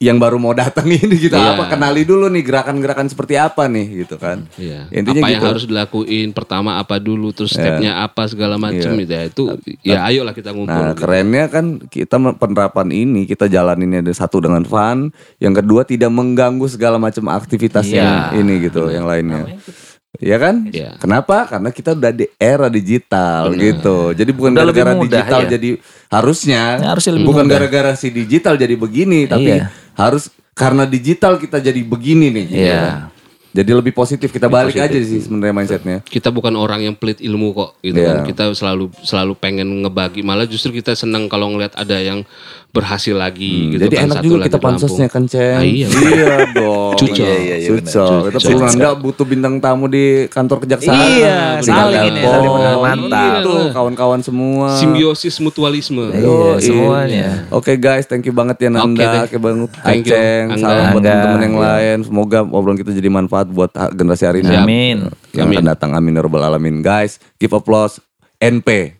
yang 0.00 0.16
baru 0.16 0.40
mau 0.40 0.56
datang 0.56 0.88
ini 0.96 1.12
gitu 1.20 1.36
Iya. 1.36 1.52
apa 1.54 1.68
kenali 1.68 2.08
dulu 2.08 2.32
nih 2.32 2.40
gerakan-gerakan 2.40 3.12
seperti 3.12 3.36
apa 3.36 3.68
nih 3.68 4.02
gitu 4.02 4.16
kan 4.16 4.48
Iya. 4.56 4.88
Intinya 4.88 5.20
apa 5.20 5.28
yang 5.28 5.42
gitu. 5.44 5.50
harus 5.52 5.64
dilakuin? 5.68 6.28
Pertama 6.32 6.80
apa 6.80 6.96
dulu, 6.96 7.36
terus 7.36 7.52
stepnya 7.52 8.00
apa 8.00 8.24
segala 8.24 8.56
macam 8.56 8.96
gitu 8.96 9.12
ya. 9.12 9.22
Itu 9.28 9.44
ya 9.84 10.08
ayolah 10.08 10.32
kita 10.32 10.56
ngumpul. 10.56 10.72
Nah 10.72 10.96
gitu. 10.96 11.04
kerennya 11.04 11.44
kan 11.52 11.64
kita 11.84 12.16
penerapan 12.34 12.88
ini 12.90 13.28
kita 13.28 13.44
jalaninnya 13.44 14.00
ada 14.00 14.14
satu 14.16 14.40
dengan 14.40 14.64
fun, 14.64 15.12
yang 15.36 15.52
kedua 15.52 15.84
tidak 15.84 16.08
mengganggu 16.08 16.64
segala 16.64 16.96
macam 16.96 17.28
aktivitasnya 17.28 18.32
Iya. 18.32 18.40
ini 18.40 18.54
gitu, 18.64 18.88
yang 18.88 19.04
lainnya. 19.04 19.60
Iya 20.18 20.36
kan? 20.36 20.66
Iya. 20.66 20.98
Kenapa? 20.98 21.46
Karena 21.46 21.70
kita 21.70 21.94
udah 21.94 22.10
di 22.10 22.26
era 22.34 22.66
digital 22.66 23.54
gitu. 23.54 24.10
Jadi 24.10 24.30
bukan 24.34 24.50
lebih 24.50 24.82
gara-gara 24.82 24.92
digital 24.98 25.40
ya. 25.46 25.50
jadi 25.54 25.70
harusnya, 26.10 26.62
Ya, 26.76 26.88
harusnya 26.90 27.12
lebih 27.14 27.28
bukan 27.30 27.46
gara-gara 27.46 27.92
si 27.94 28.10
digital 28.10 28.58
jadi 28.58 28.74
begini, 28.74 29.30
tapi 29.30 29.54
Iya. 29.54 29.70
harus 29.94 30.26
karena 30.50 30.82
digital 30.82 31.38
kita 31.38 31.62
jadi 31.62 31.78
begini 31.80 32.26
nih. 32.28 32.44
gitu. 32.50 32.66
Iya. 32.66 33.06
Jadi 33.50 33.70
lebih 33.74 33.90
positif 33.90 34.30
kita 34.30 34.46
balik 34.46 34.78
aja 34.78 34.94
sih 34.94 35.26
sebenarnya 35.26 35.50
mindsetnya. 35.50 35.98
kita 36.06 36.30
bukan 36.30 36.54
orang 36.54 36.86
yang 36.86 36.94
pelit 36.94 37.18
ilmu 37.18 37.50
kok 37.50 37.70
gitu 37.80 37.98
Iya. 37.98 38.10
kan. 38.10 38.16
Kita 38.22 38.44
selalu 38.54 38.94
selalu 39.02 39.34
pengen 39.34 39.82
ngebagi. 39.82 40.22
Malah 40.22 40.46
justru 40.46 40.70
kita 40.70 40.94
senang 40.94 41.26
kalau 41.26 41.50
ngeliat 41.50 41.74
ada 41.74 41.98
yang 41.98 42.22
berhasil 42.70 43.10
lagi 43.12 43.74
gitu 43.74 43.82
Hmm, 43.82 43.82
Jadi 43.82 43.94
kan, 43.94 44.04
enak 44.04 44.16
satu 44.16 44.24
juga 44.24 44.36
lagi 44.36 44.46
kita 44.46 44.58
pansosnya 44.58 45.06
kan 45.06 45.22
Ceng 45.26 45.58
Ah, 45.58 45.64
iya. 45.64 45.86
dong 46.50 46.94
Cucok. 46.94 47.18
Iya, 47.18 47.34
iya, 47.36 47.56
iya, 47.58 47.68
Kita 47.76 48.38
perlu 48.38 48.58
nggak 48.62 48.94
butuh 49.02 49.26
bintang 49.26 49.54
tamu 49.58 49.84
di 49.86 50.04
kantor 50.26 50.62
kejaksaan 50.62 50.94
Iya, 50.94 51.38
saling 51.60 52.02
ini, 52.08 52.20
saling. 52.22 52.50
Mantap. 52.80 53.42
Gitu, 53.42 53.54
kawan-kawan 53.74 54.20
semua 54.20 54.70
Simbiosis 54.72 55.36
mutualisme. 55.38 56.14
Iya, 56.14 56.62
semuanya. 56.62 57.26
Oke 57.50 57.74
guys, 57.74 58.06
thank 58.06 58.22
you 58.22 58.32
banget 58.32 58.56
ya 58.60 58.70
Nanda, 58.70 59.26
Oke 59.26 59.34
oke 59.34 59.36
banget 59.40 59.70
Angga. 59.82 60.22
salam 60.56 60.84
buat 60.92 61.02
teman-teman 61.02 61.42
yang 61.42 61.56
lain. 61.58 61.96
Semoga 62.02 62.38
obrolan 62.44 62.78
kita 62.78 62.94
jadi 62.94 63.10
manfaat 63.10 63.50
buat 63.50 63.68
generasi 63.90 64.24
hari 64.24 64.38
ini. 64.40 64.54
Amin. 64.54 64.96
Yang 65.30 65.42
Amin. 65.44 65.56
akan 65.58 65.66
datang, 65.68 65.90
amin 65.92 66.14
ya 66.14 66.22
rabbal 66.22 66.42
alamin. 66.44 66.78
Guys, 66.80 67.18
give 67.36 67.50
applause 67.50 67.98
NP. 68.38 68.94